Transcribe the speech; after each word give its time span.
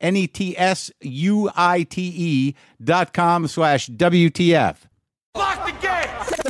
N 0.00 0.16
E 0.16 0.26
T 0.26 0.56
S 0.56 0.90
U 1.00 1.50
I 1.54 1.82
T 1.82 2.12
E 2.16 2.54
dot 2.82 3.12
com 3.12 3.46
slash 3.46 3.88
WTF. 3.88 4.76
Lock 5.36 5.66
the 5.66 5.72
gates! 5.80 6.40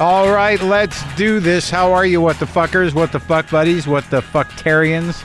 All 0.00 0.32
right, 0.32 0.58
let's 0.62 1.02
do 1.14 1.40
this. 1.40 1.68
How 1.68 1.92
are 1.92 2.06
you, 2.06 2.22
what 2.22 2.38
the 2.38 2.46
fuckers, 2.46 2.94
what 2.94 3.12
the 3.12 3.20
fuck 3.20 3.50
buddies, 3.50 3.86
what 3.86 4.08
the 4.08 4.22
fucktarians? 4.22 5.22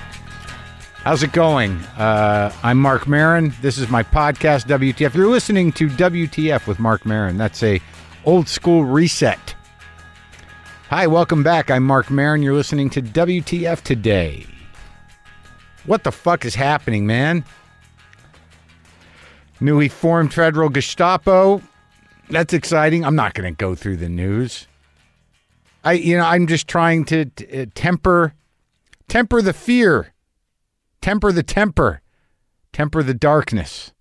How's 1.06 1.24
it 1.24 1.32
going? 1.32 1.72
Uh, 1.98 2.52
I'm 2.62 2.78
Marc 2.78 3.08
Maron. 3.08 3.54
This 3.62 3.78
is 3.78 3.90
my 3.90 4.04
podcast, 4.04 4.66
WTF. 4.66 5.14
You're 5.14 5.30
listening 5.30 5.72
to 5.74 5.88
WTF 5.88 6.68
with 6.68 6.80
Marc 6.80 7.06
Maron. 7.06 7.38
That's 7.38 7.64
a 7.64 7.80
old 8.26 8.50
school 8.50 8.84
reset. 8.84 9.55
Hi, 10.90 11.08
welcome 11.08 11.42
back. 11.42 11.72
I'm 11.72 11.84
Marc 11.84 12.12
Maron. 12.12 12.44
You're 12.44 12.54
listening 12.54 12.92
to 12.92 13.02
WTF 13.02 13.82
today. 13.82 14.46
What 15.88 16.04
the 16.04 16.12
fuck 16.12 16.46
is 16.46 16.54
happening, 16.54 17.08
man? 17.08 17.44
Newly 19.60 19.90
formed 19.90 20.32
federal 20.32 20.70
Gestapo. 20.70 21.60
That's 22.30 22.54
exciting. 22.54 23.04
I'm 23.04 23.16
not 23.16 23.34
going 23.34 23.52
to 23.52 23.58
go 23.58 23.74
through 23.74 23.98
the 23.98 24.10
news. 24.10 24.68
I, 25.84 25.94
you 25.94 26.18
know, 26.18 26.24
I'm 26.24 26.46
just 26.46 26.68
trying 26.68 27.04
to 27.06 27.26
t- 27.26 27.62
uh, 27.62 27.66
temper, 27.74 28.36
temper 29.08 29.42
the 29.42 29.54
fear, 29.54 30.14
temper 31.02 31.32
the 31.32 31.42
temper, 31.42 32.02
temper 32.74 33.02
the 33.02 33.16
darkness, 33.16 33.92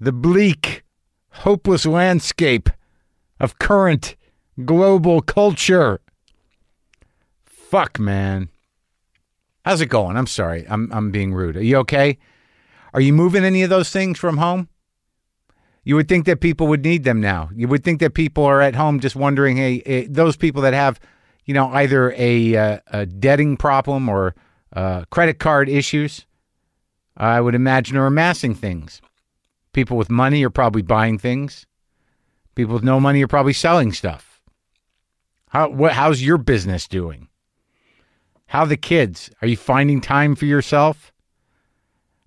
the 0.00 0.12
bleak, 0.12 0.82
hopeless 1.30 1.86
landscape 1.86 2.70
of 3.38 3.60
current 3.60 4.16
global 4.64 5.22
culture. 5.22 6.00
Fuck, 7.68 8.00
man. 8.00 8.48
How's 9.62 9.82
it 9.82 9.90
going? 9.90 10.16
I'm 10.16 10.26
sorry. 10.26 10.64
I'm 10.70 10.90
I'm 10.90 11.10
being 11.10 11.34
rude. 11.34 11.58
Are 11.58 11.62
you 11.62 11.76
okay? 11.78 12.16
Are 12.94 13.00
you 13.00 13.12
moving 13.12 13.44
any 13.44 13.62
of 13.62 13.68
those 13.68 13.90
things 13.90 14.18
from 14.18 14.38
home? 14.38 14.70
You 15.84 15.94
would 15.96 16.08
think 16.08 16.24
that 16.24 16.40
people 16.40 16.66
would 16.68 16.82
need 16.82 17.04
them 17.04 17.20
now. 17.20 17.50
You 17.54 17.68
would 17.68 17.84
think 17.84 18.00
that 18.00 18.14
people 18.14 18.44
are 18.44 18.62
at 18.62 18.74
home 18.74 19.00
just 19.00 19.16
wondering, 19.16 19.58
hey, 19.58 19.82
eh, 19.84 20.06
those 20.08 20.34
people 20.34 20.62
that 20.62 20.72
have, 20.72 20.98
you 21.44 21.52
know, 21.52 21.68
either 21.68 22.14
a, 22.16 22.56
uh, 22.56 22.78
a 22.86 23.04
debting 23.04 23.58
problem 23.58 24.08
or 24.08 24.34
uh, 24.72 25.04
credit 25.10 25.38
card 25.38 25.68
issues, 25.68 26.24
I 27.18 27.38
would 27.38 27.54
imagine 27.54 27.98
are 27.98 28.06
amassing 28.06 28.54
things. 28.54 29.02
People 29.74 29.98
with 29.98 30.08
money 30.08 30.42
are 30.42 30.50
probably 30.50 30.82
buying 30.82 31.18
things. 31.18 31.66
People 32.54 32.72
with 32.72 32.84
no 32.84 32.98
money 32.98 33.22
are 33.22 33.28
probably 33.28 33.52
selling 33.52 33.92
stuff. 33.92 34.40
How 35.50 35.70
how's 35.88 36.22
your 36.22 36.38
business 36.38 36.88
doing? 36.88 37.27
How 38.48 38.64
the 38.64 38.78
kids? 38.78 39.30
Are 39.42 39.46
you 39.46 39.58
finding 39.58 40.00
time 40.00 40.34
for 40.34 40.46
yourself? 40.46 41.12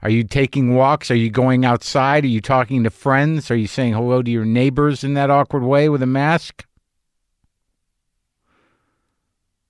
Are 0.04 0.10
you 0.10 0.24
taking 0.24 0.76
walks? 0.76 1.10
Are 1.10 1.16
you 1.16 1.32
going 1.32 1.66
outside? 1.66 2.24
Are 2.24 2.28
you 2.28 2.42
talking 2.42 2.84
to 2.84 2.92
friends? 2.92 3.50
Are 3.50 3.56
you 3.56 3.66
saying 3.66 3.94
hello 3.94 4.22
to 4.22 4.30
your 4.30 4.46
neighbors 4.46 5.04
in 5.04 5.16
that 5.16 5.32
awkward 5.32 5.64
way 5.64 5.90
with 5.90 6.04
a 6.04 6.08
mask? 6.08 6.64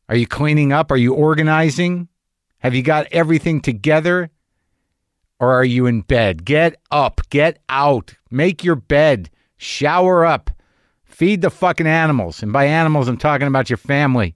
Are 0.09 0.16
you 0.17 0.28
cleaning 0.28 0.73
up? 0.73 0.91
Are 0.91 0.97
you 0.97 1.13
organizing? 1.13 2.09
Have 2.59 2.75
you 2.75 2.83
got 2.83 3.07
everything 3.13 3.62
together? 3.62 4.29
Or 5.39 5.53
are 5.53 5.66
you 5.66 5.85
in 5.85 6.01
bed? 6.01 6.44
Get 6.44 6.75
up, 6.91 7.22
get 7.29 7.59
out, 7.69 8.13
make 8.29 8.62
your 8.62 8.75
bed, 8.75 9.29
shower 9.56 10.25
up, 10.25 10.50
feed 11.06 11.41
the 11.41 11.50
fucking 11.50 11.88
animals. 11.88 12.44
And 12.44 12.51
by 12.51 12.66
animals, 12.66 13.07
I'm 13.07 13.18
talking 13.18 13.47
about 13.47 13.69
your 13.69 13.78
family. 13.78 14.35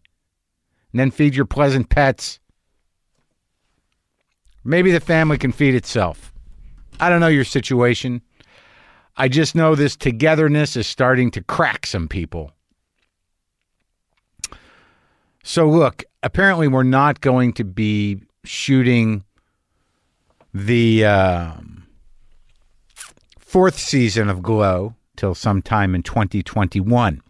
And 0.95 0.99
then 1.01 1.11
feed 1.11 1.35
your 1.35 1.43
pleasant 1.43 1.89
pets. 1.89 2.39
Maybe 4.63 4.93
the 4.93 5.01
family 5.01 5.37
can 5.37 5.51
feed 5.51 5.75
itself. 5.75 6.31
I 7.01 7.09
don't 7.09 7.19
know 7.19 7.27
your 7.27 7.43
situation. 7.43 8.21
I 9.17 9.27
just 9.27 9.55
know 9.55 9.75
this 9.75 9.97
togetherness 9.97 10.77
is 10.77 10.87
starting 10.87 11.31
to 11.31 11.43
crack 11.43 11.85
some 11.85 12.07
people. 12.07 12.53
So, 15.43 15.67
look, 15.67 16.05
apparently, 16.23 16.69
we're 16.69 16.83
not 16.83 17.19
going 17.19 17.51
to 17.55 17.65
be 17.65 18.21
shooting 18.45 19.25
the 20.53 21.03
um, 21.03 21.87
fourth 23.37 23.77
season 23.77 24.29
of 24.29 24.41
Glow 24.41 24.95
till 25.17 25.35
sometime 25.35 25.93
in 25.93 26.03
2021. 26.03 27.21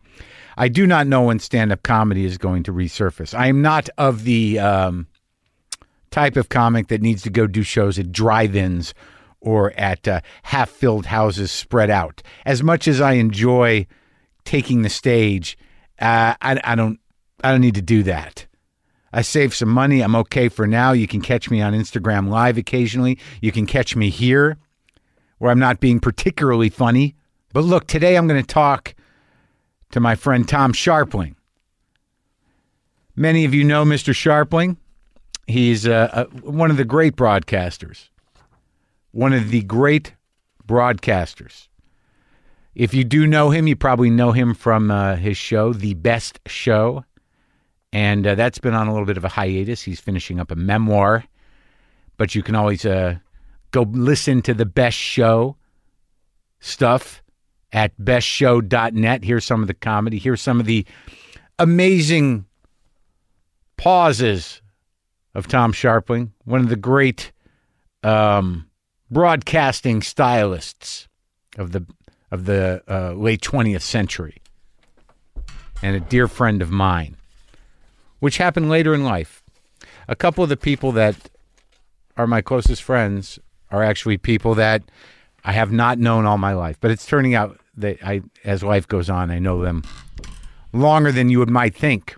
I 0.57 0.67
do 0.67 0.87
not 0.87 1.07
know 1.07 1.23
when 1.23 1.39
stand 1.39 1.71
up 1.71 1.83
comedy 1.83 2.25
is 2.25 2.37
going 2.37 2.63
to 2.63 2.73
resurface. 2.73 3.37
I 3.37 3.47
am 3.47 3.61
not 3.61 3.89
of 3.97 4.23
the. 4.23 4.59
Um, 4.59 5.07
type 6.15 6.37
of 6.37 6.47
comic 6.47 6.87
that 6.87 7.01
needs 7.01 7.21
to 7.23 7.29
go 7.29 7.45
do 7.45 7.61
shows 7.61 7.99
at 7.99 8.09
drive-ins 8.09 8.93
or 9.41 9.73
at 9.73 10.07
uh, 10.07 10.21
half-filled 10.43 11.07
houses 11.07 11.51
spread 11.51 11.89
out. 11.89 12.23
As 12.45 12.63
much 12.63 12.87
as 12.87 13.01
I 13.01 13.13
enjoy 13.13 13.85
taking 14.45 14.81
the 14.81 14.89
stage, 14.89 15.57
uh, 15.99 16.33
I, 16.41 16.57
I 16.63 16.75
don't 16.75 17.01
I 17.43 17.51
don't 17.51 17.59
need 17.59 17.75
to 17.75 17.81
do 17.81 18.01
that. 18.03 18.47
I 19.11 19.23
save 19.23 19.53
some 19.53 19.67
money. 19.67 19.99
I'm 19.99 20.15
okay 20.15 20.47
for 20.47 20.65
now. 20.65 20.93
You 20.93 21.05
can 21.05 21.19
catch 21.19 21.51
me 21.51 21.61
on 21.61 21.73
Instagram 21.73 22.29
Live 22.29 22.57
occasionally. 22.57 23.19
You 23.41 23.51
can 23.51 23.65
catch 23.65 23.93
me 23.97 24.09
here 24.09 24.57
where 25.39 25.51
I'm 25.51 25.59
not 25.59 25.81
being 25.81 25.99
particularly 25.99 26.69
funny. 26.69 27.13
But 27.51 27.65
look, 27.65 27.87
today 27.87 28.15
I'm 28.15 28.27
going 28.27 28.41
to 28.41 28.47
talk 28.47 28.95
to 29.95 30.01
my 30.01 30.13
friend 30.13 30.45
Tom 30.45 30.73
Scharpling. 30.73 31.35
Many 33.15 33.45
of 33.45 33.53
you 33.53 33.63
know 33.63 33.85
Mr. 33.85 34.13
Scharpling. 34.13 34.75
He's 35.47 35.87
uh, 35.87 36.09
uh, 36.11 36.25
one 36.41 36.69
of 36.69 36.75
the 36.75 36.83
great 36.83 37.15
broadcasters. 37.15 38.09
One 39.11 39.31
of 39.31 39.51
the 39.51 39.61
great 39.61 40.13
broadcasters. 40.67 41.69
If 42.75 42.93
you 42.93 43.05
do 43.05 43.25
know 43.25 43.51
him, 43.51 43.67
you 43.67 43.77
probably 43.77 44.09
know 44.09 44.33
him 44.33 44.53
from 44.53 44.91
uh, 44.91 45.15
his 45.15 45.37
show, 45.37 45.71
The 45.71 45.93
Best 45.93 46.41
Show. 46.45 47.05
And 47.93 48.27
uh, 48.27 48.35
that's 48.35 48.59
been 48.59 48.73
on 48.73 48.89
a 48.89 48.91
little 48.91 49.07
bit 49.07 49.15
of 49.15 49.23
a 49.23 49.29
hiatus. 49.29 49.81
He's 49.81 50.01
finishing 50.01 50.41
up 50.41 50.51
a 50.51 50.55
memoir. 50.55 51.23
But 52.17 52.35
you 52.35 52.43
can 52.43 52.55
always 52.55 52.85
uh, 52.85 53.19
go 53.71 53.83
listen 53.83 54.41
to 54.41 54.53
The 54.53 54.65
Best 54.65 54.97
Show 54.97 55.55
stuff 56.59 57.23
at 57.75 57.95
bestshow.net. 57.97 59.25
Here's 59.25 59.43
some 59.43 59.61
of 59.61 59.67
the 59.67 59.73
comedy. 59.73 60.17
Here's 60.17 60.41
some 60.41 60.61
of 60.61 60.65
the 60.65 60.85
amazing 61.59 62.45
pauses 63.77 64.61
of 65.35 65.47
Tom 65.47 65.73
Scharpling, 65.73 66.29
one 66.45 66.61
of 66.61 66.69
the 66.69 66.77
great 66.77 67.33
um, 68.01 68.69
broadcasting 69.11 70.01
stylists 70.01 71.09
of 71.57 71.73
the 71.73 71.85
of 72.31 72.45
the 72.45 72.81
uh, 72.89 73.11
late 73.11 73.41
20th 73.41 73.81
century, 73.81 74.41
and 75.83 75.95
a 75.95 75.99
dear 75.99 76.27
friend 76.29 76.61
of 76.61 76.71
mine, 76.71 77.17
which 78.19 78.37
happened 78.37 78.69
later 78.69 78.93
in 78.93 79.03
life. 79.03 79.43
A 80.07 80.15
couple 80.15 80.43
of 80.43 80.49
the 80.49 80.57
people 80.57 80.93
that 80.93 81.15
are 82.15 82.25
my 82.25 82.41
closest 82.41 82.83
friends 82.83 83.37
are 83.69 83.83
actually 83.83 84.17
people 84.17 84.55
that 84.55 84.81
I 85.43 85.51
have 85.51 85.73
not 85.73 85.99
known 85.99 86.25
all 86.25 86.37
my 86.37 86.53
life, 86.53 86.77
but 86.79 86.89
it's 86.89 87.05
turning 87.05 87.35
out 87.35 87.59
that 87.77 87.97
I, 88.03 88.21
as 88.43 88.63
life 88.63 88.87
goes 88.87 89.09
on, 89.09 89.31
I 89.31 89.39
know 89.39 89.61
them 89.61 89.83
longer 90.73 91.11
than 91.11 91.29
you 91.29 91.39
would 91.39 91.49
might 91.49 91.75
think. 91.75 92.15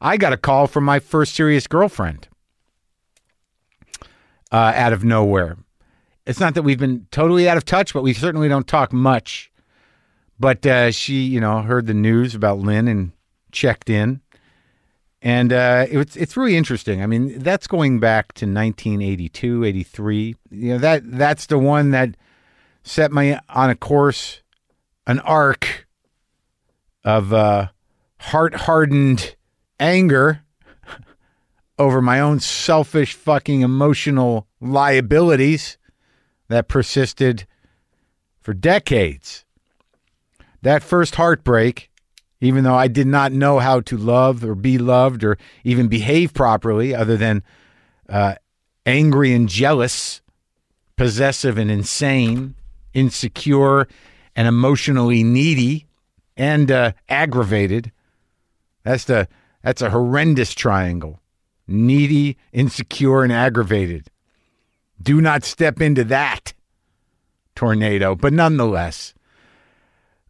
I 0.00 0.16
got 0.16 0.32
a 0.32 0.36
call 0.36 0.66
from 0.66 0.84
my 0.84 0.98
first 0.98 1.34
serious 1.34 1.66
girlfriend. 1.66 2.28
uh, 4.52 4.72
out 4.76 4.92
of 4.92 5.02
nowhere. 5.02 5.56
It's 6.26 6.38
not 6.38 6.54
that 6.54 6.62
we've 6.62 6.78
been 6.78 7.06
totally 7.10 7.48
out 7.48 7.56
of 7.56 7.64
touch, 7.64 7.92
but 7.92 8.02
we 8.04 8.12
certainly 8.12 8.48
don't 8.48 8.68
talk 8.68 8.92
much. 8.92 9.50
But 10.38 10.64
uh, 10.64 10.92
she, 10.92 11.24
you 11.24 11.40
know, 11.40 11.62
heard 11.62 11.86
the 11.86 11.94
news 11.94 12.34
about 12.36 12.58
Lynn 12.58 12.86
and 12.86 13.10
checked 13.50 13.90
in. 13.90 14.20
And 15.20 15.52
uh, 15.52 15.86
it's 15.90 16.16
it's 16.16 16.36
really 16.36 16.56
interesting. 16.56 17.02
I 17.02 17.06
mean, 17.06 17.38
that's 17.40 17.66
going 17.66 17.98
back 17.98 18.32
to 18.34 18.44
1982, 18.46 19.64
83. 19.64 20.36
You 20.50 20.68
know, 20.74 20.78
that 20.78 21.02
that's 21.04 21.46
the 21.46 21.58
one 21.58 21.90
that 21.90 22.10
set 22.84 23.10
me 23.10 23.36
on 23.48 23.70
a 23.70 23.74
course, 23.74 24.42
an 25.06 25.20
arc 25.20 25.86
of 27.04 27.32
uh, 27.32 27.68
heart-hardened 28.18 29.36
anger 29.78 30.42
over 31.78 32.00
my 32.00 32.20
own 32.20 32.40
selfish 32.40 33.14
fucking 33.14 33.60
emotional 33.60 34.46
liabilities 34.60 35.76
that 36.48 36.68
persisted 36.68 37.46
for 38.40 38.54
decades. 38.54 39.44
That 40.62 40.82
first 40.82 41.16
heartbreak, 41.16 41.90
even 42.40 42.64
though 42.64 42.74
I 42.74 42.88
did 42.88 43.06
not 43.06 43.32
know 43.32 43.58
how 43.58 43.80
to 43.80 43.96
love 43.96 44.44
or 44.44 44.54
be 44.54 44.78
loved 44.78 45.24
or 45.24 45.36
even 45.62 45.88
behave 45.88 46.32
properly, 46.32 46.94
other 46.94 47.16
than 47.16 47.42
uh, 48.08 48.36
angry 48.86 49.32
and 49.32 49.48
jealous, 49.48 50.22
possessive 50.96 51.58
and 51.58 51.70
insane, 51.70 52.54
insecure 52.92 53.88
and 54.36 54.48
emotionally 54.48 55.22
needy, 55.22 55.86
and 56.36 56.70
uh, 56.70 56.92
aggravated. 57.08 57.92
That's 58.82 59.04
the 59.04 59.28
that's 59.62 59.82
a 59.82 59.90
horrendous 59.90 60.54
triangle. 60.54 61.20
Needy, 61.66 62.36
insecure, 62.52 63.22
and 63.22 63.32
aggravated. 63.32 64.10
Do 65.02 65.20
not 65.20 65.44
step 65.44 65.80
into 65.80 66.04
that 66.04 66.52
tornado. 67.54 68.14
But 68.14 68.32
nonetheless, 68.32 69.14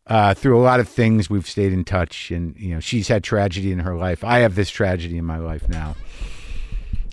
uh, 0.06 0.34
through 0.34 0.58
a 0.58 0.62
lot 0.62 0.80
of 0.80 0.88
things, 0.88 1.30
we've 1.30 1.48
stayed 1.48 1.72
in 1.72 1.84
touch, 1.84 2.30
and 2.30 2.54
you 2.56 2.74
know, 2.74 2.80
she's 2.80 3.08
had 3.08 3.24
tragedy 3.24 3.72
in 3.72 3.80
her 3.80 3.96
life. 3.96 4.22
I 4.22 4.40
have 4.40 4.54
this 4.54 4.70
tragedy 4.70 5.18
in 5.18 5.24
my 5.24 5.38
life 5.38 5.68
now, 5.68 5.96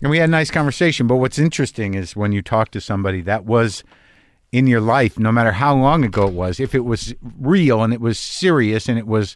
and 0.02 0.12
we 0.12 0.18
had 0.18 0.30
a 0.30 0.32
nice 0.32 0.52
conversation. 0.52 1.08
But 1.08 1.16
what's 1.18 1.40
interesting 1.40 1.94
is 1.94 2.16
when 2.16 2.32
you 2.32 2.42
talk 2.42 2.72
to 2.72 2.82
somebody 2.82 3.22
that 3.22 3.46
was 3.46 3.84
in 4.52 4.68
your 4.68 4.82
life, 4.82 5.18
no 5.18 5.32
matter 5.32 5.52
how 5.52 5.76
long 5.76 6.04
ago 6.04 6.28
it 6.28 6.34
was, 6.34 6.60
if 6.60 6.76
it 6.76 6.86
was 6.86 7.16
real 7.40 7.84
and 7.84 7.94
it 7.94 8.02
was 8.02 8.20
serious 8.20 8.90
and 8.90 8.98
it 8.98 9.08
was 9.08 9.36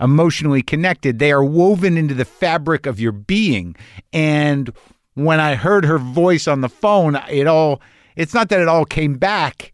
emotionally 0.00 0.62
connected, 0.62 1.18
they 1.18 1.32
are 1.32 1.44
woven 1.44 1.96
into 1.96 2.14
the 2.14 2.24
fabric 2.24 2.86
of 2.86 3.00
your 3.00 3.12
being. 3.12 3.74
And 4.12 4.72
when 5.14 5.40
I 5.40 5.56
heard 5.56 5.84
her 5.84 5.98
voice 5.98 6.46
on 6.46 6.60
the 6.60 6.68
phone, 6.68 7.16
it 7.28 7.46
all, 7.46 7.80
it's 8.16 8.34
not 8.34 8.48
that 8.50 8.60
it 8.60 8.68
all 8.68 8.84
came 8.84 9.14
back. 9.18 9.72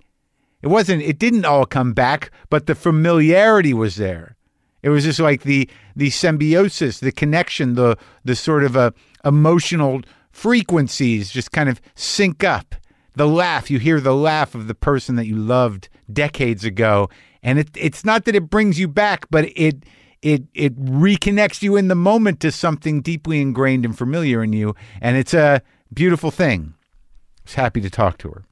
It 0.62 0.68
wasn't, 0.68 1.02
it 1.02 1.18
didn't 1.18 1.44
all 1.44 1.66
come 1.66 1.92
back, 1.92 2.30
but 2.50 2.66
the 2.66 2.74
familiarity 2.74 3.74
was 3.74 3.96
there. 3.96 4.36
It 4.82 4.90
was 4.90 5.04
just 5.04 5.18
like 5.20 5.42
the 5.42 5.68
the 5.96 6.10
symbiosis, 6.10 7.00
the 7.00 7.10
connection, 7.10 7.74
the 7.74 7.96
the 8.24 8.36
sort 8.36 8.62
of 8.62 8.76
uh, 8.76 8.92
emotional 9.24 10.02
frequencies 10.30 11.30
just 11.30 11.50
kind 11.50 11.68
of 11.68 11.80
sync 11.96 12.44
up. 12.44 12.76
The 13.18 13.26
laugh, 13.26 13.68
you 13.68 13.80
hear 13.80 14.00
the 14.00 14.14
laugh 14.14 14.54
of 14.54 14.68
the 14.68 14.76
person 14.76 15.16
that 15.16 15.26
you 15.26 15.34
loved 15.34 15.88
decades 16.10 16.64
ago, 16.64 17.10
and 17.42 17.58
it, 17.58 17.68
it's 17.74 18.04
not 18.04 18.26
that 18.26 18.36
it 18.36 18.48
brings 18.48 18.78
you 18.78 18.86
back, 18.86 19.26
but 19.28 19.46
it 19.56 19.82
it 20.22 20.44
it 20.54 20.80
reconnects 20.80 21.60
you 21.60 21.74
in 21.74 21.88
the 21.88 21.96
moment 21.96 22.38
to 22.38 22.52
something 22.52 23.00
deeply 23.00 23.40
ingrained 23.40 23.84
and 23.84 23.98
familiar 23.98 24.44
in 24.44 24.52
you, 24.52 24.76
and 25.00 25.16
it's 25.16 25.34
a 25.34 25.62
beautiful 25.92 26.30
thing. 26.30 26.74
I 26.78 27.42
was 27.42 27.54
happy 27.54 27.80
to 27.80 27.90
talk 27.90 28.18
to 28.18 28.28
her. 28.28 28.44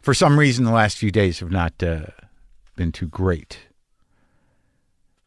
For 0.00 0.14
some 0.14 0.38
reason, 0.38 0.64
the 0.64 0.72
last 0.72 0.96
few 0.96 1.10
days 1.10 1.40
have 1.40 1.50
not 1.50 1.82
uh, 1.82 2.06
been 2.76 2.92
too 2.92 3.08
great. 3.08 3.58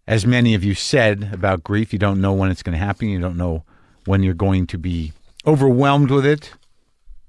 As 0.08 0.26
many 0.26 0.56
of 0.56 0.64
you 0.64 0.74
said 0.74 1.30
about 1.32 1.64
grief, 1.64 1.94
you 1.94 2.00
don't 2.00 2.20
know 2.20 2.34
when 2.34 2.50
it's 2.50 2.64
going 2.64 2.80
to 2.80 2.84
happen. 2.84 3.10
You 3.10 3.20
don't 3.20 3.38
know 3.38 3.64
when 4.06 4.24
you're 4.24 4.34
going 4.34 4.66
to 4.66 4.80
be 4.80 5.14
overwhelmed 5.46 6.10
with 6.10 6.26
it. 6.26 6.54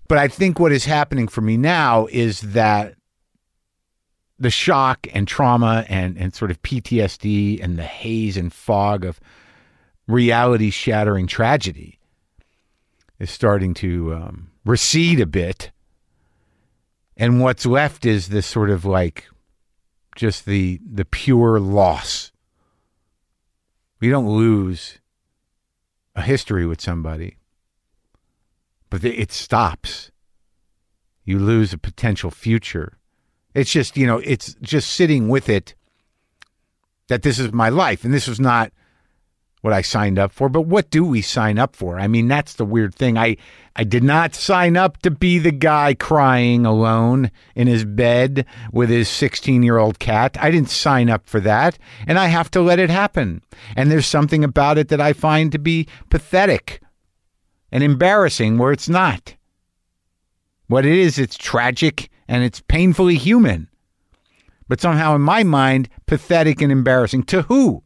But 0.09 0.19
I 0.19 0.29
think 0.29 0.59
what 0.59 0.73
is 0.73 0.87
happening 0.87 1.29
for 1.29 1.43
me 1.43 1.57
now 1.57 2.07
is 2.11 2.41
that 2.41 2.95
the 4.39 4.51
shock 4.51 5.07
and 5.13 5.29
trauma 5.29 5.85
and, 5.89 6.17
and 6.17 6.35
sort 6.35 6.51
of 6.51 6.63
PTSD 6.63 7.63
and 7.63 7.79
the 7.79 7.85
haze 7.85 8.37
and 8.37 8.53
fog 8.53 9.05
of 9.05 9.21
reality 10.07 10.71
shattering 10.71 11.27
tragedy 11.27 11.99
is 13.19 13.31
starting 13.31 13.75
to 13.75 14.15
um, 14.15 14.51
recede 14.65 15.21
a 15.21 15.27
bit. 15.27 15.71
And 17.17 17.41
what's 17.41 17.67
left 17.67 18.07
is 18.07 18.29
this 18.29 18.47
sort 18.47 18.71
of 18.71 18.85
like 18.85 19.29
just 20.15 20.47
the 20.47 20.81
the 20.85 21.05
pure 21.05 21.59
loss. 21.59 22.33
We 24.01 24.09
don't 24.09 24.29
lose 24.29 24.99
a 26.15 26.23
history 26.23 26.65
with 26.65 26.81
somebody, 26.81 27.38
but 28.91 29.05
it 29.05 29.33
stops. 29.33 30.11
You 31.25 31.39
lose 31.39 31.73
a 31.73 31.79
potential 31.79 32.31
future 32.31 32.99
it's 33.59 33.73
just, 33.73 33.97
you 33.97 34.07
know, 34.07 34.19
it's 34.19 34.55
just 34.63 34.93
sitting 34.93 35.29
with 35.29 35.49
it 35.49 35.75
that 37.09 37.23
this 37.23 37.39
is 37.39 37.53
my 37.53 37.69
life 37.69 38.05
and 38.05 38.13
this 38.13 38.29
was 38.29 38.39
not 38.39 38.73
what 39.63 39.73
I 39.73 39.83
signed 39.83 40.19
up 40.19 40.31
for. 40.31 40.49
But 40.49 40.63
what 40.63 40.91
do 40.91 41.05
we 41.05 41.23
sign 41.23 41.59
up 41.59 41.75
for? 41.75 41.99
I 41.99 42.07
mean, 42.07 42.29
that's 42.29 42.55
the 42.55 42.65
weird 42.65 42.95
thing. 42.95 43.19
I 43.19 43.37
I 43.75 43.83
did 43.83 44.05
not 44.05 44.35
sign 44.35 44.77
up 44.77 45.03
to 45.03 45.11
be 45.11 45.39
the 45.39 45.51
guy 45.51 45.95
crying 45.95 46.67
alone 46.67 47.33
in 47.57 47.67
his 47.67 47.85
bed 47.85 48.47
with 48.73 48.91
his 48.91 49.09
16-year-old 49.09 49.99
cat. 49.99 50.37
I 50.41 50.51
didn't 50.51 50.71
sign 50.71 51.09
up 51.11 51.29
for 51.29 51.41
that, 51.41 51.79
and 52.07 52.19
I 52.19 52.27
have 52.27 52.51
to 52.53 52.61
let 52.61 52.79
it 52.79 52.91
happen. 52.91 53.43
And 53.77 53.91
there's 53.91 54.07
something 54.07 54.45
about 54.45 54.79
it 54.79 54.89
that 54.89 55.01
I 55.01 55.13
find 55.13 55.51
to 55.53 55.59
be 55.59 55.87
pathetic 56.11 56.81
and 57.71 57.83
embarrassing 57.83 58.59
where 58.59 58.73
it's 58.73 58.89
not. 58.89 59.35
What 60.69 60.85
it 60.85 60.93
is, 60.93 61.19
it's 61.19 61.37
tragic 61.37 62.11
and 62.29 62.45
it's 62.45 62.61
painfully 62.61 63.17
human. 63.17 63.69
But 64.69 64.81
somehow, 64.81 65.15
in 65.15 65.23
my 65.23 65.45
mind, 65.45 65.89
pathetic 66.07 66.61
and 66.61 66.71
embarrassing. 66.71 67.23
To 67.25 67.43
who? 67.43 67.83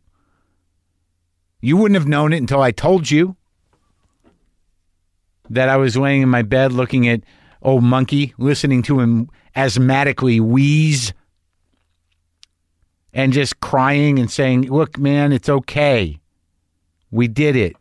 You 1.60 1.76
wouldn't 1.76 1.98
have 1.98 2.08
known 2.08 2.32
it 2.32 2.38
until 2.38 2.60
I 2.60 2.72
told 2.72 3.10
you 3.10 3.36
that 5.48 5.68
I 5.68 5.76
was 5.76 5.96
laying 5.96 6.22
in 6.22 6.28
my 6.28 6.42
bed 6.42 6.72
looking 6.72 7.06
at 7.08 7.22
old 7.62 7.84
monkey, 7.84 8.34
listening 8.36 8.82
to 8.82 8.98
him 8.98 9.30
asthmatically 9.54 10.40
wheeze 10.40 11.12
and 13.12 13.32
just 13.32 13.60
crying 13.60 14.18
and 14.18 14.30
saying, 14.30 14.62
Look, 14.62 14.98
man, 14.98 15.32
it's 15.32 15.48
okay. 15.48 16.18
We 17.10 17.28
did 17.28 17.54
it. 17.54 17.76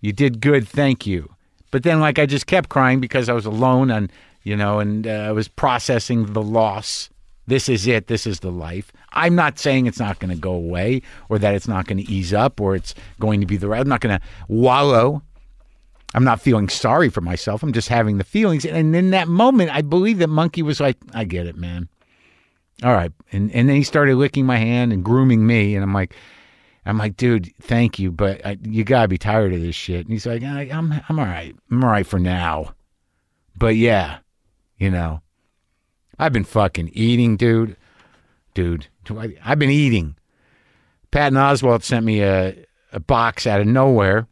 You 0.00 0.12
did 0.12 0.40
good. 0.40 0.66
Thank 0.66 1.06
you. 1.06 1.34
But 1.70 1.82
then, 1.84 2.00
like, 2.00 2.18
I 2.18 2.26
just 2.26 2.46
kept 2.46 2.68
crying 2.68 3.00
because 3.00 3.28
I 3.28 3.32
was 3.32 3.46
alone 3.46 3.90
and 3.90 4.10
you 4.42 4.56
know, 4.56 4.78
and 4.78 5.06
uh, 5.06 5.10
I 5.10 5.32
was 5.32 5.48
processing 5.48 6.32
the 6.32 6.42
loss. 6.42 7.10
This 7.46 7.68
is 7.68 7.86
it. 7.86 8.06
This 8.06 8.26
is 8.26 8.40
the 8.40 8.50
life. 8.50 8.92
I'm 9.12 9.34
not 9.34 9.58
saying 9.58 9.86
it's 9.86 9.98
not 9.98 10.18
going 10.18 10.30
to 10.30 10.40
go 10.40 10.52
away 10.52 11.02
or 11.28 11.38
that 11.38 11.54
it's 11.54 11.68
not 11.68 11.86
going 11.86 11.98
to 11.98 12.10
ease 12.10 12.32
up 12.32 12.60
or 12.60 12.76
it's 12.76 12.94
going 13.18 13.40
to 13.40 13.46
be 13.46 13.56
the 13.56 13.68
right. 13.68 13.80
I'm 13.80 13.88
not 13.88 14.00
going 14.00 14.18
to 14.18 14.24
wallow. 14.48 15.22
I'm 16.14 16.24
not 16.24 16.40
feeling 16.40 16.68
sorry 16.68 17.08
for 17.08 17.20
myself. 17.20 17.62
I'm 17.62 17.72
just 17.72 17.88
having 17.88 18.18
the 18.18 18.24
feelings. 18.24 18.64
And 18.64 18.94
in 18.94 19.10
that 19.10 19.28
moment, 19.28 19.70
I 19.70 19.82
believe 19.82 20.18
that 20.18 20.28
Monkey 20.28 20.62
was 20.62 20.80
like, 20.80 20.96
I 21.12 21.24
get 21.24 21.46
it, 21.46 21.56
man. 21.56 21.88
All 22.82 22.92
right. 22.92 23.12
And, 23.32 23.50
and 23.52 23.68
then 23.68 23.76
he 23.76 23.82
started 23.82 24.16
licking 24.16 24.46
my 24.46 24.56
hand 24.56 24.92
and 24.92 25.04
grooming 25.04 25.46
me. 25.46 25.74
And 25.74 25.84
I'm 25.84 25.92
like, 25.92 26.14
I'm 26.86 26.98
like, 26.98 27.16
dude, 27.16 27.52
thank 27.60 27.98
you, 27.98 28.10
but 28.10 28.44
I, 28.44 28.58
you 28.62 28.84
gotta 28.84 29.08
be 29.08 29.18
tired 29.18 29.52
of 29.52 29.60
this 29.60 29.76
shit. 29.76 30.00
And 30.06 30.12
he's 30.12 30.26
like, 30.26 30.42
I, 30.42 30.62
I'm, 30.72 30.92
I'm 31.08 31.18
all 31.18 31.26
right. 31.26 31.54
I'm 31.70 31.84
all 31.84 31.90
right 31.90 32.06
for 32.06 32.18
now. 32.18 32.74
But 33.56 33.76
yeah, 33.76 34.18
you 34.78 34.90
know, 34.90 35.20
I've 36.18 36.32
been 36.32 36.44
fucking 36.44 36.90
eating, 36.92 37.36
dude. 37.36 37.76
Dude, 38.54 38.88
I've 39.44 39.58
been 39.58 39.70
eating. 39.70 40.16
Patton 41.10 41.38
Oswalt 41.38 41.82
sent 41.82 42.04
me 42.04 42.22
a, 42.22 42.64
a 42.92 43.00
box 43.00 43.46
out 43.46 43.60
of 43.60 43.66
nowhere. 43.66 44.26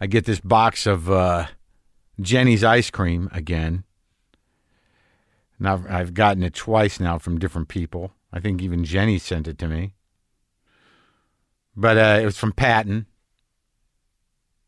I 0.00 0.06
get 0.06 0.24
this 0.24 0.40
box 0.40 0.86
of 0.86 1.10
uh, 1.10 1.46
Jeni's 2.20 2.64
ice 2.64 2.90
cream 2.90 3.28
again. 3.32 3.84
Now 5.58 5.82
I've 5.88 6.14
gotten 6.14 6.42
it 6.42 6.54
twice 6.54 7.00
now 7.00 7.18
from 7.18 7.38
different 7.38 7.68
people. 7.68 8.12
I 8.32 8.40
think 8.40 8.62
even 8.62 8.84
Jenny 8.84 9.18
sent 9.18 9.48
it 9.48 9.58
to 9.58 9.68
me. 9.68 9.94
But 11.78 11.96
uh, 11.96 12.18
it 12.20 12.24
was 12.24 12.36
from 12.36 12.50
Patton. 12.50 13.06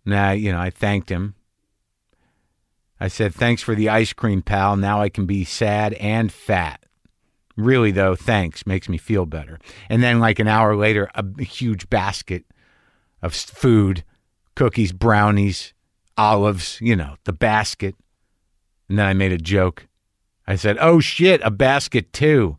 Now, 0.07 0.31
you 0.31 0.53
know, 0.53 0.61
I 0.61 0.71
thanked 0.71 1.11
him. 1.11 1.35
I 3.01 3.09
said, 3.09 3.35
Thanks 3.35 3.63
for 3.63 3.75
the 3.75 3.89
ice 3.89 4.13
cream, 4.13 4.43
pal. 4.43 4.77
Now 4.77 5.01
I 5.03 5.09
can 5.09 5.27
be 5.27 5.45
sad 5.45 5.95
and 5.95 6.33
fat. 6.33 6.85
Really, 7.57 7.91
though, 7.91 8.15
thanks. 8.15 8.65
Makes 8.65 8.89
me 8.89 8.97
feel 8.97 9.27
better. 9.27 9.59
And 9.89 10.05
then, 10.05 10.21
like 10.21 10.39
an 10.39 10.47
hour 10.47 10.77
later, 10.77 11.11
a 11.17 11.43
huge 11.43 11.91
basket 11.91 12.45
of 13.23 13.35
food 13.35 14.05
cookies, 14.55 14.93
brownies, 14.93 15.75
olives, 16.17 16.79
you 16.81 16.95
know, 16.95 17.17
the 17.25 17.33
basket. 17.33 17.97
And 18.89 19.01
then 19.01 19.07
I 19.07 19.15
made 19.15 19.33
a 19.33 19.39
joke. 19.39 19.89
I 20.47 20.55
said, 20.55 20.79
Oh 20.81 21.01
shit, 21.01 21.41
a 21.43 21.51
basket 21.51 22.13
too. 22.13 22.57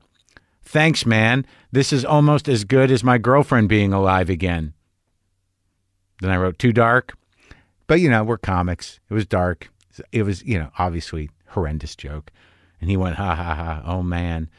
Thanks, 0.62 1.05
man. 1.05 1.46
This 1.71 1.93
is 1.93 2.03
almost 2.03 2.49
as 2.49 2.63
good 2.63 2.91
as 2.91 3.03
my 3.03 3.17
girlfriend 3.17 3.69
being 3.69 3.93
alive 3.93 4.29
again. 4.29 4.73
Then 6.21 6.31
I 6.31 6.37
wrote, 6.37 6.59
Too 6.59 6.73
dark. 6.73 7.13
But, 7.87 7.99
you 7.99 8.09
know, 8.09 8.23
we're 8.23 8.37
comics. 8.37 8.99
It 9.09 9.13
was 9.13 9.25
dark. 9.25 9.69
It 10.11 10.23
was, 10.23 10.43
you 10.43 10.57
know, 10.57 10.71
obviously 10.77 11.29
horrendous 11.47 11.95
joke. 11.95 12.31
And 12.79 12.89
he 12.89 12.97
went, 12.97 13.15
Ha 13.15 13.35
ha 13.35 13.55
ha, 13.55 13.81
oh 13.85 14.03
man. 14.03 14.49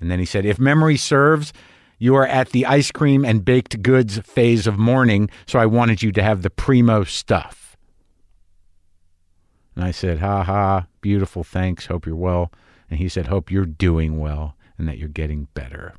And 0.00 0.10
then 0.10 0.18
he 0.18 0.24
said, 0.24 0.44
If 0.44 0.58
memory 0.58 0.96
serves, 0.96 1.52
you 1.98 2.14
are 2.14 2.26
at 2.26 2.50
the 2.50 2.66
ice 2.66 2.90
cream 2.90 3.24
and 3.24 3.44
baked 3.44 3.82
goods 3.82 4.18
phase 4.20 4.66
of 4.66 4.78
mourning, 4.78 5.30
so 5.46 5.58
I 5.58 5.66
wanted 5.66 6.02
you 6.02 6.12
to 6.12 6.22
have 6.22 6.42
the 6.42 6.50
primo 6.50 7.04
stuff. 7.04 7.76
And 9.74 9.84
I 9.84 9.90
said, 9.90 10.18
Ha 10.20 10.44
ha, 10.44 10.86
beautiful, 11.00 11.44
thanks, 11.44 11.86
hope 11.86 12.06
you're 12.06 12.16
well. 12.16 12.52
And 12.90 12.98
he 12.98 13.08
said, 13.08 13.26
Hope 13.26 13.50
you're 13.50 13.66
doing 13.66 14.18
well 14.18 14.56
and 14.78 14.88
that 14.88 14.98
you're 14.98 15.08
getting 15.08 15.48
better. 15.54 15.94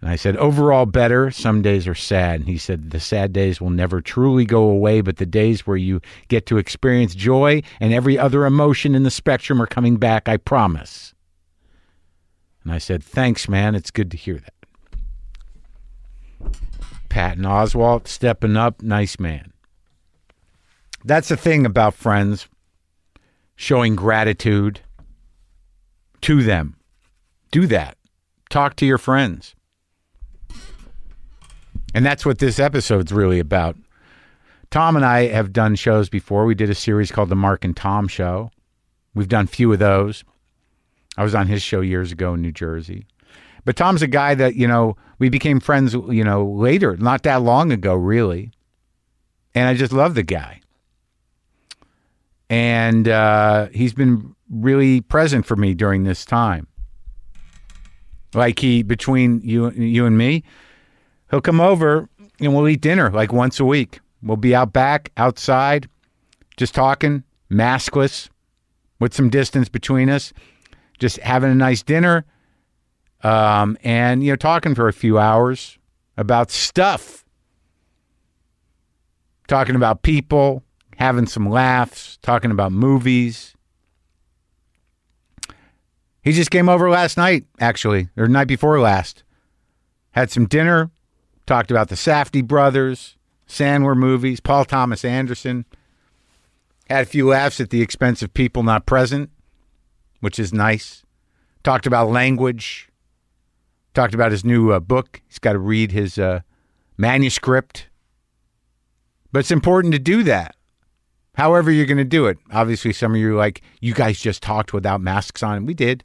And 0.00 0.10
I 0.10 0.16
said, 0.16 0.36
Overall 0.36 0.86
better. 0.86 1.30
Some 1.30 1.62
days 1.62 1.88
are 1.88 1.94
sad. 1.94 2.40
And 2.40 2.48
he 2.48 2.58
said, 2.58 2.90
The 2.90 3.00
sad 3.00 3.32
days 3.32 3.60
will 3.60 3.70
never 3.70 4.00
truly 4.00 4.44
go 4.44 4.64
away, 4.64 5.00
but 5.00 5.16
the 5.16 5.26
days 5.26 5.66
where 5.66 5.76
you 5.76 6.00
get 6.28 6.46
to 6.46 6.58
experience 6.58 7.14
joy 7.14 7.62
and 7.80 7.92
every 7.92 8.18
other 8.18 8.46
emotion 8.46 8.94
in 8.94 9.02
the 9.02 9.10
spectrum 9.10 9.60
are 9.60 9.66
coming 9.66 9.96
back, 9.96 10.28
I 10.28 10.36
promise. 10.36 11.14
And 12.64 12.72
I 12.72 12.78
said, 12.78 13.02
Thanks, 13.02 13.48
man. 13.48 13.74
It's 13.74 13.90
good 13.90 14.10
to 14.12 14.16
hear 14.16 14.38
that. 14.38 14.52
Patton 17.08 17.44
Oswalt 17.44 18.06
stepping 18.06 18.56
up. 18.56 18.82
Nice 18.82 19.18
man. 19.18 19.52
That's 21.04 21.28
the 21.28 21.36
thing 21.36 21.64
about 21.64 21.94
friends 21.94 22.48
showing 23.56 23.96
gratitude 23.96 24.80
to 26.20 26.42
them. 26.42 26.76
Do 27.50 27.66
that. 27.66 27.96
Talk 28.50 28.76
to 28.76 28.86
your 28.86 28.98
friends. 28.98 29.54
And 31.94 32.04
that's 32.04 32.26
what 32.26 32.38
this 32.38 32.58
episode's 32.58 33.12
really 33.12 33.38
about. 33.38 33.76
Tom 34.70 34.96
and 34.96 35.04
I 35.04 35.28
have 35.28 35.52
done 35.52 35.74
shows 35.74 36.08
before. 36.08 36.44
We 36.44 36.54
did 36.54 36.70
a 36.70 36.74
series 36.74 37.10
called 37.10 37.30
The 37.30 37.36
Mark 37.36 37.64
and 37.64 37.76
Tom 37.76 38.06
Show. 38.08 38.50
We've 39.14 39.28
done 39.28 39.46
few 39.46 39.72
of 39.72 39.78
those. 39.78 40.24
I 41.16 41.24
was 41.24 41.34
on 41.34 41.46
his 41.46 41.62
show 41.62 41.80
years 41.80 42.12
ago 42.12 42.34
in 42.34 42.42
New 42.42 42.52
Jersey. 42.52 43.06
But 43.64 43.76
Tom's 43.76 44.02
a 44.02 44.06
guy 44.06 44.34
that, 44.34 44.54
you 44.54 44.68
know, 44.68 44.96
we 45.18 45.28
became 45.28 45.60
friends, 45.60 45.94
you 45.94 46.22
know, 46.22 46.46
later, 46.46 46.96
not 46.96 47.22
that 47.24 47.42
long 47.42 47.72
ago, 47.72 47.94
really. 47.94 48.52
And 49.54 49.68
I 49.68 49.74
just 49.74 49.92
love 49.92 50.14
the 50.14 50.22
guy. 50.22 50.60
And 52.48 53.08
uh, 53.08 53.68
he's 53.72 53.92
been 53.92 54.34
really 54.50 55.00
present 55.00 55.44
for 55.44 55.56
me 55.56 55.74
during 55.74 56.04
this 56.04 56.24
time. 56.24 56.66
Like 58.34 58.58
he, 58.58 58.82
between 58.82 59.40
you, 59.42 59.70
you 59.70 60.06
and 60.06 60.16
me, 60.16 60.44
he'll 61.30 61.40
come 61.40 61.60
over 61.60 62.08
and 62.40 62.54
we'll 62.54 62.68
eat 62.68 62.80
dinner 62.80 63.10
like 63.10 63.32
once 63.32 63.60
a 63.60 63.64
week. 63.64 64.00
We'll 64.22 64.36
be 64.36 64.54
out 64.54 64.72
back, 64.72 65.12
outside, 65.16 65.88
just 66.56 66.74
talking, 66.74 67.22
maskless, 67.50 68.28
with 69.00 69.14
some 69.14 69.30
distance 69.30 69.68
between 69.68 70.10
us 70.10 70.32
just 70.98 71.18
having 71.18 71.50
a 71.50 71.54
nice 71.54 71.82
dinner 71.82 72.24
um, 73.22 73.76
and 73.82 74.22
you 74.22 74.32
know 74.32 74.36
talking 74.36 74.74
for 74.74 74.88
a 74.88 74.92
few 74.92 75.18
hours 75.18 75.78
about 76.16 76.50
stuff. 76.50 77.24
Talking 79.46 79.76
about 79.76 80.02
people 80.02 80.62
having 80.98 81.26
some 81.26 81.48
laughs 81.48 82.18
talking 82.22 82.50
about 82.50 82.72
movies. 82.72 83.54
He 86.22 86.32
just 86.32 86.50
came 86.50 86.68
over 86.68 86.90
last 86.90 87.16
night 87.16 87.44
actually 87.60 88.08
or 88.16 88.28
night 88.28 88.48
before 88.48 88.78
last. 88.80 89.22
Had 90.10 90.30
some 90.30 90.46
dinner 90.46 90.90
talked 91.48 91.70
about 91.70 91.88
the 91.88 91.94
safdie 91.94 92.46
brothers 92.46 93.16
sandler 93.48 93.96
movies 93.96 94.38
paul 94.38 94.64
thomas 94.64 95.04
anderson 95.04 95.64
had 96.88 97.02
a 97.02 97.06
few 97.06 97.26
laughs 97.26 97.60
at 97.60 97.70
the 97.70 97.82
expense 97.82 98.22
of 98.22 98.32
people 98.32 98.62
not 98.62 98.86
present 98.86 99.30
which 100.20 100.38
is 100.38 100.52
nice. 100.52 101.04
Talked 101.62 101.86
about 101.86 102.10
language. 102.10 102.88
Talked 103.94 104.14
about 104.14 104.32
his 104.32 104.44
new 104.44 104.72
uh, 104.72 104.80
book. 104.80 105.22
He's 105.28 105.38
got 105.38 105.52
to 105.52 105.58
read 105.58 105.92
his 105.92 106.18
uh, 106.18 106.40
manuscript. 106.96 107.88
But 109.32 109.40
it's 109.40 109.50
important 109.50 109.92
to 109.92 109.98
do 109.98 110.22
that. 110.24 110.56
However, 111.34 111.70
you're 111.70 111.86
going 111.86 111.98
to 111.98 112.04
do 112.04 112.26
it. 112.26 112.38
Obviously, 112.52 112.92
some 112.92 113.12
of 113.12 113.20
you 113.20 113.34
are 113.34 113.38
like, 113.38 113.62
you 113.80 113.94
guys 113.94 114.18
just 114.18 114.42
talked 114.42 114.72
without 114.72 115.00
masks 115.00 115.42
on. 115.42 115.66
We 115.66 115.74
did. 115.74 116.02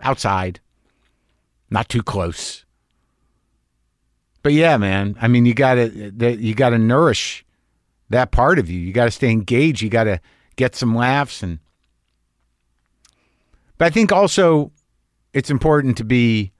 Outside. 0.00 0.60
Not 1.70 1.88
too 1.88 2.02
close. 2.02 2.64
But 4.46 4.52
yeah, 4.52 4.76
man. 4.76 5.16
I 5.20 5.26
mean, 5.26 5.44
you 5.44 5.54
got 5.54 5.74
to 5.74 6.36
you 6.38 6.54
got 6.54 6.68
to 6.68 6.78
nourish 6.78 7.44
that 8.10 8.30
part 8.30 8.60
of 8.60 8.70
you. 8.70 8.78
You 8.78 8.92
got 8.92 9.06
to 9.06 9.10
stay 9.10 9.32
engaged. 9.32 9.82
You 9.82 9.88
got 9.88 10.04
to 10.04 10.20
get 10.54 10.76
some 10.76 10.94
laughs 10.94 11.42
and 11.42 11.58
but 13.76 13.86
I 13.86 13.90
think 13.90 14.12
also 14.12 14.70
it's 15.32 15.50
important 15.50 15.96
to 15.96 16.04
be 16.04 16.52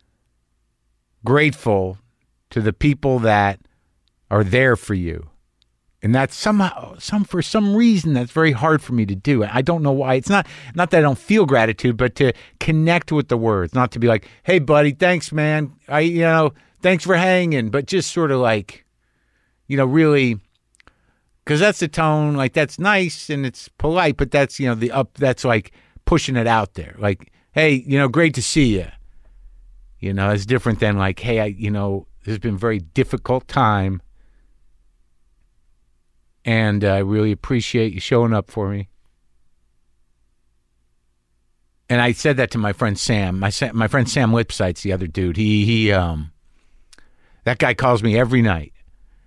grateful 1.25 1.99
to 2.51 2.61
the 2.61 2.73
people 2.73 3.21
that 3.21 3.61
are 4.33 4.43
there 4.43 4.75
for 4.75 4.95
you. 4.95 5.31
And 6.03 6.13
that's 6.13 6.35
somehow 6.35 6.97
some 6.99 7.23
for 7.23 7.41
some 7.41 7.77
reason 7.77 8.15
that's 8.15 8.33
very 8.33 8.51
hard 8.51 8.83
for 8.83 8.95
me 8.95 9.07
to 9.07 9.15
do. 9.15 9.45
I 9.45 9.63
don't 9.63 9.85
know 9.85 9.93
why. 9.93 10.15
It's 10.15 10.29
not 10.29 10.49
not 10.75 10.91
that 10.91 10.99
I 10.99 11.03
don't 11.03 11.17
feel 11.17 11.47
gratitude, 11.47 11.97
but 11.97 12.17
to 12.17 12.33
connect 12.59 13.13
with 13.13 13.29
the 13.29 13.37
words, 13.37 13.77
not 13.77 13.93
to 13.93 14.01
be 14.01 14.09
like, 14.09 14.29
"Hey 14.43 14.59
buddy, 14.59 14.91
thanks 14.91 15.31
man. 15.31 15.73
I 15.87 16.01
you 16.01 16.23
know, 16.23 16.53
thanks 16.87 17.05
for 17.05 17.17
hanging," 17.17 17.71
but 17.71 17.87
just 17.87 18.13
sort 18.13 18.31
of 18.31 18.39
like 18.41 18.87
you 19.67 19.77
know, 19.77 19.85
really 19.85 20.39
cuz 21.45 21.61
that's 21.61 21.81
the 21.81 21.89
tone 21.89 22.35
like 22.35 22.53
that's 22.53 22.79
nice 22.79 23.31
and 23.31 23.45
it's 23.45 23.69
polite, 23.69 24.17
but 24.17 24.31
that's, 24.31 24.59
you 24.61 24.67
know, 24.67 24.75
the 24.75 24.93
up 24.93 25.15
that's 25.15 25.45
like 25.45 25.73
pushing 26.05 26.37
it 26.37 26.47
out 26.47 26.75
there. 26.75 26.95
Like, 26.99 27.33
hey, 27.53 27.85
you 27.87 27.99
know, 27.99 28.09
great 28.09 28.35
to 28.35 28.43
see 28.43 28.79
you. 28.79 28.87
You 29.99 30.13
know, 30.13 30.31
it's 30.31 30.47
different 30.47 30.81
than 30.81 30.99
like, 30.99 31.19
hey, 31.21 31.41
I, 31.41 31.47
you 31.47 31.71
know, 31.71 32.07
this 32.25 32.33
has 32.33 32.39
been 32.39 32.55
a 32.55 32.59
very 32.59 32.79
difficult 32.79 33.49
time. 33.49 34.03
And 36.45 36.85
I 36.85 36.99
really 36.99 37.33
appreciate 37.33 37.93
you 37.93 38.01
showing 38.01 38.33
up 38.33 38.51
for 38.51 38.69
me. 38.69 38.89
And 41.89 42.01
I 42.01 42.13
said 42.13 42.37
that 42.37 42.51
to 42.53 42.59
my 42.59 42.73
friend 42.73 42.99
Sam. 42.99 43.39
My 43.39 43.51
my 43.73 43.89
friend 43.89 44.09
Sam 44.09 44.33
Lipsyte's 44.33 44.83
the 44.83 44.93
other 44.93 45.07
dude. 45.07 45.37
He 45.37 45.65
he 45.65 45.93
um 45.93 46.33
that 47.47 47.59
guy 47.59 47.75
calls 47.75 48.03
me 48.03 48.19
every 48.19 48.43
night 48.43 48.73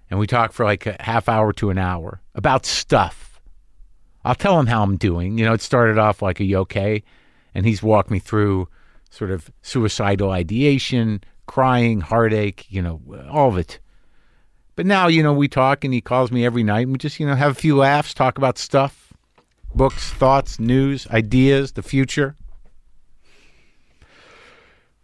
and 0.10 0.20
we 0.20 0.28
talk 0.28 0.52
for 0.52 0.66
like 0.66 0.86
a 0.86 0.98
half 1.00 1.30
hour 1.30 1.54
to 1.54 1.70
an 1.70 1.78
hour 1.78 2.22
about 2.36 2.66
stuff. 2.66 3.40
I'll 4.26 4.36
tell 4.36 4.60
him 4.60 4.68
how 4.68 4.84
I'm 4.84 4.98
doing. 4.98 5.38
You 5.38 5.46
know, 5.46 5.54
it 5.54 5.62
started 5.62 5.98
off 5.98 6.22
like, 6.22 6.42
are 6.42 6.44
you 6.44 6.58
okay? 6.58 7.02
And 7.56 7.66
he's 7.66 7.82
walked 7.82 8.12
me 8.12 8.20
through 8.20 8.68
sort 9.10 9.32
of 9.32 9.50
suicidal 9.62 10.32
ideation, 10.32 11.24
crying, 11.46 12.02
heartache, 12.02 12.66
you 12.70 12.82
know, 12.82 13.00
all 13.32 13.48
of 13.48 13.58
it. 13.58 13.80
But 14.76 14.86
now, 14.86 15.08
you 15.08 15.24
know, 15.24 15.32
we 15.32 15.48
talk 15.48 15.86
and 15.86 15.94
he 15.94 16.02
calls 16.02 16.30
me 16.30 16.46
every 16.46 16.64
night 16.64 16.82
and 16.82 16.92
we 16.92 16.98
just, 16.98 17.22
you 17.22 17.26
know, 17.26 17.36
have 17.36 17.52
a 17.52 17.56
few 17.56 17.78
laughs, 17.78 18.14
talk 18.14 18.38
about 18.38 18.58
stuff, 18.58 19.14
books, 19.74 20.12
thoughts, 20.12 20.60
news, 20.60 21.08
ideas, 21.08 21.72
the 21.72 21.84
future. 21.84 22.36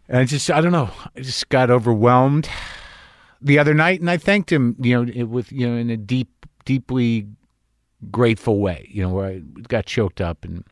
And 0.09 0.17
I 0.17 0.25
just, 0.25 0.51
I 0.51 0.59
don't 0.59 0.73
know, 0.73 0.89
I 1.15 1.21
just 1.21 1.47
got 1.47 1.69
overwhelmed 1.69 2.49
the 3.45 3.59
other 3.59 3.73
night 3.73 4.01
and 4.01 4.09
I 4.09 4.17
thanked 4.17 4.51
him, 4.51 4.75
you 4.79 4.95
know, 5.05 5.11
it, 5.13 5.23
with, 5.23 5.51
you 5.51 5.69
know, 5.69 5.77
in 5.77 5.89
a 5.89 5.97
deep, 5.97 6.45
deeply 6.65 7.27
grateful 8.11 8.59
way, 8.59 8.89
you 8.91 9.03
know, 9.03 9.09
where 9.09 9.27
I 9.27 9.39
got 9.67 9.85
choked 9.85 10.19
up 10.19 10.43
and 10.43 10.63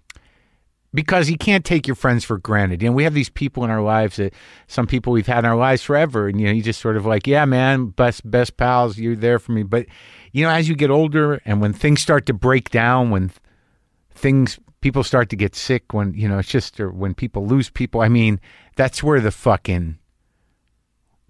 because 0.94 1.30
you 1.30 1.38
can't 1.38 1.66
take 1.66 1.88
your 1.88 1.96
friends 1.96 2.24
for 2.24 2.38
granted. 2.38 2.82
You 2.82 2.90
know, 2.90 2.94
we 2.94 3.04
have 3.04 3.14
these 3.14 3.30
people 3.30 3.64
in 3.64 3.72
our 3.72 3.82
lives 3.82 4.18
that 4.18 4.34
some 4.68 4.86
people 4.86 5.12
we've 5.14 5.28
had 5.28 5.40
in 5.40 5.46
our 5.46 5.56
lives 5.56 5.82
forever, 5.82 6.28
and 6.28 6.40
you 6.40 6.48
know, 6.48 6.54
you 6.54 6.62
just 6.62 6.82
sort 6.82 6.98
of 6.98 7.06
like, 7.06 7.26
yeah, 7.26 7.46
man, 7.46 7.88
best 7.88 8.30
best 8.30 8.58
pals, 8.58 8.98
you're 8.98 9.16
there 9.16 9.40
for 9.40 9.54
me. 9.54 9.64
But 9.64 9.88
you 10.34 10.44
know, 10.44 10.52
as 10.52 10.70
you 10.70 10.76
get 10.76 10.92
older, 10.92 11.42
and 11.46 11.62
when 11.62 11.74
things 11.74 12.02
start 12.02 12.26
to 12.28 12.34
break 12.34 12.70
down, 12.70 13.10
when 13.10 13.32
things 14.14 14.60
people 14.82 15.04
start 15.04 15.30
to 15.30 15.36
get 15.36 15.56
sick, 15.56 15.94
when 15.94 16.14
you 16.14 16.28
know, 16.28 16.38
it's 16.38 16.50
just 16.50 16.80
or 16.80 16.92
when 16.92 17.16
people 17.16 17.48
lose 17.48 17.70
people. 17.70 18.02
I 18.02 18.10
mean, 18.10 18.40
that's 18.76 19.02
where 19.02 19.20
the 19.20 19.32
fucking 19.32 19.98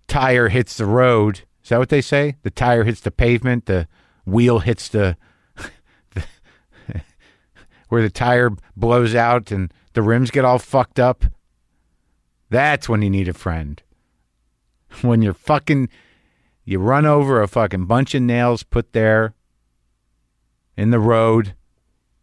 tire 0.07 0.50
hits 0.50 0.77
the 0.77 0.86
road. 0.86 1.41
Is 1.63 1.69
that 1.69 1.79
what 1.79 1.89
they 1.89 2.01
say? 2.01 2.36
The 2.43 2.51
tire 2.51 2.83
hits 2.83 3.01
the 3.01 3.12
pavement, 3.12 3.65
the 3.65 3.88
wheel 4.25 4.60
hits 4.60 4.89
the 4.89 5.17
where 7.89 8.01
the 8.01 8.10
tire 8.10 8.51
blows 8.75 9.15
out 9.15 9.51
and 9.51 9.74
the 9.93 10.01
rims 10.01 10.31
get 10.31 10.45
all 10.45 10.60
fucked 10.60 11.00
up. 11.00 11.25
That's 12.50 12.89
when 12.89 13.01
you 13.01 13.10
need 13.10 13.27
a 13.27 13.33
friend. 13.33 13.81
When 15.01 15.24
you're 15.24 15.33
fucking, 15.33 15.89
you 16.65 16.77
run 16.77 17.07
over 17.07 17.41
a 17.41 17.48
fucking 17.48 17.88
bunch 17.88 18.13
of 18.13 18.22
nails 18.22 18.62
put 18.62 18.93
there 18.93 19.33
in 20.77 20.91
the 20.91 21.00
road 21.00 21.55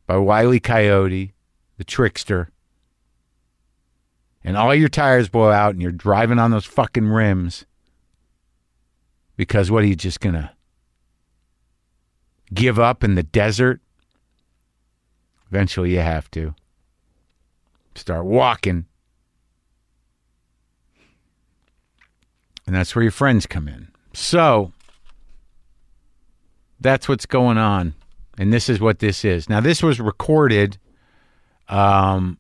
by 0.07 0.19
Wiley 0.19 0.61
Coyote, 0.61 1.35
the 1.79 1.85
trickster, 1.85 2.51
and 4.45 4.57
all 4.57 4.73
your 4.73 4.89
tires 4.89 5.29
blow 5.29 5.51
out 5.51 5.73
and 5.73 5.83
you're 5.83 5.91
driving 5.91 6.39
on 6.39 6.53
those 6.53 6.65
fucking 6.65 7.09
rims 7.09 7.67
because 9.41 9.71
what 9.71 9.83
are 9.83 9.87
you 9.87 9.97
just 9.97 10.21
going 10.21 10.35
to 10.35 10.51
give 12.53 12.79
up 12.79 13.03
in 13.03 13.15
the 13.15 13.23
desert? 13.23 13.81
Eventually 15.49 15.93
you 15.93 16.01
have 16.01 16.31
to 16.33 16.55
start 17.95 18.27
walking. 18.27 18.85
And 22.67 22.77
that's 22.77 22.95
where 22.95 23.03
your 23.03 23.11
friends 23.11 23.47
come 23.47 23.67
in. 23.67 23.89
So 24.13 24.75
that's 26.79 27.09
what's 27.09 27.25
going 27.25 27.57
on. 27.57 27.95
And 28.37 28.53
this 28.53 28.69
is 28.69 28.79
what 28.79 28.99
this 28.99 29.25
is. 29.25 29.49
Now, 29.49 29.61
this 29.61 29.83
was 29.83 29.99
recorded 30.01 30.77
um, 31.71 32.37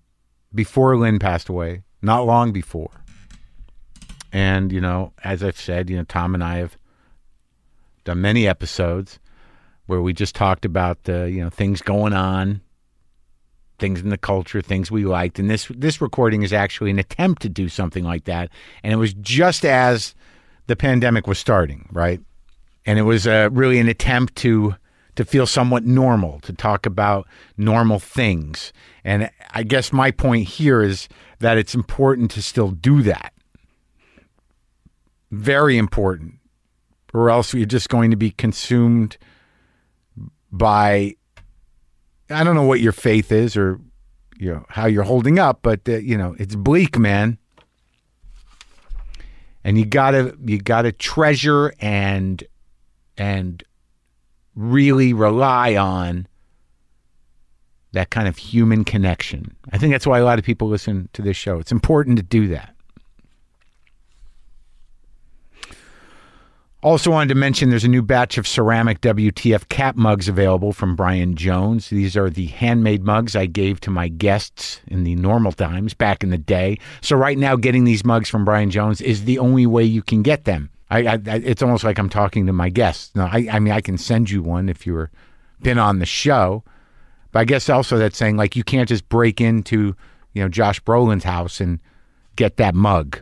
before 0.54 0.98
Lynn 0.98 1.18
passed 1.18 1.48
away, 1.48 1.80
not 2.02 2.26
long 2.26 2.52
before. 2.52 2.90
And, 4.34 4.70
you 4.70 4.82
know, 4.82 5.14
as 5.24 5.42
I've 5.42 5.58
said, 5.58 5.88
you 5.88 5.96
know, 5.96 6.04
Tom 6.04 6.34
and 6.34 6.44
I 6.44 6.58
have 6.58 6.76
done 8.10 8.20
many 8.20 8.46
episodes 8.46 9.18
where 9.86 10.02
we 10.02 10.12
just 10.12 10.34
talked 10.34 10.64
about 10.64 11.04
the, 11.04 11.30
you 11.30 11.42
know, 11.42 11.50
things 11.50 11.80
going 11.80 12.12
on, 12.12 12.60
things 13.78 14.00
in 14.00 14.10
the 14.10 14.18
culture, 14.18 14.60
things 14.60 14.90
we 14.90 15.04
liked. 15.04 15.38
And 15.38 15.48
this 15.48 15.66
this 15.74 16.00
recording 16.00 16.42
is 16.42 16.52
actually 16.52 16.90
an 16.90 16.98
attempt 16.98 17.42
to 17.42 17.48
do 17.48 17.68
something 17.68 18.04
like 18.04 18.24
that. 18.24 18.50
And 18.82 18.92
it 18.92 18.96
was 18.96 19.14
just 19.14 19.64
as 19.64 20.14
the 20.66 20.76
pandemic 20.76 21.26
was 21.26 21.38
starting, 21.38 21.88
right? 21.92 22.20
And 22.86 22.98
it 22.98 23.02
was 23.02 23.26
uh, 23.26 23.48
really 23.52 23.78
an 23.78 23.88
attempt 23.88 24.36
to 24.36 24.74
to 25.16 25.24
feel 25.24 25.46
somewhat 25.46 25.84
normal, 25.84 26.40
to 26.40 26.52
talk 26.52 26.86
about 26.86 27.26
normal 27.56 27.98
things. 27.98 28.72
And 29.04 29.30
I 29.50 29.64
guess 29.64 29.92
my 29.92 30.10
point 30.10 30.48
here 30.48 30.82
is 30.82 31.08
that 31.40 31.58
it's 31.58 31.74
important 31.74 32.30
to 32.32 32.42
still 32.42 32.70
do 32.70 33.02
that. 33.02 33.32
Very 35.30 35.76
important. 35.78 36.39
Or 37.12 37.30
else 37.30 37.52
you're 37.54 37.66
just 37.66 37.88
going 37.88 38.10
to 38.10 38.16
be 38.16 38.30
consumed 38.30 39.18
by 40.52 41.16
I 42.30 42.44
don't 42.44 42.54
know 42.54 42.62
what 42.62 42.80
your 42.80 42.92
faith 42.92 43.32
is 43.32 43.56
or 43.56 43.80
you 44.38 44.52
know 44.52 44.64
how 44.68 44.86
you're 44.86 45.04
holding 45.04 45.38
up, 45.38 45.60
but 45.62 45.80
uh, 45.88 45.98
you 45.98 46.16
know, 46.16 46.34
it's 46.38 46.54
bleak, 46.54 46.98
man. 46.98 47.38
And 49.62 49.76
you 49.76 49.84
got 49.84 50.12
to 50.12 50.36
you 50.44 50.58
got 50.58 50.82
to 50.82 50.92
treasure 50.92 51.74
and 51.80 52.42
and 53.18 53.62
really 54.54 55.12
rely 55.12 55.76
on 55.76 56.26
that 57.92 58.10
kind 58.10 58.28
of 58.28 58.38
human 58.38 58.84
connection. 58.84 59.54
I 59.72 59.78
think 59.78 59.92
that's 59.92 60.06
why 60.06 60.18
a 60.18 60.24
lot 60.24 60.38
of 60.38 60.44
people 60.44 60.68
listen 60.68 61.08
to 61.12 61.22
this 61.22 61.36
show. 61.36 61.58
It's 61.58 61.72
important 61.72 62.16
to 62.18 62.22
do 62.22 62.48
that. 62.48 62.74
Also, 66.82 67.10
wanted 67.10 67.28
to 67.28 67.34
mention 67.34 67.68
there's 67.68 67.84
a 67.84 67.88
new 67.88 68.00
batch 68.00 68.38
of 68.38 68.48
ceramic 68.48 69.02
WTF 69.02 69.68
cap 69.68 69.96
mugs 69.96 70.28
available 70.28 70.72
from 70.72 70.96
Brian 70.96 71.34
Jones. 71.34 71.90
These 71.90 72.16
are 72.16 72.30
the 72.30 72.46
handmade 72.46 73.04
mugs 73.04 73.36
I 73.36 73.44
gave 73.44 73.80
to 73.80 73.90
my 73.90 74.08
guests 74.08 74.80
in 74.86 75.04
the 75.04 75.14
normal 75.14 75.52
times 75.52 75.92
back 75.92 76.22
in 76.22 76.30
the 76.30 76.38
day. 76.38 76.78
So, 77.02 77.16
right 77.16 77.36
now, 77.36 77.54
getting 77.56 77.84
these 77.84 78.02
mugs 78.02 78.30
from 78.30 78.46
Brian 78.46 78.70
Jones 78.70 79.02
is 79.02 79.24
the 79.24 79.38
only 79.38 79.66
way 79.66 79.84
you 79.84 80.02
can 80.02 80.22
get 80.22 80.44
them. 80.44 80.70
I, 80.90 81.06
I, 81.06 81.18
it's 81.26 81.62
almost 81.62 81.84
like 81.84 81.98
I'm 81.98 82.08
talking 82.08 82.46
to 82.46 82.52
my 82.52 82.70
guests. 82.70 83.14
No, 83.14 83.24
I, 83.24 83.46
I 83.52 83.58
mean, 83.58 83.74
I 83.74 83.82
can 83.82 83.98
send 83.98 84.30
you 84.30 84.42
one 84.42 84.70
if 84.70 84.86
you've 84.86 85.08
been 85.62 85.78
on 85.78 85.98
the 85.98 86.06
show. 86.06 86.64
But 87.32 87.40
I 87.40 87.44
guess 87.44 87.68
also 87.68 87.98
that's 87.98 88.16
saying 88.16 88.36
like 88.36 88.56
you 88.56 88.64
can't 88.64 88.88
just 88.88 89.08
break 89.08 89.40
into, 89.40 89.94
you 90.32 90.42
know, 90.42 90.48
Josh 90.48 90.82
Brolin's 90.82 91.24
house 91.24 91.60
and 91.60 91.78
get 92.36 92.56
that 92.56 92.74
mug. 92.74 93.20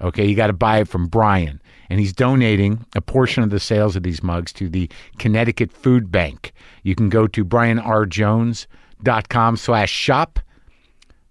Okay, 0.00 0.26
you 0.26 0.34
got 0.34 0.48
to 0.48 0.52
buy 0.52 0.80
it 0.80 0.88
from 0.88 1.06
Brian, 1.06 1.60
and 1.88 2.00
he's 2.00 2.12
donating 2.12 2.84
a 2.94 3.00
portion 3.00 3.42
of 3.42 3.50
the 3.50 3.60
sales 3.60 3.96
of 3.96 4.02
these 4.02 4.22
mugs 4.22 4.52
to 4.54 4.68
the 4.68 4.90
Connecticut 5.18 5.72
Food 5.72 6.10
Bank. 6.10 6.52
You 6.82 6.94
can 6.94 7.08
go 7.08 7.26
to 7.26 7.44
brianrjones.com 7.44 9.56
slash 9.56 9.90
shop 9.90 10.40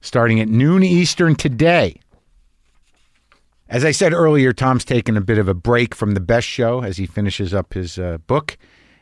starting 0.02 0.40
at 0.40 0.50
noon 0.50 0.84
Eastern 0.84 1.36
today. 1.36 2.00
As 3.70 3.86
I 3.86 3.92
said 3.92 4.14
earlier, 4.14 4.54
Tom's 4.54 4.86
taking 4.86 5.18
a 5.18 5.22
bit 5.22 5.40
of 5.40 5.48
a 5.48 5.54
break 5.54 5.96
from 5.96 6.14
the 6.14 6.20
best 6.20 6.46
show 6.46 6.84
as 6.84 6.98
he 6.98 7.06
finishes 7.06 7.54
up 7.54 7.74
his 7.74 7.98
uh, 7.98 8.18
book. 8.28 8.58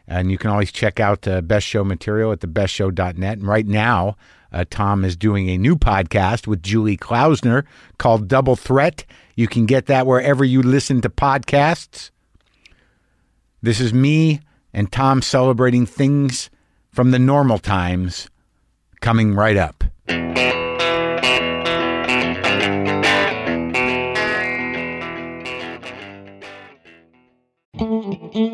And 0.07 0.31
you 0.31 0.37
can 0.37 0.49
always 0.49 0.71
check 0.71 0.99
out 0.99 1.27
uh, 1.27 1.41
Best 1.41 1.65
Show 1.65 1.83
material 1.83 2.31
at 2.31 2.39
thebestshow.net. 2.39 3.37
And 3.37 3.47
right 3.47 3.65
now, 3.65 4.17
uh, 4.51 4.65
Tom 4.69 5.05
is 5.05 5.15
doing 5.15 5.49
a 5.49 5.57
new 5.57 5.75
podcast 5.75 6.47
with 6.47 6.61
Julie 6.63 6.97
Klausner 6.97 7.65
called 7.97 8.27
Double 8.27 8.55
Threat. 8.55 9.05
You 9.35 9.47
can 9.47 9.65
get 9.65 9.85
that 9.87 10.05
wherever 10.05 10.43
you 10.43 10.61
listen 10.61 11.01
to 11.01 11.09
podcasts. 11.09 12.11
This 13.61 13.79
is 13.79 13.93
me 13.93 14.41
and 14.73 14.91
Tom 14.91 15.21
celebrating 15.21 15.85
things 15.85 16.49
from 16.91 17.11
the 17.11 17.19
normal 17.19 17.59
times 17.59 18.29
coming 18.99 19.33
right 19.33 19.57
up. 19.57 19.83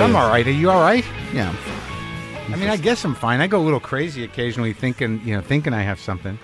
I'm 0.00 0.16
all 0.16 0.28
right. 0.28 0.46
Are 0.46 0.50
you 0.50 0.70
all 0.70 0.80
right? 0.80 1.04
Yeah, 1.32 1.48
I'm 1.48 1.56
fine. 1.56 2.52
I 2.52 2.56
mean, 2.56 2.68
I 2.70 2.76
guess 2.76 3.04
I'm 3.04 3.14
fine. 3.14 3.40
I 3.40 3.46
go 3.46 3.60
a 3.60 3.62
little 3.64 3.80
crazy 3.80 4.24
occasionally, 4.24 4.72
thinking, 4.72 5.20
you 5.24 5.34
know, 5.34 5.42
thinking 5.42 5.74
I 5.74 5.82
have 5.82 6.00
something. 6.00 6.38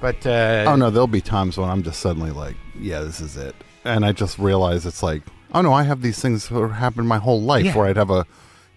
But 0.00 0.26
uh, 0.26 0.64
Oh 0.68 0.76
no, 0.76 0.90
there'll 0.90 1.06
be 1.06 1.20
times 1.20 1.56
when 1.58 1.68
I'm 1.68 1.82
just 1.82 2.00
suddenly 2.00 2.30
like, 2.30 2.56
yeah, 2.78 3.00
this 3.00 3.20
is 3.20 3.36
it, 3.36 3.54
and 3.84 4.04
I 4.04 4.12
just 4.12 4.38
realize 4.38 4.86
it's 4.86 5.02
like, 5.02 5.22
oh 5.54 5.60
no, 5.62 5.72
I 5.72 5.82
have 5.84 6.02
these 6.02 6.20
things 6.20 6.48
that 6.48 6.68
happen 6.68 7.06
my 7.06 7.18
whole 7.18 7.40
life 7.42 7.64
Yeah. 7.66 7.76
where 7.76 7.86
I'd 7.86 7.96
have 7.96 8.10
a 8.10 8.26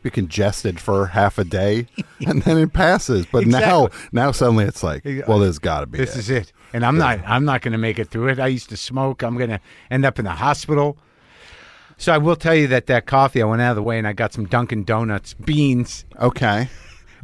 be 0.03 0.09
congested 0.11 0.79
for 0.79 1.07
half 1.07 1.37
a 1.37 1.43
day, 1.43 1.87
and 2.27 2.41
then 2.43 2.57
it 2.57 2.71
passes. 2.73 3.25
But 3.25 3.45
now, 3.47 3.85
Exactly. 3.87 4.09
now 4.11 4.31
suddenly 4.31 4.65
it's 4.65 4.83
like, 4.83 5.03
well, 5.27 5.39
there's 5.39 5.59
got 5.59 5.81
to 5.81 5.85
be 5.87 5.97
this 5.97 6.15
it. 6.15 6.19
is 6.19 6.29
it. 6.29 6.53
And 6.73 6.85
I'm 6.85 6.97
not. 6.97 7.19
I'm 7.25 7.45
not 7.45 7.61
going 7.61 7.71
to 7.71 7.77
make 7.77 7.97
it 7.97 8.09
through 8.09 8.27
it. 8.27 8.39
I 8.39 8.47
used 8.47 8.69
to 8.69 8.77
smoke. 8.77 9.23
I'm 9.23 9.37
going 9.37 9.49
to 9.49 9.59
end 9.89 10.05
up 10.05 10.19
in 10.19 10.25
the 10.25 10.31
hospital. 10.31 10.97
So 11.97 12.13
I 12.13 12.17
will 12.19 12.35
tell 12.35 12.53
you 12.55 12.67
that 12.67 12.85
that 12.87 13.05
coffee, 13.07 13.41
I 13.41 13.45
went 13.45 13.61
out 13.61 13.71
of 13.71 13.75
the 13.75 13.83
way 13.83 13.97
and 13.97 14.07
I 14.07 14.13
got 14.13 14.31
some 14.33 14.45
Dunkin' 14.45 14.83
Donuts 14.83 15.33
beans, 15.33 16.05
Okay, 16.19 16.69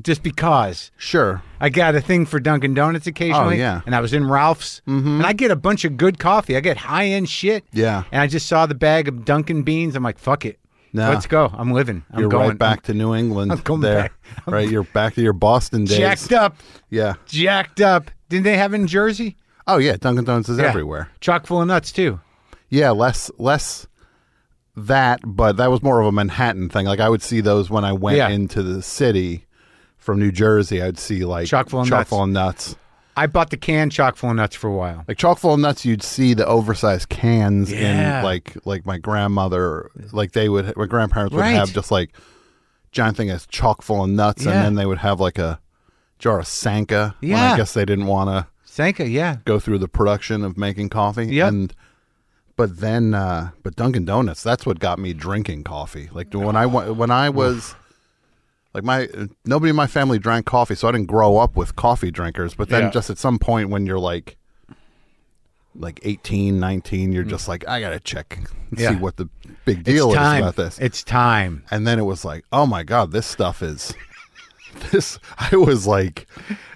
just 0.01 0.23
because. 0.23 0.89
sure. 0.97 1.43
I 1.59 1.69
got 1.69 1.93
a 1.95 2.01
thing 2.01 2.25
for 2.25 2.39
Dunkin' 2.39 2.73
Donuts 2.73 3.05
occasionally. 3.07 3.55
Oh, 3.55 3.59
yeah. 3.59 3.81
And 3.85 3.93
I 3.95 3.99
was 4.01 4.13
in 4.13 4.27
Ralph's. 4.27 4.81
Mm-hmm. 4.87 5.07
And 5.17 5.25
I 5.25 5.33
get 5.33 5.51
a 5.51 5.55
bunch 5.55 5.85
of 5.85 5.95
good 5.95 6.17
coffee. 6.19 6.57
I 6.57 6.59
get 6.59 6.77
high 6.77 7.05
end 7.05 7.29
shit. 7.29 7.63
Yeah. 7.71 8.03
And 8.11 8.19
I 8.21 8.27
just 8.27 8.47
saw 8.47 8.65
the 8.65 8.73
bag 8.75 9.07
of 9.07 9.23
Dunkin' 9.25 9.61
beans. 9.63 9.95
I'm 9.95 10.03
like, 10.03 10.17
fuck 10.17 10.43
it. 10.45 10.59
Nah. 10.91 11.09
Let's 11.09 11.25
go. 11.27 11.51
I'm 11.53 11.71
living. 11.71 12.03
I'm 12.11 12.19
You're 12.19 12.29
going. 12.29 12.49
right 12.49 12.57
back 12.57 12.81
to 12.83 12.93
New 12.93 13.13
England. 13.15 13.51
I'm 13.51 13.59
going 13.59 13.81
there, 13.81 14.01
back. 14.03 14.13
I'm 14.47 14.53
right? 14.55 14.69
You're 14.69 14.83
back 14.83 15.13
to 15.15 15.21
your 15.21 15.33
Boston 15.33 15.85
days. 15.85 15.97
jacked 15.97 16.31
up. 16.33 16.57
Yeah. 16.89 17.13
Jacked 17.27 17.81
up. 17.81 18.11
Didn't 18.29 18.43
they 18.43 18.57
have 18.57 18.73
it 18.73 18.77
in 18.81 18.87
Jersey? 18.87 19.37
Oh 19.67 19.77
yeah, 19.77 19.95
Dunkin' 19.97 20.25
Donuts 20.25 20.49
is 20.49 20.57
Yeah. 20.59 20.65
everywhere. 20.65 21.09
Chock 21.19 21.45
full 21.47 21.61
of 21.61 21.67
nuts 21.67 21.91
too. 21.91 22.19
Yeah, 22.69 22.89
less 22.91 23.31
less 23.37 23.87
that, 24.75 25.19
but 25.25 25.57
that 25.57 25.69
was 25.69 25.83
more 25.83 25.99
of 25.99 26.07
a 26.07 26.11
Manhattan 26.11 26.69
thing. 26.69 26.85
Like 26.85 26.99
I 26.99 27.09
would 27.09 27.21
see 27.21 27.41
those 27.41 27.69
when 27.69 27.83
I 27.85 27.93
went 27.93 28.17
Yeah. 28.17 28.29
into 28.29 28.63
the 28.63 28.81
city 28.81 29.45
from 29.97 30.19
New 30.19 30.31
Jersey. 30.31 30.81
I'd 30.81 30.97
see 30.97 31.25
like 31.25 31.47
Chock 31.47 31.69
full 31.69 31.81
of 31.81 31.89
nuts. 31.89 32.09
full 32.09 32.23
of 32.23 32.29
nuts. 32.29 32.75
I 33.15 33.27
bought 33.27 33.51
the 33.51 33.57
can 33.57 33.91
chock 33.91 34.15
full 34.15 34.31
of 34.31 34.35
nuts 34.35 34.55
for 34.55 34.67
a 34.67 34.73
while. 34.73 35.05
Like 35.07 35.17
chock 35.19 35.37
full 35.37 35.53
of 35.53 35.59
nuts, 35.59 35.85
you'd 35.85 36.01
see 36.01 36.33
the 36.33 36.47
oversized 36.47 37.09
cans 37.09 37.71
Yeah. 37.71 38.19
in 38.19 38.23
like 38.23 38.57
like 38.65 38.85
my 38.87 38.97
grandmother, 38.97 39.91
like 40.11 40.31
they 40.31 40.49
would, 40.49 40.75
my 40.75 40.87
grandparents 40.87 41.33
would 41.33 41.41
Right. 41.41 41.51
have 41.51 41.71
just 41.71 41.91
like 41.91 42.11
giant 42.91 43.17
thing 43.17 43.29
as 43.29 43.45
chock 43.45 43.81
full 43.83 44.03
of 44.03 44.09
nuts, 44.09 44.45
and 44.45 44.53
then 44.55 44.75
they 44.75 44.85
would 44.87 44.97
have 44.99 45.19
like 45.19 45.37
a 45.37 45.59
jar 46.17 46.39
of 46.39 46.47
Sanka. 46.47 47.15
when 47.19 47.29
Yeah. 47.31 47.53
I 47.53 47.57
guess 47.57 47.73
they 47.73 47.85
didn't 47.85 48.07
want 48.07 48.29
to 48.31 48.47
Sanka, 48.65 49.07
yeah. 49.07 49.37
go 49.45 49.59
through 49.59 49.77
the 49.77 49.87
production 49.87 50.43
of 50.43 50.57
making 50.57 50.89
coffee. 50.89 51.27
Yep. 51.27 51.47
And 51.49 51.73
but 52.55 52.77
then 52.79 53.13
uh 53.13 53.51
but 53.63 53.75
Dunkin' 53.75 54.05
Donuts, 54.05 54.43
that's 54.43 54.65
what 54.65 54.79
got 54.79 54.99
me 54.99 55.13
drinking 55.13 55.63
coffee. 55.63 56.09
Like 56.11 56.33
when 56.33 56.55
I 56.55 56.65
when 56.65 57.11
I 57.11 57.29
was 57.29 57.75
like 58.73 58.83
my 58.83 59.07
nobody 59.45 59.69
in 59.71 59.75
my 59.75 59.87
family 59.87 60.19
drank 60.19 60.45
coffee, 60.45 60.75
so 60.75 60.87
I 60.87 60.91
didn't 60.91 61.07
grow 61.07 61.37
up 61.37 61.55
with 61.55 61.75
coffee 61.75 62.11
drinkers. 62.11 62.55
But 62.55 62.69
then 62.69 62.83
Yeah. 62.83 62.89
just 62.91 63.09
at 63.09 63.17
some 63.17 63.39
point 63.39 63.69
when 63.69 63.85
you're 63.85 63.99
like 63.99 64.37
like 65.75 65.99
18, 66.03 66.59
19, 66.59 67.11
you're 67.13 67.23
just 67.23 67.47
like 67.47 67.67
I 67.67 67.79
got 67.79 67.89
to 67.91 67.99
check 67.99 68.37
and 68.69 68.79
Yeah. 68.79 68.89
see 68.89 68.95
what 68.95 69.17
the 69.17 69.27
big 69.65 69.83
deal 69.83 70.09
it's 70.09 70.13
is 70.15 70.19
time. 70.19 70.43
about 70.43 70.55
this. 70.55 70.77
It's 70.79 71.03
time. 71.03 71.63
and 71.71 71.87
then 71.87 71.97
it 71.99 72.03
was 72.03 72.23
like, 72.23 72.45
"Oh 72.51 72.65
my 72.67 72.83
god, 72.83 73.11
this 73.11 73.25
stuff 73.25 73.63
is 73.63 73.93
this 74.91 75.19
I 75.37 75.55
was 75.55 75.87
like 75.87 76.27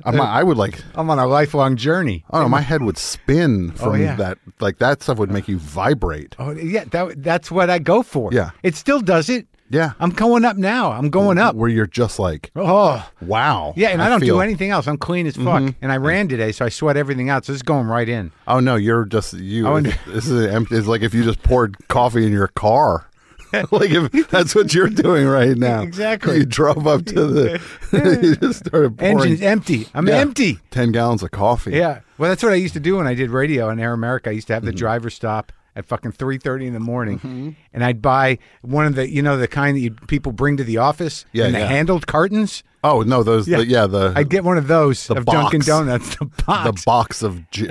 I'm, 0.04 0.20
I 0.22 0.44
would 0.44 0.58
like 0.58 0.82
I'm 0.96 1.10
on 1.10 1.20
a 1.20 1.28
lifelong 1.28 1.76
journey. 1.76 2.24
Oh 2.32 2.42
no, 2.42 2.50
my 2.50 2.62
head 2.62 2.82
would 2.82 2.98
spin 2.98 3.72
oh, 3.76 3.78
from 3.78 3.92
Oh, 3.94 3.96
yeah. 3.96 4.16
that. 4.16 4.38
Like 4.60 4.80
that 4.80 5.02
stuff 5.02 5.18
would 5.18 5.32
make 5.32 5.48
you 5.48 5.58
vibrate. 5.58 6.36
Oh 6.40 6.52
yeah, 6.52 6.86
that, 6.86 7.22
that's 7.22 7.52
what 7.52 7.70
I 7.70 7.80
go 7.80 8.04
for. 8.04 8.32
Yeah. 8.32 8.52
it 8.64 8.76
still 8.76 9.02
does 9.02 9.30
it. 9.30 9.48
Yeah, 9.70 9.94
I'm 10.00 10.12
going 10.12 10.46
up 10.46 10.56
now. 10.56 10.92
I'm 10.92 11.10
going 11.10 11.38
up. 11.38 11.56
where 11.56 11.70
you're 11.70 11.88
just 11.88 12.20
like, 12.20 12.52
Oh 12.56 13.06
wow. 13.22 13.74
yeah, 13.76 13.90
and 13.90 14.02
I, 14.02 14.08
don't 14.08 14.22
feel- 14.22 14.38
do 14.38 14.42
anything 14.42 14.70
else. 14.70 14.88
I'm 14.88 14.98
clean 14.98 15.28
as 15.28 15.36
mm-hmm. 15.36 15.66
fuck, 15.68 15.76
and 15.82 15.92
I 15.92 15.98
ran 15.98 16.30
today, 16.30 16.54
so 16.54 16.66
I 16.66 16.70
sweat 16.70 16.96
everything 16.96 17.30
out. 17.30 17.44
So 17.44 17.54
it's 17.54 17.64
going 17.64 17.88
right 17.88 18.08
in. 18.08 18.32
Oh 18.48 18.62
no, 18.62 18.76
you're 18.76 19.04
just 19.04 19.34
you. 19.34 19.66
Oh, 19.66 19.72
I 19.72 19.74
wonder- 19.74 19.94
this 20.08 20.28
is 20.28 20.48
empty. 20.48 20.78
It's 20.78 20.88
like 20.88 21.02
if 21.02 21.14
you 21.14 21.24
just 21.24 21.44
poured 21.44 21.76
coffee 21.90 22.26
in 22.26 22.32
your 22.32 22.48
car. 22.48 23.07
like 23.72 23.90
if 23.92 24.30
that's 24.30 24.54
what 24.56 24.74
you're 24.74 24.90
doing 24.90 25.28
right 25.28 25.56
now. 25.58 25.82
Exactly. 25.82 26.38
You 26.40 26.46
drove 26.46 26.86
up 26.88 27.06
to 27.06 27.26
the. 27.28 27.62
you 28.24 28.36
just 28.36 28.66
started 28.66 28.98
pouring 28.98 29.20
Engine's 29.20 29.42
empty. 29.42 29.88
I'm 29.94 30.08
Yeah. 30.08 30.16
empty. 30.18 30.60
ten 30.72 30.92
gallons 30.92 31.24
of 31.24 31.32
coffee. 31.32 31.72
Yeah. 31.72 32.02
Well, 32.18 32.30
that's 32.30 32.44
what 32.44 32.52
I 32.52 32.56
used 32.56 32.74
to 32.74 32.80
do 32.80 32.98
when 32.98 33.08
I 33.08 33.14
did 33.14 33.30
radio 33.30 33.70
on 33.70 33.80
Air 33.80 33.94
America. 33.94 34.30
I 34.30 34.34
used 34.34 34.48
to 34.48 34.54
have 34.54 34.64
the 34.64 34.72
Mm-hmm. 34.72 34.78
driver 34.78 35.10
stop 35.10 35.52
at 35.76 35.86
fucking 35.86 36.12
three 36.14 36.40
thirty 36.40 36.66
in 36.66 36.74
the 36.74 36.80
morning, 36.80 37.56
and 37.72 37.84
I'd 37.84 38.02
buy 38.02 38.40
one 38.64 38.88
of 38.88 38.96
the 38.96 39.08
you 39.10 39.22
know 39.22 39.38
the 39.38 39.48
kind 39.48 39.78
that 39.78 39.82
you, 39.82 39.92
people 39.92 40.32
bring 40.32 40.58
to 40.58 40.64
the 40.64 40.78
office 40.78 41.26
Yeah, 41.34 41.46
in 41.46 41.54
the 41.54 41.66
handled 41.68 42.08
cartons. 42.08 42.64
Oh 42.84 43.02
no, 43.04 43.22
those. 43.22 43.48
Yeah, 43.48 43.58
the, 43.58 43.66
yeah 43.68 43.86
the 43.88 44.14
I'd 44.16 44.30
get 44.30 44.44
one 44.44 44.58
of 44.58 44.68
those 44.68 45.10
of 45.12 45.26
Dunkin' 45.26 45.62
Donuts. 45.62 46.16
The 46.16 46.26
box. 46.46 46.64
the 46.80 46.84
box 46.86 47.22
of 47.24 47.50
J- 47.52 47.68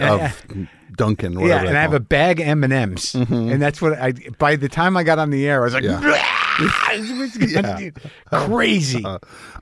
Of 0.89 0.97
Dunkin'. 0.97 1.39
yeah, 1.41 1.63
and 1.63 1.77
I 1.77 1.83
have 1.83 1.95
a 1.95 2.01
bag 2.01 2.41
M 2.41 2.65
and 2.65 2.73
M's, 2.73 3.13
mm-hmm. 3.13 3.51
and 3.51 3.63
that's 3.63 3.81
what 3.83 3.99
I. 3.99 4.13
By 4.39 4.57
the 4.57 4.69
time 4.69 4.97
I 4.97 5.03
got 5.03 5.19
on 5.19 5.31
the 5.31 5.49
air, 5.49 5.63
I 5.63 5.65
was 5.65 5.75
like, 5.75 5.85
Yeah. 5.85 6.23
crazy. 8.33 9.05
Uh, 9.05 9.19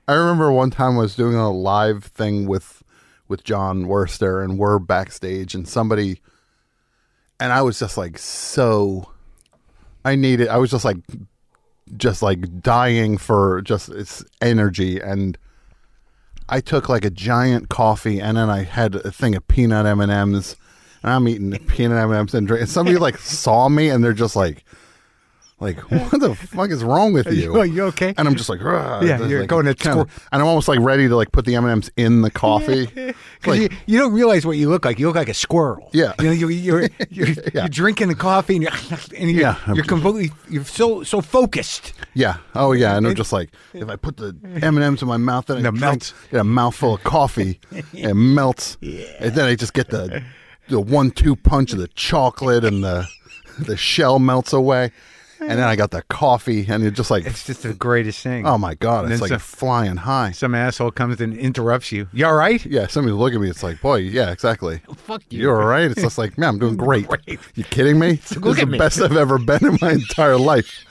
I 0.07 0.13
remember 0.13 0.51
one 0.51 0.71
time 0.71 0.95
I 0.95 1.01
was 1.01 1.15
doing 1.15 1.35
a 1.35 1.51
live 1.51 2.05
thing 2.05 2.47
with 2.47 2.83
with 3.27 3.43
Jon 3.43 3.85
Wurster 3.85 4.43
and 4.43 4.57
we're 4.57 4.79
backstage 4.79 5.55
and 5.55 5.67
somebody 5.67 6.21
and 7.39 7.51
I 7.51 7.61
was 7.63 7.79
just 7.79 7.97
like 7.97 8.17
so 8.17 9.09
I 10.03 10.15
needed 10.15 10.47
I 10.47 10.57
was 10.57 10.71
just 10.71 10.85
like 10.85 10.97
just 11.97 12.21
like 12.21 12.61
dying 12.61 13.17
for 13.17 13.61
just 13.61 13.89
its 13.89 14.23
energy 14.41 14.99
and 14.99 15.37
I 16.47 16.61
took 16.61 16.89
like 16.89 17.05
a 17.05 17.09
giant 17.09 17.69
coffee 17.69 18.21
and 18.21 18.37
then 18.37 18.49
I 18.49 18.63
had 18.63 18.95
a 18.95 19.11
thing 19.11 19.35
of 19.35 19.47
peanut 19.47 19.85
M&Ms 19.85 20.09
and 20.09 20.59
I'm 21.09 21.27
eating 21.27 21.51
peanut 21.67 21.97
M&Ms 22.03 22.33
and 22.33 22.47
drink 22.47 22.61
and 22.61 22.69
somebody 22.69 22.97
like 22.97 23.17
saw 23.17 23.69
me 23.69 23.89
and 23.89 24.03
they're 24.03 24.13
just 24.13 24.35
like 24.35 24.63
like 25.61 25.79
what 25.89 26.19
the 26.19 26.35
fuck 26.35 26.69
is 26.69 26.83
wrong 26.83 27.13
with 27.13 27.27
you? 27.27 27.33
you- 27.53 27.57
are 27.57 27.65
you 27.65 27.83
okay? 27.85 28.13
And 28.17 28.27
I'm 28.27 28.35
just 28.35 28.49
like, 28.49 28.59
"Ugh," 28.61 29.05
Yeah, 29.07 29.25
you're 29.25 29.39
like, 29.39 29.47
going 29.49 29.65
to 29.65 29.73
kinda- 29.73 30.01
and 30.33 30.41
I'm 30.41 30.45
almost 30.47 30.67
like 30.67 30.81
ready 30.81 31.07
to 31.07 31.15
like 31.15 31.31
put 31.31 31.45
the 31.45 31.55
M 31.55 31.63
and 31.63 31.71
M's 31.71 31.89
in 31.95 32.23
the 32.23 32.29
coffee. 32.45 32.89
like, 33.45 33.61
you, 33.61 33.69
you 33.85 33.97
don't 33.97 34.11
realize 34.11 34.45
what 34.45 34.57
you 34.57 34.67
look 34.69 34.83
like. 34.83 34.99
You 34.99 35.07
look 35.07 35.15
like 35.15 35.29
a 35.29 35.33
squirrel. 35.33 35.89
Yeah. 35.93 36.11
You 36.19 36.25
know, 36.25 36.31
you're 36.33 36.51
you're 36.51 36.89
you're, 37.09 37.27
you're 37.53 37.67
drinking 37.69 38.09
the 38.09 38.15
coffee 38.15 38.55
and 38.55 38.63
you're 38.63 38.71
and 39.17 39.31
you're, 39.31 39.41
Yeah. 39.43 39.55
you're 39.73 39.85
completely 39.85 40.33
you're 40.49 40.65
so 40.65 41.03
so 41.03 41.21
focused. 41.21 41.93
yeah, 42.15 42.35
oh 42.53 42.73
yeah, 42.73 42.97
and 42.97 43.07
I'm 43.07 43.15
just 43.15 43.31
like, 43.31 43.49
if 43.73 43.87
I 43.87 43.95
put 43.95 44.17
the 44.17 44.35
M 44.61 44.75
and 44.75 44.83
M's 44.83 45.01
in 45.01 45.07
my 45.07 45.15
mouth, 45.15 45.45
then 45.45 45.59
I 45.59 45.61
The 45.61 45.69
drink, 45.69 45.79
melts. 45.79 46.13
get 46.31 46.41
a 46.41 46.43
mouthful 46.43 46.95
of 46.95 47.03
coffee, 47.05 47.61
it 47.93 48.13
melts, 48.13 48.77
and 48.81 49.33
then 49.33 49.45
I 49.47 49.55
just 49.55 49.73
get 49.73 49.89
the 49.89 50.21
the 50.69 50.79
one 50.79 51.11
two 51.11 51.35
punch 51.35 51.73
of 51.73 51.79
the 51.79 51.87
chocolate 51.89 52.63
and 52.65 52.83
the 52.83 53.07
the 53.59 53.77
shell 53.77 54.19
melts 54.19 54.51
away, 54.53 54.91
and 55.39 55.51
then 55.51 55.61
I 55.61 55.75
got 55.75 55.91
the 55.91 56.01
coffee, 56.03 56.65
and 56.67 56.83
it's 56.83 56.97
just 56.97 57.09
like, 57.09 57.25
It's 57.25 57.45
just 57.45 57.63
the 57.63 57.73
greatest 57.73 58.21
thing. 58.21 58.45
oh 58.45 58.57
my 58.57 58.73
god, 58.75 59.05
And 59.05 59.13
it's 59.13 59.21
then 59.21 59.29
like 59.29 59.39
some- 59.39 59.57
flying 59.57 59.95
high. 59.97 60.31
Some 60.31 60.53
asshole 60.55 60.91
comes 60.91 61.21
and 61.21 61.33
interrupts 61.37 61.91
you. 61.91 62.07
You 62.11 62.25
all 62.25 62.33
right? 62.35 62.65
Yeah, 62.65 62.87
somebody 62.87 63.13
look 63.13 63.33
at 63.33 63.39
me. 63.39 63.49
It's 63.49 63.63
like, 63.63 63.79
boy, 63.81 63.97
yeah, 63.97 64.31
exactly. 64.31 64.81
Fuck 64.97 65.23
you. 65.29 65.41
You're 65.43 65.61
all 65.61 65.67
right. 65.67 65.89
It's 65.89 66.01
just 66.01 66.17
like, 66.17 66.37
man, 66.37 66.49
I'm 66.49 66.59
doing 66.59 66.75
great. 66.75 67.07
Great. 67.07 67.39
You 67.55 67.63
kidding 67.63 67.97
me? 67.99 68.13
this 68.27 68.35
look 68.37 68.57
is 68.57 68.63
at 68.63 68.65
the 68.65 68.71
me. 68.73 68.77
best 68.77 68.99
I've 69.01 69.15
ever 69.15 69.37
been 69.37 69.65
in 69.65 69.77
my 69.81 69.93
entire 69.93 70.37
life. 70.37 70.83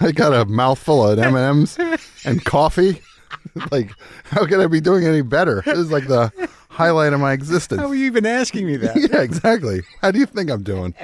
I 0.00 0.12
got 0.12 0.32
a 0.34 0.44
mouthful 0.44 1.06
of 1.06 1.18
M 1.18 1.34
and 1.36 1.44
M's 1.70 1.78
and 2.26 2.44
coffee. 2.44 3.00
like, 3.72 3.90
how 4.24 4.44
could 4.46 4.60
I 4.60 4.66
be 4.66 4.80
doing 4.80 5.04
any 5.06 5.22
better? 5.22 5.62
This 5.64 5.78
is 5.78 5.90
like 5.92 6.06
the 6.06 6.32
highlight 6.84 7.12
of 7.12 7.20
my 7.20 7.32
existence. 7.32 7.80
How 7.80 7.88
are 7.88 7.94
you 7.94 8.06
even 8.06 8.26
asking 8.26 8.66
me 8.66 8.76
that? 8.78 8.96
yeah, 9.12 9.20
exactly. 9.22 9.82
How 10.02 10.10
do 10.10 10.18
you 10.18 10.26
think 10.26 10.50
I'm 10.50 10.62
doing? 10.62 10.94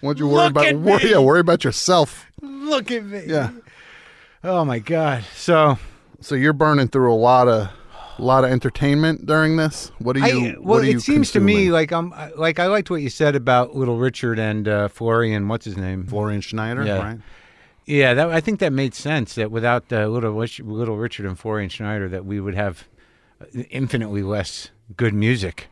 Why 0.00 0.08
don't 0.10 0.18
you 0.18 0.28
worry 0.28 0.42
Look 0.44 0.50
about 0.50 0.66
at 0.66 0.76
worry, 0.78 1.04
me. 1.04 1.10
yeah, 1.10 1.18
worry 1.18 1.40
about 1.40 1.64
yourself. 1.64 2.26
Look 2.42 2.90
at 2.90 3.04
me. 3.04 3.22
Yeah. 3.26 3.50
Oh 4.42 4.64
my 4.64 4.78
god. 4.78 5.24
So 5.34 5.78
So 6.20 6.34
you're 6.34 6.52
burning 6.52 6.88
through 6.88 7.12
a 7.12 7.16
lot 7.16 7.48
of 7.48 7.68
a 8.16 8.22
lot 8.22 8.44
of 8.44 8.50
entertainment 8.50 9.26
during 9.26 9.56
this. 9.56 9.90
What 9.98 10.12
do 10.14 10.20
you? 10.20 10.26
I 10.26 10.52
well, 10.52 10.62
what 10.62 10.82
are 10.82 10.86
it 10.86 10.92
you 10.92 11.00
seems 11.00 11.32
to 11.32 11.40
me 11.40 11.52
consuming? 11.54 11.72
like 11.72 11.92
I'm 11.92 12.14
like 12.36 12.58
I 12.60 12.66
liked 12.66 12.90
what 12.90 13.02
you 13.02 13.10
said 13.10 13.34
about 13.34 13.74
Little 13.74 13.96
Richard 13.98 14.38
and 14.38 14.68
uh, 14.68 14.88
Florian. 14.88 15.48
What's 15.48 15.64
his 15.64 15.76
name? 15.76 16.06
Florian 16.06 16.40
Schneider, 16.42 16.84
Yeah. 16.84 16.98
right? 17.02 17.18
Yeah, 17.86 18.14
that 18.14 18.30
I 18.30 18.40
think 18.40 18.60
that 18.60 18.72
made 18.72 18.94
sense. 18.94 19.34
That 19.34 19.50
without 19.50 19.92
uh, 19.92 20.06
Little 20.06 20.32
Rich- 20.32 20.60
Little 20.60 20.96
Richard 20.96 21.26
and 21.26 21.38
Florian 21.38 21.68
Schneider, 21.70 22.08
that 22.10 22.24
we 22.24 22.40
would 22.40 22.54
have 22.54 22.86
infinitely 23.70 24.22
less 24.22 24.70
good 24.96 25.14
music. 25.14 25.68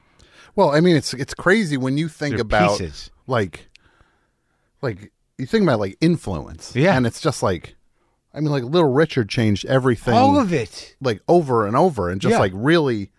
Well, 0.55 0.70
I 0.70 0.81
mean, 0.81 0.96
it's 0.96 1.14
it's 1.14 1.35
crazy 1.35 1.77
when 1.77 1.96
you 1.98 2.09
think 2.09 2.35
They're 2.37 2.42
about 2.42 2.79
pieces. 2.79 3.11
like, 3.27 3.68
like 4.83 5.12
you 5.38 5.46
think 5.46 5.62
about 5.62 5.81
like 5.81 5.96
influence, 6.01 6.75
Yeah. 6.77 6.96
and 6.96 7.07
it's 7.07 7.20
just 7.20 7.42
like, 7.42 7.75
I 8.35 8.40
mean, 8.40 8.51
like 8.51 8.64
Little 8.64 8.92
Richard 8.92 9.29
changed 9.29 9.64
everything, 9.66 10.14
All 10.14 10.38
of 10.38 10.53
it. 10.53 10.96
like 11.01 11.20
over 11.29 11.66
and 11.66 11.75
over, 11.77 12.11
and 12.11 12.20
just 12.20 12.33
Yeah. 12.33 12.38
like 12.38 12.53
really 12.55 13.11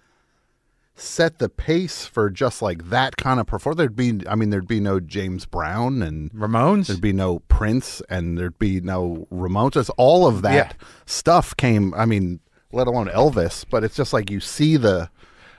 set 0.95 1.39
the 1.39 1.49
pace 1.49 2.05
for 2.05 2.29
just 2.29 2.61
like 2.61 2.89
that 2.89 3.17
kind 3.17 3.39
of 3.39 3.47
performance. 3.47 3.77
There'd 3.79 3.95
be, 3.95 4.21
I 4.29 4.35
mean, 4.35 4.51
there'd 4.51 4.67
be 4.67 4.79
no 4.79 4.99
James 4.99 5.45
Brown, 5.47 6.03
and 6.03 6.31
Ramones. 6.33 6.85
there'd 6.87 7.01
be 7.01 7.13
no 7.13 7.39
Prince, 7.39 8.01
and 8.09 8.37
there'd 8.37 8.59
be 8.59 8.79
no 8.79 9.27
Ramones. 9.31 9.71
Just 9.71 9.89
all 9.97 10.27
of 10.27 10.43
that 10.43 10.53
Yeah. 10.79 10.87
stuff 11.07 11.57
came. 11.57 11.95
I 11.95 12.05
mean, 12.05 12.41
let 12.71 12.85
alone 12.87 13.07
Elvis, 13.07 13.65
but 13.69 13.83
it's 13.83 13.95
just 13.95 14.13
like 14.13 14.29
you 14.29 14.39
see 14.39 14.77
the. 14.77 15.09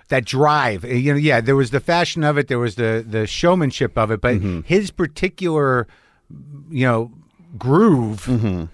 That 0.08 0.24
drive. 0.24 0.84
Uh, 0.84 0.88
You 0.88 1.12
know, 1.14 1.18
yeah, 1.18 1.40
there 1.40 1.56
was 1.56 1.70
the 1.70 1.80
fashion 1.80 2.24
of 2.24 2.36
it, 2.38 2.48
there 2.48 2.58
was 2.58 2.74
the 2.76 3.04
the 3.08 3.26
showmanship 3.26 3.96
of 3.98 4.10
it, 4.10 4.20
but 4.20 4.34
Mm-hmm. 4.36 4.60
his 4.64 4.90
particular, 4.90 5.86
you 6.70 6.86
know, 6.86 7.12
groove. 7.58 8.24
Mm-hmm. 8.26 8.64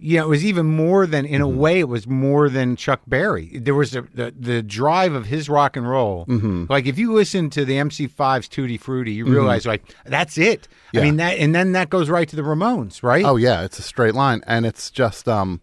You 0.00 0.18
know, 0.18 0.26
it 0.26 0.28
was 0.28 0.44
even 0.44 0.66
more 0.66 1.08
than, 1.08 1.24
in 1.26 1.40
a 1.40 1.48
way, 1.48 1.80
it 1.80 1.88
was 1.88 2.06
more 2.06 2.48
than 2.48 2.76
Chuck 2.76 3.00
Berry. 3.08 3.58
There 3.58 3.74
was 3.74 3.90
the 3.90 4.02
the, 4.14 4.32
the 4.38 4.62
drive 4.62 5.12
of 5.12 5.26
his 5.26 5.48
rock 5.48 5.76
and 5.76 5.88
roll. 5.90 6.24
Mm-hmm. 6.26 6.66
Like 6.68 6.86
if 6.86 6.98
you 7.00 7.12
listen 7.12 7.50
to 7.50 7.64
the 7.64 7.74
MC5's 7.78 8.46
Tutti 8.48 8.78
Frutti, 8.78 9.10
you 9.12 9.24
realize 9.26 9.66
like 9.66 9.82
that's 10.04 10.38
it. 10.38 10.68
Yeah. 10.92 11.00
I 11.00 11.04
mean 11.04 11.16
that, 11.16 11.38
and 11.38 11.52
then 11.52 11.72
that 11.72 11.90
goes 11.90 12.08
right 12.08 12.28
to 12.28 12.36
the 12.36 12.42
Ramones, 12.42 13.02
right? 13.02 13.24
Oh 13.24 13.34
yeah, 13.36 13.64
it's 13.64 13.80
a 13.80 13.82
straight 13.82 14.14
line, 14.14 14.40
and 14.46 14.64
it's 14.64 14.88
just 14.92 15.26
um, 15.28 15.60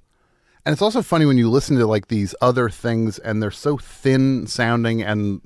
and 0.65 0.73
it's 0.73 0.81
also 0.81 1.01
funny 1.01 1.25
when 1.25 1.37
you 1.37 1.49
listen 1.49 1.77
to 1.77 1.85
like 1.87 2.07
these 2.07 2.33
other 2.41 2.69
things, 2.69 3.19
and 3.19 3.41
they're 3.41 3.51
so 3.51 3.77
thin 3.77 4.47
sounding 4.47 5.01
and 5.01 5.41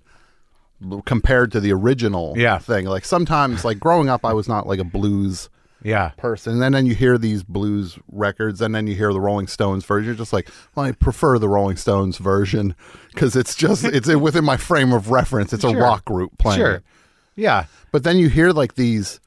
compared 1.05 1.51
to 1.51 1.59
the 1.59 1.73
original 1.73 2.33
Yeah. 2.37 2.57
thing. 2.57 2.85
Like 2.85 3.05
sometimes, 3.05 3.65
like 3.65 3.79
growing 3.79 4.09
up, 4.09 4.23
I 4.25 4.33
was 4.33 4.47
not 4.47 4.65
like 4.65 4.79
a 4.79 4.83
blues 4.85 5.49
yeah. 5.83 6.09
person, 6.17 6.61
and 6.61 6.73
then 6.73 6.85
you 6.85 6.95
hear 6.95 7.17
these 7.17 7.43
blues 7.43 7.99
records, 8.11 8.61
and 8.61 8.73
then 8.73 8.87
you 8.87 8.95
hear 8.95 9.11
the 9.11 9.19
Rolling 9.19 9.47
Stones 9.47 9.83
version. 9.85 10.05
You're 10.07 10.15
just 10.15 10.31
like, 10.33 10.49
well, 10.75 10.85
I 10.85 10.93
prefer 10.93 11.37
the 11.37 11.49
Rolling 11.49 11.75
Stones 11.77 12.17
version 12.17 12.75
because 13.13 13.35
it's 13.35 13.55
just 13.55 13.83
it's 13.83 14.07
within 14.15 14.45
my 14.45 14.55
frame 14.57 14.93
of 14.93 15.11
reference. 15.11 15.51
It's 15.51 15.63
a 15.65 15.69
Sure. 15.71 15.81
rock 15.81 16.05
group 16.05 16.37
playing. 16.37 16.59
Sure. 16.59 16.81
Yeah. 17.35 17.65
But 17.91 18.03
then 18.03 18.17
you 18.17 18.29
hear 18.29 18.51
like 18.51 18.75
these, 18.75 19.19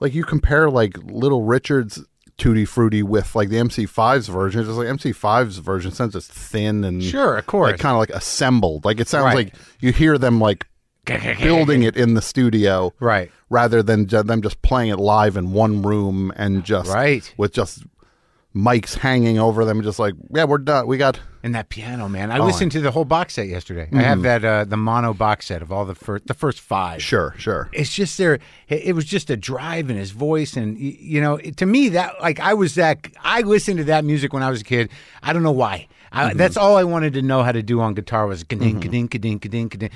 like 0.00 0.14
you 0.14 0.22
compare 0.24 0.70
like 0.70 0.96
Little 0.98 1.42
Richard's 1.42 2.04
Tutti 2.38 2.64
Frutti 2.64 3.02
with 3.02 3.34
like 3.34 3.48
the 3.48 3.56
MC5's 3.56 4.28
version. 4.28 4.60
It's 4.60 4.68
just 4.68 4.78
like 4.78 4.88
MC5's 4.88 5.58
version 5.58 5.90
sounds 5.92 6.12
just 6.14 6.32
thin 6.32 6.84
and 6.84 7.02
Sure, 7.02 7.36
of 7.36 7.46
course. 7.46 7.72
like 7.72 7.80
kind 7.80 7.92
of 7.94 7.98
like 7.98 8.10
assembled. 8.10 8.84
Like 8.84 9.00
it 9.00 9.08
sounds 9.08 9.24
Right. 9.24 9.34
like 9.34 9.54
you 9.80 9.92
hear 9.92 10.16
them 10.18 10.40
like 10.40 10.66
building 11.40 11.82
it 11.82 11.96
in 11.96 12.14
the 12.14 12.22
studio, 12.22 12.92
Right. 13.00 13.30
rather 13.50 13.82
than 13.82 14.06
ju- 14.06 14.22
them 14.22 14.40
just 14.42 14.60
playing 14.62 14.90
it 14.90 14.98
live 14.98 15.36
in 15.36 15.52
one 15.52 15.82
room 15.82 16.32
and 16.36 16.64
just 16.64 16.90
Right. 16.90 17.32
with 17.36 17.52
just 17.52 17.82
mics 18.58 18.96
hanging 18.96 19.38
over 19.38 19.64
them, 19.64 19.82
just 19.82 19.98
like 19.98 20.14
yeah, 20.34 20.44
we're 20.44 20.58
done. 20.58 20.86
We 20.86 20.98
got 20.98 21.20
And 21.44 21.54
that 21.54 21.68
piano, 21.68 22.08
man. 22.08 22.32
I 22.32 22.38
Oh, 22.38 22.46
listened 22.46 22.72
to 22.72 22.80
the 22.80 22.90
whole 22.90 23.04
box 23.04 23.34
set 23.34 23.46
yesterday. 23.46 23.88
I 23.92 24.02
have 24.02 24.18
mm. 24.18 24.22
that 24.24 24.44
uh, 24.44 24.64
the 24.64 24.76
mono 24.76 25.14
box 25.14 25.46
set 25.46 25.62
of 25.62 25.70
all 25.70 25.84
the 25.84 25.94
first 25.94 26.26
the 26.26 26.34
first 26.34 26.60
five. 26.60 27.00
sure, 27.00 27.34
sure. 27.38 27.70
It's 27.72 27.92
just 27.94 28.18
there. 28.18 28.40
It 28.68 28.94
was 28.94 29.04
just 29.04 29.30
a 29.30 29.36
drive 29.36 29.90
in 29.90 29.96
his 29.96 30.10
voice, 30.10 30.56
and 30.56 30.76
you 30.78 31.20
know, 31.20 31.36
it- 31.36 31.56
to 31.58 31.66
me 31.66 31.90
that 31.90 32.20
like 32.20 32.40
I 32.40 32.54
was 32.54 32.74
that 32.74 33.06
I 33.22 33.42
listened 33.42 33.78
to 33.78 33.84
that 33.84 34.04
music 34.04 34.32
when 34.32 34.42
I 34.42 34.50
was 34.50 34.62
a 34.62 34.64
kid. 34.64 34.90
I 35.22 35.32
don't 35.32 35.44
know 35.44 35.52
why. 35.52 35.86
I, 36.10 36.30
mm-hmm. 36.30 36.38
That's 36.38 36.56
all 36.56 36.76
I 36.76 36.84
wanted 36.84 37.12
to 37.14 37.22
know 37.22 37.42
how 37.42 37.52
to 37.52 37.62
do 37.62 37.82
on 37.82 37.92
guitar 37.92 38.26
was 38.26 38.42
ka-ding, 38.42 38.80
ka-ding, 38.80 39.08
ka-ding, 39.08 39.38
ka-ding, 39.38 39.68
ka-ding, 39.68 39.90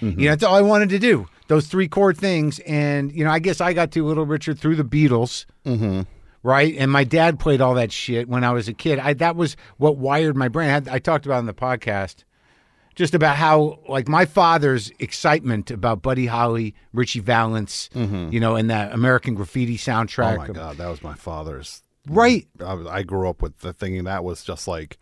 you 0.00 0.10
know, 0.10 0.30
that's 0.32 0.42
all 0.42 0.56
I 0.56 0.62
wanted 0.62 0.88
to 0.88 0.98
do. 0.98 1.28
Those 1.46 1.68
three 1.68 1.86
chord 1.86 2.18
things, 2.18 2.58
and 2.60 3.12
you 3.12 3.24
know, 3.24 3.30
I 3.30 3.38
guess 3.38 3.60
I 3.60 3.72
got 3.72 3.92
to 3.92 4.04
Little 4.04 4.26
Richard 4.26 4.58
through 4.58 4.74
the 4.76 4.84
Beatles. 4.84 5.46
Mm-hmm. 5.64 6.02
Right? 6.42 6.74
And 6.76 6.90
my 6.90 7.04
dad 7.04 7.38
played 7.38 7.60
all 7.60 7.74
that 7.74 7.92
shit 7.92 8.28
when 8.28 8.42
I 8.42 8.50
was 8.50 8.66
a 8.66 8.72
kid. 8.72 8.98
I, 8.98 9.12
that 9.14 9.36
was 9.36 9.56
what 9.76 9.96
wired 9.96 10.36
my 10.36 10.48
brain. 10.48 10.70
I, 10.70 10.72
had, 10.72 10.88
I 10.88 10.98
talked 10.98 11.24
about 11.24 11.36
it 11.36 11.40
in 11.40 11.46
the 11.46 11.54
podcast 11.54 12.24
just 12.94 13.14
about 13.14 13.36
how, 13.36 13.78
like, 13.88 14.08
my 14.08 14.24
father's 14.24 14.90
excitement 14.98 15.70
about 15.70 16.02
Buddy 16.02 16.26
Holly, 16.26 16.74
Ritchie 16.92 17.20
Valens, 17.20 17.88
mm-hmm. 17.94 18.32
you 18.32 18.40
know, 18.40 18.56
and 18.56 18.70
that 18.70 18.92
American 18.92 19.34
Graffiti 19.34 19.78
soundtrack. 19.78 20.34
Oh 20.34 20.38
my 20.38 20.48
god, 20.48 20.76
that 20.76 20.88
was 20.88 21.02
my 21.02 21.14
father's. 21.14 21.82
Right. 22.08 22.46
I, 22.60 22.74
I 22.88 23.02
grew 23.02 23.28
up 23.28 23.40
with 23.40 23.60
the 23.60 23.72
thinking 23.72 24.04
that 24.04 24.24
was 24.24 24.44
just 24.44 24.66
like 24.66 24.98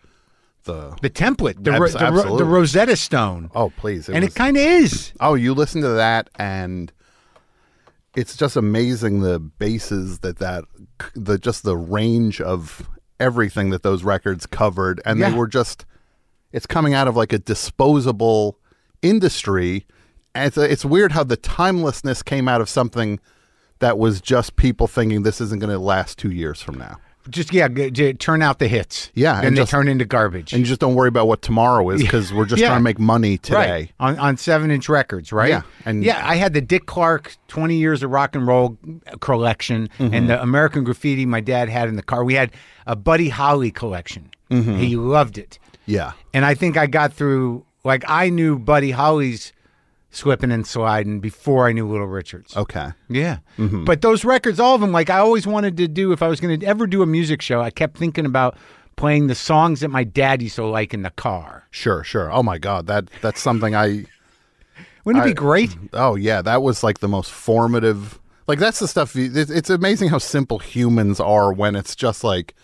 the. 0.64 0.96
The 1.00 1.11
template, 1.11 1.64
the, 1.64 1.72
Abs- 1.72 1.94
the, 1.94 2.37
the 2.37 2.44
Rosetta 2.44 2.96
Stone. 2.96 3.50
Oh 3.55 3.70
please, 3.70 4.09
and 4.09 4.22
was- 4.22 4.35
it 4.35 4.37
kind 4.37 4.57
of 4.57 4.62
is. 4.62 5.12
Oh, 5.18 5.35
you 5.35 5.55
listen 5.55 5.81
to 5.83 5.88
that, 5.88 6.29
and 6.37 6.92
it's 8.16 8.37
just 8.37 8.57
amazing 8.57 9.20
the 9.20 9.38
bases 9.38 10.20
that 10.20 10.38
that 10.38 10.64
the 11.14 11.38
just 11.38 11.62
the 11.62 11.77
range 11.77 12.40
of 12.40 12.88
everything 13.18 13.70
that 13.70 13.83
those 13.83 14.03
records 14.03 14.46
covered, 14.46 15.01
and 15.05 15.18
Yeah. 15.18 15.31
they 15.31 15.37
were 15.37 15.49
just. 15.49 15.85
It's 16.53 16.66
coming 16.66 16.94
out 16.94 17.07
of 17.07 17.14
like 17.16 17.33
a 17.33 17.38
disposable 17.38 18.59
industry, 19.03 19.87
and 20.35 20.46
it's 20.46 20.57
it's 20.59 20.85
weird 20.85 21.12
how 21.12 21.23
the 21.25 21.37
timelessness 21.37 22.23
came 22.25 22.49
out 22.49 22.61
of 22.61 22.68
something 22.68 23.20
that 23.79 23.99
was 23.99 24.20
just 24.20 24.57
people 24.57 24.87
thinking 24.88 25.23
this 25.23 25.40
isn't 25.40 25.61
going 25.61 25.73
to 25.73 25.79
last 25.79 26.18
two 26.18 26.31
years 26.31 26.61
from 26.61 26.77
now. 26.77 26.96
Just, 27.31 27.53
yeah, 27.53 27.69
g- 27.69 27.90
j- 27.90 28.12
turn 28.12 28.43
out 28.43 28.59
the 28.59 28.69
hits. 28.69 29.11
Yeah, 29.14 29.37
And, 29.38 29.47
and 29.49 29.57
they 29.57 29.62
just- 29.62 29.71
turn 29.71 29.88
into 29.88 30.05
garbage. 30.05 30.53
And 30.53 30.61
you 30.61 30.66
just 30.66 30.81
don't 30.81 30.95
worry 30.95 31.09
about 31.09 31.27
what 31.29 31.43
tomorrow 31.43 31.88
is 31.90 32.01
because 32.03 32.33
we're 32.33 32.45
just 32.47 32.61
Yeah. 32.61 32.69
trying 32.69 32.81
to 32.81 32.85
make 32.85 32.99
money 32.99 33.38
today. 33.38 33.57
Right. 33.57 33.93
On, 34.01 34.19
on 34.19 34.37
seven 34.37 34.71
inch 34.71 34.88
records, 34.88 35.33
right? 35.33 35.49
Yeah, 35.51 35.62
and- 35.85 36.05
yeah, 36.05 36.21
I 36.27 36.37
had 36.37 36.53
the 36.55 36.61
Dick 36.61 36.87
Clark 36.87 37.37
20 37.49 37.77
years 37.77 38.03
of 38.03 38.11
rock 38.11 38.35
and 38.35 38.47
roll 38.47 38.77
collection 39.21 39.88
Mm-hmm. 39.99 40.14
and 40.14 40.29
the 40.31 40.40
American 40.43 40.85
Graffiti 40.85 41.27
my 41.27 41.40
dad 41.40 41.69
had 41.69 41.88
in 41.88 41.97
the 41.97 42.03
car. 42.03 42.25
We 42.25 42.35
had 42.35 42.51
a 42.87 42.97
Buddy 42.97 43.29
Holly 43.29 43.71
collection. 43.71 44.31
Mm-hmm. 44.51 44.77
He 44.79 44.97
loved 44.97 45.38
it. 45.38 45.59
Yeah. 45.87 46.12
And 46.35 46.45
I 46.45 46.55
think 46.55 46.77
I 46.77 46.87
got 46.87 47.12
through, 47.12 47.64
like, 47.85 48.05
I 48.09 48.31
knew 48.31 48.59
Buddy 48.59 48.90
Holly's 48.90 49.53
Slipping 50.11 50.51
and 50.53 50.66
Sliding 50.66 51.20
before 51.20 51.68
I 51.68 51.73
knew 51.73 51.88
Little 51.88 52.07
Richard's. 52.07 52.57
Okay. 52.57 52.88
Yeah. 53.09 53.38
Mm-hmm. 53.59 53.85
But 53.85 54.03
those 54.03 54.25
records, 54.25 54.59
all 54.59 54.75
of 54.75 54.81
them, 54.81 54.92
like 54.92 55.09
I 55.11 55.18
always 55.18 55.46
wanted 55.46 55.77
to 55.77 55.87
do, 55.88 56.12
if 56.12 56.23
I 56.23 56.29
was 56.29 56.40
going 56.40 56.59
to 56.59 56.66
ever 56.66 56.87
do 56.87 57.03
a 57.03 57.07
music 57.07 57.40
show, 57.42 57.61
I 57.61 57.70
kept 57.70 57.96
thinking 57.96 58.27
about 58.27 58.57
playing 58.96 59.29
the 59.29 59.35
songs 59.35 59.81
that 59.81 59.88
my 59.88 60.05
dad 60.05 60.42
used 60.42 60.57
to 60.57 60.66
like 60.66 60.92
in 60.92 61.03
the 61.03 61.11
car. 61.11 61.64
Sure, 61.70 62.03
sure. 62.05 62.31
Oh 62.33 62.42
my 62.42 62.59
God, 62.59 62.87
that 62.88 63.09
that's 63.23 63.40
something 63.40 63.75
I. 63.75 64.07
Wouldn't 65.05 65.25
it 65.25 65.29
I- 65.29 65.31
be 65.31 65.35
great? 65.35 65.77
Oh 65.92 66.16
yeah, 66.16 66.42
that 66.42 66.62
was 66.62 66.83
like 66.83 66.99
the 66.99 67.09
most 67.09 67.31
formative. 67.31 68.18
Like 68.46 68.59
that's 68.59 68.81
the 68.81 68.88
stuff. 68.88 69.14
It's, 69.14 69.49
it's 69.51 69.70
amazing 69.70 70.09
how 70.09 70.18
simple 70.18 70.59
humans 70.59 71.20
are 71.20 71.53
when 71.53 71.77
it's 71.77 71.94
just 71.94 72.25
like, 72.25 72.55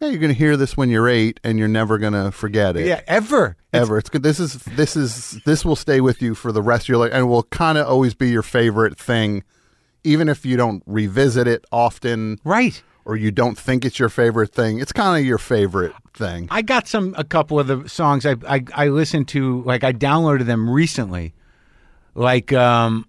yeah, 0.00 0.08
you're 0.08 0.18
gonna 0.20 0.32
hear 0.32 0.56
this 0.56 0.76
when 0.76 0.88
you're 0.90 1.08
eight, 1.08 1.38
and 1.44 1.58
you're 1.58 1.68
never 1.68 1.98
gonna 1.98 2.32
forget 2.32 2.76
it. 2.76 2.86
Yeah, 2.86 3.00
ever. 3.06 3.56
Ever. 3.72 3.98
It's 3.98 4.08
good. 4.08 4.22
This 4.22 4.40
is 4.40 4.54
this 4.54 4.96
is 4.96 5.38
this 5.44 5.64
will 5.64 5.76
stay 5.76 6.00
with 6.00 6.20
you 6.22 6.34
for 6.34 6.52
the 6.52 6.62
rest 6.62 6.84
of 6.84 6.88
your 6.88 6.98
life, 6.98 7.10
and 7.12 7.28
will 7.28 7.44
kind 7.44 7.78
of 7.78 7.86
always 7.86 8.14
be 8.14 8.30
your 8.30 8.42
favorite 8.42 8.98
thing, 8.98 9.42
even 10.04 10.28
if 10.28 10.44
you 10.46 10.56
don't 10.56 10.82
revisit 10.86 11.46
it 11.46 11.64
often, 11.70 12.40
Right. 12.44 12.82
or 13.04 13.16
you 13.16 13.30
don't 13.30 13.56
think 13.58 13.84
it's 13.84 13.98
your 13.98 14.08
favorite 14.08 14.52
thing. 14.52 14.80
It's 14.80 14.92
kind 14.92 15.20
of 15.20 15.26
your 15.26 15.38
favorite 15.38 15.92
thing. 16.14 16.48
I 16.50 16.62
got 16.62 16.88
some 16.88 17.14
a 17.18 17.24
couple 17.24 17.60
of 17.60 17.66
the 17.68 17.88
songs 17.88 18.24
I, 18.26 18.36
I 18.48 18.64
I 18.74 18.88
listened 18.88 19.28
to 19.28 19.62
like 19.62 19.84
I 19.84 19.92
downloaded 19.92 20.46
them 20.46 20.68
recently, 20.68 21.34
like 22.14 22.52
um 22.52 23.06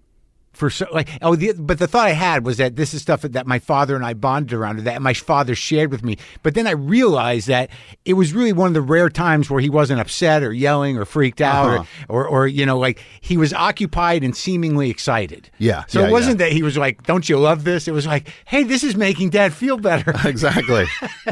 for 0.52 0.68
so 0.70 0.86
like 0.92 1.08
oh 1.22 1.34
the, 1.34 1.52
but 1.54 1.78
the 1.78 1.86
thought 1.86 2.06
I 2.06 2.12
had 2.12 2.44
was 2.44 2.58
that 2.58 2.76
this 2.76 2.92
is 2.94 3.00
stuff 3.02 3.22
that 3.22 3.46
my 3.46 3.58
father 3.58 3.96
and 3.96 4.04
I 4.04 4.12
bonded 4.14 4.52
around 4.52 4.78
or 4.78 4.82
that 4.82 5.00
my 5.02 5.14
father 5.14 5.54
shared 5.54 5.90
with 5.90 6.02
me. 6.04 6.18
But 6.42 6.54
then 6.54 6.66
I 6.66 6.72
realized 6.72 7.48
that 7.48 7.70
it 8.04 8.12
was 8.14 8.32
really 8.34 8.52
one 8.52 8.68
of 8.68 8.74
the 8.74 8.82
rare 8.82 9.08
times 9.08 9.48
where 9.48 9.60
he 9.60 9.70
wasn't 9.70 10.00
upset 10.00 10.42
or 10.42 10.52
yelling 10.52 10.98
or 10.98 11.04
freaked 11.04 11.40
out 11.40 11.78
Uh-huh. 11.80 11.84
or, 12.08 12.26
or 12.26 12.42
or 12.42 12.46
you 12.46 12.66
know 12.66 12.78
like 12.78 13.00
he 13.20 13.36
was 13.36 13.52
occupied 13.52 14.22
and 14.24 14.36
seemingly 14.36 14.90
excited. 14.90 15.48
Yeah, 15.58 15.84
So 15.88 16.00
yeah, 16.00 16.08
it 16.08 16.12
wasn't 16.12 16.38
that 16.38 16.52
he 16.52 16.62
was 16.62 16.76
like, 16.76 17.02
"Don't 17.04 17.28
you 17.28 17.38
love 17.38 17.64
this?" 17.64 17.88
It 17.88 17.92
was 17.92 18.06
like, 18.06 18.28
"Hey, 18.44 18.62
this 18.64 18.84
is 18.84 18.94
making 18.96 19.30
Dad 19.30 19.52
feel 19.54 19.78
better." 19.78 20.12
exactly. 20.28 20.86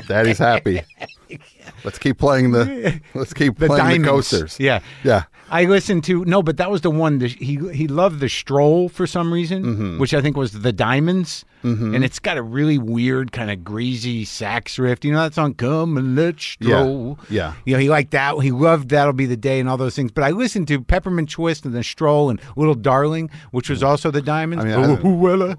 Daddy's 0.08 0.38
happy. 0.38 0.82
Let's 1.84 1.98
keep 1.98 2.18
playing 2.18 2.52
the. 2.52 3.00
Let's 3.14 3.32
keep 3.34 3.58
the 3.58 3.66
playing 3.66 3.82
diamonds. 4.02 4.04
the 4.04 4.10
coasters. 4.10 4.60
Yeah, 4.60 4.80
Yeah. 5.04 5.24
I 5.52 5.64
listened 5.64 6.04
to 6.04 6.24
no, 6.26 6.44
but 6.44 6.58
that 6.58 6.70
was 6.70 6.82
the 6.82 6.92
one 6.92 7.18
that 7.18 7.32
he 7.32 7.56
he 7.72 7.88
loved 7.88 8.20
the 8.20 8.28
stroll 8.28 8.88
for 8.88 9.04
some 9.04 9.32
reason, 9.32 9.64
Mm-hmm. 9.64 9.98
which 9.98 10.14
I 10.14 10.20
think 10.20 10.36
was 10.36 10.52
the 10.52 10.72
diamonds, 10.72 11.44
and 11.64 12.04
it's 12.04 12.20
got 12.20 12.36
a 12.36 12.42
really 12.42 12.78
weird 12.78 13.32
kind 13.32 13.50
of 13.50 13.64
greasy 13.64 14.24
sax 14.24 14.78
riff. 14.78 15.04
You 15.04 15.12
know 15.12 15.18
that 15.18 15.34
song, 15.34 15.54
"Come 15.54 15.96
and 15.98 16.14
Let's 16.14 16.44
Stroll." 16.44 17.18
yeah. 17.28 17.54
You 17.64 17.72
know 17.74 17.80
he 17.80 17.88
liked 17.90 18.12
that. 18.12 18.36
He 18.38 18.52
loved 18.52 18.90
"That'll 18.90 19.12
Be 19.12 19.26
the 19.26 19.36
Day" 19.36 19.58
and 19.58 19.68
all 19.68 19.76
those 19.76 19.96
things. 19.96 20.12
But 20.12 20.22
I 20.22 20.30
listened 20.30 20.68
to 20.68 20.80
Peppermint 20.82 21.30
Twist 21.30 21.64
and 21.64 21.74
the 21.74 21.82
Stroll 21.82 22.30
and 22.30 22.40
Little 22.54 22.76
Darling, 22.76 23.28
which 23.50 23.68
was 23.68 23.82
also 23.82 24.12
the 24.12 24.22
diamonds. 24.22 24.64
I 24.64 24.68
mean, 24.68 25.00
Oh, 25.02 25.08
I- 25.08 25.12
will 25.16 25.42
I? 25.42 25.56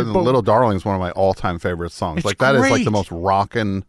Little 0.00 0.42
Darling 0.42 0.76
is 0.76 0.84
one 0.84 0.94
of 0.94 1.00
my 1.00 1.10
all-time 1.10 1.58
favorite 1.58 1.90
songs. 1.90 2.18
It's 2.18 2.26
like 2.26 2.38
that 2.38 2.54
is 2.54 2.70
like 2.70 2.84
the 2.84 2.92
most 2.92 3.10
rockin' 3.10 3.84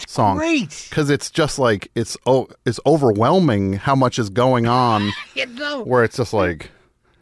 it's 0.00 0.12
song. 0.12 0.36
great. 0.38 0.86
because 0.90 1.10
it's 1.10 1.30
just 1.30 1.58
like 1.58 1.90
it's 1.94 2.16
oh 2.26 2.48
it's 2.64 2.80
overwhelming 2.86 3.74
how 3.74 3.94
much 3.94 4.18
is 4.18 4.30
going 4.30 4.66
on. 4.66 5.10
You 5.34 5.46
know. 5.46 5.82
Where 5.84 6.04
it's 6.04 6.16
just 6.16 6.32
like 6.32 6.70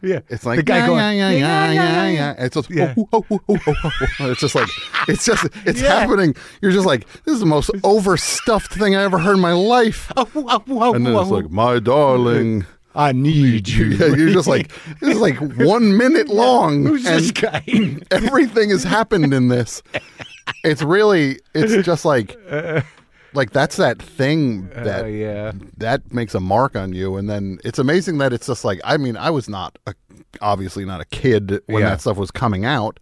Yeah, 0.01 0.19
it's 0.29 0.45
like 0.45 0.57
the 0.57 0.63
guy 0.63 0.77
yeah, 0.79 0.87
going, 0.87 0.99
yeah, 0.99 1.29
yeah, 1.29 1.71
yeah, 1.71 1.73
yeah, 1.73 2.07
yeah. 2.09 2.45
It's 2.45 2.55
just 2.55 2.69
Yeah. 2.69 2.93
Oh 2.97 3.07
oh 3.13 3.25
oh, 3.31 3.39
oh, 3.49 3.57
oh, 3.67 3.91
oh, 4.19 4.31
it's 4.31 4.41
just 4.41 4.55
like 4.55 4.69
it's 5.07 5.25
just 5.25 5.47
it's 5.65 5.81
Yeah. 5.81 5.99
happening. 5.99 6.35
You're 6.61 6.71
just 6.71 6.85
like 6.87 7.05
this 7.23 7.33
is 7.35 7.39
the 7.39 7.45
most 7.45 7.69
overstuffed 7.83 8.73
thing 8.73 8.95
I 8.95 9.03
ever 9.03 9.17
heard 9.19 9.35
in 9.35 9.39
my 9.41 9.53
life. 9.53 10.11
Oh, 10.17 10.27
oh, 10.35 10.63
oh, 10.69 10.93
And 10.93 11.05
then 11.05 11.15
it's 11.15 11.29
like 11.29 11.49
my 11.51 11.79
darling. 11.79 12.65
I 12.93 13.13
need 13.13 13.69
you. 13.69 13.85
Yeah, 13.97 14.07
you're 14.07 14.31
just 14.33 14.49
like 14.49 14.71
this 14.99 15.15
is 15.15 15.21
like 15.21 15.37
one 15.57 15.95
minute 15.95 16.27
long. 16.43 16.85
Who's 16.85 17.03
this 17.05 17.31
guy? 17.31 17.63
everything 18.11 18.69
has 18.71 18.83
happened 18.83 19.33
in 19.33 19.47
this. 19.47 19.81
It's 20.63 20.81
really, 20.81 21.39
it's 21.53 21.85
just 21.85 22.05
like, 22.05 22.35
like 23.33 23.51
that's 23.51 23.77
that 23.77 24.01
thing 24.01 24.69
oh, 24.75 24.83
that 24.83 25.05
Oh, 25.05 25.07
yeah. 25.07 25.51
that 25.77 26.13
makes 26.13 26.35
a 26.35 26.39
mark 26.39 26.75
on 26.75 26.93
you, 26.93 27.17
and 27.17 27.29
then 27.29 27.59
it's 27.63 27.79
amazing 27.79 28.17
that 28.19 28.33
it's 28.33 28.47
just 28.47 28.63
like. 28.65 28.79
I 28.83 28.97
mean, 28.97 29.15
I 29.17 29.29
was 29.29 29.47
not 29.49 29.77
a, 29.87 29.93
obviously 30.41 30.85
not 30.85 31.01
a 31.01 31.05
kid 31.05 31.61
when 31.67 31.83
Yeah. 31.83 31.89
that 31.91 32.01
stuff 32.01 32.17
was 32.17 32.31
coming 32.31 32.65
out. 32.65 32.99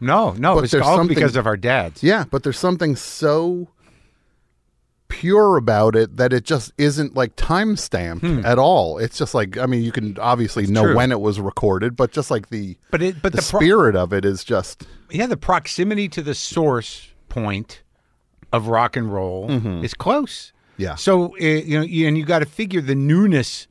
No, 0.00 0.32
no, 0.32 0.56
But 0.56 0.64
it's 0.64 0.74
all 0.74 0.96
something- 0.96 1.14
because 1.14 1.36
of 1.36 1.46
our 1.46 1.56
dads. 1.56 2.02
Yeah, 2.02 2.24
but 2.30 2.42
there's 2.42 2.58
something 2.58 2.96
so 2.96 3.68
pure 5.12 5.56
about 5.58 5.94
it 5.94 6.16
that 6.16 6.32
it 6.32 6.44
just 6.44 6.72
isn't 6.78 7.14
like 7.14 7.36
time 7.36 7.76
stamped 7.76 8.24
at 8.24 8.58
all. 8.58 8.98
It's 8.98 9.18
just 9.18 9.34
like 9.34 9.58
I 9.58 9.66
mean, 9.66 9.82
you 9.82 9.92
can 9.92 10.18
obviously 10.18 10.66
know 10.66 10.80
Hmm. 10.82 10.86
true. 10.88 10.96
when 10.96 11.12
it 11.12 11.20
was 11.20 11.38
recorded, 11.38 11.94
but 11.96 12.10
just 12.12 12.30
like 12.30 12.48
the 12.48 12.76
But 12.90 13.02
it, 13.02 13.22
but 13.22 13.32
the, 13.32 13.42
the, 13.42 13.48
pro- 13.50 13.60
spirit 13.60 13.94
of 13.94 14.12
it 14.12 14.24
is 14.24 14.42
just 14.42 14.86
yeah, 15.10 15.26
the 15.26 15.36
proximity 15.36 16.08
to 16.08 16.22
the 16.22 16.34
source 16.34 17.08
point 17.28 17.82
of 18.52 18.68
rock 18.68 18.96
and 18.96 19.12
roll 19.12 19.50
is 19.84 19.94
close. 19.94 20.52
Mm-hmm. 20.76 20.82
Yeah. 20.82 20.94
So 20.96 21.34
uh, 21.34 21.44
you 21.44 21.78
know, 21.78 21.84
you, 21.84 22.08
and 22.08 22.16
you 22.18 22.24
got 22.24 22.38
to 22.40 22.46
figure 22.46 22.80
the 22.80 22.94
newness 22.94 23.66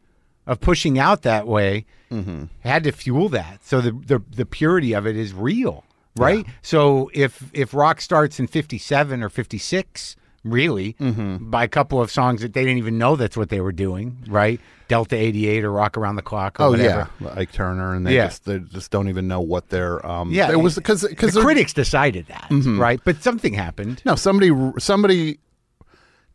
of 0.47 0.59
pushing 0.61 0.99
out 0.99 1.23
that 1.23 1.47
way 1.47 1.85
Mm-hmm. 2.11 2.43
had 2.59 2.83
to 2.83 2.91
fuel 2.91 3.29
that. 3.29 3.63
So 3.65 3.79
the, 3.79 3.91
the 3.93 4.21
the 4.35 4.45
purity 4.45 4.93
of 4.93 5.07
it 5.07 5.15
is 5.15 5.33
real, 5.33 5.85
right? 6.17 6.45
So 6.61 7.09
if 7.13 7.49
if 7.53 7.73
rock 7.73 8.01
starts 8.01 8.37
in 8.37 8.47
'57 8.47 9.23
or 9.23 9.29
'56 9.29 10.17
really, 10.43 10.93
Mm-hmm. 10.93 11.49
by 11.49 11.63
a 11.63 11.67
couple 11.67 12.01
of 12.01 12.09
songs 12.11 12.41
that 12.41 12.53
they 12.53 12.61
didn't 12.63 12.77
even 12.79 12.97
know 12.97 13.15
that's 13.15 13.37
what 13.37 13.49
they 13.49 13.61
were 13.61 13.71
doing, 13.71 14.17
right? 14.27 14.59
Delta 14.87 15.15
88 15.15 15.63
or 15.63 15.71
Rock 15.71 15.97
Around 15.97 16.15
the 16.17 16.21
Clock 16.21 16.59
or 16.59 16.63
Oh 16.63 16.71
whatever. 16.71 17.09
yeah, 17.21 17.33
Ike 17.35 17.51
Turner, 17.53 17.93
and 17.95 18.05
they 18.05 18.15
Yeah. 18.15 18.25
just 18.27 18.43
they 18.45 18.59
just 18.59 18.91
don't 18.91 19.07
even 19.07 19.27
know 19.27 19.39
what 19.39 19.69
they're. 19.69 20.05
Um, 20.05 20.31
Yeah, 20.31 20.51
it 20.51 20.59
was 20.59 20.75
because 20.75 21.07
because 21.07 21.33
the 21.33 21.41
critics 21.41 21.71
decided 21.73 22.25
that, 22.27 22.47
Mm-hmm. 22.49 22.79
right? 22.81 22.99
But 23.05 23.23
something 23.23 23.53
happened. 23.53 24.01
No, 24.05 24.15
somebody 24.15 24.51
somebody 24.79 25.39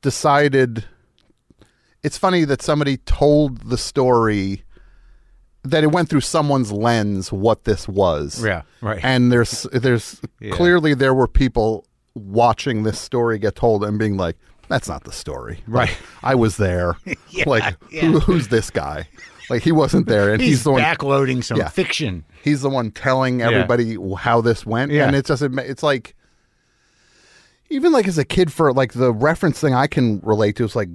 decided. 0.03 0.85
It's 2.03 2.17
funny 2.19 2.45
that 2.45 2.63
somebody 2.63 2.99
told 2.99 3.69
the 3.69 3.77
story 3.79 4.63
that 5.65 5.83
it 5.83 5.89
went 5.91 6.09
through 6.09 6.21
someone's 6.21 6.71
lens 6.71 7.33
what 7.33 7.65
this 7.65 7.89
was. 7.89 8.43
Yeah, 8.45 8.63
right. 8.81 9.01
And 9.03 9.33
there's 9.33 9.63
there's 9.73 10.21
Yeah. 10.41 10.53
clearly 10.53 10.95
there 10.95 11.13
were 11.15 11.27
people 11.27 11.85
watching 12.17 12.83
this 12.83 12.99
story 12.99 13.39
get 13.39 13.55
told 13.55 13.85
and 13.85 13.99
being 13.99 14.17
like, 14.17 14.37
"That's 14.69 14.89
not 14.89 15.05
the 15.05 15.13
story." 15.13 15.61
Right. 15.69 15.89
Like, 15.91 15.99
I 16.23 16.35
was 16.35 16.57
there. 16.57 16.97
Yeah, 17.31 17.45
like, 17.47 17.77
yeah. 17.91 18.03
Who, 18.03 18.21
who's 18.21 18.49
this 18.49 18.71
guy? 18.71 19.07
Like 19.51 19.63
he 19.63 19.71
wasn't 19.71 20.07
there, 20.09 20.33
and 20.33 20.41
he's, 20.41 20.51
He's, 20.51 20.65
the 20.65 20.73
one. 20.73 20.81
backloading 20.83 21.45
some 21.45 21.59
Yeah. 21.59 21.69
fiction. 21.69 22.25
He's 22.43 22.63
the 22.63 22.71
one 22.71 22.91
telling 22.93 23.43
everybody 23.43 23.97
how 24.17 24.41
this 24.41 24.65
went, 24.65 24.91
and 24.91 25.15
it's 25.15 25.29
just 25.29 25.43
it's 25.43 25.83
like 25.83 26.15
even 27.69 27.93
like 27.93 28.07
as 28.09 28.17
a 28.19 28.25
kid 28.25 28.53
for 28.53 28.73
like 28.73 28.93
the 28.95 29.13
reference 29.13 29.61
thing 29.61 29.75
I 29.75 29.87
can 29.87 30.21
relate 30.21 30.57
to 30.57 30.65
is 30.65 30.77
like 30.77 30.89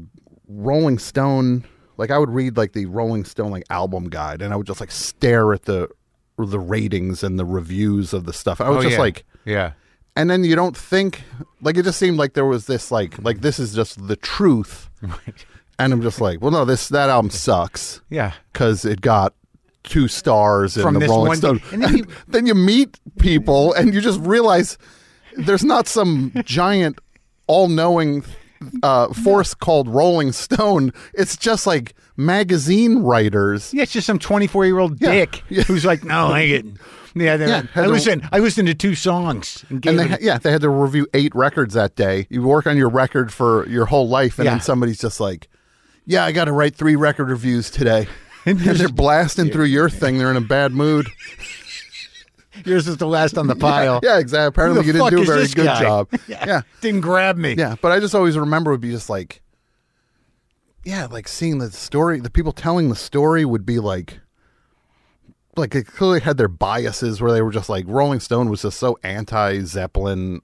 Rolling 0.47 0.97
Stone. 0.99 1.65
Like 1.97 2.09
I 2.11 2.17
would 2.17 2.29
read 2.29 2.57
like 2.57 2.73
the 2.73 2.87
Rolling 2.87 3.23
Stone 3.25 3.51
like 3.51 3.63
album 3.69 4.09
guide, 4.09 4.41
and 4.41 4.53
I 4.53 4.55
would 4.55 4.67
just 4.67 4.79
like 4.79 4.91
stare 4.91 5.53
at 5.53 5.63
the 5.63 5.89
the 6.37 6.59
ratings 6.59 7.23
and 7.23 7.37
the 7.37 7.45
reviews 7.45 8.13
of 8.13 8.25
the 8.25 8.33
stuff. 8.33 8.59
I 8.61 8.69
was 8.69 8.83
Oh, 8.83 8.87
just 8.89 8.99
like, 8.99 9.25
yeah. 9.45 9.73
And 10.15 10.29
then 10.29 10.43
you 10.43 10.55
don't 10.55 10.75
think 10.77 11.23
like 11.61 11.77
it 11.77 11.83
just 11.83 11.99
seemed 11.99 12.17
like 12.17 12.33
there 12.33 12.45
was 12.45 12.65
this 12.67 12.91
like 12.91 13.17
like 13.23 13.41
this 13.41 13.59
is 13.59 13.73
just 13.73 14.07
the 14.07 14.15
truth, 14.15 14.89
Right. 15.01 15.45
and 15.79 15.93
I'm 15.93 16.01
just 16.01 16.19
like, 16.21 16.41
well, 16.41 16.51
no, 16.51 16.65
this 16.65 16.89
that 16.89 17.09
album 17.09 17.29
sucks 17.31 18.01
Yeah. 18.09 18.33
because 18.53 18.85
it 18.85 19.01
got 19.01 19.33
two 19.83 20.07
stars 20.07 20.77
in 20.77 20.83
From 20.83 20.99
the 20.99 21.07
Rolling 21.07 21.35
Stone. 21.35 21.61
and 21.71 21.81
then 21.83 21.97
you- 21.97 22.07
then 22.27 22.45
you 22.45 22.53
meet 22.55 22.99
people 23.19 23.73
and 23.73 23.93
you 23.93 24.01
just 24.01 24.19
realize 24.21 24.77
there's 25.37 25.63
not 25.63 25.87
some 25.87 26.31
giant, 26.45 26.99
all-knowing 27.47 28.23
uh, 28.83 29.11
force 29.13 29.53
called 29.55 29.87
Rolling 29.87 30.31
Stone. 30.33 30.91
It's 31.13 31.35
just 31.37 31.65
like 31.65 31.95
magazine 32.17 32.99
writers. 32.99 33.73
Yeah, 33.73 33.83
it's 33.83 33.91
just 33.93 34.05
some 34.05 34.19
24 34.19 34.65
year 34.65 34.77
old 34.79 34.99
dick 34.99 35.41
Yeah. 35.49 35.63
who's 35.63 35.83
like, 35.85 36.03
no, 36.03 36.27
I 36.27 36.47
get. 36.47 36.65
Yeah, 37.13 37.37
they- 37.37 37.47
Yeah, 37.47 37.63
I 37.75 37.87
listened. 37.87 38.27
I 38.31 38.39
listened 38.39 38.67
to 38.67 38.73
two 38.73 38.95
songs 38.95 39.65
and, 39.69 39.81
gave 39.81 39.97
And 39.99 40.11
they, 40.11 40.15
a- 40.15 40.19
yeah, 40.21 40.37
they 40.37 40.51
had 40.51 40.61
to 40.61 40.69
review 40.69 41.07
eight 41.13 41.33
records 41.35 41.73
that 41.73 41.95
day. 41.95 42.27
You 42.29 42.41
work 42.43 42.67
on 42.67 42.77
your 42.77 42.89
record 42.89 43.33
for 43.33 43.67
your 43.67 43.85
whole 43.87 44.07
life, 44.07 44.39
and 44.39 44.45
Yeah. 44.45 44.51
then 44.51 44.61
somebody's 44.61 44.99
just 44.99 45.19
like, 45.19 45.47
"Yeah, 46.05 46.23
I 46.25 46.31
got 46.31 46.45
to 46.45 46.51
write 46.53 46.75
three 46.75 46.95
record 46.95 47.29
reviews 47.29 47.69
today," 47.69 48.07
and 48.45 48.59
they're 48.59 48.87
blasting 48.89 49.49
through 49.49 49.65
your 49.65 49.89
thing. 49.89 50.17
They're 50.17 50.31
in 50.31 50.37
a 50.37 50.41
bad 50.41 50.71
mood. 50.71 51.07
yours 52.65 52.87
is 52.87 52.97
the 52.97 53.07
last 53.07 53.37
on 53.37 53.47
the 53.47 53.55
pile. 53.55 53.99
Yeah, 54.03 54.19
exactly. 54.19 54.47
Apparently, 54.47 54.85
you 54.85 54.93
didn't 54.93 55.09
do 55.09 55.21
a 55.21 55.25
very 55.25 55.47
good 55.47 55.65
guy? 55.65 55.81
job. 55.81 56.07
Yeah. 56.27 56.43
yeah. 56.47 56.61
Didn't 56.81 57.01
grab 57.01 57.37
me. 57.37 57.55
Yeah, 57.57 57.75
but 57.81 57.91
I 57.91 57.99
just 57.99 58.15
always 58.15 58.37
remember 58.37 58.71
would 58.71 58.81
be 58.81 58.91
just 58.91 59.09
like, 59.09 59.41
yeah, 60.83 61.05
like 61.07 61.27
seeing 61.27 61.57
the 61.59 61.71
story, 61.71 62.19
the 62.19 62.29
people 62.29 62.51
telling 62.51 62.89
the 62.89 62.95
story 62.95 63.45
would 63.45 63.65
be 63.65 63.79
like, 63.79 64.19
like 65.57 65.71
they 65.71 65.83
clearly 65.83 66.19
had 66.21 66.37
their 66.37 66.47
biases 66.47 67.21
where 67.21 67.31
they 67.31 67.41
were 67.41 67.51
just 67.51 67.69
like 67.69 67.85
Rolling 67.87 68.19
Stone 68.19 68.49
was 68.49 68.61
just 68.61 68.79
so 68.79 68.97
anti 69.03 69.61
Zeppelin 69.63 70.41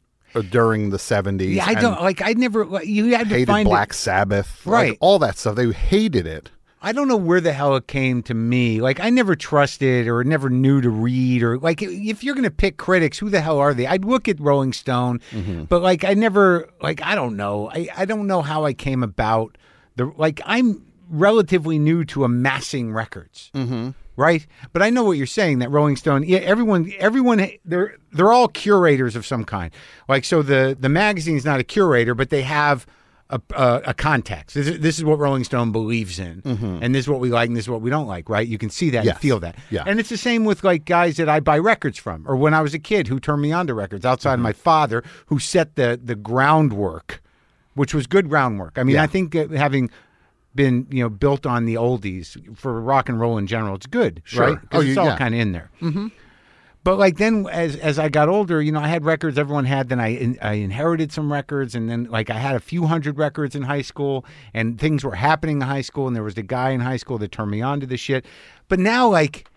during 0.50 0.90
the 0.92 1.00
seventies. 1.00 1.56
Yeah, 1.56 1.66
I 1.66 1.74
don't 1.76 2.02
like. 2.02 2.22
I 2.22 2.34
never. 2.34 2.66
like, 2.66 2.86
You 2.86 3.16
had 3.16 3.30
to 3.30 3.36
hated 3.36 3.48
find 3.48 3.68
Black 3.68 3.92
It. 3.92 3.96
Sabbath, 3.96 4.66
Right. 4.66 4.90
Like, 4.92 4.98
all 5.02 5.20
that 5.20 5.38
stuff. 5.38 5.56
They 5.56 5.72
hated 5.72 6.28
it. 6.28 6.52
I 6.80 6.92
don't 6.92 7.08
know 7.08 7.18
where 7.18 7.42
the 7.42 7.54
hell 7.54 7.76
it 7.76 7.88
came 7.88 8.22
to 8.24 8.36
me. 8.36 8.82
Like 8.82 9.00
I 9.00 9.10
never 9.10 9.36
trusted 9.36 10.08
or 10.08 10.24
never 10.24 10.48
knew 10.50 10.80
to 10.80 10.90
read 10.92 11.42
or 11.42 11.58
like 11.58 11.82
if 11.82 12.24
you're 12.24 12.36
going 12.36 12.44
to 12.44 12.52
pick 12.52 12.78
critics, 12.78 13.18
who 13.18 13.30
the 13.32 13.42
hell 13.42 13.58
are 13.58 13.74
they? 13.74 13.88
I'd 13.88 14.06
look 14.06 14.28
at 14.28 14.40
Rolling 14.40 14.74
Stone, 14.74 15.20
Mm-hmm. 15.32 15.64
but 15.64 15.82
like 15.82 16.04
I 16.04 16.14
never 16.14 16.70
like 16.82 17.02
I 17.02 17.16
don't 17.16 17.36
know. 17.36 17.70
I 17.72 17.90
I 17.98 18.06
don't 18.06 18.28
know 18.28 18.44
how 18.44 18.64
I 18.64 18.74
came 18.74 19.02
about 19.02 19.58
the 19.96 20.06
like 20.18 20.40
I'm 20.46 20.86
relatively 21.10 21.80
new 21.80 22.06
to 22.06 22.24
amassing 22.24 22.94
records. 22.94 23.50
Mm-hmm. 23.56 23.90
Right, 24.18 24.48
but 24.74 24.82
I 24.82 24.90
know 24.90 25.04
what 25.04 25.12
you're 25.18 25.28
saying. 25.28 25.60
That 25.60 25.70
Rolling 25.70 25.96
Stone, 25.96 26.24
yeah, 26.24 26.40
everyone, 26.40 26.92
everyone, 26.98 27.50
they're 27.64 27.96
they're 28.12 28.34
all 28.34 28.48
curators 28.48 29.16
of 29.16 29.28
some 29.28 29.46
kind. 29.46 29.72
Like, 30.10 30.26
so 30.26 30.42
the 30.42 30.76
the 30.78 30.90
magazine's 30.90 31.46
not 31.46 31.60
a 31.60 31.64
curator, 31.64 32.16
but 32.16 32.32
they 32.32 32.42
have 32.42 32.88
a, 33.30 33.40
a, 33.56 33.82
a 33.88 33.94
context. 33.94 34.56
This 34.56 34.68
is, 34.68 34.80
this 34.80 34.98
is 34.98 35.04
what 35.04 35.20
Rolling 35.20 35.44
Stone 35.44 35.72
believes 35.72 36.18
in, 36.18 36.42
mm-hmm. 36.42 36.80
and 36.82 36.96
this 36.96 37.06
is 37.06 37.10
what 37.10 37.20
we 37.20 37.30
like, 37.30 37.48
and 37.48 37.56
this 37.56 37.66
is 37.66 37.70
what 37.70 37.82
we 37.82 37.92
don't 37.92 38.08
like. 38.08 38.28
Right? 38.28 38.48
You 38.48 38.58
can 38.58 38.72
see 38.72 38.90
that 38.90 39.06
Yes. 39.06 39.14
and 39.14 39.22
feel 39.22 39.40
that. 39.42 39.56
Yeah. 39.70 39.84
And 39.86 40.00
it's 40.00 40.10
the 40.10 40.18
same 40.18 40.46
with 40.46 40.64
like 40.64 40.86
guys 40.86 41.18
that 41.18 41.30
I 41.30 41.40
buy 41.40 41.60
records 41.60 42.00
from, 42.00 42.26
or 42.28 42.36
when 42.36 42.56
I 42.56 42.62
was 42.62 42.74
a 42.74 42.80
kid 42.80 43.08
who 43.08 43.20
turned 43.20 43.44
me 43.44 43.52
on 43.52 43.68
to 43.68 43.76
records. 43.76 44.04
Outside 44.04 44.34
of 44.34 44.40
my 44.40 44.54
father, 44.54 45.04
who 45.28 45.38
set 45.38 45.76
the 45.76 46.00
the 46.04 46.16
groundwork, 46.16 47.22
which 47.76 47.94
was 47.94 48.08
good 48.08 48.30
groundwork. 48.30 48.80
I 48.80 48.84
mean, 48.84 48.96
Yeah. 48.96 49.04
I 49.04 49.08
think 49.08 49.36
having 49.52 49.92
been 50.58 50.86
you 50.92 51.02
know 51.02 51.10
built 51.10 51.46
on 51.46 51.64
the 51.66 51.76
oldies 51.76 52.36
for 52.58 52.82
rock 52.82 53.08
and 53.08 53.18
roll 53.18 53.38
in 53.38 53.48
general, 53.48 53.76
it's 53.76 53.86
good, 53.88 54.22
Sure. 54.26 54.48
right? 54.50 54.58
Oh, 54.74 54.82
it's 54.82 54.90
you- 54.90 55.00
all 55.00 55.06
yeah. 55.08 55.18
kind 55.18 55.34
of 55.34 55.40
in 55.40 55.52
there. 55.54 55.72
Mm-hmm. 55.82 56.08
But 56.84 56.98
like 57.00 57.18
then, 57.18 57.46
as 57.52 57.76
as 57.78 58.00
I 58.00 58.08
got 58.08 58.30
older, 58.30 58.62
you 58.62 58.72
know, 58.72 58.80
I 58.80 58.88
had 58.88 59.04
records 59.04 59.38
everyone 59.38 59.66
had. 59.66 59.90
Then 59.90 60.00
I 60.00 60.08
in, 60.16 60.38
I 60.42 60.54
inherited 60.54 61.12
some 61.12 61.32
records, 61.32 61.76
and 61.76 61.90
then 61.90 62.06
like 62.06 62.30
I 62.30 62.38
had 62.38 62.56
a 62.56 62.62
few 62.62 62.86
hundred 62.88 63.18
records 63.18 63.56
in 63.56 63.64
high 63.64 63.82
school, 63.82 64.24
and 64.54 64.80
things 64.80 65.04
were 65.04 65.16
happening 65.16 65.58
in 65.58 65.68
high 65.68 65.82
school, 65.82 66.08
and 66.08 66.16
there 66.16 66.24
was 66.24 66.36
the 66.36 66.44
guy 66.44 66.70
in 66.70 66.80
high 66.80 66.96
school 66.98 67.18
that 67.18 67.32
turned 67.34 67.52
me 67.52 67.62
on 67.62 67.82
to 67.82 67.86
the 67.86 67.98
shit. 67.98 68.26
But 68.70 68.80
now, 68.80 69.10
like, 69.10 69.50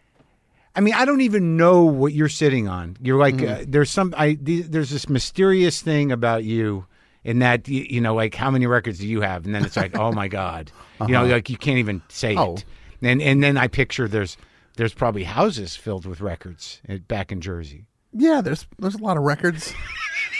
I 0.74 0.80
mean, 0.80 0.94
I 0.94 1.04
don't 1.04 1.20
even 1.20 1.56
know 1.56 1.84
what 1.84 2.14
you're 2.14 2.28
sitting 2.28 2.66
on. 2.66 2.96
You're 3.00 3.18
like, 3.18 3.36
Mm-hmm. 3.36 3.62
uh, 3.62 3.64
there's 3.68 3.90
some, 3.90 4.12
I 4.16 4.34
th- 4.34 4.66
there's 4.66 4.90
this 4.90 5.08
mysterious 5.08 5.80
thing 5.82 6.10
about 6.10 6.42
you. 6.42 6.86
In 7.22 7.40
that, 7.40 7.68
you, 7.68 7.86
you 7.88 8.00
know, 8.00 8.14
like 8.14 8.34
how 8.34 8.50
many 8.50 8.66
records 8.66 8.98
do 8.98 9.06
you 9.06 9.20
have? 9.20 9.44
And 9.44 9.54
then 9.54 9.64
it's 9.64 9.76
like, 9.76 9.96
oh 9.96 10.10
my 10.12 10.26
god, 10.40 10.72
you 11.00 11.08
know, 11.08 11.26
like 11.26 11.50
you 11.50 11.56
can't 11.58 11.78
even 11.78 12.00
say 12.08 12.34
Oh. 12.36 12.54
it. 12.54 12.64
And 13.02 13.20
and 13.22 13.42
then 13.42 13.56
I 13.58 13.66
picture 13.68 14.08
there's 14.08 14.36
there's 14.76 14.94
probably 14.94 15.24
houses 15.24 15.76
filled 15.76 16.06
with 16.06 16.20
records 16.20 16.80
uh, 16.88 16.96
back 17.08 17.30
in 17.32 17.40
Jersey. 17.40 17.86
Yeah, 18.12 18.40
there's 18.40 18.66
there's 18.78 18.94
a 18.94 19.02
lot 19.02 19.16
of 19.18 19.22
records. 19.24 19.74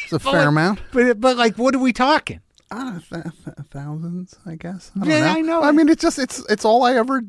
It's 0.04 0.12
a 0.14 0.18
fair 0.18 0.32
like- 0.40 0.48
amount. 0.48 0.80
But 0.92 1.20
but 1.20 1.36
like, 1.36 1.56
what 1.58 1.74
are 1.74 1.78
we 1.78 1.92
talking? 1.92 2.40
I 2.72 2.84
don't 2.84 3.00
th- 3.10 3.24
th- 3.44 3.56
thousands, 3.70 4.36
I 4.46 4.54
guess. 4.54 4.92
I 4.94 5.00
don't 5.00 5.08
Yeah, 5.08 5.20
know. 5.20 5.26
I 5.38 5.40
know. 5.40 5.62
I 5.62 5.72
mean, 5.72 5.88
it's 5.88 6.00
just 6.02 6.18
it's 6.18 6.38
it's 6.48 6.64
all 6.64 6.84
I 6.84 6.94
ever 6.94 7.20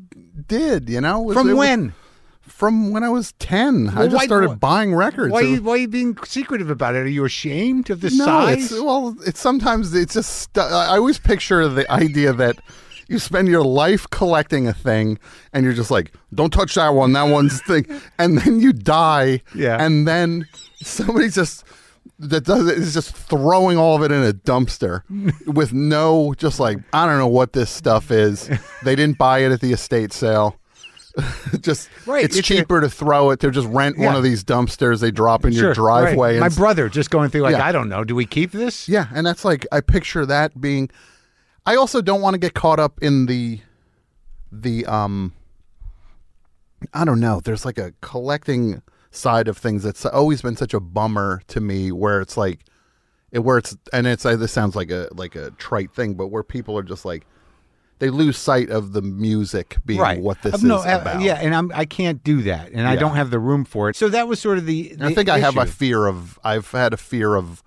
did. 0.46 0.88
You 0.88 1.00
know, 1.00 1.20
Was- 1.20 1.36
From 1.36 1.48
it 1.50 1.52
was- 1.54 1.58
when? 1.58 1.94
From 2.52 2.92
when 2.92 3.02
I 3.02 3.08
was 3.08 3.32
ten, 3.38 3.88
I 3.88 4.04
just 4.04 4.14
why- 4.16 4.24
started 4.26 4.48
why- 4.50 4.54
buying 4.56 4.94
records. 4.94 5.32
Why 5.32 5.40
are 5.40 5.44
you, 5.44 5.62
why 5.62 5.72
are 5.72 5.76
you 5.78 5.88
being 5.88 6.16
secretive 6.24 6.70
about 6.70 6.94
it? 6.94 6.98
Are 6.98 7.08
you 7.08 7.24
ashamed 7.24 7.90
of 7.90 8.00
the 8.00 8.10
no, 8.10 8.24
size? 8.24 8.70
it's 8.70 8.80
well, 8.80 9.16
it's 9.26 9.40
sometimes 9.40 9.92
it's 9.94 10.14
just. 10.14 10.56
I 10.56 10.96
always 10.96 11.18
picture 11.18 11.66
the 11.68 11.90
idea 11.90 12.32
that 12.34 12.56
you 13.08 13.18
spend 13.18 13.48
your 13.48 13.64
life 13.64 14.08
collecting 14.10 14.68
a 14.68 14.72
thing, 14.72 15.18
and 15.52 15.64
you're 15.64 15.74
just 15.74 15.90
like, 15.90 16.12
"Don't 16.34 16.52
touch 16.52 16.74
that 16.76 16.90
one. 16.90 17.12
That 17.14 17.24
one's 17.32 17.60
thing," 17.62 17.84
and 18.18 18.38
then 18.38 18.60
you 18.60 18.72
die, 18.72 19.42
Yeah. 19.54 19.82
and 19.84 20.06
then 20.06 20.46
somebody 20.82 21.28
just. 21.30 21.64
That 22.18 22.44
does 22.44 22.68
it 22.68 22.78
is 22.78 22.94
just 22.94 23.16
throwing 23.16 23.78
all 23.78 23.96
of 23.96 24.02
it 24.04 24.12
in 24.12 24.22
a 24.22 24.32
dumpster 24.32 25.02
with 25.46 25.72
no, 25.72 26.34
just 26.36 26.60
like 26.60 26.78
I 26.92 27.06
don't 27.06 27.18
know 27.18 27.26
what 27.26 27.52
this 27.52 27.68
stuff 27.70 28.12
is. 28.12 28.48
They 28.84 28.94
didn't 28.94 29.18
buy 29.18 29.40
it 29.40 29.50
at 29.50 29.60
the 29.60 29.72
estate 29.72 30.12
sale. 30.12 30.56
just 31.60 31.88
Right, 32.06 32.24
it's 32.24 32.36
it's 32.36 32.50
a- 32.50 32.54
cheaper 32.54 32.80
to 32.80 32.88
throw 32.88 33.30
it 33.30 33.40
to 33.40 33.50
just 33.50 33.68
rent 33.68 33.98
one 33.98 34.14
of 34.16 34.22
these 34.22 34.42
dumpsters 34.44 35.00
they 35.00 35.10
drop 35.10 35.44
in 35.44 35.52
your 35.52 35.74
Sure, 35.74 35.84
right. 35.84 36.02
driveway. 36.04 36.38
My 36.38 36.46
and 36.46 36.56
brother 36.56 36.88
just 36.88 37.10
going 37.10 37.30
through 37.30 37.42
like, 37.42 37.56
Yeah. 37.56 37.66
I 37.66 37.72
don't 37.72 37.88
know. 37.88 38.04
Do 38.04 38.14
we 38.14 38.24
keep 38.26 38.52
this? 38.52 38.88
yeah, 38.88 39.06
and 39.14 39.26
that's 39.26 39.44
like 39.44 39.66
I 39.72 39.80
picture 39.80 40.24
that 40.26 40.60
being. 40.60 40.88
I 41.66 41.76
also 41.76 42.00
don't 42.02 42.20
want 42.20 42.34
to 42.34 42.38
get 42.38 42.54
caught 42.54 42.80
up 42.80 42.98
in 43.02 43.26
the, 43.26 43.60
the 44.50 44.84
um. 44.86 45.32
I 46.92 47.04
don't 47.04 47.20
know. 47.20 47.40
There's 47.40 47.64
like 47.64 47.78
a 47.78 47.92
collecting 48.00 48.82
side 49.10 49.46
of 49.46 49.56
things 49.56 49.82
that's 49.84 50.04
always 50.04 50.42
been 50.42 50.56
such 50.56 50.74
a 50.74 50.80
bummer 50.80 51.42
to 51.48 51.60
me, 51.60 51.92
where 51.92 52.20
it's 52.20 52.36
like, 52.36 52.60
it 53.30 53.40
where 53.40 53.58
it's 53.58 53.76
and 53.92 54.06
it's 54.06 54.26
uh, 54.26 54.34
this 54.36 54.50
sounds 54.52 54.74
like 54.74 54.90
a 54.90 55.08
like 55.12 55.36
a 55.36 55.50
trite 55.52 55.92
thing, 55.94 56.14
but 56.14 56.28
where 56.28 56.42
people 56.42 56.76
are 56.76 56.82
just 56.82 57.04
like, 57.04 57.24
they 58.02 58.10
lose 58.10 58.36
sight 58.36 58.68
of 58.68 58.94
the 58.94 59.00
music 59.00 59.76
being 59.86 60.00
right. 60.00 60.20
what 60.20 60.42
this 60.42 60.60
no, 60.60 60.80
is 60.80 60.86
uh, 60.86 60.98
about. 61.00 61.22
Yeah, 61.22 61.34
and 61.34 61.54
I'm 61.54 61.70
I 61.72 61.84
can't 61.84 62.24
do 62.24 62.42
that, 62.42 62.72
and 62.72 62.88
I 62.88 62.96
don't 62.96 63.14
have 63.14 63.30
the 63.30 63.38
room 63.38 63.64
for 63.64 63.88
it. 63.88 63.94
So 63.94 64.08
that 64.08 64.26
was 64.26 64.40
sort 64.40 64.58
of 64.58 64.66
the. 64.66 64.90
And 64.90 65.04
I 65.04 65.08
the 65.10 65.14
think 65.14 65.28
I 65.28 65.38
have 65.38 65.56
a 65.56 65.66
fear 65.66 66.06
of 66.06 66.36
I've 66.42 66.68
had 66.72 66.92
a 66.92 66.96
fear 66.96 67.36
of 67.36 67.62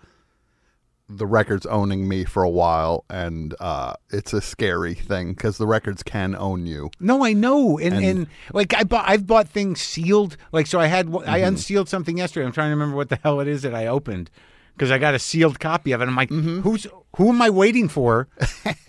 the 1.08 1.26
records 1.26 1.66
owning 1.68 2.10
me 2.10 2.26
for 2.26 2.44
a 2.44 2.50
while 2.50 3.06
and 3.10 3.56
uh, 3.62 3.94
it's 4.10 4.34
a 4.34 4.42
scary 4.42 4.96
thing 4.96 5.34
because 5.34 5.58
the 5.58 5.68
records 5.68 6.04
can 6.04 6.36
own 6.36 6.66
you. 6.66 6.90
No, 7.00 7.24
I 7.24 7.32
know, 7.32 7.78
and, 7.78 7.94
and 7.94 8.04
And- 8.06 8.28
like 8.52 8.74
I 8.74 8.84
bought, 8.84 9.08
I've 9.08 9.26
bought 9.28 9.48
things 9.48 9.80
sealed. 9.80 10.36
Like 10.52 10.68
so, 10.68 10.82
I 10.82 10.88
had 10.88 11.08
I 11.08 11.12
Mm-hmm. 11.12 11.48
unsealed 11.48 11.88
something 11.88 12.18
yesterday. 12.18 12.46
I'm 12.46 12.52
trying 12.52 12.72
to 12.72 12.76
remember 12.76 12.98
what 12.98 13.08
the 13.08 13.20
hell 13.24 13.40
it 13.40 13.48
is 13.48 13.62
that 13.62 13.74
I 13.74 13.88
opened 13.88 14.30
because 14.76 14.92
I 14.92 14.98
got 14.98 15.14
a 15.16 15.20
sealed 15.20 15.60
copy 15.60 15.92
of 15.94 16.02
it. 16.02 16.08
I'm 16.08 16.16
like, 16.16 16.30
Mm-hmm. 16.30 16.62
who's 16.62 16.86
who 17.18 17.30
am 17.30 17.42
I 17.42 17.50
waiting 17.50 17.88
for 17.88 18.28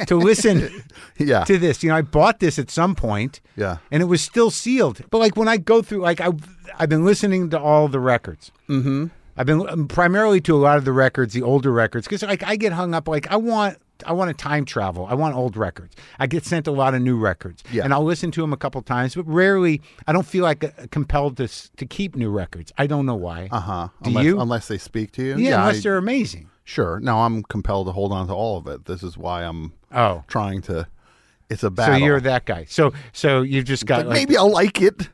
to 0.09 0.17
listen 0.29 0.69
Yeah. 1.17 1.45
to 1.45 1.59
this? 1.59 1.83
You 1.83 1.91
know, 1.91 1.97
I 1.97 2.03
bought 2.03 2.41
this 2.41 2.59
at 2.59 2.71
some 2.71 2.95
point, 2.97 3.41
Yeah. 3.57 3.77
and 3.91 4.03
it 4.03 4.07
was 4.07 4.21
still 4.21 4.51
sealed. 4.51 5.01
But 5.11 5.19
like 5.19 5.37
when 5.37 5.47
I 5.49 5.59
go 5.59 5.81
through, 5.81 6.01
like 6.01 6.21
I, 6.21 6.31
I've 6.79 6.89
been 6.89 7.05
listening 7.05 7.51
to 7.51 7.61
all 7.61 7.87
the 7.89 8.01
records. 8.01 8.51
Mm-hmm. 8.69 9.07
I've 9.37 9.47
been 9.47 9.87
primarily 9.87 10.41
to 10.41 10.57
a 10.57 10.59
lot 10.59 10.77
of 10.79 10.85
the 10.85 10.93
records, 10.93 11.35
the 11.35 11.43
older 11.43 11.71
records, 11.71 12.07
because 12.09 12.23
like 12.23 12.43
I 12.43 12.57
get 12.57 12.73
hung 12.73 12.95
up. 12.95 13.07
Like 13.07 13.31
I 13.31 13.37
want, 13.37 13.77
I 14.05 14.13
want 14.13 14.29
to 14.29 14.35
time 14.35 14.65
travel. 14.65 15.07
I 15.07 15.15
want 15.15 15.35
old 15.37 15.57
records. 15.57 15.95
I 16.19 16.27
get 16.27 16.45
sent 16.45 16.67
a 16.67 16.71
lot 16.73 16.95
of 16.95 17.01
new 17.03 17.17
records, 17.17 17.63
Yeah. 17.73 17.85
and 17.85 17.95
I'll 17.95 18.05
listen 18.05 18.31
to 18.33 18.41
them 18.41 18.53
a 18.53 18.57
couple 18.57 18.83
times, 18.83 19.15
but 19.15 19.27
rarely. 19.27 19.81
I 20.07 20.13
don't 20.13 20.27
feel 20.27 20.43
like 20.45 20.65
uh, 20.65 20.71
compelled 20.91 21.37
to 21.39 21.49
to 21.49 21.87
keep 21.87 22.17
new 22.17 22.31
records. 22.31 22.73
I 22.77 22.87
don't 22.87 23.07
know 23.07 23.15
why. 23.15 23.49
Uh 23.51 23.61
huh. 23.61 23.89
Do 24.03 24.11
unless, 24.11 24.25
you? 24.25 24.41
Unless 24.41 24.69
they 24.69 24.79
speak 24.79 25.13
to 25.13 25.23
you. 25.25 25.37
yeah, 25.37 25.61
unless 25.61 25.79
I- 25.79 25.81
they're 25.81 25.97
amazing. 25.99 26.49
sure. 26.65 27.01
No, 27.01 27.19
I'm 27.21 27.43
compelled 27.45 27.87
to 27.87 27.93
hold 27.93 28.13
on 28.13 28.27
to 28.27 28.35
all 28.35 28.59
of 28.59 28.67
it. 28.67 28.85
This 28.85 29.03
is 29.03 29.17
why 29.17 29.45
I'm 29.45 29.73
Oh, 29.93 30.25
trying 30.29 30.63
to. 30.63 30.89
It's 31.49 31.63
a 31.63 31.71
bad 31.71 31.87
so 31.87 32.05
you're 32.05 32.21
that 32.21 32.45
guy. 32.45 32.65
So 32.69 32.93
so 33.13 33.43
you've 33.43 33.67
just 33.67 33.87
got 33.87 34.07
like, 34.07 34.15
maybe 34.15 34.37
I'll 34.37 34.51
like 34.51 34.83
it 34.83 35.09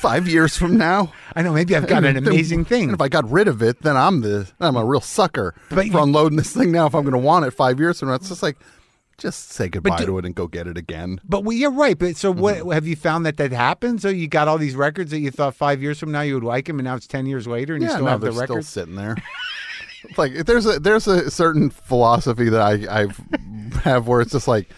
five 0.00 0.26
years 0.28 0.56
from 0.56 0.76
now. 0.76 1.12
I 1.36 1.42
know 1.42 1.52
maybe 1.52 1.76
I've 1.76 1.86
got 1.86 2.04
an 2.04 2.16
amazing 2.26 2.64
thing. 2.64 2.84
And 2.84 2.92
if 2.94 3.00
I 3.00 3.08
got 3.08 3.30
rid 3.30 3.48
of 3.48 3.62
it, 3.62 3.82
then 3.82 3.96
I'm 3.96 4.20
the 4.22 4.50
I'm 4.60 4.76
a 4.76 4.84
real 4.84 5.00
sucker 5.00 5.54
But 5.68 5.86
for 5.88 5.98
unloading 6.00 6.36
this 6.38 6.52
thing 6.52 6.72
now. 6.72 6.86
If 6.86 6.94
I'm 6.94 7.02
going 7.02 7.12
to 7.12 7.18
want 7.18 7.44
it 7.44 7.50
five 7.52 7.78
years 7.78 8.00
from 8.00 8.08
now, 8.08 8.14
it's 8.14 8.28
just 8.28 8.42
like 8.42 8.56
just 9.18 9.50
say 9.50 9.68
goodbye 9.68 9.98
do- 9.98 10.06
to 10.06 10.18
it 10.18 10.24
and 10.24 10.34
go 10.34 10.46
get 10.46 10.66
it 10.66 10.78
again. 10.78 11.20
But 11.28 11.44
well, 11.44 11.54
you're 11.56 11.70
right. 11.70 11.98
But 11.98 12.16
so, 12.16 12.32
what 12.32 12.56
Mm-hmm. 12.56 12.70
have 12.72 12.86
you 12.86 12.96
found 12.96 13.26
that 13.26 13.36
that 13.36 13.52
happens? 13.52 14.00
So 14.02 14.08
you 14.08 14.26
got 14.28 14.48
all 14.48 14.56
these 14.58 14.74
records 14.74 15.10
that 15.10 15.18
you 15.20 15.30
thought 15.30 15.54
five 15.54 15.82
years 15.82 15.98
from 16.00 16.10
now 16.10 16.22
you 16.22 16.34
would 16.34 16.44
like 16.44 16.64
them, 16.64 16.78
and 16.78 16.84
now 16.86 16.94
it's 16.96 17.06
ten 17.06 17.26
years 17.26 17.46
later, 17.46 17.74
and 17.74 17.82
you 17.82 17.90
still 17.90 18.04
no, 18.06 18.10
have 18.10 18.22
the 18.22 18.32
records. 18.32 18.68
sitting 18.68 18.94
there. 18.96 19.16
like 20.16 20.32
there's 20.46 20.64
a 20.64 20.80
there's 20.80 21.06
a 21.06 21.30
certain 21.30 21.68
philosophy 21.68 22.48
that 22.48 22.62
I 22.62 23.02
I 23.02 23.06
have 23.84 24.08
where 24.08 24.22
it's 24.22 24.32
just 24.32 24.48
like, 24.48 24.70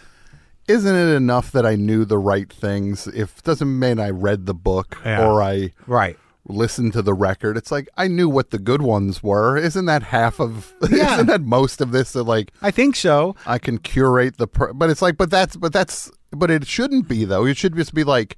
isn't 0.68 0.94
it 0.94 1.14
enough 1.14 1.50
that 1.52 1.66
I 1.66 1.74
knew 1.76 2.04
the 2.04 2.18
right 2.18 2.52
things? 2.52 3.06
If 3.08 3.42
doesn't 3.42 3.78
mean 3.78 3.98
I 3.98 4.10
read 4.10 4.46
the 4.46 4.54
book 4.54 4.98
Yeah. 5.04 5.26
or 5.26 5.42
I 5.42 5.72
Right. 5.86 6.18
listened 6.48 6.92
to 6.94 7.02
the 7.02 7.14
record. 7.14 7.56
It's 7.56 7.70
like 7.72 7.88
I 7.96 8.08
knew 8.08 8.28
what 8.28 8.50
the 8.50 8.58
good 8.58 8.82
ones 8.82 9.22
were. 9.22 9.56
Isn't 9.56 9.86
that 9.86 10.02
half 10.04 10.40
of? 10.40 10.72
Yeah. 10.90 11.14
isn't 11.14 11.26
that 11.26 11.42
most 11.42 11.80
of 11.80 11.92
this? 11.92 12.12
That 12.12 12.24
like 12.24 12.52
I 12.62 12.70
think 12.70 12.96
so. 12.96 13.34
I 13.46 13.58
can 13.58 13.78
curate 13.78 14.38
the, 14.38 14.46
pr- 14.46 14.72
but 14.72 14.90
it's 14.90 15.02
like, 15.02 15.16
but 15.16 15.30
that's, 15.30 15.56
but 15.56 15.72
that's, 15.72 16.10
but 16.30 16.50
it 16.50 16.66
shouldn't 16.66 17.08
be 17.08 17.24
though. 17.24 17.44
It 17.46 17.56
should 17.56 17.76
just 17.76 17.94
be 17.94 18.04
like, 18.04 18.36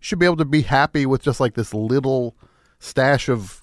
should 0.00 0.18
be 0.18 0.26
able 0.26 0.36
to 0.38 0.44
be 0.44 0.62
happy 0.62 1.06
with 1.06 1.22
just 1.22 1.40
like 1.40 1.54
this 1.54 1.74
little 1.74 2.34
stash 2.78 3.28
of 3.28 3.59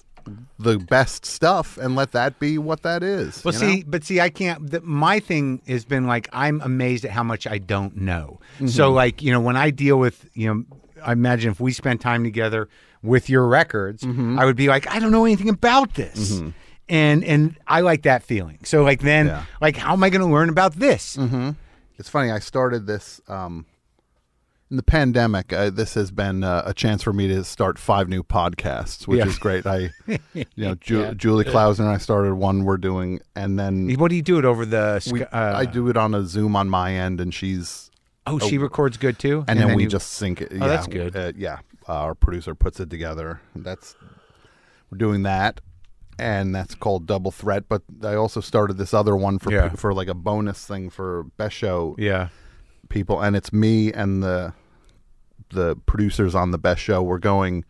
the 0.58 0.78
best 0.78 1.24
stuff 1.26 1.78
and 1.78 1.94
let 1.96 2.12
that 2.12 2.38
be 2.38 2.58
what 2.58 2.82
that 2.82 3.02
is. 3.02 3.44
Well, 3.44 3.52
see, 3.54 3.76
know? 3.78 3.82
but 3.86 4.04
see, 4.04 4.20
I 4.20 4.28
can't. 4.30 4.70
The, 4.70 4.80
my 4.82 5.20
thing 5.20 5.60
has 5.68 5.84
been 5.84 6.06
like 6.06 6.28
I'm 6.32 6.60
amazed 6.60 7.04
at 7.04 7.10
how 7.10 7.22
much 7.22 7.46
I 7.46 7.58
don't 7.58 7.96
know. 7.96 8.40
Mm-hmm. 8.56 8.68
So, 8.68 8.90
like 8.92 9.22
you 9.22 9.32
know, 9.32 9.40
when 9.40 9.56
I 9.56 9.70
deal 9.70 9.98
with 9.98 10.28
you 10.34 10.52
know, 10.54 10.64
I 11.04 11.12
imagine 11.12 11.50
if 11.50 11.60
we 11.60 11.72
spent 11.72 12.00
time 12.00 12.24
together 12.24 12.68
with 13.02 13.28
your 13.30 13.46
records, 13.46 14.02
Mm-hmm. 14.02 14.38
I 14.38 14.44
would 14.44 14.56
be 14.56 14.68
like, 14.68 14.88
I 14.88 14.98
don't 14.98 15.12
know 15.12 15.24
anything 15.24 15.48
about 15.48 15.94
this. 15.94 16.40
And 16.88 17.22
and 17.22 17.56
I 17.66 17.80
like 17.82 18.02
that 18.02 18.22
feeling. 18.22 18.58
So 18.64 18.82
like 18.82 19.00
then 19.00 19.26
Yeah. 19.26 19.44
like 19.60 19.76
how 19.76 19.92
am 19.92 20.02
I 20.02 20.10
going 20.10 20.26
to 20.26 20.32
learn 20.32 20.48
about 20.48 20.74
this? 20.74 21.18
it's 21.98 22.08
funny. 22.08 22.30
I 22.30 22.38
started 22.38 22.86
this, 22.86 23.20
um, 23.28 23.66
in 24.70 24.76
the 24.76 24.82
pandemic, 24.82 25.52
uh, 25.52 25.70
this 25.70 25.94
has 25.94 26.10
been 26.10 26.44
uh, 26.44 26.62
a 26.66 26.74
chance 26.74 27.02
for 27.02 27.12
me 27.12 27.26
to 27.28 27.42
start 27.44 27.78
five 27.78 28.08
new 28.08 28.22
podcasts, 28.22 29.06
which 29.06 29.18
Yeah. 29.18 29.26
is 29.26 29.38
great. 29.38 29.66
I, 29.66 29.90
you 30.34 30.44
know, 30.56 30.74
Ju- 30.74 31.00
Yeah. 31.00 31.14
Julie 31.14 31.44
Klausner 31.44 31.86
and 31.86 31.88
I 31.94 31.98
started 31.98 32.34
one 32.34 32.64
we're 32.64 32.76
doing, 32.76 33.20
and 33.34 33.58
then 33.58 33.88
What 33.94 34.08
do 34.10 34.16
you 34.16 34.22
do 34.22 34.38
it 34.38 34.44
over 34.44 34.66
the? 34.66 35.00
sc- 35.00 35.12
we, 35.12 35.24
uh, 35.24 35.58
I 35.58 35.64
do 35.64 35.88
it 35.88 35.96
on 35.96 36.14
a 36.14 36.24
Zoom 36.24 36.54
on 36.56 36.68
my 36.68 36.92
end, 36.94 37.20
and 37.20 37.32
she's 37.32 37.90
Oh, 38.26 38.38
she 38.38 38.58
records 38.58 38.98
good 38.98 39.18
too, 39.18 39.42
and, 39.48 39.58
then, 39.58 39.74
we 39.74 39.84
you- 39.84 39.88
just 39.88 40.12
sync 40.12 40.42
it. 40.42 40.52
yeah, 40.52 40.64
Oh, 40.64 40.68
that's 40.68 40.86
good. 40.86 41.16
Uh, 41.16 41.32
yeah, 41.34 41.60
uh, 41.88 41.92
our 41.94 42.14
producer 42.14 42.54
puts 42.54 42.78
it 42.78 42.90
together. 42.90 43.40
That's 43.56 43.96
we're 44.90 44.98
doing 44.98 45.22
that, 45.22 45.62
and 46.18 46.54
that's 46.54 46.74
called 46.74 47.06
Double 47.06 47.30
Threat. 47.30 47.64
But 47.70 47.82
I 48.04 48.16
also 48.16 48.42
started 48.42 48.76
this 48.76 48.92
other 48.92 49.16
one 49.16 49.38
for 49.38 49.50
Yeah. 49.50 49.70
for 49.70 49.94
like 49.94 50.08
a 50.08 50.14
bonus 50.14 50.66
thing 50.66 50.90
for 50.90 51.24
best 51.38 51.56
show 51.56 51.96
yeah. 51.98 52.28
people, 52.90 53.18
and 53.22 53.34
it's 53.34 53.50
me 53.50 53.90
and 53.94 54.22
the 54.22 54.52
the 55.50 55.76
producers 55.86 56.34
on 56.34 56.50
the 56.50 56.58
best 56.58 56.80
show. 56.80 57.02
We're 57.02 57.18
going 57.18 57.64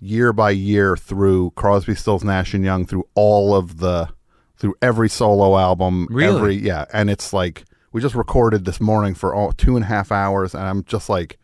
year 0.00 0.32
by 0.32 0.50
year 0.50 0.96
through 0.96 1.52
Crosby, 1.52 1.94
Stills, 1.94 2.24
Nash 2.24 2.54
and 2.54 2.64
Young 2.64 2.86
through 2.86 3.06
all 3.14 3.54
of 3.54 3.78
the 3.78 4.08
through 4.56 4.74
every 4.82 5.08
solo 5.08 5.58
album. 5.58 6.06
Really? 6.10 6.36
Every 6.36 6.54
yeah, 6.56 6.84
and 6.92 7.10
it's 7.10 7.32
like 7.32 7.64
we 7.92 8.00
just 8.00 8.14
recorded 8.14 8.64
this 8.64 8.80
morning 8.80 9.14
for 9.14 9.34
all 9.34 9.52
two 9.52 9.76
and 9.76 9.84
a 9.84 9.88
half 9.88 10.12
hours, 10.12 10.54
and 10.54 10.64
I'm 10.64 10.84
just 10.84 11.08
like, 11.08 11.38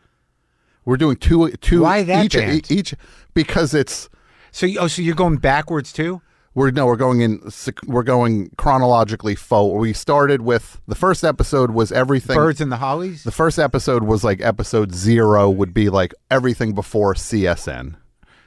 we're 0.84 0.97
doing 0.97 1.16
two 1.16 1.51
two 1.61 1.82
Why 1.82 2.03
that 2.05 2.24
each 2.26 2.34
band? 2.34 2.70
each 2.70 2.95
because 3.34 3.74
it's. 3.74 4.09
So 4.53 4.64
you- 4.64 4.78
oh, 4.80 4.87
so 4.87 5.03
you're 5.03 5.14
going 5.14 5.37
backwards 5.37 5.93
too? 5.93 6.22
We're 6.57 6.70
no, 6.70 6.86
we're 6.86 6.96
going 6.96 7.20
in. 7.20 7.50
We're 7.86 8.02
going 8.02 8.50
chronologically 8.57 9.34
forward. 9.34 9.78
We 9.78 9.92
started 9.92 10.40
with 10.40 10.80
the 10.88 10.94
first 10.94 11.22
episode 11.22 11.72
was 11.72 11.92
everything. 11.92 12.34
Byrds 12.34 12.62
and 12.62 12.72
the 12.72 12.78
Hollies. 12.78 13.24
The 13.24 13.30
first 13.30 13.59
episode 13.59 14.04
was 14.04 14.24
like 14.24 14.40
episode 14.40 14.94
zero 14.94 15.50
would 15.50 15.74
be 15.74 15.90
like 15.90 16.14
everything 16.30 16.74
before 16.74 17.12
CSN. 17.12 17.96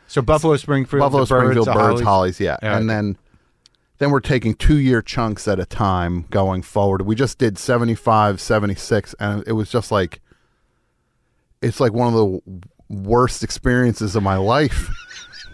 so 0.08 0.24
Buffalo 0.24 0.58
Springfield, 0.58 1.02
Buffalo 1.02 1.24
the 1.24 1.30
Byrds, 1.30 1.52
Springfield 1.52 1.68
the 1.68 1.72
Byrds, 1.72 2.02
Hollies. 2.02 2.04
Hollies, 2.04 2.40
yeah. 2.40 2.58
Yeah. 2.64 2.78
And 2.78 2.90
then 2.90 3.16
then 4.00 4.10
we're 4.10 4.22
taking 4.22 4.56
two 4.56 4.80
year 4.80 5.04
chunks 5.04 5.48
at 5.48 5.60
a 5.60 5.66
time 5.68 6.26
going 6.32 6.64
forward. 6.64 7.04
We 7.04 7.14
just 7.14 7.38
did 7.38 7.60
75, 7.60 8.42
76, 8.42 9.14
and 9.20 9.44
it 9.46 9.52
was 9.52 9.70
just 9.70 9.92
like 9.92 10.20
it's 11.62 11.80
like 11.80 11.94
one 11.94 12.08
of 12.08 12.14
the 12.16 12.42
worst 12.90 13.44
experiences 13.44 14.16
of 14.16 14.24
my 14.24 14.38
life. 14.38 14.90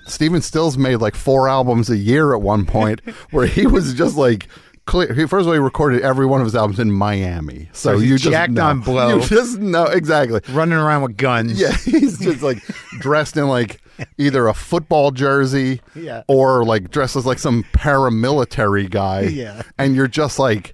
Stephen 0.07 0.41
Stills 0.41 0.77
made 0.77 0.97
like 0.97 1.15
four 1.15 1.47
albums 1.49 1.89
a 1.89 1.97
year 1.97 2.33
at 2.33 2.41
one 2.41 2.65
point 2.65 3.01
where 3.31 3.47
he 3.47 3.65
was 3.67 3.93
just 3.93 4.15
like 4.17 4.47
clear. 4.85 5.13
He, 5.13 5.25
first 5.25 5.41
of 5.41 5.47
all, 5.47 5.53
he 5.53 5.59
recorded 5.59 6.01
every 6.03 6.25
one 6.27 6.41
of 6.41 6.45
his 6.45 6.55
albums 6.55 6.79
in 6.79 6.91
Miami. 6.91 7.69
So, 7.73 7.93
So 7.95 7.99
you 7.99 8.17
just 8.17 8.31
jacked 8.31 8.53
know. 8.53 8.65
on 8.65 8.79
blow. 8.81 9.15
You 9.17 9.21
just 9.25 9.57
know 9.59 9.85
exactly. 9.85 10.41
running 10.53 10.77
around 10.77 11.01
with 11.01 11.17
guns. 11.17 11.59
Yeah, 11.59 11.71
he's 11.85 12.19
just 12.19 12.41
like 12.43 12.61
dressed 12.99 13.35
in 13.37 13.47
like 13.47 13.81
either 14.17 14.47
a 14.47 14.53
football 14.53 15.09
jersey 15.11 15.81
Yeah. 15.95 16.23
or 16.27 16.63
like 16.65 16.91
dressed 16.91 17.15
as 17.15 17.25
like 17.25 17.39
some 17.39 17.63
paramilitary 17.73 18.89
guy. 18.89 19.21
Yeah. 19.21 19.61
And 19.77 19.95
you're 19.95 20.07
just 20.07 20.37
like 20.39 20.73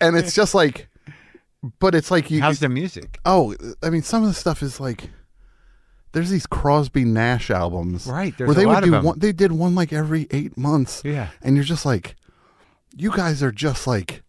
and 0.00 0.16
it's 0.16 0.34
just 0.34 0.54
like 0.54 0.88
but 1.80 1.94
it's 1.94 2.10
like 2.10 2.30
you 2.30 2.40
How's 2.40 2.60
the 2.60 2.68
music? 2.68 3.18
Oh, 3.24 3.54
I 3.82 3.90
mean 3.90 4.02
some 4.02 4.22
of 4.22 4.28
the 4.28 4.34
stuff 4.34 4.62
is 4.62 4.80
like 4.80 5.10
there's 6.14 6.30
these 6.30 6.46
Crosby 6.46 7.04
Nash 7.04 7.50
albums. 7.50 8.06
Right, 8.06 8.32
where 8.38 8.54
they 8.54 8.64
would 8.64 8.82
do 8.84 9.00
one 9.02 9.18
they 9.18 9.32
did 9.32 9.52
one 9.52 9.74
like 9.74 9.92
every 9.92 10.26
8 10.30 10.56
months. 10.56 11.02
Yeah. 11.04 11.28
And 11.42 11.56
you're 11.56 11.64
just 11.64 11.84
like 11.84 12.16
you 12.96 13.10
guys 13.10 13.42
are 13.42 13.52
just 13.52 13.86
like 13.86 14.22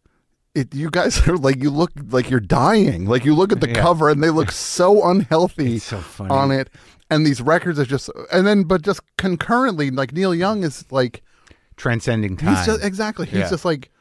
it, 0.53 0.73
you 0.73 0.89
guys 0.89 1.27
are 1.27 1.37
like 1.37 1.61
you 1.63 1.69
look 1.69 1.91
like 2.09 2.29
you're 2.29 2.39
dying. 2.39 3.05
Like 3.05 3.23
you 3.25 3.33
look 3.35 3.51
at 3.51 3.61
the 3.61 3.69
Yeah. 3.69 3.81
cover 3.81 4.09
and 4.09 4.21
they 4.21 4.29
look 4.31 4.51
so 4.73 5.07
unhealthy 5.07 5.79
so 5.79 6.03
on 6.19 6.51
it. 6.51 6.69
And 7.09 7.25
these 7.25 7.39
records 7.39 7.79
are 7.79 7.85
just 7.85 8.09
and 8.33 8.45
then 8.45 8.63
but 8.63 8.81
just 8.81 8.99
concurrently 9.17 9.91
like 9.91 10.11
Neil 10.11 10.33
Young 10.35 10.63
is 10.63 10.83
like 10.91 11.21
Transcending 11.77 12.37
time. 12.37 12.55
he's 12.55 12.65
just 12.65 12.83
exactly 12.83 13.25
he's 13.27 13.39
Yeah. 13.39 13.49
just 13.49 13.65
like 13.65 13.91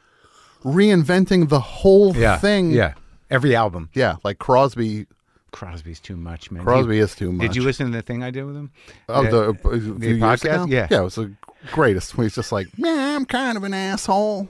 reinventing 0.63 1.49
the 1.49 1.59
whole 1.59 2.15
yeah. 2.15 2.37
thing. 2.37 2.71
Yeah. 2.71 2.93
Every 3.29 3.55
album. 3.55 3.89
Yeah, 3.93 4.17
like 4.23 4.37
Crosby 4.39 5.07
Crosby's 5.55 5.99
too 6.01 6.17
much, 6.17 6.51
man. 6.51 6.63
Crosby 6.63 6.95
Did, 6.97 7.03
is 7.03 7.15
too 7.15 7.31
much. 7.31 7.47
did 7.47 7.55
you 7.55 7.63
listen 7.63 7.85
to 7.85 7.91
the 7.93 8.01
thing 8.01 8.21
I 8.23 8.29
did 8.29 8.43
with 8.43 8.55
him? 8.57 8.71
Yeah. 9.07 9.21
the, 9.29 9.49
uh, 9.51 9.53
few 9.69 9.79
years 10.15 10.19
podcast? 10.21 10.69
Yeah. 10.69 10.87
Yeah, 10.91 10.99
it 10.99 11.03
was 11.05 11.15
the 11.15 11.33
greatest. 11.71 12.11
He's 12.13 12.35
just 12.35 12.51
like, 12.51 12.67
Yeah, 12.75 13.15
I'm 13.15 13.25
kind 13.25 13.55
of 13.57 13.63
an 13.63 13.73
asshole. 13.73 14.49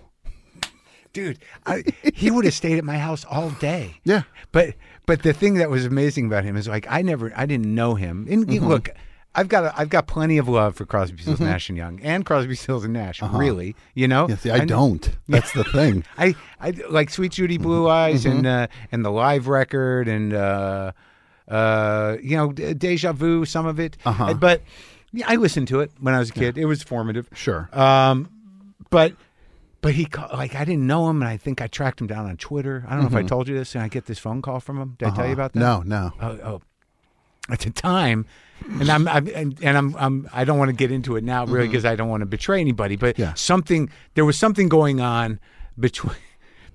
dude 1.14 1.38
I, 1.66 1.84
he 2.14 2.30
would 2.32 2.44
have 2.46 2.54
stayed 2.54 2.78
at 2.78 2.84
my 2.84 2.98
house 2.98 3.24
all 3.26 3.50
day 3.52 4.02
Yeah. 4.04 4.24
but 4.52 4.74
but 5.06 5.24
the 5.24 5.32
thing 5.32 5.54
that 5.56 5.70
was 5.70 5.86
amazing 5.86 6.26
about 6.26 6.44
him 6.44 6.58
is 6.58 6.68
like 6.68 6.86
i 6.90 7.02
never 7.02 7.32
i 7.38 7.46
didn't 7.46 7.74
know 7.74 7.96
him 7.96 8.28
and 8.30 8.46
Mm-hmm. 8.48 8.68
look 8.68 8.90
I've 9.36 9.48
got 9.50 9.66
a, 9.66 9.74
I've 9.80 9.90
got 9.90 10.08
plenty 10.08 10.38
of 10.38 10.48
love 10.48 10.76
for 10.76 10.86
Crosby, 10.86 11.22
Stills, 11.22 11.40
Nash 11.40 11.70
and 11.70 11.78
Young, 11.78 12.00
and 12.02 12.26
Crosby, 12.26 12.56
Stills 12.56 12.84
and 12.86 12.94
Nash. 12.94 13.22
Really, 13.22 13.76
you 13.94 14.08
know. 14.08 14.24
Uh-huh. 14.26 14.32
Yeah, 14.32 14.38
see, 14.38 14.52
I, 14.52 14.58
know- 14.60 14.66
don't. 14.66 15.12
That's 15.28 15.52
the 15.54 15.64
thing. 15.66 16.04
I, 16.18 16.36
I 16.62 16.72
like 16.90 17.10
Suite 17.10 17.32
Judy 17.34 17.56
Mm-hmm. 17.56 17.64
Blue 17.64 17.90
Eyes 17.90 18.26
and 18.26 18.48
uh, 18.48 18.68
and 18.92 19.04
the 19.04 19.12
live 19.12 19.48
record 19.48 20.08
and 20.08 20.34
uh, 20.34 20.92
uh, 21.48 22.18
you 22.22 22.38
know 22.38 22.52
De- 22.54 22.74
Deja 22.74 23.12
Vu, 23.14 23.46
some 23.46 23.66
of 23.66 23.80
it. 23.80 23.98
Uh-huh. 24.06 24.34
But 24.36 24.62
yeah, 25.12 25.26
I 25.28 25.36
listened 25.36 25.68
to 25.70 25.82
it 25.82 25.92
when 26.00 26.14
I 26.14 26.20
was 26.20 26.30
a 26.30 26.34
kid. 26.34 26.58
It 26.58 26.66
was 26.66 26.82
formative. 26.84 27.28
Sure. 27.34 27.70
Um, 27.74 28.30
but 28.90 29.14
but 29.82 29.94
he 29.94 30.08
like 30.34 30.56
I 30.56 30.66
didn't 30.66 30.88
know 30.88 31.10
him, 31.10 31.22
and 31.22 31.30
I 31.30 31.38
think 31.38 31.62
I 31.62 31.68
tracked 31.68 32.02
him 32.02 32.08
down 32.08 32.26
on 32.26 32.38
Twitter. 32.38 32.86
I 32.88 32.92
don't 32.96 33.02
know 33.02 33.08
if 33.20 33.26
I 33.26 33.28
told 33.28 33.48
you 33.48 33.56
this, 33.58 33.76
and 33.76 33.84
I 33.84 33.88
get 33.88 34.06
this 34.06 34.20
phone 34.20 34.42
call 34.42 34.60
from 34.60 34.80
him. 34.82 34.96
Did 34.98 35.10
I 35.10 35.16
tell 35.16 35.28
you 35.28 35.34
about 35.34 35.54
that? 35.54 35.60
Mm-hmm. 35.60 35.90
No, 35.90 36.10
no. 36.10 36.14
Oh, 36.22 36.40
oh. 36.56 36.62
At 37.50 37.60
the 37.60 37.70
time. 37.70 38.26
And 38.80 38.90
I'm, 38.90 39.08
I'm 39.08 39.28
and, 39.28 39.60
and 39.62 39.78
I'm, 39.78 39.96
I'm 39.98 40.30
I 40.34 40.46
don't 40.46 40.58
want 40.58 40.70
to 40.70 40.76
get 40.76 40.92
into 40.92 41.18
it 41.18 41.24
now 41.24 41.46
really 41.46 41.68
because 41.68 41.84
I 41.86 41.96
don't 41.96 42.08
want 42.10 42.22
to 42.22 42.26
betray 42.26 42.62
anybody. 42.62 42.96
But 42.96 43.16
Mm-hmm. 43.16 43.22
Yeah. 43.22 43.34
something 43.36 43.90
there 44.16 44.26
was 44.26 44.38
something 44.38 44.70
going 44.70 45.02
on 45.02 45.40
between 45.80 46.16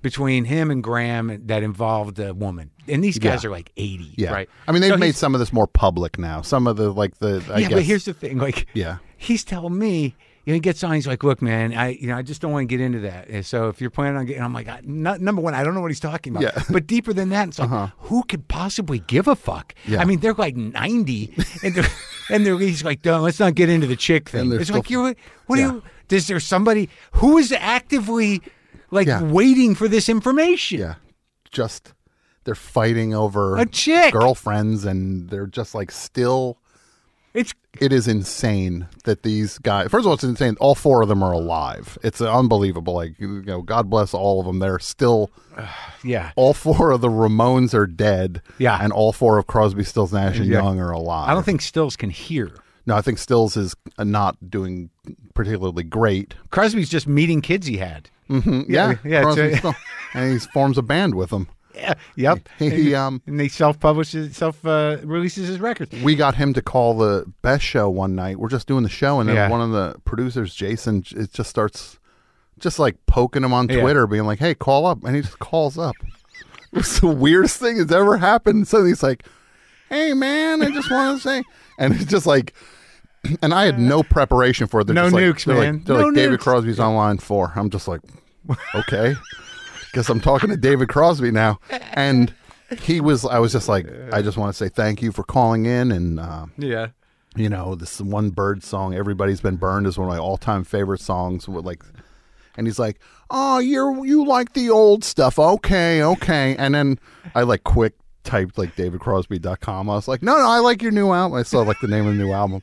between 0.01 0.45
him 0.45 0.71
and 0.71 0.81
Graham 0.83 1.41
that 1.47 1.61
involved 1.63 2.17
a 2.19 2.33
woman. 2.33 2.71
And 2.87 3.03
these 3.03 3.19
guys 3.19 3.43
Yeah. 3.43 3.49
are 3.49 3.51
like 3.51 3.71
80, 3.77 4.13
Yeah. 4.17 4.31
right? 4.31 4.49
I 4.67 4.71
mean, 4.71 4.81
they've 4.81 4.91
So 4.91 4.97
made 4.97 5.05
he's- 5.07 5.17
some 5.17 5.35
of 5.35 5.39
this 5.39 5.53
more 5.53 5.67
public 5.67 6.17
now. 6.17 6.41
Some 6.41 6.65
of 6.67 6.75
the 6.77 6.91
like 6.91 7.17
the 7.19 7.43
I 7.51 7.59
yeah, 7.59 7.67
guess 7.67 7.73
but 7.77 7.83
here's 7.83 8.05
the 8.05 8.13
thing. 8.13 8.37
Like, 8.37 8.67
Yeah. 8.73 8.97
he's 9.17 9.43
telling 9.43 9.77
me, 9.77 10.15
you 10.45 10.53
know, 10.53 10.55
he 10.55 10.59
gets 10.59 10.83
on. 10.83 10.93
He's 10.93 11.05
like, 11.07 11.23
"Look, 11.23 11.41
man, 11.41 11.73
I, 11.73 11.89
you 11.89 12.07
know, 12.07 12.15
I 12.17 12.21
just 12.23 12.41
don't 12.41 12.51
want 12.51 12.63
to 12.63 12.67
get 12.67 12.81
into 12.83 12.99
that. 13.01 13.27
And 13.29 13.45
so 13.45 13.67
if 13.69 13.79
you're 13.79 13.89
planning 13.91 14.17
on 14.17 14.25
getting, 14.25 14.41
I'm 14.41 14.53
like, 14.53 14.67
I, 14.67 14.79
not, 14.83 15.21
number 15.21 15.41
one, 15.41 15.53
I 15.53 15.63
don't 15.63 15.73
know 15.75 15.81
what 15.81 15.91
he's 15.91 15.99
talking 15.99 16.31
about. 16.33 16.43
Yeah. 16.43 16.49
Uh-huh. 16.55 16.73
But 16.73 16.87
deeper 16.87 17.13
than 17.13 17.29
that, 17.29 17.49
it's 17.49 17.59
like, 17.59 17.91
who 17.99 18.23
could 18.23 18.47
possibly 18.47 18.99
give 18.99 19.27
a 19.27 19.35
fuck? 19.35 19.75
Yeah. 19.87 19.99
I 20.01 20.05
mean, 20.05 20.19
they're 20.19 20.33
like 20.33 20.55
90, 20.55 21.33
and 21.63 21.75
they're, 21.75 21.87
and 22.31 22.45
they're, 22.45 22.57
he's 22.57 22.83
like, 22.83 23.05
no, 23.05 23.19
let's 23.21 23.39
not 23.39 23.55
get 23.55 23.69
into 23.69 23.87
the 23.87 23.95
chick 23.95 24.29
thing. 24.29 24.51
It's 24.51 24.65
still- 24.65 24.77
like, 24.77 24.89
you're, 24.89 25.15
what 25.45 25.59
Yeah. 25.59 25.67
do 25.67 25.73
you? 25.75 25.83
Is 26.17 26.27
there 26.27 26.39
somebody 26.41 26.89
who 27.13 27.37
is 27.37 27.51
actively 27.53 28.41
like 28.89 29.07
Yeah. 29.07 29.21
waiting 29.23 29.75
for 29.75 29.87
this 29.87 30.09
information? 30.09 30.79
yeah, 30.79 30.95
just 31.51 31.93
they're 32.43 32.55
fighting 32.55 33.13
over 33.13 33.57
A 33.57 33.65
chick. 33.65 34.11
girlfriends, 34.11 34.83
and 34.85 35.29
they're 35.29 35.47
just 35.47 35.73
like 35.75 35.91
still. 35.91 36.57
It's 37.33 37.53
It 37.79 37.93
is 37.93 38.07
insane 38.07 38.87
that 39.05 39.23
these 39.23 39.57
guys. 39.59 39.89
First 39.89 40.01
of 40.01 40.07
all, 40.07 40.13
it's 40.15 40.23
insane. 40.23 40.57
All 40.59 40.75
four 40.75 41.01
of 41.01 41.07
them 41.07 41.23
are 41.23 41.31
alive. 41.31 41.97
It's 42.03 42.19
unbelievable. 42.21 42.93
Like 42.93 43.17
you 43.19 43.41
know, 43.43 43.61
God 43.61 43.89
bless 43.89 44.13
all 44.13 44.39
of 44.41 44.45
them. 44.45 44.59
They're 44.59 44.79
still. 44.79 45.31
yeah. 46.03 46.31
All 46.35 46.53
four 46.53 46.91
of 46.91 47.01
the 47.01 47.07
Ramones 47.09 47.73
are 47.73 47.87
dead. 47.87 48.41
Yeah. 48.57 48.77
and 48.81 48.91
all 48.91 49.13
four 49.13 49.37
of 49.37 49.47
Crosby, 49.47 49.83
Stills, 49.85 50.11
Nash, 50.11 50.37
and 50.37 50.47
Yeah. 50.47 50.61
Young 50.61 50.79
are 50.79 50.91
alive. 50.91 51.29
I 51.29 51.33
don't 51.33 51.43
think 51.45 51.61
Stills 51.61 51.95
can 51.95 52.09
hear. 52.09 52.51
No, 52.85 52.95
I 52.95 53.01
think 53.01 53.17
Stills 53.19 53.55
is 53.55 53.75
not 53.99 54.49
doing 54.49 54.89
particularly 55.35 55.83
great. 55.83 56.33
Crosby's 56.49 56.89
just 56.89 57.07
meeting 57.07 57.39
kids 57.41 57.67
he 57.67 57.77
had. 57.77 58.09
Mm, 58.29 58.65
Yeah, 58.67 58.95
yeah, 59.05 59.21
Crosby, 59.21 59.55
Stills. 59.55 59.75
and 60.15 60.33
he 60.33 60.39
forms 60.39 60.77
a 60.77 60.81
band 60.81 61.13
with 61.15 61.29
them. 61.29 61.47
Yeah. 61.75 61.93
Yep. 62.15 62.49
He, 62.59 62.93
um, 62.95 63.21
and 63.27 63.39
they 63.39 63.47
self 63.47 63.79
publishes 63.79 64.35
self 64.37 64.65
uh, 64.65 64.97
releases 65.03 65.47
his 65.47 65.59
records. 65.59 65.91
we 66.03 66.15
got 66.15 66.35
him 66.35 66.53
to 66.53 66.61
call 66.61 66.95
the 66.97 67.25
best 67.41 67.63
show 67.63 67.89
one 67.89 68.15
night. 68.15 68.37
We're 68.39 68.49
just 68.49 68.67
doing 68.67 68.83
the 68.83 68.89
show, 68.89 69.19
and 69.19 69.27
then 69.29 69.35
Yeah. 69.35 69.49
one 69.49 69.61
of 69.61 69.71
the 69.71 69.95
producers, 70.05 70.53
Jason, 70.53 71.03
it 71.11 71.31
just 71.33 71.49
starts 71.49 71.99
just 72.59 72.77
like 72.79 72.97
poking 73.07 73.43
him 73.43 73.53
on 73.53 73.67
Yeah. 73.69 73.81
Twitter, 73.81 74.05
being 74.07 74.25
like, 74.25 74.39
"Hey, 74.39 74.53
call 74.53 74.85
up," 74.85 75.03
and 75.03 75.15
he 75.15 75.21
just 75.21 75.39
calls 75.39 75.77
up. 75.77 75.95
It's 76.73 77.01
the 77.01 77.07
weirdest 77.07 77.57
thing 77.57 77.79
that's 77.79 77.91
ever 77.91 78.15
happened. 78.15 78.65
So 78.67 78.85
he's 78.85 79.03
like, 79.03 79.25
"Hey, 79.89 80.13
man, 80.13 80.61
I 80.61 80.71
just 80.71 80.89
want 80.89 81.17
to 81.17 81.21
say," 81.27 81.43
and 81.79 81.93
it's 81.93 82.05
just 82.05 82.25
like. 82.25 82.53
And 83.43 83.53
I 83.53 83.65
had 83.65 83.77
no 83.77 84.01
preparation 84.01 84.65
for 84.65 84.81
it. 84.81 84.87
They're 84.87 84.95
No 84.95 85.07
like- 85.07 85.13
nukes, 85.23 85.45
they're 85.45 85.55
man. 85.55 85.75
Like, 85.75 85.85
they're 85.85 85.97
No 85.99 86.05
like 86.05 86.15
David. 86.15 86.39
Crosby's 86.39 86.79
on 86.79 86.95
line 86.95 87.19
four. 87.19 87.53
I'm 87.55 87.69
just 87.69 87.87
like, 87.87 88.01
okay, 88.73 89.13
guess 89.93 90.09
I'm 90.09 90.19
talking 90.21 90.49
to 90.49 90.57
David 90.57 90.89
Crosby 90.89 91.31
now. 91.31 91.59
And 91.93 92.33
he 92.79 93.01
was. 93.01 93.25
I 93.25 93.39
was 93.39 93.51
just 93.51 93.67
like, 93.67 93.85
I 94.13 94.21
just 94.21 94.37
want 94.37 94.53
to 94.53 94.57
say 94.57 94.69
thank 94.69 95.01
you 95.01 95.11
for 95.11 95.23
calling 95.23 95.65
in 95.65 95.91
and. 95.91 96.19
Uh, 96.19 96.45
Yeah. 96.57 96.87
you 97.35 97.49
know 97.49 97.75
this 97.75 97.99
one 98.01 98.29
bird 98.29 98.61
song 98.63 98.93
everybody's 98.93 99.39
been 99.41 99.55
burned 99.57 99.87
is 99.87 99.97
one 99.97 100.07
of 100.07 100.13
my 100.13 100.17
all-time 100.19 100.63
favorite 100.65 100.99
songs 100.99 101.47
with 101.47 101.63
like 101.65 101.81
and 102.57 102.67
he's 102.67 102.77
like 102.77 102.99
oh 103.29 103.57
you're 103.59 104.05
you 104.05 104.25
like 104.25 104.51
the 104.51 104.69
old 104.69 105.01
stuff 105.05 105.39
okay 105.39 106.03
okay 106.03 106.57
and 106.57 106.75
then 106.75 106.99
i 107.33 107.41
like 107.43 107.63
quick 107.63 107.93
typed 108.25 108.57
like 108.57 108.75
davidcrosby.com 108.75 109.89
i 109.89 109.93
was 109.93 110.09
like 110.09 110.21
no 110.21 110.37
no 110.37 110.45
i 110.45 110.59
like 110.59 110.81
your 110.81 110.91
new 110.91 111.13
album 111.13 111.37
i 111.39 111.43
saw 111.43 111.61
like 111.61 111.79
the 111.81 111.87
name 111.87 112.05
of 112.05 112.17
the 112.17 112.21
new 112.21 112.33
album 112.33 112.61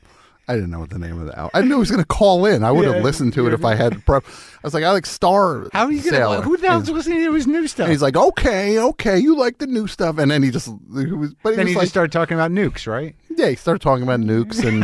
I 0.49 0.55
didn't 0.55 0.71
know 0.71 0.79
what 0.79 0.89
the 0.89 0.97
name 0.97 1.19
of 1.19 1.27
the 1.27 1.37
album. 1.37 1.51
I 1.53 1.61
knew 1.61 1.75
he 1.75 1.79
was 1.79 1.91
going 1.91 2.01
to 2.01 2.07
call 2.07 2.45
in. 2.47 2.63
I 2.63 2.71
would 2.71 2.85
have 2.85 2.95
Yeah, 2.95 3.01
listened 3.03 3.33
to 3.33 3.45
it 3.47 3.53
if 3.53 3.63
I 3.63 3.75
had 3.75 4.03
prep. 4.05 4.25
I 4.25 4.31
was 4.63 4.73
like, 4.73 4.83
I 4.83 4.91
like 4.91 5.05
Star. 5.05 5.67
How 5.71 5.85
are 5.85 5.91
you 5.91 6.01
gonna? 6.11 6.41
Who 6.41 6.57
the 6.57 6.67
hell's 6.67 6.89
listening 6.89 7.23
to 7.23 7.33
his 7.33 7.45
new 7.45 7.67
stuff? 7.67 7.85
and 7.85 7.91
he's 7.91 8.01
like, 8.01 8.17
okay, 8.17 8.79
okay, 8.79 9.19
you 9.19 9.35
like 9.37 9.59
the 9.59 9.67
new 9.67 9.85
stuff, 9.87 10.17
and 10.17 10.31
then 10.31 10.41
he 10.41 10.49
just, 10.49 10.67
he 10.67 11.05
was, 11.11 11.35
but 11.43 11.51
he 11.51 11.55
then 11.55 11.65
was 11.65 11.71
he 11.73 11.75
like, 11.75 11.83
just 11.83 11.93
started 11.93 12.11
talking 12.11 12.35
about 12.35 12.51
nukes, 12.51 12.87
right? 12.87 13.15
yeah, 13.37 13.49
he 13.49 13.55
started 13.55 13.79
talking 13.81 14.03
about 14.03 14.19
nukes 14.19 14.65
and 14.67 14.83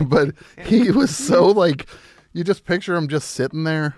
but 0.10 0.34
he 0.66 0.90
was 0.90 1.16
so 1.16 1.46
like 1.46 1.86
you 2.32 2.42
just 2.44 2.64
picture 2.66 2.94
him 2.96 3.08
just 3.08 3.30
sitting 3.30 3.64
there. 3.64 3.94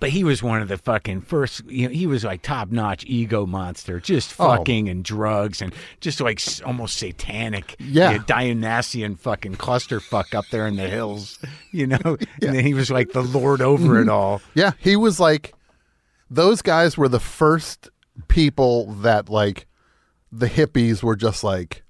But 0.00 0.10
he 0.10 0.24
was 0.24 0.42
one 0.42 0.60
of 0.62 0.68
the 0.68 0.78
fucking 0.78 1.22
first. 1.22 1.62
You 1.68 1.88
know, 1.88 1.94
he 1.94 2.06
was 2.06 2.24
like 2.24 2.42
top 2.42 2.70
notch 2.70 3.04
ego 3.06 3.46
monster, 3.46 4.00
just 4.00 4.34
Oh. 4.38 4.48
fucking 4.56 4.88
and 4.88 5.04
drugs 5.04 5.60
and 5.62 5.72
just 6.00 6.20
like 6.20 6.38
s- 6.40 6.60
almost 6.60 6.96
satanic. 6.96 7.76
Yeah. 7.78 8.12
you 8.12 8.18
know, 8.18 8.24
Dionysian 8.24 9.16
fucking 9.16 9.56
clusterfuck 9.56 10.34
up 10.34 10.44
there 10.50 10.66
in 10.66 10.76
the 10.76 10.88
hills. 10.88 11.38
You 11.70 11.86
know, 11.88 11.98
and 12.04 12.18
then 12.54 12.64
he 12.64 12.74
was 12.74 12.90
like 12.90 13.12
the 13.12 13.22
lord 13.22 13.60
over 13.62 13.94
Mm-hmm. 13.94 14.02
it 14.02 14.08
all. 14.08 14.40
Yeah, 14.54 14.72
he 14.78 14.96
was 14.96 15.18
like 15.20 15.54
those 16.30 16.62
guys 16.62 16.96
were 16.96 17.08
the 17.08 17.20
first 17.20 17.88
people 18.28 18.86
that 18.92 19.28
like 19.28 19.66
the 20.30 20.46
hippies 20.48 21.02
were 21.02 21.16
just 21.16 21.44
like 21.44 21.82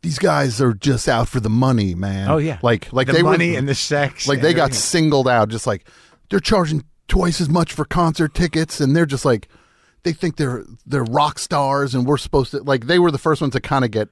these 0.00 0.18
guys 0.18 0.60
are 0.60 0.74
just 0.74 1.08
out 1.08 1.28
for 1.28 1.40
the 1.40 1.50
money, 1.50 1.94
man. 1.94 2.30
Oh 2.30 2.36
yeah, 2.36 2.58
Like 2.62 2.92
like 2.92 3.06
the 3.08 3.14
they 3.14 3.22
money 3.22 3.52
were 3.52 3.58
and 3.58 3.68
the 3.68 3.74
sex. 3.74 4.28
like 4.28 4.38
and 4.38 4.44
they 4.44 4.52
got 4.54 4.64
everything. 4.64 4.80
singled 4.80 5.28
out 5.28 5.48
just 5.48 5.66
like 5.66 5.88
they're 6.30 6.40
charging 6.40 6.84
twice 7.08 7.40
as 7.40 7.48
much 7.48 7.72
for 7.72 7.84
concert 7.84 8.34
tickets 8.34 8.80
and 8.80 8.94
they're 8.94 9.06
just 9.06 9.24
like 9.24 9.48
they 10.02 10.12
think 10.12 10.36
they're 10.36 10.64
they're 10.86 11.04
rock 11.04 11.38
stars 11.38 11.94
and 11.94 12.06
we're 12.06 12.18
supposed 12.18 12.50
to 12.50 12.58
like 12.62 12.86
they 12.86 12.98
were 12.98 13.10
the 13.10 13.18
first 13.18 13.40
ones 13.40 13.52
to 13.54 13.60
kind 13.60 13.84
of 13.84 13.90
get 13.90 14.08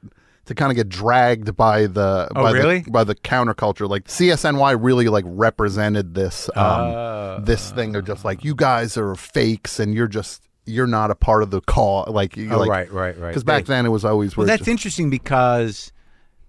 to 0.47 0.55
kind 0.55 0.71
of 0.71 0.77
get 0.77 0.89
dragged 0.89 1.57
by 1.57 1.87
the 1.87 2.29
Oh, 2.35 2.43
by 2.43 2.53
really? 2.53 2.81
the 2.81 2.91
by 2.91 3.05
the 3.05 3.15
counterculture 3.15 3.89
like 3.89 4.05
CSNY 4.05 4.77
really 4.81 5.09
like 5.09 5.25
represented 5.27 6.15
this 6.15 6.49
um 6.57 6.65
Oh. 6.81 7.41
this 7.43 7.71
thing 7.73 7.93
they're 7.93 8.01
just 8.03 8.25
like 8.25 8.45
you 8.45 8.55
guys 8.55 8.97
are 8.97 9.15
fakes 9.15 9.79
and 9.79 9.95
you're 9.95 10.09
just 10.09 10.43
you're 10.65 10.87
not 10.87 11.11
a 11.11 11.15
part 11.15 11.43
of 11.43 11.51
the 11.51 11.61
call 11.61 12.05
like 12.09 12.37
Oh, 12.39 12.59
like, 12.59 12.71
right, 12.71 12.91
right, 12.93 13.19
right. 13.19 13.29
because 13.29 13.45
back 13.45 13.67
then 13.67 13.85
it 13.87 13.91
was 13.91 14.05
always 14.05 14.37
Well, 14.37 14.47
that's 14.47 14.61
just- 14.61 14.69
interesting 14.69 15.11
because 15.11 15.93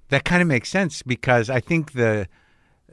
that 0.09 0.24
kind 0.24 0.41
of 0.41 0.47
makes 0.47 0.70
sense 0.70 1.03
because 1.03 1.49
I 1.49 1.59
think 1.59 1.91
the 1.91 2.28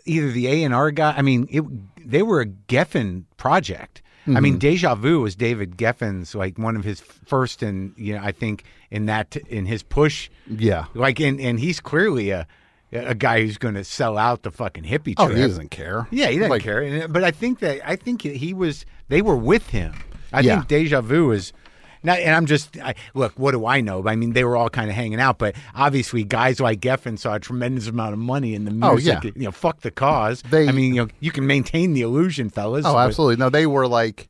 either 0.06 0.30
the 0.32 0.48
A 0.48 0.64
and 0.64 0.74
R 0.74 0.90
guy. 0.90 1.14
I 1.16 1.22
mean, 1.22 1.46
it, 1.48 1.62
they 2.04 2.22
were 2.22 2.40
a 2.40 2.46
Geffen 2.46 3.24
project. 3.36 4.00
I 4.26 4.30
Mm-hmm. 4.30 4.42
mean, 4.42 4.58
Deja 4.58 4.94
Vu 4.94 5.20
was 5.20 5.36
David 5.36 5.76
Geffen's 5.76 6.34
like 6.34 6.56
one 6.58 6.76
of 6.76 6.84
his 6.84 7.00
first, 7.00 7.62
and 7.62 7.92
you 7.98 8.14
know, 8.14 8.22
I 8.22 8.32
think 8.32 8.64
in 8.90 9.04
that 9.06 9.36
in 9.36 9.66
his 9.66 9.82
push, 9.82 10.30
yeah 10.48 10.86
like, 10.94 11.20
and 11.20 11.38
and 11.40 11.60
he's 11.60 11.78
clearly 11.78 12.30
a 12.30 12.46
a 12.90 13.14
guy 13.14 13.42
who's 13.42 13.58
going 13.58 13.74
to 13.74 13.84
sell 13.84 14.16
out 14.16 14.42
the 14.42 14.50
fucking 14.50 14.84
hippie. 14.84 15.14
oh 15.18 15.26
he 15.28 15.42
doesn't 15.42 15.70
care 15.70 16.06
Yeah, 16.10 16.28
he 16.28 16.36
doesn't 16.38 16.50
Like, 16.50 16.62
care. 16.62 17.06
But 17.08 17.22
I 17.24 17.32
think 17.32 17.58
that 17.58 17.86
I 17.86 17.96
think 17.96 18.22
he 18.22 18.54
was. 18.54 18.86
They 19.08 19.20
were 19.20 19.36
with 19.36 19.68
him. 19.70 19.92
I 20.32 20.40
Yeah. 20.40 20.54
think 20.56 20.68
Deja 20.68 21.00
Vu 21.02 21.30
is. 21.30 21.52
Now, 22.04 22.12
and 22.12 22.34
I'm 22.34 22.46
just 22.46 22.76
I, 22.78 22.94
look. 23.14 23.32
What 23.36 23.52
do 23.52 23.66
I 23.66 23.80
know? 23.80 24.06
I 24.06 24.14
mean, 24.14 24.34
they 24.34 24.44
were 24.44 24.56
all 24.56 24.68
kind 24.68 24.90
of 24.90 24.94
hanging 24.94 25.20
out, 25.20 25.38
but 25.38 25.56
obviously, 25.74 26.22
guys 26.22 26.60
like 26.60 26.80
Geffen 26.80 27.18
saw 27.18 27.34
a 27.34 27.40
tremendous 27.40 27.88
amount 27.88 28.12
of 28.12 28.18
money 28.18 28.54
in 28.54 28.66
the 28.66 28.70
oh, 28.86 28.92
music. 28.92 29.18
Oh, 29.22 29.26
yeah. 29.26 29.32
You 29.34 29.44
know, 29.44 29.52
fuck 29.52 29.80
the 29.80 29.90
cause. 29.90 30.42
They- 30.42 30.68
I 30.68 30.72
mean, 30.72 30.94
you 30.94 31.02
know, 31.02 31.08
you 31.20 31.32
can 31.32 31.46
maintain 31.46 31.94
the 31.94 32.02
illusion, 32.02 32.50
fellas. 32.50 32.84
Oh, 32.84 32.92
but- 32.92 33.06
absolutely. 33.06 33.36
No, 33.36 33.48
they 33.48 33.66
were 33.66 33.88
like, 33.88 34.28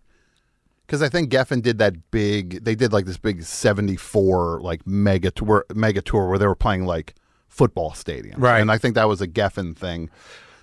because 0.86 1.02
I 1.02 1.08
think 1.08 1.30
Geffen 1.30 1.62
did 1.62 1.78
that 1.78 2.10
big. 2.12 2.64
They 2.64 2.76
did 2.76 2.92
like 2.92 3.06
this 3.06 3.18
big 3.18 3.42
'74 3.42 4.60
like 4.62 4.86
mega 4.86 5.32
tour, 5.32 5.66
mega 5.74 6.00
tour 6.00 6.28
where 6.28 6.38
they 6.38 6.46
were 6.46 6.54
playing 6.54 6.86
like 6.86 7.14
football 7.48 7.90
stadiums, 7.92 8.34
Right. 8.38 8.60
And 8.60 8.70
I 8.70 8.78
think 8.78 8.94
that 8.94 9.08
was 9.08 9.20
a 9.20 9.28
Geffen 9.28 9.76
thing. 9.76 10.10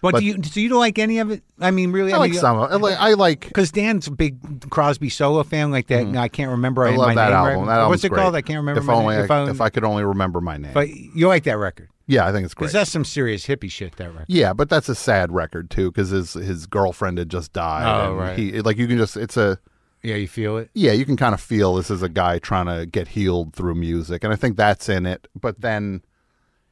But, 0.01 0.13
but- 0.13 0.19
do 0.21 0.25
you? 0.25 0.37
do 0.37 0.59
you 0.61 0.67
don't 0.69 0.79
like 0.79 0.97
any 0.97 1.19
of 1.19 1.29
it? 1.29 1.43
I 1.59 1.69
mean, 1.71 1.91
really? 1.91 2.11
I, 2.11 2.17
like 2.17 2.33
some. 2.33 2.57
of- 2.59 2.71
I 2.71 2.75
like. 2.75 2.97
I 2.99 3.13
like. 3.13 3.41
Because 3.47 3.71
Dan's 3.71 4.07
a 4.07 4.11
big 4.11 4.69
Crosby 4.71 5.09
solo 5.09 5.43
fan, 5.43 5.69
like 5.71 5.87
that. 5.87 6.05
Mm-hmm. 6.05 6.17
I 6.17 6.27
can't 6.27 6.49
remember. 6.51 6.85
I 6.85 6.95
love 6.95 7.09
my 7.09 7.15
that 7.15 7.25
name 7.29 7.33
album. 7.35 7.67
Right. 7.67 7.75
That 7.75 7.87
What's 7.87 8.03
it 8.03 8.09
great. 8.09 8.19
called? 8.21 8.35
I 8.35 8.41
can't 8.41 8.57
remember. 8.57 8.81
If 8.81 8.87
my 8.87 8.93
only. 8.93 9.15
I, 9.17 9.23
If 9.23 9.31
I- 9.31 9.49
if 9.49 9.61
I 9.61 9.69
could 9.69 9.83
only 9.83 10.03
remember 10.03 10.41
my 10.41 10.57
name. 10.57 10.73
but 10.73 10.89
you 10.89 11.27
like 11.27 11.43
that 11.43 11.57
record? 11.57 11.89
yeah, 12.07 12.25
I 12.27 12.31
think 12.31 12.43
it's 12.45 12.53
great. 12.55 12.65
Because 12.65 12.73
that's 12.73 12.89
some 12.91 13.05
serious 13.05 13.45
hippie 13.45 13.71
shit. 13.71 13.95
That 13.97 14.09
record. 14.11 14.25
yeah, 14.27 14.53
but 14.53 14.69
that's 14.69 14.89
a 14.89 14.95
sad 14.95 15.31
record 15.31 15.69
too 15.69 15.91
because 15.91 16.09
his 16.09 16.33
his 16.33 16.65
girlfriend 16.65 17.19
had 17.19 17.29
just 17.29 17.53
died. 17.53 17.85
Oh, 17.85 18.09
and 18.09 18.17
right. 18.19 18.37
He 18.37 18.59
like 18.61 18.77
you 18.77 18.87
can 18.87 18.97
just 18.97 19.15
it's 19.15 19.37
a 19.37 19.59
Yeah, 20.01 20.15
you 20.15 20.27
feel 20.27 20.57
it. 20.57 20.71
yeah, 20.73 20.93
you 20.93 21.05
can 21.05 21.15
kind 21.15 21.33
of 21.35 21.39
feel 21.39 21.75
this 21.75 21.91
is 21.91 22.01
a 22.01 22.09
guy 22.09 22.39
trying 22.39 22.65
to 22.65 22.87
get 22.87 23.09
healed 23.09 23.53
through 23.53 23.75
music, 23.75 24.23
and 24.23 24.33
I 24.33 24.35
think 24.35 24.57
that's 24.57 24.89
in 24.89 25.05
it. 25.05 25.27
But 25.39 25.61
then 25.61 26.01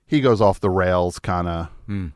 he 0.08 0.20
goes 0.20 0.42
off 0.42 0.60
the 0.60 0.72
rails, 0.72 1.20
kind 1.20 1.48
of. 1.48 1.68
Hmm. 1.86 2.08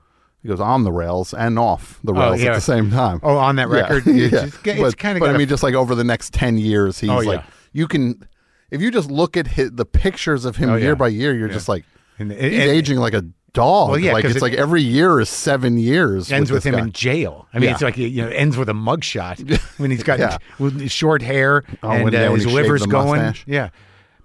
He 0.43 0.49
goes 0.49 0.59
on 0.59 0.83
the 0.83 0.91
rails 0.91 1.33
and 1.33 1.57
off 1.57 1.99
the. 2.03 2.13
Oh, 2.13 2.19
rails 2.19 2.41
yeah. 2.41 2.49
at 2.51 2.55
the 2.55 2.61
same 2.61 2.91
time. 2.91 3.19
Oh, 3.23 3.37
on 3.37 3.55
that 3.55 3.69
record, 3.69 4.05
yeah. 4.07 4.25
it's, 4.25 4.31
just- 4.31 4.67
it's 4.67 4.79
but, 4.81 4.97
kind 4.97 5.17
of. 5.17 5.21
But 5.21 5.29
I 5.33 5.37
mean, 5.37 5.47
just 5.47 5.63
like 5.63 5.73
over 5.73 5.95
the 5.95 6.03
next 6.03 6.33
ten 6.33 6.57
years, 6.57 6.99
he's 6.99 7.09
Oh, 7.09 7.17
like 7.19 7.43
you 7.71 7.87
can. 7.87 8.27
If 8.69 8.81
you 8.81 8.91
just 8.91 9.09
look 9.09 9.37
at 9.37 9.47
his, 9.47 9.71
the 9.71 9.85
pictures 9.85 10.45
of 10.45 10.55
him 10.57 10.69
Oh, 10.69 10.75
year 10.75 10.89
yeah. 10.89 10.95
by 10.95 11.07
year, 11.07 11.33
you're 11.33 11.47
just 11.47 11.69
like 11.69 11.85
And- 12.19 12.31
he's 12.31 12.41
and- 12.41 12.53
aging 12.53 12.97
like 12.97 13.13
a 13.13 13.21
dog. 13.53 13.91
Well, 13.91 13.99
yeah, 13.99 14.13
like 14.13 14.25
it's 14.25 14.37
it- 14.37 14.41
like 14.41 14.53
every 14.53 14.81
year 14.81 15.19
is 15.19 15.29
seven 15.29 15.77
years. 15.77 16.31
ends 16.31 16.51
with, 16.51 16.63
this 16.63 16.73
him 16.73 16.77
guy. 16.79 16.85
in 16.85 16.91
jail. 16.91 17.47
I 17.53 17.59
mean, 17.59 17.69
Yeah. 17.69 17.73
it's 17.73 17.81
like 17.83 17.97
you 17.97 18.23
know, 18.23 18.29
ends 18.29 18.57
with 18.57 18.67
a 18.69 18.73
mugshot 18.73 19.59
when 19.79 19.91
he's 19.91 20.01
got 20.03 20.17
Yeah. 20.19 20.39
with 20.59 20.81
his 20.81 20.91
short 20.91 21.21
hair 21.21 21.63
Oh, 21.83 21.91
and 21.91 22.03
when- 22.03 22.15
uh, 22.15 22.19
yeah, 22.19 22.27
when 22.29 22.39
his 22.39 22.47
liver's 22.51 22.85
going. 22.85 23.21
mustache. 23.21 23.43
Yeah, 23.47 23.69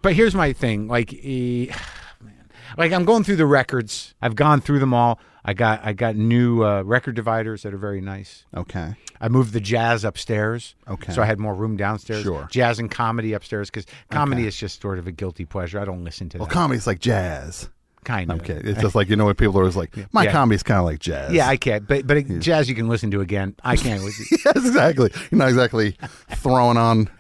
but 0.03 0.15
here's 0.15 0.35
my 0.35 0.53
thing. 0.55 0.89
Like, 0.89 1.13
eh, 1.13 1.67
man, 2.23 2.49
like 2.79 2.91
I'm 2.93 3.05
going 3.05 3.23
through 3.23 3.37
the 3.37 3.47
records. 3.47 4.15
I've 4.23 4.35
gone 4.35 4.61
through 4.63 4.79
them 4.81 4.95
all. 4.95 5.21
I 5.45 5.55
got 5.55 5.81
I 5.85 5.93
got 5.93 6.17
new 6.17 6.65
uh, 6.65 6.83
record 6.83 7.15
dividers 7.17 7.63
that 7.63 7.73
are 7.73 7.79
very 7.79 8.01
nice. 8.01 8.45
Okay. 8.57 8.95
I 9.21 9.29
moved 9.29 9.53
the 9.53 9.61
jazz 9.61 10.05
upstairs. 10.05 10.75
Okay. 10.89 11.13
So 11.13 11.23
I 11.23 11.27
had 11.27 11.39
more 11.39 11.55
room 11.55 11.77
downstairs. 11.77 12.23
Sure. 12.23 12.47
Jazz 12.51 12.79
and 12.79 12.91
comedy 12.91 13.33
upstairs 13.33 13.71
because 13.71 13.87
comedy 14.11 14.47
is 14.47 14.57
just 14.57 14.81
sort 14.83 14.99
of 14.99 15.07
a 15.07 15.13
guilty 15.13 15.45
pleasure. 15.45 15.81
I 15.81 15.85
don't 15.85 16.05
listen 16.05 16.29
to 16.31 16.39
Well, 16.39 16.47
that. 16.47 16.53
comedy's 16.53 16.87
like 16.87 16.99
jazz. 17.01 17.69
kind 18.05 18.31
of. 18.31 18.41
Okay. 18.41 18.61
It's 18.65 18.81
just 18.81 18.95
like, 18.95 19.09
you 19.09 19.17
know, 19.17 19.27
when 19.27 19.35
people 19.35 19.57
are 19.59 19.63
always 19.63 19.77
like, 19.77 19.95
my 20.13 20.25
Yeah. 20.25 20.33
comedy's 20.33 20.63
kind 20.63 20.79
of 20.79 20.85
like 20.85 20.99
jazz. 21.01 21.33
Yeah, 21.33 21.49
I 21.49 21.57
can't. 21.57 21.87
But 21.87 22.07
but 22.07 22.41
jazz 22.41 22.69
you 22.69 22.75
can 22.75 22.89
listen 22.89 23.11
to 23.13 23.21
again. 23.21 23.55
I 23.65 23.77
can't. 23.77 24.03
yes, 24.31 24.57
exactly. 24.57 25.11
You're 25.31 25.39
not 25.39 25.49
exactly 25.49 25.97
throwing 26.37 26.77
on 26.77 27.11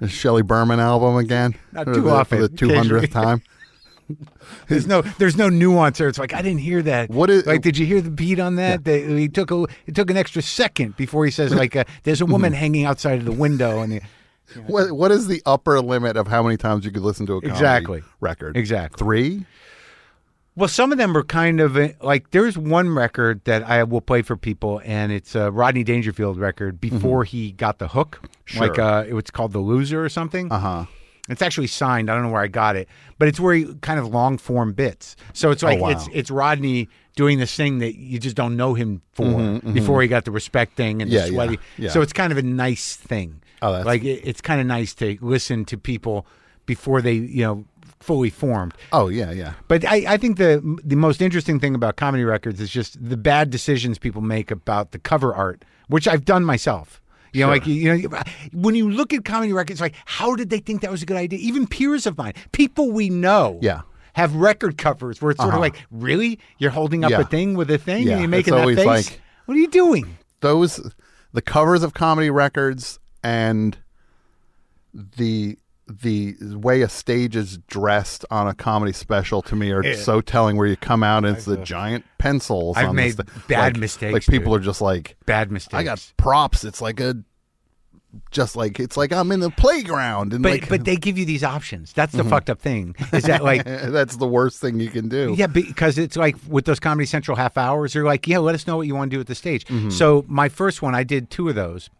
a 0.00 0.08
Shelley 0.08 0.42
Berman 0.42 0.78
album 0.80 1.16
again. 1.16 1.54
Not 1.72 1.84
too 1.92 2.08
often, 2.08 2.38
For 2.38 2.48
the 2.48 2.56
200th 2.56 3.10
time. 3.10 3.42
there's 4.68 4.86
no 4.86 5.02
there's 5.02 5.36
no 5.36 5.48
nuance 5.48 5.98
there. 5.98 6.08
It's 6.08 6.18
like 6.18 6.32
I 6.34 6.42
didn't 6.42 6.60
hear 6.60 6.82
that. 6.82 7.10
What 7.10 7.30
is- 7.30 7.46
like? 7.46 7.62
Did 7.62 7.76
you 7.78 7.86
hear 7.86 8.00
the 8.00 8.10
beat 8.10 8.38
on 8.40 8.56
that? 8.56 8.84
That 8.84 9.06
he 9.08 9.28
took 9.28 9.50
a 9.50 9.66
it 9.86 9.94
took 9.94 10.10
an 10.10 10.16
extra 10.16 10.42
second 10.42 10.96
before 10.96 11.24
he 11.24 11.30
says 11.30 11.54
like 11.54 11.76
uh, 11.76 11.84
there's 12.04 12.20
a 12.20 12.26
woman 12.26 12.52
Mm-hmm. 12.52 12.58
hanging 12.60 12.84
outside 12.84 13.18
of 13.18 13.24
the 13.24 13.32
window 13.32 13.80
and. 13.80 13.92
The, 13.92 14.00
What 14.66 14.92
What 14.92 15.10
is 15.12 15.26
the 15.26 15.42
upper 15.44 15.80
limit 15.80 16.16
of 16.16 16.26
how 16.28 16.42
many 16.42 16.56
times 16.56 16.84
you 16.86 16.90
could 16.90 17.02
listen 17.02 17.26
to 17.26 17.34
a 17.34 17.40
comedy 17.42 17.52
Exactly. 17.54 18.02
record? 18.20 18.56
Exactly. 18.56 18.98
Three? 19.04 19.46
Well, 20.56 20.68
some 20.68 20.90
of 20.90 20.98
them 20.98 21.16
are 21.16 21.22
kind 21.22 21.60
of 21.60 21.76
uh, 21.76 21.90
like 22.02 22.30
there's 22.32 22.58
one 22.58 22.88
record 22.92 23.42
that 23.44 23.62
I 23.62 23.84
will 23.84 24.00
play 24.00 24.22
for 24.22 24.36
people, 24.36 24.80
and 24.84 25.12
it's 25.12 25.36
a 25.36 25.52
Rodney 25.52 25.84
Dangerfield 25.84 26.36
record 26.36 26.80
before 26.80 27.22
he 27.24 27.52
got 27.52 27.78
the 27.78 27.88
hook. 27.88 28.18
Mm-hmm. 28.22 28.26
Sure. 28.46 28.66
Like 28.66 28.78
uh, 28.78 29.04
it 29.06 29.12
was 29.12 29.24
called 29.30 29.52
The 29.52 29.60
Loser 29.60 30.02
or 30.04 30.08
something. 30.08 30.50
Uh 30.50 30.58
huh. 30.58 30.84
It's 31.28 31.42
actually 31.42 31.66
signed. 31.66 32.10
I 32.10 32.14
don't 32.14 32.22
know 32.24 32.30
where 32.32 32.42
I 32.42 32.46
got 32.48 32.76
it, 32.76 32.88
but 33.18 33.28
it's 33.28 33.38
where 33.38 33.54
he 33.54 33.74
kind 33.82 33.98
of 34.00 34.08
long 34.08 34.38
form 34.38 34.72
bits. 34.72 35.14
So 35.34 35.50
it's 35.50 35.62
like 35.62 35.78
Oh, 35.78 35.82
wow. 35.82 35.88
it's 35.90 36.08
it's 36.12 36.30
Rodney 36.30 36.88
doing 37.16 37.38
this 37.38 37.54
thing 37.54 37.78
that 37.78 37.96
you 37.98 38.18
just 38.18 38.36
don't 38.36 38.56
know 38.56 38.74
him 38.74 39.02
for 39.12 39.60
before 39.72 40.00
he 40.02 40.08
got 40.08 40.24
the 40.24 40.30
respect 40.30 40.76
thing 40.76 41.02
and 41.02 41.10
Mm-hmm, 41.10 41.14
Yeah, 41.16 41.20
the 41.22 41.26
yeah, 41.32 41.34
sweaty. 41.34 41.58
yeah. 41.78 41.90
So 41.90 42.00
it's 42.00 42.12
kind 42.12 42.32
of 42.32 42.38
a 42.38 42.42
nice 42.42 42.96
thing. 42.96 43.42
Oh, 43.60 43.72
that's- 43.72 43.86
like 43.86 44.04
it, 44.04 44.22
it's 44.24 44.40
kind 44.40 44.60
of 44.60 44.66
nice 44.66 44.94
to 44.96 45.18
listen 45.20 45.64
to 45.66 45.76
people 45.76 46.26
before 46.66 47.02
they 47.02 47.14
you 47.14 47.42
know 47.42 47.64
fully 48.00 48.30
formed. 48.30 48.74
Oh, 48.92 49.08
yeah, 49.08 49.32
yeah. 49.32 49.54
But 49.66 49.84
I, 49.84 50.04
I 50.14 50.16
think 50.18 50.36
the 50.38 50.62
the 50.84 50.94
most 50.96 51.20
interesting 51.20 51.58
thing 51.58 51.74
about 51.74 51.96
comedy 51.96 52.22
records 52.24 52.60
is 52.60 52.70
just 52.70 52.96
the 53.02 53.16
bad 53.16 53.50
decisions 53.50 53.98
people 53.98 54.22
make 54.22 54.50
about 54.52 54.92
the 54.92 54.98
cover 55.00 55.34
art, 55.34 55.64
which 55.88 56.06
I've 56.06 56.24
done 56.24 56.44
myself. 56.44 57.00
You 57.32 57.44
know, 57.44 57.48
like 57.50 57.66
you 57.66 57.98
know, 58.08 58.22
when 58.52 58.74
you 58.74 58.90
look 58.90 59.12
at 59.12 59.24
comedy 59.24 59.52
records, 59.52 59.80
like 59.80 59.94
how 60.04 60.34
did 60.34 60.50
they 60.50 60.58
think 60.58 60.80
that 60.82 60.90
was 60.90 61.02
a 61.02 61.06
good 61.06 61.16
idea? 61.16 61.38
Even 61.40 61.66
peers 61.66 62.06
of 62.06 62.16
mine, 62.16 62.32
people 62.52 62.90
we 62.90 63.10
know, 63.10 63.58
Yeah. 63.62 63.82
have 64.14 64.34
record 64.34 64.78
covers 64.78 65.20
where 65.20 65.30
it's 65.32 65.38
sort 65.38 65.48
of 65.48 65.54
uh-huh. 65.54 65.60
like, 65.60 65.86
really, 65.90 66.38
you're 66.58 66.70
holding 66.70 67.04
up 67.04 67.10
Yeah. 67.10 67.20
a 67.20 67.24
thing 67.24 67.54
with 67.54 67.70
a 67.70 67.78
thing 67.78 68.06
Yeah, 68.06 68.12
and 68.14 68.20
you're 68.22 68.38
it's 68.40 68.48
making 68.50 68.54
that 68.54 68.74
face. 68.76 68.86
like- 69.10 69.20
what 69.46 69.56
are 69.56 69.60
you 69.60 69.68
doing? 69.68 70.18
Those, 70.40 70.92
the 71.32 71.42
covers 71.42 71.82
of 71.82 71.94
comedy 71.94 72.30
records 72.30 72.98
and 73.22 73.78
the 74.94 75.58
the 75.88 76.36
way 76.40 76.82
a 76.82 76.88
stage 76.88 77.34
is 77.34 77.58
dressed 77.66 78.24
on 78.30 78.46
a 78.46 78.54
comedy 78.54 78.92
special 78.92 79.40
to 79.42 79.56
me 79.56 79.70
are 79.70 79.94
so 79.94 80.20
telling 80.20 80.56
where 80.56 80.66
you 80.66 80.76
come 80.76 81.02
out 81.02 81.24
and 81.24 81.36
it's 81.36 81.46
the 81.46 81.56
giant 81.56 82.04
pencils 82.18 82.76
I've 82.76 82.92
made 82.94 83.12
sta- 83.14 83.24
bad 83.48 83.74
like- 83.74 83.80
mistakes, 83.80 84.12
like 84.12 84.26
people 84.26 84.52
dude. 84.52 84.62
are 84.62 84.64
just 84.64 84.80
like 84.80 85.16
Bad 85.24 85.50
mistakes. 85.50 85.74
I 85.74 85.84
got 85.84 86.12
props 86.16 86.64
it's 86.64 86.80
like 86.82 87.00
a 87.00 87.16
just 88.30 88.56
like 88.56 88.80
it's 88.80 88.96
like 88.96 89.12
I'm 89.12 89.30
in 89.32 89.40
the 89.40 89.50
playground 89.50 90.32
and 90.32 90.42
but 90.42 90.52
like 90.52 90.68
but 90.68 90.84
they 90.84 90.96
give 90.96 91.18
you 91.18 91.24
these 91.24 91.44
options. 91.44 91.92
That's 91.92 92.12
the 92.12 92.24
fucked 92.24 92.48
up 92.50 92.60
thing. 92.60 92.94
Is 93.12 93.24
that 93.24 93.44
like 93.44 93.64
that's 93.64 94.16
the 94.16 94.26
worst 94.26 94.60
thing 94.60 94.80
you 94.80 94.88
can 94.88 95.08
do 95.08 95.34
Yeah, 95.36 95.46
because 95.46 95.98
it's 95.98 96.16
like 96.16 96.36
with 96.48 96.64
those 96.64 96.80
Comedy 96.80 97.06
Central 97.06 97.36
half 97.36 97.58
hours, 97.58 97.92
they're 97.92 98.04
like, 98.04 98.26
yeah, 98.26 98.38
let 98.38 98.54
us 98.54 98.66
know 98.66 98.76
what 98.78 98.86
you 98.86 98.94
want 98.94 99.10
to 99.10 99.16
do 99.16 99.20
at 99.20 99.26
the 99.26 99.34
stage. 99.34 99.64
Mm-hmm. 99.66 99.90
So 99.90 100.24
my 100.26 100.48
first 100.48 100.80
one, 100.82 100.94
I 100.94 101.04
did 101.04 101.30
two 101.30 101.48
of 101.48 101.54
those. 101.54 101.90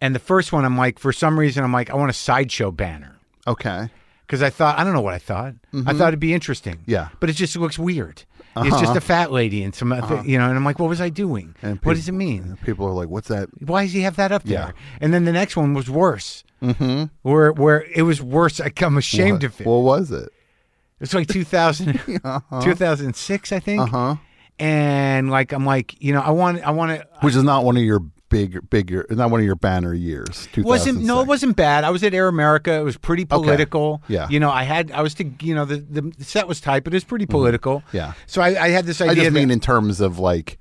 And 0.00 0.14
the 0.14 0.18
first 0.20 0.52
one, 0.52 0.64
I'm 0.64 0.76
like, 0.78 0.98
for 0.98 1.12
some 1.12 1.38
reason, 1.38 1.64
I'm 1.64 1.72
like, 1.72 1.90
I 1.90 1.94
want 1.96 2.10
a 2.10 2.14
sideshow 2.14 2.70
banner. 2.70 3.16
okay 3.46 3.88
Because 4.26 4.42
I 4.42 4.50
thought, 4.50 4.78
I 4.78 4.84
don't 4.84 4.92
know 4.92 5.00
what 5.00 5.14
I 5.14 5.18
thought. 5.18 5.54
Hmm. 5.72 5.88
I 5.88 5.92
thought 5.94 6.08
it'd 6.08 6.20
be 6.20 6.34
interesting. 6.34 6.76
Mm-hmm. 6.76 6.90
Yeah. 6.90 7.00
Uh-huh. 7.02 7.16
But 7.20 7.30
it 7.30 7.32
just 7.34 7.56
looks 7.56 7.78
weird. 7.78 8.24
It's 8.60 8.80
just 8.80 8.96
a 8.96 9.00
fat 9.00 9.30
lady 9.30 9.62
and 9.62 9.72
some, 9.72 9.92
other 9.92 10.20
you 10.26 10.36
know, 10.36 10.48
and 10.48 10.56
I'm 10.56 10.64
like, 10.64 10.80
what 10.80 10.88
was 10.88 11.00
I 11.00 11.10
doing? 11.10 11.54
And 11.62 11.78
what 11.84 11.94
does 11.94 12.08
it 12.08 12.12
mean? 12.12 12.58
people 12.64 12.86
are 12.86 12.92
like 12.92 13.08
what's 13.08 13.28
that 13.28 13.48
Why 13.64 13.84
does 13.84 13.92
he 13.92 14.00
have 14.00 14.16
that 14.16 14.32
up 14.32 14.42
there? 14.42 14.58
Yeah. 14.74 14.82
And 15.00 15.14
then 15.14 15.24
the 15.26 15.32
next 15.32 15.56
one 15.56 15.74
was 15.74 15.88
worse. 15.88 16.42
Mm-hmm. 16.60 17.04
Where 17.22 17.52
where 17.52 17.84
it 17.94 18.02
was 18.02 18.20
worse. 18.20 18.60
I- 18.60 18.72
I'm 18.82 18.96
ashamed 18.96 19.44
of 19.44 19.60
it. 19.60 19.66
what 19.66 19.78
was 19.84 20.10
it 20.10 20.28
It's 21.00 21.14
like 21.14 21.28
2000, 21.28 22.00
2006, 22.62 23.52
I 23.52 23.60
think. 23.60 23.80
uh-huh 23.82 24.16
And 24.58 25.30
like, 25.30 25.52
I'm 25.52 25.64
like, 25.64 25.94
you 26.02 26.12
know, 26.12 26.20
I 26.20 26.30
want, 26.30 26.60
I 26.66 26.70
want 26.72 26.98
to. 27.00 27.06
which 27.20 27.36
is 27.36 27.44
not 27.44 27.64
one 27.64 27.76
of 27.76 27.82
your 27.84 28.00
big 28.28 28.68
bigger 28.70 29.06
not 29.10 29.30
one 29.30 29.40
of 29.40 29.46
your 29.46 29.54
banner 29.54 29.94
years 29.94 30.48
Wasn't 30.56 31.02
no, 31.02 31.20
it 31.20 31.26
wasn't 31.26 31.56
bad. 31.56 31.84
I 31.84 31.90
was 31.90 32.02
at 32.02 32.12
Air 32.14 32.28
America. 32.28 32.72
It 32.72 32.82
was 32.84 32.96
pretty 32.96 33.24
political. 33.24 34.02
Yeah. 34.08 34.28
You 34.28 34.38
know, 34.40 34.50
I 34.50 34.64
had, 34.64 34.90
I 34.92 35.00
was 35.02 35.14
to, 35.14 35.24
you 35.40 35.54
know, 35.54 35.64
the 35.64 35.78
the 35.78 36.24
set 36.24 36.46
was 36.46 36.60
tight, 36.60 36.84
but 36.84 36.92
it 36.92 36.96
was 36.96 37.04
pretty 37.04 37.26
political. 37.26 37.80
Mm-hmm. 37.88 37.96
Yeah. 37.96 38.12
So 38.26 38.42
I, 38.42 38.64
I 38.64 38.68
had 38.68 38.84
this 38.86 39.00
idea. 39.00 39.12
I 39.12 39.14
just 39.14 39.24
that- 39.26 39.32
mean 39.32 39.50
in 39.50 39.60
terms 39.60 40.00
of 40.00 40.18
like 40.18 40.58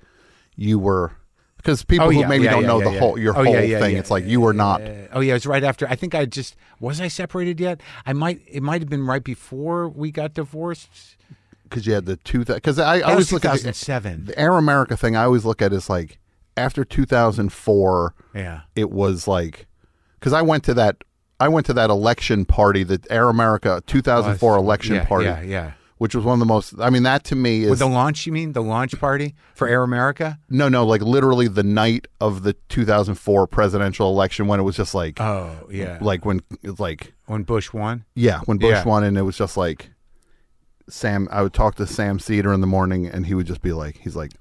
you 0.55 0.80
were 0.80 1.11
because 1.57 1.84
people 1.84 2.07
Oh, 2.07 2.11
who 2.11 2.26
maybe 2.28 2.45
yeah, 2.45 2.51
don't 2.51 2.61
yeah, 2.61 2.68
know 2.68 2.80
yeah, 2.80 2.86
the 2.86 2.91
yeah. 2.93 2.99
whole 2.99 3.20
your 3.20 3.34
Oh, 3.34 3.43
whole 3.43 3.53
yeah, 3.53 3.61
yeah, 3.61 3.80
thing. 3.80 3.93
yeah, 3.95 3.99
it's 3.99 4.11
like 4.11 4.26
you 4.26 4.39
were 4.39 4.53
not 4.53 4.82
oh 5.11 5.20
yeah, 5.20 5.32
it 5.32 5.34
was 5.34 5.45
right 5.45 5.63
after. 5.63 5.88
I 5.89 5.95
think 5.95 6.15
I 6.15 6.26
just 6.26 6.55
was 6.80 7.01
I 7.01 7.09
separated 7.09 7.59
yet. 7.59 7.82
I 8.05 8.13
might. 8.13 8.41
It 8.47 8.63
might 8.63 8.82
have 8.82 8.89
been 8.89 9.05
right 9.05 9.24
before 9.24 9.89
we 9.89 10.11
got 10.11 10.34
divorced. 10.34 11.18
because 11.63 11.86
you 11.86 11.93
had 11.93 12.05
the 12.05 12.15
two 12.18 12.45
because 12.45 12.80
I, 12.80 12.99
I 12.99 13.01
always 13.01 13.32
was 13.32 13.34
look 13.34 13.45
at 13.45 13.51
the, 13.53 13.57
2007. 13.74 14.26
the 14.26 14.39
Air 14.39 14.53
America 14.53 14.95
thing. 14.95 15.18
I 15.18 15.24
always 15.26 15.43
look 15.43 15.61
at 15.61 15.74
as 15.74 15.89
like 15.89 16.20
after 16.58 16.84
2004, 16.84 18.14
Yeah. 18.34 18.62
it 18.76 18.89
was 18.91 19.28
like 19.28 19.68
because 20.20 20.34
I 20.34 20.41
went 20.41 20.64
to 20.66 20.74
that 20.76 20.97
I 21.39 21.47
went 21.49 21.66
to 21.68 21.74
that 21.74 21.89
election 21.91 22.45
party, 22.45 22.84
the 22.84 22.99
Air 23.12 23.30
America 23.30 23.82
2004 23.86 24.55
election 24.58 24.95
yeah, 24.95 25.05
party, 25.05 25.26
Yeah, 25.26 25.41
yeah. 25.41 25.72
which 25.99 26.16
was 26.16 26.26
one 26.26 26.34
of 26.34 26.39
the 26.39 26.45
most. 26.47 26.74
I 26.80 26.89
mean, 26.89 27.03
that 27.03 27.24
to 27.26 27.36
me 27.36 27.64
is 27.64 27.70
With 27.70 27.80
the 27.80 27.86
launch, 27.88 28.26
you 28.26 28.34
mean 28.34 28.53
the 28.53 28.64
launch 28.64 28.99
party 28.99 29.36
for 29.53 29.68
Air 29.68 29.84
America? 29.84 30.39
no, 30.49 30.68
no, 30.68 30.84
like 30.84 31.01
literally 31.01 31.47
the 31.47 31.62
night 31.64 32.08
of 32.20 32.41
the 32.41 32.53
2004 32.70 33.45
presidential 33.45 34.10
election 34.10 34.47
when 34.47 34.60
it 34.60 34.64
was 34.64 34.76
just 34.76 34.95
like 34.95 35.22
Oh 35.22 35.68
yeah. 35.70 35.99
like 36.01 36.26
when 36.26 36.41
like 36.80 37.14
when 37.28 37.43
Bush 37.43 37.72
won. 37.72 38.03
Yeah, 38.16 38.39
when 38.45 38.58
Bush 38.58 38.72
Yeah. 38.72 38.84
won, 38.86 39.03
and 39.03 39.16
it 39.18 39.22
was 39.24 39.38
just 39.38 39.58
like 39.58 39.91
Sam. 40.89 41.28
I 41.32 41.43
would 41.43 41.53
talk 41.53 41.76
to 41.76 41.86
Sam 41.86 42.18
Seder 42.18 42.51
in 42.53 42.62
the 42.62 42.68
morning, 42.68 43.05
and 43.08 43.26
he 43.28 43.34
would 43.34 43.45
just 43.45 43.62
be 43.62 43.74
like, 43.74 43.97
"He's 43.97 44.16
like, 44.16 44.32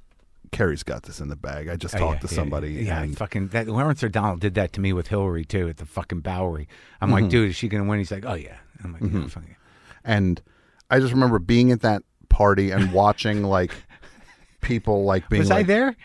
Kerry's 0.53 0.83
got 0.83 1.03
this 1.05 1.21
in 1.21 1.29
the 1.29 1.37
bag. 1.37 1.69
I 1.69 1.77
just 1.77 1.95
Oh, 1.95 1.99
talked 1.99 2.23
yeah, 2.23 2.29
to 2.29 2.35
yeah, 2.35 2.37
somebody." 2.41 2.69
Yeah, 2.73 3.03
and 3.03 3.17
fucking 3.17 3.49
that 3.49 3.67
Lawrence 3.69 4.03
O'Donnell 4.05 4.37
did 4.37 4.55
that 4.55 4.73
to 4.75 4.81
me 4.81 4.93
with 4.93 5.09
Hillary 5.09 5.45
too 5.45 5.69
at 5.69 5.77
the 5.79 5.87
fucking 5.87 6.21
Bowery. 6.21 6.69
I'm 7.01 7.09
Mm-hmm. 7.11 7.15
like, 7.23 7.31
dude, 7.31 7.51
is 7.51 7.57
she 7.57 7.69
gonna 7.69 7.85
win? 7.85 7.99
He's 7.99 8.11
like, 8.11 8.25
oh 8.27 8.35
yeah. 8.35 8.57
I'm 8.85 8.93
like, 8.93 9.03
yeah. 9.03 9.41
and 10.05 10.41
I 10.91 11.01
just 11.01 11.13
remember 11.13 11.39
being 11.39 11.73
at 11.73 11.81
that 11.81 12.03
party 12.29 12.71
and 12.71 12.93
watching 12.95 13.43
like 13.43 13.73
people 14.61 15.05
like 15.05 15.29
being 15.29 15.41
Was 15.41 15.51
I 15.51 15.63
there? 15.63 15.97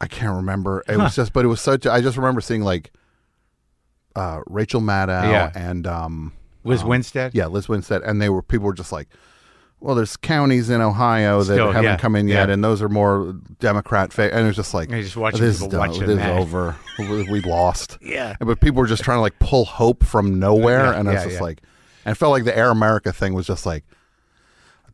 I 0.00 0.06
can't 0.06 0.36
remember. 0.36 0.84
It 0.86 0.96
was 0.96 1.16
just, 1.16 1.32
but 1.32 1.44
it 1.44 1.48
was 1.48 1.60
such. 1.60 1.86
I 1.86 2.00
just 2.00 2.16
remember 2.16 2.40
seeing 2.40 2.62
like 2.62 2.92
uh, 4.14 4.40
Rachel 4.46 4.80
Maddow 4.80 5.30
Yeah. 5.30 5.50
and 5.54 5.86
um, 5.86 6.32
Lizz 6.64 6.84
Winstead. 6.84 7.34
yeah, 7.34 7.46
Lizz 7.46 7.68
Winstead, 7.68 8.02
and 8.02 8.20
they 8.22 8.28
were 8.28 8.42
people 8.42 8.66
were 8.66 8.74
just 8.74 8.92
like, 8.92 9.08
well, 9.80 9.94
there's 9.94 10.16
counties 10.16 10.70
in 10.70 10.80
Ohio 10.80 11.38
that 11.38 11.54
Still, 11.54 11.68
haven't 11.68 11.84
yeah, 11.84 11.96
come 11.96 12.16
in 12.16 12.26
yet, 12.28 12.48
yeah. 12.48 12.54
and 12.54 12.64
those 12.64 12.82
are 12.82 12.88
more 12.88 13.34
Democrat, 13.60 14.12
fa- 14.12 14.32
and 14.34 14.44
it 14.44 14.46
was 14.48 14.56
just 14.56 14.74
like, 14.74 14.88
just 14.90 15.16
watching 15.16 15.40
this 15.40 15.60
people 15.60 15.82
is 15.84 15.98
this 16.00 16.08
is 16.18 16.24
over. 16.24 16.76
we, 16.98 17.40
lost. 17.42 17.98
Yeah. 18.02 18.36
but 18.40 18.60
people 18.60 18.80
were 18.80 18.86
just 18.88 19.04
trying 19.04 19.18
to 19.18 19.22
like 19.22 19.38
pull 19.38 19.64
hope 19.64 20.04
from 20.04 20.38
nowhere, 20.38 20.86
Yeah, 20.92 20.98
and 20.98 21.08
I 21.08 21.14
was 21.14 21.22
yeah, 21.22 21.28
just 21.28 21.40
like, 21.40 21.62
and 22.04 22.12
it 22.12 22.16
felt 22.16 22.32
like 22.32 22.44
the 22.44 22.56
Air 22.56 22.70
America 22.70 23.12
thing 23.12 23.34
was 23.34 23.46
just 23.46 23.66
like. 23.66 23.84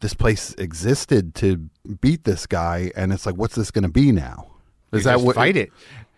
This 0.00 0.12
place 0.12 0.54
existed 0.58 1.34
to 1.36 1.56
beat 2.00 2.24
this 2.24 2.46
guy, 2.46 2.90
and 2.94 3.10
it's 3.10 3.24
like, 3.24 3.36
what's 3.36 3.54
this 3.54 3.70
going 3.70 3.84
to 3.84 3.88
be 3.88 4.12
now? 4.12 4.48
You 4.92 4.98
Is 4.98 5.04
that 5.04 5.14
just 5.14 5.24
what? 5.24 5.36
fight 5.36 5.56
it? 5.56 5.72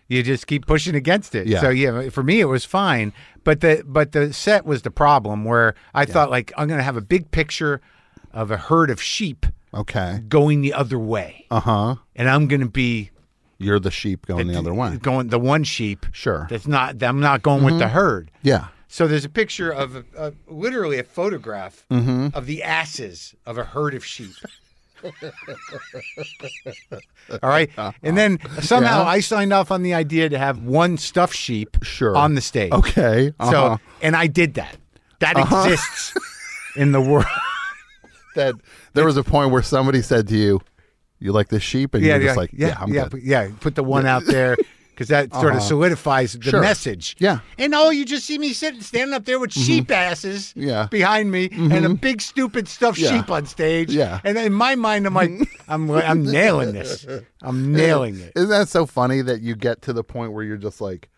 You 0.09 0.23
just 0.23 0.45
keep 0.47 0.65
pushing 0.65 0.93
against 0.95 1.35
it. 1.35 1.47
Yeah. 1.47 1.61
So 1.61 1.69
yeah, 1.69 2.09
for 2.09 2.21
me 2.23 2.41
it 2.41 2.45
was 2.45 2.65
fine, 2.65 3.13
but 3.45 3.61
the 3.61 3.83
but 3.85 4.11
the 4.11 4.33
set 4.33 4.65
was 4.65 4.81
the 4.81 4.91
problem 4.91 5.45
where 5.45 5.73
I 5.93 6.03
thought 6.05 6.29
like 6.29 6.51
I'm 6.57 6.67
gonna 6.67 6.83
have 6.83 6.97
a 6.97 7.01
big 7.01 7.31
picture 7.31 7.79
of 8.37 8.51
a 8.51 8.57
herd 8.57 8.89
of 8.89 9.01
sheep 9.01 9.45
Okay. 9.73 10.19
going 10.29 10.61
the 10.61 10.73
other 10.73 10.97
way, 10.99 11.45
Uh 11.51 11.59
huh. 11.59 11.95
and 12.15 12.29
I'm 12.29 12.47
gonna 12.47 12.67
be 12.69 13.09
You're 13.57 13.79
the 13.79 13.91
sheep 13.91 14.25
going 14.25 14.47
the 14.47 14.57
other 14.57 14.73
way. 14.73 14.97
going 14.97 15.27
the 15.29 15.39
one 15.39 15.63
sheep. 15.63 16.05
Sure. 16.11 16.39
Mm-hmm. 16.41 16.53
That's 16.53 16.67
not. 16.67 17.01
I'm 17.03 17.19
not 17.19 17.41
going 17.41 17.63
with 17.63 17.79
the 17.79 17.87
herd. 17.89 18.29
Yeah. 18.43 18.67
So 18.87 19.07
there's 19.07 19.25
a 19.25 19.29
picture 19.29 19.69
of 19.71 19.95
a, 19.97 20.05
a, 20.17 20.33
literally 20.47 20.97
a 20.99 21.03
photograph 21.03 21.85
Mm-hmm. 21.91 22.27
of 22.37 22.45
the 22.45 22.63
asses 22.63 23.35
of 23.45 23.57
a 23.57 23.63
herd 23.65 23.93
of 23.93 24.05
sheep. 24.05 24.31
All 27.43 27.49
right, 27.49 27.69
and 28.01 28.17
then 28.17 28.39
somehow 28.61 29.01
Yeah. 29.03 29.09
I 29.09 29.19
signed 29.19 29.51
off 29.53 29.69
on 29.71 29.83
the 29.83 29.93
idea 29.93 30.29
to 30.29 30.37
have 30.39 30.63
one 30.63 30.97
stuffed 30.97 31.35
sheep 31.35 31.77
Sure. 31.83 32.15
on 32.15 32.35
the 32.35 32.41
stage. 32.41 32.71
Okay. 32.71 33.31
So 33.51 33.65
Uh-huh. 33.65 33.77
and 34.01 34.15
I 34.15 34.27
did 34.27 34.53
that. 34.55 34.77
That 35.19 35.37
exists 35.37 36.13
in 36.75 36.91
the 36.93 37.01
world. 37.01 37.25
that 38.37 38.55
there 38.93 39.05
was 39.05 39.17
a 39.17 39.23
point 39.23 39.51
where 39.51 39.61
somebody 39.61 40.01
said 40.01 40.27
to 40.29 40.37
you, 40.37 40.61
"You 41.19 41.31
like 41.33 41.49
this 41.49 41.61
sheep?" 41.63 41.93
And 41.93 42.03
you're 42.03 42.17
just 42.19 42.37
like, 42.37 42.49
"Yeah, 42.53 42.77
I'm 42.79 42.93
yeah, 42.93 43.03
good." 43.03 43.11
put- 43.11 43.21
yeah. 43.23 43.49
Put 43.59 43.75
the 43.75 43.83
one 43.83 44.05
out 44.05 44.25
there 44.25 44.55
because 44.91 45.09
that 45.09 45.31
sort 45.33 45.55
of 45.55 45.61
solidifies 45.61 46.33
the 46.33 46.49
Sure. 46.49 46.59
message. 46.61 47.15
Yeah. 47.19 47.39
And 47.59 47.75
oh, 47.75 47.91
you 47.91 48.03
just 48.03 48.25
see 48.25 48.39
me 48.39 48.51
sitting, 48.53 48.81
standing 48.81 49.13
up 49.13 49.25
there 49.25 49.39
with 49.39 49.51
sheep 49.53 49.91
asses, 49.91 50.53
Mm-hmm. 50.57 50.61
Yeah. 50.69 50.73
Mm-hmm. 50.85 50.89
behind 50.89 51.31
me, 51.31 51.49
and 51.51 51.85
a 51.85 51.89
big 51.93 52.19
stupid 52.21 52.67
stuffed 52.67 52.97
Yeah. 52.97 53.15
sheep 53.21 53.29
on 53.29 53.45
stage. 53.45 53.91
Yeah. 53.93 54.21
And 54.23 54.37
in 54.39 54.53
my 54.53 54.73
mind, 54.75 55.05
I'm 55.05 55.13
like, 55.13 55.29
I'm, 55.67 55.91
I'm 55.91 56.23
nailing 56.25 56.73
this. 56.73 57.05
I'm 57.43 57.71
nailing 57.73 58.19
it. 58.19 58.31
Isn't 58.35 58.49
that 58.49 58.69
so 58.69 58.85
funny 58.87 59.21
that 59.21 59.41
you 59.41 59.55
get 59.55 59.83
to 59.83 59.93
the 59.93 60.03
point 60.03 60.31
where 60.33 60.43
you're 60.43 60.57
just 60.57 60.81
like, 60.81 61.09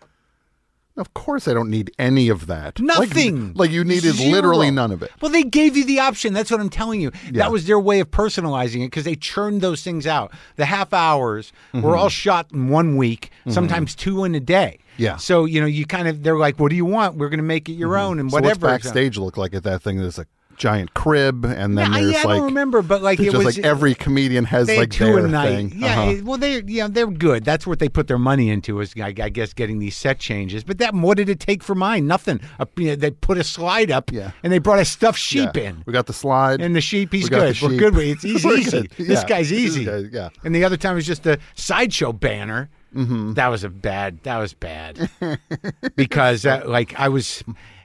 of 1.00 1.14
course 1.14 1.48
I 1.48 1.54
don't 1.54 1.70
need 1.70 1.92
any 1.98 2.30
of 2.30 2.48
that. 2.48 2.80
Nothing. 2.80 3.54
Like, 3.54 3.72
you 3.72 3.84
needed 3.84 4.16
Zero. 4.16 4.32
literally 4.32 4.72
none 4.72 4.92
of 4.92 5.02
it. 5.02 5.12
Well, 5.22 5.32
they 5.32 5.44
gave 5.44 5.76
you 5.78 5.86
the 5.86 6.00
option. 6.00 6.34
That's 6.34 6.52
what 6.52 6.60
I'm 6.60 6.70
telling 6.70 7.02
you. 7.02 7.12
Yeah. 7.26 7.44
That 7.44 7.52
was 7.52 7.66
their 7.66 7.80
way 7.80 8.00
of 8.00 8.12
personalizing 8.12 8.82
it 8.82 8.88
because 8.88 9.06
they 9.06 9.16
churned 9.16 9.62
those 9.62 9.84
things 9.84 10.06
out. 10.06 10.32
The 10.56 10.66
half 10.66 10.94
hours 10.94 11.52
were 11.74 11.96
all 11.96 12.10
shot 12.10 12.48
in 12.54 12.70
one 12.70 12.98
week, 12.98 13.32
sometimes 13.48 13.96
two 13.96 14.24
in 14.24 14.36
a 14.36 14.40
day. 14.40 14.80
Mm-hmm. 14.80 15.04
Yeah. 15.04 15.16
So 15.16 15.46
you 15.46 15.62
know, 15.62 15.68
you 15.68 15.86
kind 15.86 16.08
of 16.10 16.24
they're 16.24 16.38
like, 16.38 16.60
"What 16.60 16.70
do 16.72 16.76
you 16.76 16.84
want? 16.84 17.16
We're 17.16 17.30
going 17.30 17.38
to 17.38 17.44
make 17.44 17.70
it 17.70 17.74
your 17.74 17.98
own 17.98 18.20
and 18.20 18.30
Mm-hmm. 18.30 18.32
So 18.32 18.36
what's 18.42 18.60
whatever." 18.60 18.68
backstage 18.68 19.18
look 19.18 19.38
like 19.38 19.54
at 19.54 19.64
that 19.64 19.82
thing? 19.82 19.98
There's 19.98 20.20
a 20.20 20.26
giant 20.60 20.94
crib, 20.94 21.44
and 21.46 21.76
then 21.78 21.92
Yeah, 21.92 21.98
I- 21.98 22.02
there's 22.02 22.14
yeah, 22.14 22.20
I 22.30 22.36
don't 22.36 22.44
remember, 22.44 22.84
but 22.84 23.02
like 23.02 23.20
it 23.20 23.32
just 23.32 23.38
was 23.38 23.58
like 23.58 23.66
every 23.66 23.96
comedian 23.96 24.46
has 24.46 24.70
like 24.70 24.92
two 24.92 25.06
their 25.06 25.26
a 25.26 25.28
night. 25.28 25.50
thing. 25.56 25.74
Yeah, 25.76 26.00
Uh-huh. 26.02 26.22
well, 26.24 26.38
they 26.38 26.62
yeah 26.68 26.88
they're 26.88 27.08
good. 27.08 27.44
That's 27.44 27.66
what 27.66 27.80
they 27.80 27.90
put 27.90 28.08
their 28.08 28.20
money 28.20 28.50
into 28.52 28.80
is 28.82 28.94
I, 28.98 29.08
I 29.08 29.30
guess 29.30 29.54
getting 29.54 29.80
these 29.80 29.96
set 29.98 30.20
changes. 30.20 30.64
But 30.64 30.78
that 30.78 30.94
what 30.94 31.18
did 31.18 31.30
it 31.30 31.40
take 31.40 31.64
for 31.64 31.74
mine? 31.74 32.06
Nothing. 32.06 32.40
You 32.78 32.90
know, 32.90 32.96
they 32.96 33.10
put 33.12 33.38
a 33.40 33.44
slide 33.44 33.90
up, 33.90 34.12
Yeah. 34.12 34.32
and 34.44 34.54
they 34.54 34.60
brought 34.60 34.80
a 34.80 34.86
stuffed 34.86 35.18
sheep 35.20 35.50
Yeah. 35.56 35.62
in. 35.70 35.84
We 35.88 35.94
got 35.94 36.06
the 36.06 36.14
slide. 36.14 36.62
And 36.62 36.76
the 36.76 36.82
sheep, 36.82 37.12
he's 37.12 37.24
We 37.24 37.30
good. 37.38 37.60
We're 37.62 37.78
good 37.78 37.98
it's 37.98 38.24
easy. 38.26 38.64
good. 38.64 38.92
This 38.98 39.24
guy's 39.24 39.50
This 39.50 39.60
easy. 39.60 39.86
guy- 39.86 40.04
yeah. 40.12 40.30
And 40.44 40.54
the 40.54 40.64
other 40.66 40.78
time 40.78 40.92
it 40.92 40.96
was 40.96 41.08
just 41.08 41.26
a 41.26 41.40
sideshow 41.56 42.12
banner. 42.14 42.70
Mm-hmm. 42.96 43.34
That 43.34 43.48
was 43.48 43.64
a 43.64 43.70
bad. 43.70 44.20
That 44.24 44.38
was 44.40 44.54
bad 44.54 45.10
because 45.96 46.42
that, 46.44 46.68
like 46.70 47.00
I 47.00 47.08
was, 47.10 47.44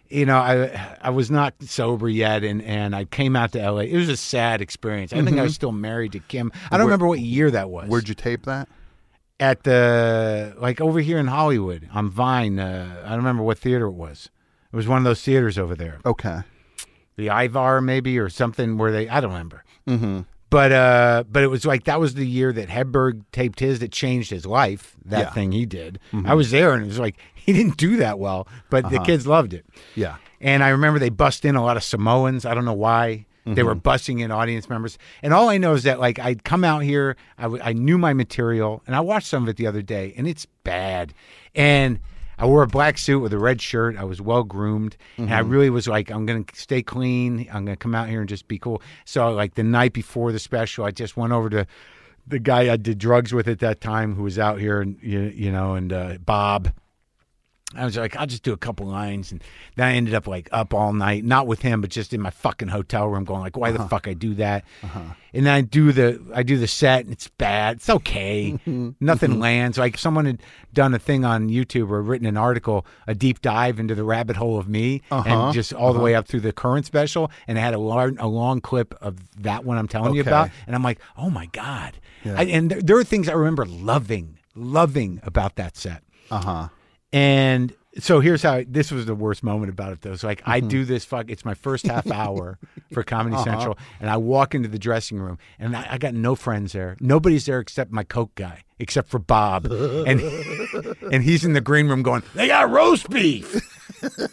you 0.08 0.26
know, 0.26 0.38
I 0.38 0.96
I 1.00 1.10
was 1.10 1.30
not 1.30 1.54
sober 1.62 2.08
yet, 2.08 2.44
and 2.44 2.62
and 2.62 2.94
I 2.94 3.04
came 3.04 3.36
out 3.36 3.52
to 3.52 3.60
L.A. 3.60 3.84
It 3.84 3.96
was 3.96 4.08
a 4.08 4.16
sad 4.16 4.60
experience. 4.60 5.12
I 5.12 5.22
think 5.22 5.38
I 5.38 5.42
was 5.42 5.54
still 5.54 5.72
married 5.72 6.12
to 6.12 6.20
Kim. 6.20 6.52
I 6.70 6.76
don't 6.76 6.86
remember 6.86 7.06
what 7.06 7.20
year 7.20 7.50
that 7.50 7.70
was. 7.70 7.84
Mm-hmm. 7.84 7.90
Where'd 7.92 8.08
you 8.08 8.14
tape 8.14 8.44
that? 8.44 8.68
at 9.40 9.64
the 9.64 10.54
like 10.58 10.80
over 10.80 11.00
here 11.00 11.18
in 11.18 11.26
Hollywood 11.26 11.88
on 11.92 12.08
Vine? 12.08 12.58
Uh, 12.60 13.02
I 13.04 13.08
don't 13.08 13.18
remember 13.18 13.42
what 13.42 13.58
theater 13.58 13.86
it 13.86 13.92
was. 13.92 14.30
It 14.72 14.76
was 14.76 14.86
one 14.86 14.98
of 14.98 15.04
those 15.04 15.20
theaters 15.22 15.58
over 15.58 15.74
there 15.74 15.98
Okay. 16.06 16.40
the 17.16 17.28
Ivar 17.30 17.80
maybe 17.80 18.16
or 18.18 18.28
something 18.28 18.78
where 18.78 18.92
they 18.92 19.08
I 19.08 19.20
don't 19.20 19.32
remember. 19.32 19.64
Mm-hmm. 19.88 20.20
But 20.50 20.70
uh, 20.70 21.24
but 21.28 21.42
it 21.42 21.48
was 21.48 21.64
like 21.66 21.84
that 21.84 21.98
was 21.98 22.14
the 22.14 22.24
year 22.26 22.52
that 22.52 22.68
Hedberg 22.68 23.22
taped 23.32 23.58
his 23.58 23.80
that 23.80 23.90
changed 23.90 24.30
his 24.30 24.46
life. 24.46 24.94
That 25.04 25.18
Yeah. 25.18 25.30
thing 25.32 25.50
he 25.50 25.66
did. 25.66 25.98
I 26.24 26.34
was 26.34 26.52
there 26.52 26.72
and 26.72 26.84
it 26.84 26.86
was 26.86 27.00
like 27.00 27.16
he 27.46 27.52
didn't 27.52 27.76
do 27.76 27.96
that 27.96 28.18
well, 28.18 28.48
but 28.70 28.88
the 28.90 28.96
uh-huh. 28.96 29.04
kids 29.04 29.26
loved 29.26 29.54
it. 29.54 29.66
Yeah. 29.94 30.16
And 30.40 30.62
I 30.62 30.70
remember 30.70 30.98
they 30.98 31.10
bust 31.10 31.44
in 31.44 31.56
a 31.56 31.62
lot 31.62 31.76
of 31.76 31.84
Samoans. 31.84 32.44
I 32.44 32.54
don't 32.54 32.64
know 32.64 32.72
why. 32.72 33.26
They 33.46 33.62
were 33.62 33.72
mm-hmm. 33.72 33.80
busting 33.80 34.20
in 34.20 34.30
audience 34.30 34.70
members. 34.70 34.96
And 35.22 35.34
all 35.34 35.50
I 35.50 35.58
know 35.58 35.74
is 35.74 35.82
that, 35.82 36.00
like, 36.00 36.18
I'd 36.18 36.44
come 36.44 36.64
out 36.64 36.82
here, 36.82 37.14
I, 37.36 37.42
w- 37.42 37.62
I 37.62 37.74
knew 37.74 37.98
my 37.98 38.14
material, 38.14 38.82
and 38.86 38.96
I 38.96 39.00
watched 39.00 39.26
some 39.26 39.42
of 39.42 39.50
it 39.50 39.56
the 39.56 39.66
other 39.66 39.82
day, 39.82 40.14
and 40.16 40.26
it's 40.26 40.46
bad. 40.64 41.12
And 41.54 42.00
I 42.38 42.46
wore 42.46 42.62
a 42.62 42.66
black 42.66 42.96
suit 42.96 43.20
with 43.20 43.34
a 43.34 43.38
red 43.38 43.60
shirt. 43.60 43.98
I 43.98 44.04
was 44.04 44.20
well 44.22 44.44
groomed. 44.44 44.96
And 45.18 45.32
I 45.32 45.40
mm-hmm. 45.40 45.50
really 45.50 45.70
was 45.70 45.86
like, 45.86 46.10
I'm 46.10 46.24
going 46.24 46.44
to 46.44 46.56
stay 46.56 46.82
clean. 46.82 47.46
I'm 47.52 47.66
going 47.66 47.76
to 47.76 47.76
come 47.76 47.94
out 47.94 48.08
here 48.08 48.20
and 48.20 48.28
just 48.28 48.48
be 48.48 48.58
cool. 48.58 48.80
So, 49.04 49.30
like, 49.30 49.56
the 49.56 49.62
night 49.62 49.92
before 49.92 50.32
the 50.32 50.38
special, 50.38 50.86
I 50.86 50.90
just 50.90 51.16
went 51.16 51.34
over 51.34 51.50
to 51.50 51.66
the 52.26 52.38
guy 52.38 52.72
I 52.72 52.76
did 52.76 52.96
drugs 52.96 53.34
with 53.34 53.46
at 53.46 53.58
that 53.58 53.82
time 53.82 54.14
who 54.14 54.22
was 54.22 54.38
out 54.38 54.58
here, 54.58 54.80
and 54.80 54.98
you, 55.02 55.20
you 55.20 55.52
know, 55.52 55.74
and 55.74 55.92
uh, 55.92 56.16
Bob. 56.24 56.72
I 57.76 57.84
was 57.84 57.96
like, 57.96 58.16
I'll 58.16 58.26
just 58.26 58.42
do 58.42 58.52
a 58.52 58.56
couple 58.56 58.86
lines, 58.86 59.32
and 59.32 59.42
then 59.76 59.86
I 59.86 59.92
ended 59.94 60.14
up 60.14 60.26
like 60.26 60.48
up 60.52 60.74
all 60.74 60.92
night, 60.92 61.24
not 61.24 61.46
with 61.46 61.62
him, 61.62 61.80
but 61.80 61.90
just 61.90 62.12
in 62.12 62.20
my 62.20 62.30
fucking 62.30 62.68
hotel 62.68 63.08
room, 63.08 63.24
going 63.24 63.40
like, 63.40 63.56
why 63.56 63.70
the 63.70 63.78
uh-huh. 63.78 63.88
fuck 63.88 64.08
I 64.08 64.14
do 64.14 64.34
that? 64.34 64.64
Uh-huh. 64.82 65.00
And 65.32 65.46
then 65.46 65.54
I 65.54 65.60
do 65.62 65.90
the 65.90 66.20
I 66.32 66.44
do 66.44 66.56
the 66.56 66.68
set, 66.68 67.04
and 67.04 67.12
it's 67.12 67.28
bad. 67.28 67.76
It's 67.76 67.90
okay, 67.90 68.52
mm-hmm. 68.52 68.90
nothing 69.00 69.32
mm-hmm. 69.32 69.40
lands. 69.40 69.78
Like 69.78 69.98
someone 69.98 70.26
had 70.26 70.42
done 70.72 70.94
a 70.94 70.98
thing 70.98 71.24
on 71.24 71.48
YouTube 71.48 71.90
or 71.90 72.02
written 72.02 72.26
an 72.26 72.36
article, 72.36 72.86
a 73.06 73.14
deep 73.14 73.42
dive 73.42 73.80
into 73.80 73.94
the 73.94 74.04
rabbit 74.04 74.36
hole 74.36 74.58
of 74.58 74.68
me, 74.68 75.02
and 75.10 75.26
uh-huh. 75.26 75.52
just 75.52 75.72
all 75.72 75.92
the 75.92 76.00
way 76.00 76.14
up 76.14 76.28
through 76.28 76.40
the 76.40 76.52
current 76.52 76.86
special, 76.86 77.30
and 77.48 77.58
it 77.58 77.60
had 77.60 77.74
a 77.74 77.78
long 77.78 78.16
a 78.18 78.28
long 78.28 78.60
clip 78.60 78.94
of 79.00 79.18
that 79.42 79.64
one 79.64 79.76
I'm 79.76 79.88
telling 79.88 80.14
you 80.14 80.20
about, 80.20 80.50
and 80.66 80.76
I'm 80.76 80.82
like, 80.82 81.00
oh 81.16 81.30
my 81.30 81.46
god, 81.46 81.98
I, 82.24 82.44
and 82.44 82.70
there, 82.70 82.80
there 82.80 82.96
are 82.96 83.04
things 83.04 83.28
I 83.28 83.32
remember 83.32 83.66
loving, 83.66 84.38
loving 84.54 85.20
about 85.24 85.56
that 85.56 85.76
set. 85.76 86.02
Uh 86.30 86.40
huh. 86.40 86.68
And 87.14 87.72
so 88.00 88.18
here's 88.18 88.42
how 88.42 88.64
this 88.66 88.90
was 88.90 89.06
the 89.06 89.14
worst 89.14 89.44
moment 89.44 89.70
about 89.70 89.92
it 89.92 90.00
though. 90.02 90.10
It's 90.12 90.24
like 90.24 90.42
I 90.44 90.58
Mm-hmm. 90.58 90.68
do 90.68 90.84
this 90.84 91.04
fuck. 91.04 91.30
It's 91.30 91.44
my 91.44 91.54
first 91.54 91.86
half 91.86 92.10
hour 92.10 92.58
for 92.92 93.04
Comedy 93.04 93.36
Uh-huh. 93.36 93.44
Central, 93.44 93.78
and 94.00 94.10
I 94.10 94.16
walk 94.16 94.52
into 94.56 94.68
the 94.68 94.80
dressing 94.80 95.18
room, 95.20 95.38
and 95.60 95.76
I, 95.76 95.86
I 95.92 95.98
got 95.98 96.12
no 96.12 96.34
friends 96.34 96.72
there. 96.72 96.96
Nobody's 96.98 97.46
there 97.46 97.60
except 97.60 97.92
my 97.92 98.02
coke 98.02 98.34
guy, 98.34 98.64
except 98.78 99.08
for 99.08 99.18
Bob, 99.18 99.66
and 99.66 100.20
and 101.12 101.22
he's 101.22 101.44
in 101.44 101.52
the 101.52 101.60
green 101.60 101.88
room 101.88 102.02
going, 102.02 102.22
"They 102.34 102.46
got 102.48 102.70
roast 102.70 103.08
beef." 103.10 103.70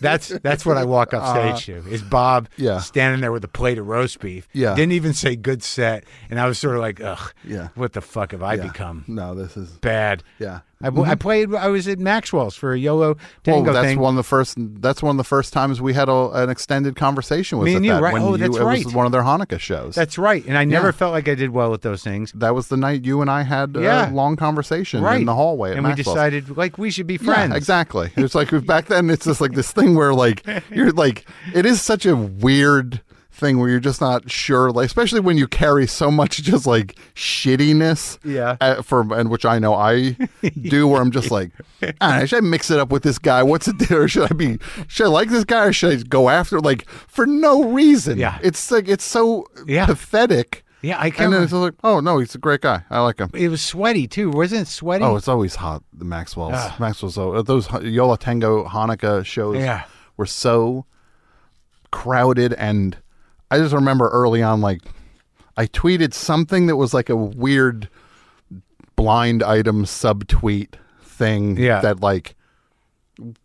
That's 0.01 0.27
that's 0.43 0.65
what 0.65 0.75
I 0.77 0.83
walk 0.83 1.13
up 1.13 1.25
stage 1.35 1.65
to. 1.67 1.89
Is 1.89 2.01
Bob 2.01 2.47
Uh-huh. 2.51 2.63
Yeah. 2.63 2.79
standing 2.79 3.21
there 3.21 3.31
with 3.31 3.43
a 3.45 3.47
plate 3.47 3.77
of 3.77 3.87
roast 3.87 4.19
beef? 4.19 4.47
Yeah. 4.53 4.75
didn't 4.75 4.91
even 4.93 5.13
say 5.13 5.35
good 5.37 5.63
set, 5.63 6.03
and 6.29 6.39
I 6.39 6.45
was 6.47 6.57
sort 6.59 6.75
of 6.75 6.81
like, 6.81 7.01
"Ugh, 7.01 7.33
Yeah. 7.45 7.69
what 7.75 7.93
the 7.93 8.01
fuck 8.01 8.31
have 8.31 8.43
I 8.43 8.55
Yeah. 8.55 8.63
become?" 8.67 9.05
No, 9.07 9.33
this 9.35 9.55
is 9.55 9.69
Bad. 9.71 10.23
yeah. 10.39 10.59
I, 10.83 10.87
I 10.87 11.13
played. 11.13 11.53
I 11.53 11.67
was 11.67 11.87
at 11.87 11.99
Maxwell's 11.99 12.55
for 12.55 12.73
a 12.73 12.77
YOLO 12.79 13.15
tango 13.43 13.65
well, 13.65 13.73
that's 13.75 13.85
thing. 13.85 13.99
one 13.99 14.13
of 14.13 14.17
the 14.17 14.23
first. 14.23 14.55
That's 14.57 15.03
one 15.03 15.11
of 15.11 15.17
the 15.17 15.23
first 15.23 15.53
times 15.53 15.79
we 15.79 15.93
had 15.93 16.09
a, 16.09 16.29
an 16.31 16.49
extended 16.49 16.95
conversation 16.95 17.59
with 17.59 17.67
Me 17.67 17.75
and 17.75 17.85
you, 17.85 17.91
that, 17.93 18.01
right? 18.01 18.15
Oh, 18.19 18.31
you, 18.31 18.37
that's 18.37 18.57
it 18.57 18.63
right. 18.63 18.83
was 18.83 18.91
one 18.93 19.05
of 19.05 19.11
their 19.11 19.21
Hanukkah 19.21 19.59
shows. 19.59 19.93
That's 19.93 20.17
right. 20.17 20.43
And 20.47 20.57
I 20.57 20.63
never 20.65 20.87
Yeah. 20.87 20.91
felt 20.93 21.11
like 21.11 21.27
I 21.29 21.35
did 21.35 21.51
well 21.51 21.75
at 21.75 21.83
those 21.83 22.03
things. 22.03 22.31
that 22.33 22.55
was 22.55 22.69
the 22.69 22.77
night 22.77 23.05
you 23.05 23.21
and 23.21 23.29
I 23.29 23.43
had 23.43 23.77
a 23.77 23.81
Yeah. 23.83 24.09
long 24.11 24.30
conversation 24.35 25.01
Right. 25.01 25.19
in 25.19 25.25
the 25.25 25.35
hallway. 25.35 25.71
At 25.71 25.77
and 25.77 25.87
we 25.87 25.93
decided 25.95 26.55
like 26.57 26.77
we 26.77 26.91
should 26.91 27.07
be 27.07 27.17
friends. 27.17 27.51
Yeah, 27.51 27.57
exactly. 27.57 28.11
It's 28.17 28.35
like 28.35 28.49
back 28.65 28.87
then. 28.87 29.09
It's 29.09 29.25
just 29.25 29.41
like 29.41 29.53
this 29.53 29.71
thing 29.71 29.95
where 29.95 30.13
like 30.13 30.45
you're 30.69 30.91
like 30.91 31.25
it 31.53 31.65
is 31.65 31.81
such 31.81 32.05
a 32.05 32.15
weird 32.15 33.01
thing 33.33 33.57
where 33.57 33.69
you're 33.69 33.79
just 33.79 34.01
not 34.01 34.29
sure, 34.29 34.71
like 34.71 34.85
especially 34.85 35.19
when 35.19 35.35
you 35.37 35.47
carry 35.47 35.87
so 35.87 36.11
much 36.11 36.43
just 36.43 36.67
like 36.67 36.95
shittiness. 37.15 38.19
Yeah. 38.23 38.57
uh, 38.61 38.81
for 38.81 39.01
and 39.17 39.29
which 39.29 39.45
I 39.45 39.57
know 39.59 39.73
I 39.73 40.15
do, 40.61 40.87
where 40.87 41.01
I'm 41.01 41.11
just 41.11 41.31
like, 41.31 41.51
ah, 42.01 42.23
should 42.25 42.37
I 42.37 42.41
mix 42.41 42.69
it 42.69 42.79
up 42.79 42.91
with 42.91 43.03
this 43.03 43.17
guy? 43.17 43.41
What's 43.43 43.67
it 43.67 43.77
do? 43.79 43.97
Or 43.97 44.07
should 44.07 44.29
I 44.31 44.33
be? 44.35 44.59
Should 44.87 45.05
I 45.07 45.09
like 45.09 45.29
this 45.29 45.43
guy 45.45 45.65
or 45.65 45.73
should 45.73 45.99
I 45.99 46.03
go 46.03 46.29
after 46.29 46.59
like 46.59 46.87
for 46.89 47.25
no 47.25 47.71
reason? 47.71 48.17
Yeah. 48.17 48.37
it's 48.43 48.69
like 48.71 48.87
it's 48.87 49.03
so 49.05 49.47
Yeah. 49.65 49.85
pathetic. 49.85 50.63
Yeah, 50.83 50.97
I 50.97 51.05
And 51.05 51.13
can't. 51.15 51.31
then 51.31 51.43
it's 51.43 51.51
like, 51.53 51.73
oh 51.83 51.99
no, 51.99 52.17
he's 52.19 52.33
a 52.33 52.39
great 52.39 52.61
guy. 52.61 52.83
I 52.89 53.01
like 53.01 53.19
him. 53.19 53.29
it 53.33 53.49
was 53.49 53.61
sweaty 53.61 54.07
too, 54.07 54.31
wasn't 54.31 54.61
it? 54.63 54.67
Sweaty. 54.67 55.03
Oh, 55.03 55.15
it's 55.15 55.27
always 55.27 55.55
hot. 55.55 55.83
The 55.93 56.05
Maxwell's, 56.05 56.53
Ah. 56.55 56.75
Maxwell's. 56.79 57.17
uh, 57.17 57.41
Those 57.43 57.69
Yo 57.83 58.07
La 58.07 58.15
Tengo 58.15 58.65
Hanukkah 58.67 59.23
shows 59.25 59.57
Yeah. 59.57 59.83
were 60.17 60.25
so 60.25 60.85
crowded, 61.91 62.53
and 62.53 62.97
I 63.49 63.57
just 63.59 63.73
remember 63.73 64.09
early 64.09 64.41
on, 64.41 64.61
like 64.61 64.81
I 65.57 65.67
tweeted 65.67 66.13
something 66.13 66.67
that 66.67 66.77
was 66.77 66.93
like 66.93 67.09
a 67.09 67.15
weird 67.15 67.89
blind 68.95 69.43
item 69.43 69.85
subtweet 69.85 70.75
thing. 71.03 71.57
Yeah. 71.57 71.81
that 71.81 71.99
like 72.01 72.35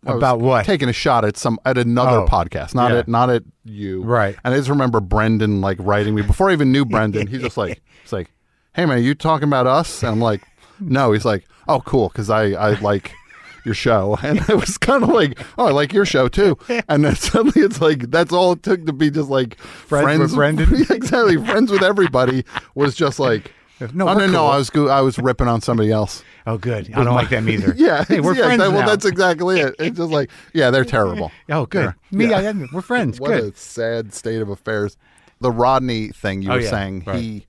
About 0.05 0.39
what? 0.39 0.65
Taking 0.65 0.89
a 0.89 0.93
shot 0.93 1.25
at 1.25 1.37
some 1.37 1.59
at 1.65 1.77
another 1.77 2.21
Oh, 2.21 2.25
podcast, 2.27 2.73
not 2.75 2.91
yeah. 2.91 2.99
at 2.99 3.07
not 3.07 3.29
at 3.29 3.43
you, 3.63 4.03
Right. 4.03 4.35
And 4.43 4.53
I 4.53 4.57
just 4.57 4.69
remember 4.69 4.99
Brendan 4.99 5.61
like 5.61 5.77
writing 5.79 6.15
me 6.15 6.21
before 6.21 6.49
I 6.49 6.53
even 6.53 6.71
knew 6.71 6.85
Brendan. 6.85 7.27
He's 7.27 7.41
just 7.41 7.57
like, 7.57 7.81
it's 8.03 8.13
like, 8.13 8.31
hey 8.73 8.85
man, 8.85 9.03
you 9.03 9.13
talking 9.15 9.47
about 9.47 9.67
us? 9.67 10.03
And 10.03 10.11
I'm 10.11 10.21
like, 10.21 10.41
no. 10.79 11.11
He's 11.11 11.25
like, 11.25 11.45
oh 11.67 11.81
cool, 11.81 12.07
because 12.09 12.29
I 12.29 12.51
I 12.51 12.79
like 12.79 13.11
your 13.65 13.73
show, 13.75 14.17
and 14.23 14.39
it 14.49 14.55
was 14.55 14.77
kind 14.77 15.03
of 15.03 15.09
like, 15.09 15.37
oh, 15.57 15.67
I 15.67 15.71
like 15.71 15.91
your 15.91 16.05
show 16.05 16.27
too. 16.29 16.57
And 16.87 17.03
then 17.03 17.15
suddenly 17.17 17.61
it's 17.61 17.81
like 17.81 18.09
that's 18.09 18.31
all 18.31 18.53
it 18.53 18.63
took 18.63 18.85
to 18.85 18.93
be 18.93 19.11
just 19.11 19.29
like 19.29 19.57
Friends 19.59 20.19
with 20.21 20.35
Brendan? 20.35 20.73
exactly, 20.89 21.35
friends 21.37 21.71
with 21.71 21.83
everybody 21.83 22.45
was 22.75 22.95
just 22.95 23.19
like. 23.19 23.53
No, 23.93 24.07
oh, 24.09 24.13
no, 24.15 24.25
no! 24.27 24.47
I 24.47 24.57
was 24.57 24.69
go- 24.69 24.87
I 24.87 25.01
was 25.01 25.17
ripping 25.19 25.47
on 25.47 25.61
somebody 25.61 25.91
else. 25.91 26.23
oh, 26.47 26.57
good. 26.57 26.91
I 26.93 27.03
don't 27.03 27.13
like 27.13 27.29
them 27.29 27.47
either. 27.47 27.73
Yeah, 27.77 28.03
Hey, 28.05 28.19
we're 28.19 28.33
yeah, 28.35 28.45
friends 28.45 28.59
that- 28.63 28.71
well, 28.71 28.79
now. 28.81 28.87
that's 28.87 29.05
exactly 29.05 29.59
it. 29.59 29.75
It's 29.79 29.97
just 29.97 30.11
like, 30.11 30.29
yeah, 30.53 30.71
they're 30.71 30.85
terrible. 30.85 31.31
Oh, 31.49 31.65
good. 31.67 31.93
Yeah. 32.11 32.17
Me, 32.17 32.29
Yeah. 32.29 32.39
I. 32.51 32.65
We're 32.73 32.81
friends. 32.81 33.19
What 33.19 33.29
good. 33.29 33.53
a 33.53 33.57
sad 33.57 34.13
state 34.13 34.41
of 34.41 34.49
affairs. 34.49 34.97
The 35.41 35.51
Rodney 35.51 36.09
thing 36.09 36.41
you 36.41 36.49
Oh, 36.49 36.55
were 36.55 36.61
yeah, 36.61 36.69
saying, 36.71 37.03
right. 37.05 37.19
he, 37.19 37.47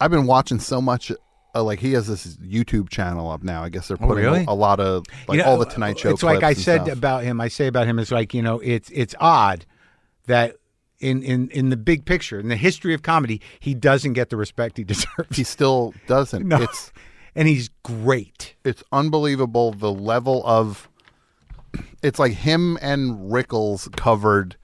I've 0.00 0.10
been 0.12 0.26
watching 0.26 0.60
so 0.60 0.80
much. 0.80 1.10
Uh, 1.54 1.62
like 1.62 1.80
he 1.80 1.92
has 1.92 2.06
this 2.06 2.36
YouTube 2.38 2.88
channel 2.88 3.30
up 3.30 3.42
now. 3.42 3.62
I 3.62 3.68
guess 3.68 3.88
they're 3.88 3.98
Oh, 4.00 4.06
putting 4.06 4.24
really? 4.24 4.44
a, 4.48 4.52
a 4.52 4.54
lot 4.54 4.78
of 4.80 5.04
like 5.28 5.36
You 5.38 5.42
know, 5.44 5.50
all 5.50 5.58
the 5.58 5.66
Tonight 5.66 5.98
Show. 5.98 6.10
It's 6.10 6.22
like 6.22 6.42
I 6.42 6.54
said 6.54 6.84
stuff. 6.84 6.96
about 6.96 7.24
him. 7.24 7.40
I 7.42 7.48
say 7.48 7.66
about 7.66 7.86
him 7.86 7.98
is 7.98 8.10
like 8.12 8.32
you 8.32 8.40
know, 8.42 8.58
it's 8.60 8.88
it's 8.90 9.14
odd 9.20 9.66
that 10.28 10.56
in 11.02 11.22
in 11.22 11.48
in 11.50 11.68
the 11.70 11.76
big 11.76 12.04
picture, 12.04 12.38
in 12.40 12.48
the 12.48 12.56
history 12.56 12.94
of 12.94 13.02
comedy, 13.02 13.40
he 13.60 13.74
doesn't 13.74 14.12
get 14.14 14.30
the 14.30 14.36
respect 14.36 14.76
he 14.78 14.84
deserves. 14.92 15.36
He 15.36 15.44
still 15.44 15.92
doesn't. 16.06 16.46
No. 16.46 16.62
It's 16.62 16.92
and 17.34 17.48
he's 17.48 17.70
great. 17.82 18.54
it's 18.64 18.82
unbelievable 18.92 19.72
the 19.72 19.92
level 19.92 20.42
of 20.46 20.88
it's 22.02 22.18
like 22.18 22.32
him 22.32 22.78
and 22.82 23.30
Rickles 23.32 23.90
covered 23.96 24.56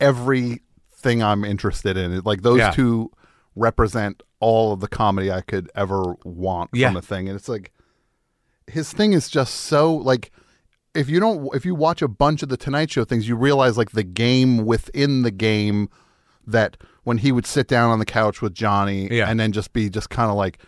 everything 0.00 1.22
I'm 1.22 1.44
interested 1.44 1.96
in. 1.96 2.12
It- 2.12 2.26
Like 2.26 2.42
those 2.42 2.58
Yeah. 2.58 2.70
two 2.70 3.10
represent 3.56 4.22
all 4.38 4.72
of 4.72 4.80
the 4.80 4.88
comedy 4.88 5.30
I 5.30 5.40
could 5.42 5.70
ever 5.74 6.14
want 6.24 6.70
Yeah. 6.72 6.88
from 6.88 6.96
a 6.96 7.02
thing. 7.02 7.28
And 7.28 7.36
it's 7.36 7.48
like 7.48 7.72
his 8.66 8.92
thing 8.92 9.12
is 9.12 9.28
just 9.28 9.54
so 9.54 9.92
like 9.94 10.30
if 10.94 11.08
you 11.08 11.20
don't 11.20 11.54
if 11.54 11.64
you 11.64 11.74
watch 11.74 12.02
a 12.02 12.08
bunch 12.08 12.42
of 12.42 12.48
the 12.48 12.56
Tonight 12.56 12.90
Show 12.90 13.04
things, 13.04 13.28
you 13.28 13.36
realize 13.36 13.76
like 13.78 13.92
the 13.92 14.02
game 14.02 14.64
within 14.64 15.22
the 15.22 15.30
game 15.30 15.88
that 16.46 16.76
when 17.04 17.18
he 17.18 17.32
would 17.32 17.46
sit 17.46 17.68
down 17.68 17.90
on 17.90 17.98
the 17.98 18.04
couch 18.06 18.42
with 18.42 18.54
Johnny 18.54 19.08
Yeah. 19.10 19.28
and 19.30 19.38
then 19.38 19.52
just 19.52 19.72
be 19.72 19.88
just 19.88 20.10
kind 20.10 20.30
of 20.30 20.36
like 20.36 20.58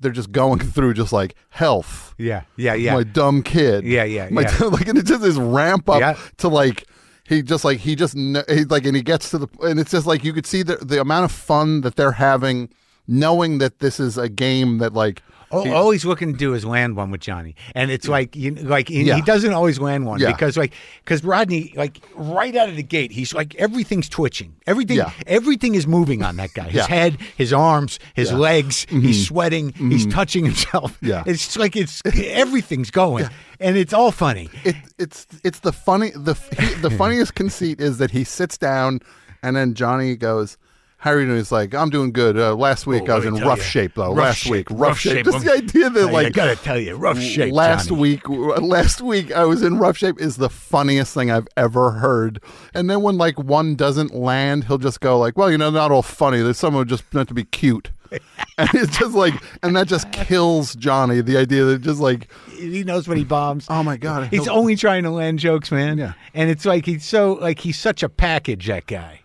they're 0.00 0.10
just 0.12 0.32
going 0.32 0.58
through 0.74 0.94
just 0.94 1.12
like 1.12 1.34
health 1.50 2.14
Yeah, 2.18 2.42
yeah, 2.56 2.74
yeah. 2.74 2.94
my 2.94 3.04
dumb 3.04 3.42
kid. 3.42 3.84
Yeah, 3.84 4.04
yeah, 4.04 4.28
My 4.30 4.42
yeah. 4.42 4.58
like, 4.66 4.88
and 4.88 4.98
it's 4.98 5.08
just 5.08 5.22
this 5.22 5.36
ramp 5.36 5.88
up 5.88 6.00
Yeah. 6.00 6.16
to 6.38 6.48
like 6.48 6.84
he 7.28 7.40
just 7.42 7.64
like 7.64 7.78
he 7.78 7.94
just 7.94 8.14
he, 8.16 8.64
like 8.68 8.84
and 8.84 8.96
he 8.96 9.02
gets 9.02 9.30
to 9.30 9.38
the 9.38 9.48
and 9.62 9.78
it's 9.78 9.92
just 9.92 10.06
like 10.06 10.24
you 10.24 10.32
could 10.32 10.46
see 10.46 10.62
the 10.64 10.76
the 10.76 11.00
amount 11.00 11.24
of 11.24 11.30
fun 11.32 11.82
that 11.82 11.94
they're 11.94 12.12
having, 12.12 12.68
knowing 13.06 13.58
that 13.58 13.78
this 13.78 14.00
is 14.00 14.18
a 14.18 14.28
game 14.28 14.78
that 14.78 14.92
like 14.92 15.22
all, 15.52 15.72
all 15.72 15.90
he's 15.90 16.04
looking 16.04 16.32
to 16.32 16.38
do 16.38 16.54
is 16.54 16.64
land 16.64 16.96
one 16.96 17.10
with 17.10 17.20
Johnny, 17.20 17.54
and 17.74 17.90
it's 17.90 18.08
like 18.08 18.34
you 18.34 18.54
like 18.54 18.88
he, 18.88 19.02
Yeah. 19.04 19.16
he 19.16 19.22
doesn't 19.22 19.52
always 19.52 19.78
land 19.78 20.06
one 20.06 20.18
Yeah. 20.20 20.32
because 20.32 20.56
like 20.56 20.72
because 21.04 21.22
Rodney 21.22 21.72
like 21.76 22.00
right 22.14 22.54
out 22.56 22.68
of 22.68 22.76
the 22.76 22.82
gate 22.82 23.12
he's 23.12 23.34
like 23.34 23.54
everything's 23.56 24.08
twitching, 24.08 24.54
everything 24.66 24.96
Yeah. 24.96 25.12
everything 25.26 25.74
is 25.74 25.86
moving 25.86 26.22
on 26.22 26.36
that 26.36 26.52
guy. 26.54 26.64
His 26.64 26.74
Yeah. 26.74 26.82
Mm-hmm. 26.84 26.92
head, 26.94 27.18
his 27.36 27.52
arms, 27.52 27.98
his 28.14 28.32
legs. 28.32 28.86
He's 28.88 29.26
sweating. 29.28 29.72
He's 29.74 30.06
touching 30.06 30.44
himself. 30.44 30.96
Yeah. 31.02 31.22
it's 31.26 31.56
like 31.56 31.76
it's 31.76 32.00
everything's 32.06 32.90
going, 32.90 33.26
and 33.60 33.76
it's 33.76 33.92
all 33.92 34.10
funny. 34.12 34.48
it 34.64 34.76
it's 34.98 35.26
it's 35.44 35.60
the 35.60 35.72
funny 35.72 36.10
the 36.14 36.34
he, 36.58 36.74
the 36.76 36.90
funniest 36.90 37.34
conceit 37.34 37.80
is 37.80 37.98
that 37.98 38.10
he 38.10 38.24
sits 38.24 38.56
down 38.58 39.00
and 39.42 39.56
then 39.56 39.74
Johnny 39.74 40.16
goes. 40.16 40.56
How 41.02 41.10
are 41.10 41.18
you 41.20 41.26
doing? 41.26 41.38
He's 41.38 41.50
like, 41.50 41.74
I'm 41.74 41.90
doing 41.90 42.12
good. 42.12 42.38
Uh, 42.38 42.54
last 42.54 42.86
week 42.86 43.04
Oh, 43.08 43.12
I 43.12 43.16
was 43.16 43.24
in 43.24 43.34
rough 43.34 43.58
you. 43.58 43.64
shape 43.64 43.94
though. 43.96 44.08
Rough 44.14 44.16
last 44.18 44.36
shape, 44.38 44.52
week, 44.52 44.70
rough, 44.70 44.80
rough 44.80 44.98
shape. 45.00 45.12
shape. 45.16 45.24
Just 45.26 45.44
the 45.44 45.52
idea 45.52 45.90
that 45.90 46.08
I 46.08 46.12
like 46.12 46.32
gotta 46.32 46.54
tell 46.54 46.78
you, 46.78 46.94
rough 46.94 47.18
shape. 47.18 47.52
last 47.52 47.88
Johnny. 47.88 48.00
week 48.00 48.28
last 48.28 49.00
week 49.02 49.32
i 49.32 49.44
was 49.44 49.62
in 49.62 49.78
rough 49.78 49.96
shape 49.98 50.20
is 50.20 50.36
the 50.36 50.48
funniest 50.48 51.12
thing 51.12 51.28
i've 51.30 51.48
ever 51.56 51.90
heard 51.92 52.40
and 52.72 52.88
then 52.88 53.02
when 53.02 53.18
like 53.18 53.36
one 53.38 53.74
doesn't 53.74 54.14
land 54.14 54.64
he'll 54.64 54.78
just 54.78 55.00
go 55.00 55.18
like 55.18 55.36
well 55.36 55.50
you 55.50 55.58
know 55.58 55.70
not 55.70 55.90
all 55.90 56.02
funny 56.02 56.40
there's 56.40 56.58
someone 56.58 56.86
just 56.86 57.12
meant 57.12 57.26
to 57.28 57.34
be 57.34 57.44
cute 57.44 57.90
and 58.58 58.68
it's 58.74 58.96
just 58.96 59.14
like 59.14 59.34
and 59.64 59.74
that 59.74 59.88
just 59.88 60.10
kills 60.12 60.74
johnny 60.76 61.20
the 61.20 61.36
idea 61.36 61.64
that 61.64 61.80
just 61.80 61.98
like 62.00 62.28
he 62.56 62.84
knows 62.84 63.08
when 63.08 63.18
he 63.18 63.24
bombs. 63.24 63.66
oh 63.68 63.82
my 63.82 63.96
god 63.96 64.28
He's 64.28 64.46
only 64.48 64.76
trying 64.76 65.02
to 65.02 65.10
land 65.10 65.40
jokes, 65.40 65.72
man. 65.72 65.98
Yeah. 65.98 66.12
And 66.32 66.48
it's 66.48 66.64
like 66.64 66.86
he's 66.86 67.04
so 67.04 67.32
like 67.34 67.58
he's 67.58 67.76
such 67.78 68.02
a 68.04 68.08
package, 68.08 68.68
that 68.68 68.86
guy. 68.86 69.20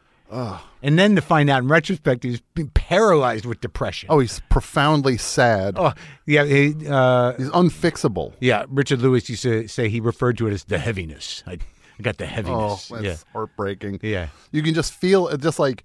And 0.84 0.98
then 1.00 1.16
to 1.16 1.22
find 1.22 1.50
out 1.50 1.64
in 1.64 1.68
retrospect, 1.70 2.24
he's 2.24 2.42
been 2.54 2.70
paralyzed 2.70 3.46
with 3.46 3.62
depression. 3.62 4.08
oh 4.12 4.20
he's 4.20 4.42
profoundly 4.50 5.18
sad 5.18 5.76
Oh, 5.78 5.94
yeah. 6.26 6.46
He, 6.46 6.74
uh, 6.88 7.34
he's 7.38 7.50
unfixable 7.50 8.34
yeah. 8.40 8.66
Richard 8.70 9.00
Lewis 9.02 9.30
used 9.30 9.44
to 9.44 9.68
say 9.68 9.90
he 9.90 10.00
referred 10.00 10.38
to 10.38 10.48
it 10.48 10.54
as 10.54 10.64
the 10.66 10.78
heaviness. 10.78 11.44
I, 11.48 11.54
I 12.00 12.04
got 12.04 12.18
the 12.18 12.26
oh 12.26 12.28
heaviness. 12.28 12.88
that's 12.90 13.04
yeah. 13.04 13.16
heartbreaking 13.34 14.00
Yeah. 14.04 14.28
you 14.52 14.62
can 14.62 14.74
just 14.74 14.94
feel 14.94 15.28
it 15.30 15.42
just 15.42 15.58
like 15.60 15.84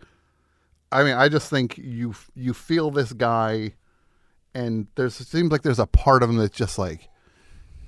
i 0.92 1.02
mean 1.02 1.14
i 1.14 1.26
just 1.28 1.48
think 1.48 1.78
you 1.78 2.14
you 2.34 2.52
feel 2.52 2.90
this 2.90 3.14
guy 3.14 3.72
and 4.54 4.86
there's 4.96 5.18
it 5.20 5.26
seems 5.26 5.50
like 5.50 5.62
there's 5.62 5.78
a 5.78 5.86
part 5.86 6.22
of 6.22 6.28
him 6.28 6.36
that's 6.36 6.54
just 6.54 6.78
like 6.78 7.08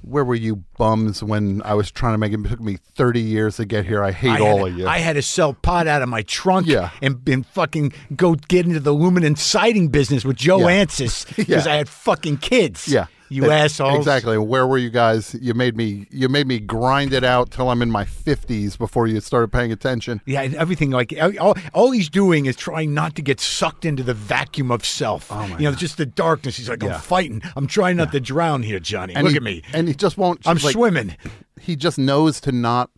where 0.07 0.25
were 0.25 0.35
you 0.35 0.57
bums 0.77 1.23
when 1.23 1.63
i 1.65 1.73
was 1.75 1.91
trying 1.91 2.13
to 2.15 2.19
make 2.19 2.33
it, 2.33 2.41
it 2.45 2.49
took 2.49 2.61
me 2.61 2.77
30 2.95 3.21
years 3.21 3.57
to 3.57 3.65
get 3.65 3.87
here 3.87 4.03
i 4.03 4.13
hate 4.13 4.31
I 4.31 4.41
all 4.41 4.67
of 4.67 4.77
you 4.77 4.87
I 4.87 4.99
had 4.99 5.15
to 5.15 5.23
sell 5.23 5.55
pot 5.55 5.87
out 5.87 6.03
of 6.03 6.09
my 6.09 6.23
trunk 6.23 6.67
Yeah. 6.67 6.91
and, 7.01 7.27
and 7.29 7.47
fucking 7.47 7.93
go 8.15 8.35
get 8.35 8.67
into 8.67 8.81
the 8.81 8.93
aluminum 8.93 9.35
siding 9.37 9.89
business 9.89 10.25
with 10.25 10.37
Joe 10.37 10.69
Yeah. 10.69 10.85
Ancis 10.85 11.27
because 11.37 11.49
Yeah. 11.67 11.73
I 11.73 11.77
had 11.77 11.89
fucking 11.89 12.39
kids. 12.39 12.87
yeah 12.89 13.07
You 13.31 13.43
That- 13.43 13.65
assholes. 13.65 13.97
exactly 13.99 14.37
where 14.39 14.67
were 14.67 14.79
you 14.79 14.91
guys 14.91 15.35
you 15.41 15.55
made 15.55 15.77
me 15.77 16.07
you 16.11 16.29
made 16.29 16.47
me 16.47 16.59
grind 16.61 17.13
it 17.13 17.25
out 17.25 17.51
till 17.51 17.71
i'm 17.71 17.81
in 17.83 17.91
my 17.91 18.05
50s 18.05 18.77
before 18.79 19.07
you 19.07 19.19
started 19.21 19.51
paying 19.51 19.73
attention 19.73 20.21
Yeah, 20.27 20.43
everything 20.43 20.91
like 20.91 21.13
all, 21.41 21.55
all 21.73 21.91
he's 21.91 22.09
doing 22.11 22.47
is 22.47 22.55
trying 22.57 22.93
not 22.95 23.15
to 23.17 23.23
get 23.23 23.41
sucked 23.41 23.85
into 23.85 24.03
the 24.03 24.15
vacuum 24.15 24.71
of 24.71 24.85
self. 24.85 25.33
Oh, 25.33 25.47
my 25.49 25.59
you 25.59 25.65
know, 25.71 25.75
just 25.75 25.97
the 25.97 26.07
darkness. 26.07 26.57
He's 26.59 26.69
like, 26.69 26.83
I'm 26.85 27.01
fighting. 27.01 27.43
I'm 27.57 27.67
trying 27.67 27.97
not 27.97 28.13
to 28.13 28.21
drown 28.21 28.63
here, 28.63 28.79
Johnny. 28.79 29.15
and 29.15 29.25
Look 29.25 29.33
he, 29.33 29.37
at 29.39 29.43
me. 29.43 29.63
and 29.73 29.89
he 29.89 29.95
just 29.95 30.17
won't 30.19 30.47
I'm 30.47 30.59
like, 30.59 30.73
swimming. 30.73 31.17
he 31.61 31.77
just 31.77 31.99
knows 31.99 32.41
to 32.43 32.53
not 32.53 32.91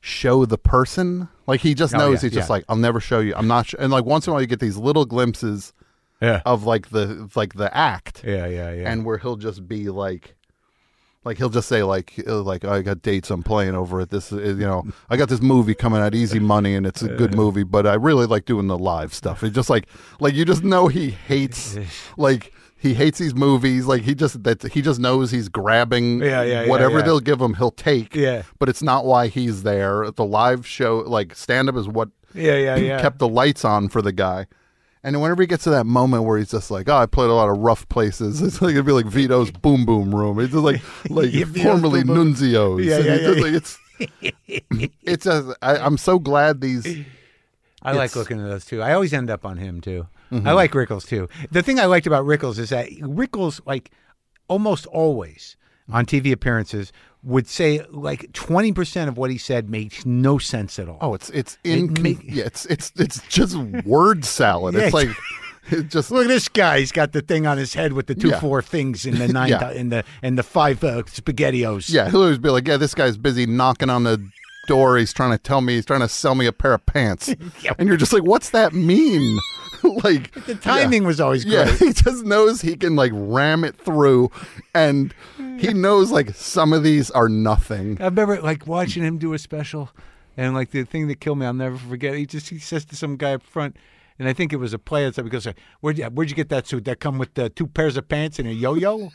show 0.00 0.44
the 0.44 0.58
person. 0.58 1.28
Like 1.46 1.60
he 1.60 1.74
just 1.74 1.94
Oh, 1.94 1.98
knows 1.98 2.22
yeah, 2.22 2.28
he's 2.28 2.34
just 2.38 2.50
like 2.50 2.64
I'll 2.68 2.76
never 2.76 3.00
show 3.00 3.20
you. 3.20 3.34
I'm 3.36 3.46
not. 3.48 3.66
Sh-. 3.68 3.74
And 3.78 3.90
like 3.90 4.04
once 4.04 4.26
in 4.26 4.30
a 4.30 4.34
while 4.34 4.40
you 4.42 4.46
get 4.46 4.60
these 4.60 4.76
little 4.76 5.04
glimpses 5.06 5.72
Yeah. 6.20 6.42
of 6.44 6.64
like 6.64 6.90
the 6.90 7.30
like 7.36 7.54
the 7.54 7.74
act, 7.76 8.22
Yeah, 8.24 8.46
yeah, 8.46 8.72
yeah. 8.72 8.90
and 8.90 9.04
where 9.04 9.18
he'll 9.18 9.36
just 9.36 9.68
be 9.68 9.88
like. 9.88 10.34
Like 11.24 11.36
he'll 11.36 11.50
just 11.50 11.68
say 11.68 11.82
like 11.82 12.14
uh, 12.26 12.40
like 12.42 12.64
I 12.64 12.80
got 12.80 13.02
dates 13.02 13.30
I'm 13.30 13.42
playing 13.42 13.74
over 13.74 14.00
at 14.00 14.08
this 14.08 14.30
you 14.32 14.54
know 14.54 14.84
I 15.10 15.16
got 15.18 15.28
this 15.28 15.42
movie 15.42 15.74
coming 15.74 16.00
out 16.00 16.14
Easy 16.14 16.38
Money 16.38 16.74
and 16.74 16.86
it's 16.86 17.02
a 17.02 17.08
good 17.08 17.34
movie 17.34 17.64
but 17.64 17.86
I 17.86 17.94
really 17.94 18.24
like 18.24 18.46
doing 18.46 18.66
the 18.68 18.78
live 18.78 19.12
stuff. 19.12 19.42
It's 19.42 19.54
just 19.54 19.68
like 19.68 19.88
like 20.20 20.32
you 20.34 20.46
just 20.46 20.62
know 20.64 20.86
he 20.86 21.10
hates 21.10 21.76
like 22.16 22.54
he 22.78 22.94
hates 22.94 23.18
these 23.18 23.34
movies 23.34 23.84
like 23.84 24.02
he 24.02 24.14
just 24.14 24.42
that 24.44 24.62
he 24.72 24.80
just 24.80 25.00
knows 25.00 25.30
he's 25.30 25.50
grabbing 25.50 26.20
Yeah, 26.22 26.42
yeah, 26.44 26.62
yeah, 26.62 26.68
whatever 26.68 27.00
yeah. 27.00 27.04
they'll 27.04 27.20
give 27.20 27.42
him 27.42 27.54
he'll 27.54 27.72
take 27.72 28.14
Yeah. 28.14 28.44
but 28.58 28.70
it's 28.70 28.82
not 28.82 29.04
why 29.04 29.26
he's 29.26 29.64
there. 29.64 30.10
The 30.10 30.24
live 30.24 30.66
show, 30.66 30.98
like 30.98 31.34
stand 31.34 31.68
up, 31.68 31.74
is 31.76 31.88
what 31.88 32.08
yeah, 32.32 32.54
yeah, 32.56 32.76
yeah. 32.76 33.00
kept 33.02 33.18
the 33.18 33.28
lights 33.28 33.64
on 33.66 33.88
for 33.90 34.00
the 34.00 34.12
guy. 34.12 34.46
And 35.02 35.20
whenever 35.20 35.42
he 35.42 35.46
gets 35.46 35.64
to 35.64 35.70
that 35.70 35.86
moment 35.86 36.24
where 36.24 36.38
he's 36.38 36.50
just 36.50 36.70
like, 36.70 36.88
"Oh, 36.88 36.96
I 36.96 37.06
played 37.06 37.30
a 37.30 37.34
lot 37.34 37.48
of 37.48 37.58
rough 37.58 37.88
places," 37.88 38.42
it's 38.42 38.60
like 38.60 38.72
it'd 38.72 38.84
be 38.86 38.92
like 38.92 39.06
Vito's 39.06 39.50
Boom 39.50 39.84
Boom 39.84 40.14
Room. 40.14 40.38
It's 40.40 40.52
just 40.52 40.64
like 40.64 40.80
like 41.10 41.32
Yeah, 41.32 41.44
formerly 41.44 42.02
Boom 42.04 42.16
Boom. 42.16 42.34
Nunzio's. 42.34 42.84
Yeah, 42.84 42.96
And 42.96 43.04
yeah, 43.04 43.12
it's 43.14 43.22
yeah, 43.22 43.28
just 43.28 43.36
yeah. 43.38 43.44
like 43.44 43.52
it's 43.54 43.78
it's 45.02 45.26
a, 45.26 45.54
I, 45.62 45.76
I'm 45.78 45.96
so 45.98 46.18
glad 46.18 46.60
these. 46.60 46.86
I 47.82 47.92
like 47.92 48.16
looking 48.16 48.40
at 48.40 48.48
those 48.48 48.64
too. 48.64 48.82
I 48.82 48.92
always 48.92 49.12
end 49.12 49.30
up 49.30 49.44
on 49.46 49.56
him 49.56 49.80
too. 49.80 50.08
Mm-hmm. 50.32 50.46
I 50.48 50.52
like 50.52 50.72
Rickles 50.72 51.06
too. 51.06 51.28
The 51.52 51.62
thing 51.62 51.78
I 51.78 51.86
liked 51.86 52.06
about 52.06 52.26
Rickles 52.26 52.58
is 52.58 52.70
that 52.70 52.88
Rickles, 53.00 53.60
like 53.66 53.90
almost 54.48 54.86
always 54.86 55.56
on 55.90 56.04
TV 56.04 56.32
appearances, 56.32 56.92
would 57.22 57.46
say 57.48 57.84
like 57.90 58.32
twenty 58.32 58.72
percent 58.72 59.08
of 59.08 59.16
what 59.18 59.30
he 59.30 59.38
said 59.38 59.68
makes 59.68 60.06
no 60.06 60.38
sense 60.38 60.78
at 60.78 60.88
all. 60.88 60.98
Oh, 61.00 61.14
it's 61.14 61.30
it's 61.30 61.58
in 61.64 61.92
make- 62.00 62.20
yeah, 62.22 62.44
it's 62.44 62.64
it's 62.66 62.92
it's 62.96 63.20
just 63.28 63.56
word 63.56 64.24
salad. 64.24 64.74
Yeah, 64.78 64.84
It's 64.84 64.94
like 64.94 65.08
it 65.70 65.88
just 65.88 66.10
Look 66.10 66.24
at 66.24 66.28
this 66.28 66.48
guy. 66.48 66.78
He's 66.78 66.92
got 66.92 67.12
the 67.12 67.20
thing 67.20 67.46
on 67.46 67.58
his 67.58 67.74
head 67.74 67.92
with 67.92 68.06
the 68.06 68.14
two 68.14 68.28
Yeah. 68.28 68.40
four 68.40 68.62
things 68.62 69.04
in 69.04 69.18
the 69.18 69.28
nine 69.32 69.50
Yeah. 69.50 69.70
in 69.72 69.90
the 69.90 70.04
and 70.22 70.38
the 70.38 70.42
five 70.42 70.82
uh, 70.82 71.02
spaghettios. 71.02 71.92
Yeah, 71.92 72.08
he'll 72.08 72.22
always 72.22 72.38
be 72.38 72.48
like, 72.48 72.66
"Yeah, 72.66 72.78
this 72.78 72.94
guy's 72.94 73.16
busy 73.18 73.44
knocking 73.46 73.90
on 73.90 74.04
the 74.04 74.18
door. 74.68 74.96
He's 74.96 75.12
trying 75.12 75.32
to 75.32 75.38
tell 75.38 75.60
me 75.60 75.74
he's 75.74 75.86
trying 75.86 76.00
to 76.00 76.08
sell 76.08 76.36
me 76.36 76.46
a 76.46 76.52
pair 76.52 76.74
of 76.74 76.86
pants." 76.86 77.34
Yeah. 77.60 77.72
And 77.78 77.88
you're 77.88 77.96
just 77.96 78.12
like, 78.12 78.22
"What's 78.22 78.50
that 78.50 78.72
mean?" 78.72 79.38
like 79.82 80.32
The 80.46 80.54
timing 80.54 81.04
was 81.04 81.20
always 81.20 81.44
Yeah, 81.44 81.70
he 81.78 81.92
just 81.92 82.24
knows 82.24 82.60
he 82.60 82.76
can 82.76 82.94
like 82.94 83.12
ram 83.14 83.64
it 83.64 83.76
through, 83.76 84.30
and 84.74 85.14
he 85.58 85.72
knows 85.72 86.10
like 86.10 86.34
some 86.34 86.72
of 86.72 86.82
these 86.82 87.10
are 87.10 87.28
nothing. 87.28 87.96
I 88.00 88.04
remember 88.04 88.40
like 88.40 88.66
watching 88.66 89.02
him 89.02 89.18
do 89.18 89.32
a 89.34 89.38
special, 89.38 89.90
and 90.36 90.54
like 90.54 90.70
the 90.70 90.84
thing 90.84 91.08
that 91.08 91.20
killed 91.20 91.38
me, 91.38 91.46
I'll 91.46 91.52
never 91.54 91.76
forget. 91.76 92.14
He 92.14 92.26
just 92.26 92.48
he 92.48 92.58
says 92.58 92.84
to 92.86 92.96
some 92.96 93.16
guy 93.16 93.34
up 93.34 93.42
front, 93.42 93.76
and 94.18 94.28
I 94.28 94.32
think 94.32 94.52
it 94.52 94.56
was 94.56 94.72
a 94.72 94.78
play 94.78 95.04
and 95.04 95.12
stuff. 95.14 95.24
Because 95.24 95.46
like, 95.46 95.58
where'd 95.80 95.98
you 95.98 96.04
where'd 96.06 96.30
you 96.30 96.36
get 96.36 96.48
that 96.50 96.66
suit? 96.66 96.84
That 96.84 97.00
come 97.00 97.18
with 97.18 97.34
the 97.34 97.48
two 97.48 97.66
pairs 97.66 97.96
of 97.96 98.08
pants 98.08 98.38
and 98.38 98.48
a 98.48 98.52
yo-yo. 98.52 99.10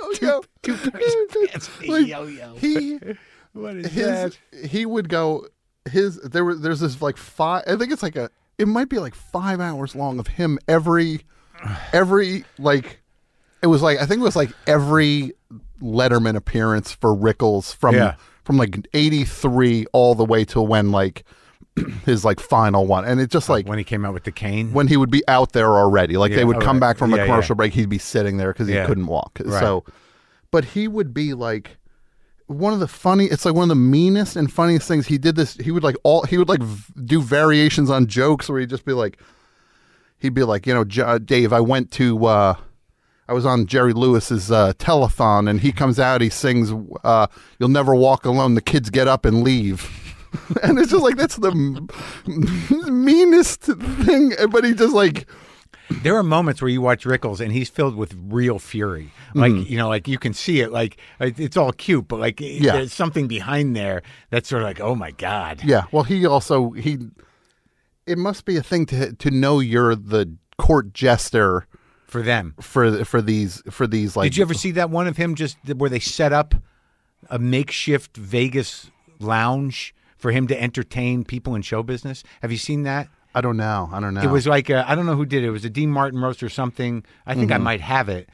Oh, 0.00 0.14
yeah. 0.22 0.40
two 0.62 0.76
pairs 0.90 1.14
of 1.14 1.28
pants 1.50 1.70
and 1.80 1.88
a 1.88 1.92
Like, 1.92 2.06
yo-yo. 2.06 2.54
He 2.56 2.98
What 3.52 3.76
is 3.76 3.92
his 3.92 4.06
that? 4.52 4.68
he 4.68 4.84
would 4.86 5.08
go 5.08 5.46
his 5.90 6.20
there 6.20 6.44
were 6.44 6.54
there's 6.54 6.80
this 6.80 7.00
like 7.02 7.16
five 7.16 7.64
I 7.66 7.76
think 7.76 7.92
it's 7.92 8.02
like 8.02 8.14
a 8.16 8.30
it 8.58 8.68
might 8.68 8.88
be 8.88 8.98
like 8.98 9.14
five 9.14 9.58
hours 9.60 9.94
long 9.96 10.18
of 10.18 10.26
him 10.26 10.58
every 10.68 11.22
every 11.92 12.44
like 12.58 13.00
it 13.62 13.66
was 13.68 13.82
like 13.82 13.98
I 13.98 14.06
think 14.06 14.20
it 14.20 14.24
was 14.24 14.36
like 14.36 14.52
every 14.66 15.32
Letterman 15.82 16.36
appearance 16.36 16.92
for 16.92 17.14
Rickles 17.16 17.74
from 17.74 17.94
Yeah. 17.94 18.14
from 18.44 18.56
like 18.58 18.86
eighty 18.94 19.24
three 19.24 19.86
all 19.92 20.14
the 20.14 20.24
way 20.24 20.44
till 20.44 20.66
when 20.66 20.90
like 20.92 21.24
his 22.06 22.24
like 22.24 22.40
final 22.40 22.86
one 22.86 23.04
and 23.04 23.20
it 23.20 23.30
just 23.30 23.48
like 23.48 23.66
when 23.68 23.78
he 23.78 23.84
came 23.84 24.04
out 24.04 24.14
with 24.14 24.24
the 24.24 24.32
cane. 24.32 24.72
when 24.72 24.88
he 24.88 24.96
would 24.96 25.10
be 25.10 25.22
out 25.28 25.52
there 25.52 25.76
already. 25.76 26.16
Like 26.16 26.30
Yeah, 26.30 26.36
they 26.38 26.44
would 26.44 26.60
come 26.60 26.76
right. 26.76 26.88
back 26.88 26.98
from 26.98 27.12
a 27.14 27.18
commercial 27.24 27.54
yeah. 27.54 27.58
break, 27.58 27.72
he'd 27.74 27.88
be 27.88 27.98
sitting 27.98 28.36
there 28.36 28.52
because 28.52 28.68
he 28.68 28.74
Yeah. 28.74 28.86
couldn't 28.86 29.06
walk. 29.06 29.38
Right. 29.44 29.60
So, 29.60 29.84
but 30.50 30.64
he 30.64 30.88
would 30.88 31.12
be 31.14 31.34
like, 31.34 31.76
one 32.46 32.72
of 32.72 32.80
the 32.80 32.88
funny. 32.88 33.26
It's 33.26 33.44
like 33.44 33.54
one 33.54 33.64
of 33.64 33.68
the 33.68 33.74
meanest 33.74 34.34
and 34.34 34.50
funniest 34.50 34.88
things. 34.88 35.06
He 35.06 35.18
did 35.18 35.36
this. 35.36 35.54
He 35.56 35.70
would 35.70 35.82
like 35.82 35.96
all. 36.02 36.22
He 36.22 36.38
would 36.38 36.48
like 36.48 36.62
v- 36.62 36.92
do 37.04 37.20
variations 37.20 37.90
on 37.90 38.06
jokes 38.06 38.48
where 38.48 38.58
he'd 38.58 38.70
just 38.70 38.86
be 38.86 38.94
like, 38.94 39.18
he'd 40.18 40.32
be 40.32 40.44
like, 40.44 40.66
you 40.66 40.72
know, 40.72 40.82
J- 40.84 41.02
uh, 41.02 41.18
Dave, 41.18 41.52
I 41.52 41.60
went 41.60 41.90
to. 41.92 42.24
uh 42.24 42.54
I 43.28 43.34
was 43.34 43.44
on 43.44 43.66
Jerry 43.66 43.92
Lewis's 43.92 44.50
uh, 44.50 44.72
telethon, 44.78 45.50
and 45.50 45.60
he 45.60 45.70
comes 45.72 46.00
out. 46.00 46.22
He 46.22 46.30
sings, 46.30 46.72
uh, 47.04 47.26
"You'll 47.58 47.68
never 47.68 47.94
walk 47.94 48.24
alone." 48.24 48.54
The 48.54 48.62
kids 48.62 48.88
get 48.88 49.06
up 49.06 49.26
and 49.26 49.42
leave, 49.44 50.07
and 50.62 50.78
it's 50.78 50.90
just 50.90 51.02
like 51.02 51.16
that's 51.16 51.36
the 51.36 51.52
meanest 52.90 53.62
thing. 53.62 54.32
But 54.50 54.64
he 54.64 54.74
just 54.74 54.94
like, 54.94 55.26
There 56.02 56.16
are 56.16 56.22
moments 56.22 56.60
where 56.60 56.68
you 56.68 56.80
watch 56.80 57.04
Rickles 57.04 57.40
and 57.40 57.52
he's 57.52 57.68
filled 57.68 57.96
with 57.96 58.14
real 58.28 58.58
fury. 58.58 59.10
Like, 59.34 59.52
mm. 59.52 59.68
you 59.68 59.76
know, 59.76 59.88
like 59.88 60.08
you 60.08 60.18
can 60.18 60.32
see 60.34 60.60
it. 60.60 60.72
Like, 60.72 60.96
it's 61.20 61.56
all 61.56 61.72
cute, 61.72 62.08
but 62.08 62.18
like 62.20 62.40
Yeah. 62.40 62.72
there's 62.72 62.92
something 62.92 63.28
behind 63.28 63.76
there 63.76 64.02
that's 64.30 64.48
sort 64.48 64.62
of 64.62 64.68
like, 64.68 64.80
oh 64.80 64.94
my 64.94 65.10
God. 65.12 65.62
yeah. 65.64 65.84
Well, 65.92 66.04
he 66.04 66.26
also 66.26 66.70
he. 66.70 66.98
It 68.06 68.16
must 68.18 68.44
be 68.46 68.56
a 68.56 68.62
thing 68.62 68.86
to 68.86 69.12
to 69.12 69.30
know 69.30 69.60
you're 69.60 69.94
the 69.94 70.34
court 70.56 70.92
jester 70.94 71.66
For 72.06 72.22
them. 72.22 72.54
for 72.60 73.04
for 73.04 73.20
these 73.20 73.62
for 73.70 73.86
these 73.86 74.16
like. 74.16 74.30
Did 74.30 74.38
you 74.38 74.42
ever 74.42 74.54
see 74.54 74.70
that 74.72 74.88
one 74.90 75.06
of 75.06 75.16
him 75.18 75.34
just 75.34 75.58
where 75.76 75.90
they 75.90 76.00
set 76.00 76.32
up 76.32 76.54
a 77.28 77.38
makeshift 77.38 78.16
Vegas 78.16 78.90
lounge 79.20 79.94
for 80.18 80.32
him 80.32 80.46
to 80.48 80.60
entertain 80.60 81.24
people 81.24 81.54
in 81.54 81.62
show 81.62 81.82
business? 81.82 82.22
Have 82.42 82.52
you 82.52 82.58
seen 82.58 82.82
that? 82.82 83.08
I 83.34 83.40
don't 83.40 83.56
know. 83.56 83.88
I 83.92 84.00
don't 84.00 84.14
know. 84.14 84.22
It 84.22 84.30
was 84.30 84.46
like 84.46 84.70
I 84.70 84.84
I 84.88 84.94
don't 84.94 85.06
know 85.06 85.14
who 85.14 85.26
did 85.26 85.44
it. 85.44 85.48
It 85.48 85.50
was 85.50 85.64
a 85.64 85.70
Dean 85.70 85.90
Martin 85.90 86.20
roast 86.20 86.42
or 86.42 86.48
something. 86.48 87.04
I 87.26 87.34
think 87.34 87.50
I 87.50 87.54
mm-hmm. 87.54 87.64
might 87.64 87.80
have 87.80 88.08
it. 88.08 88.28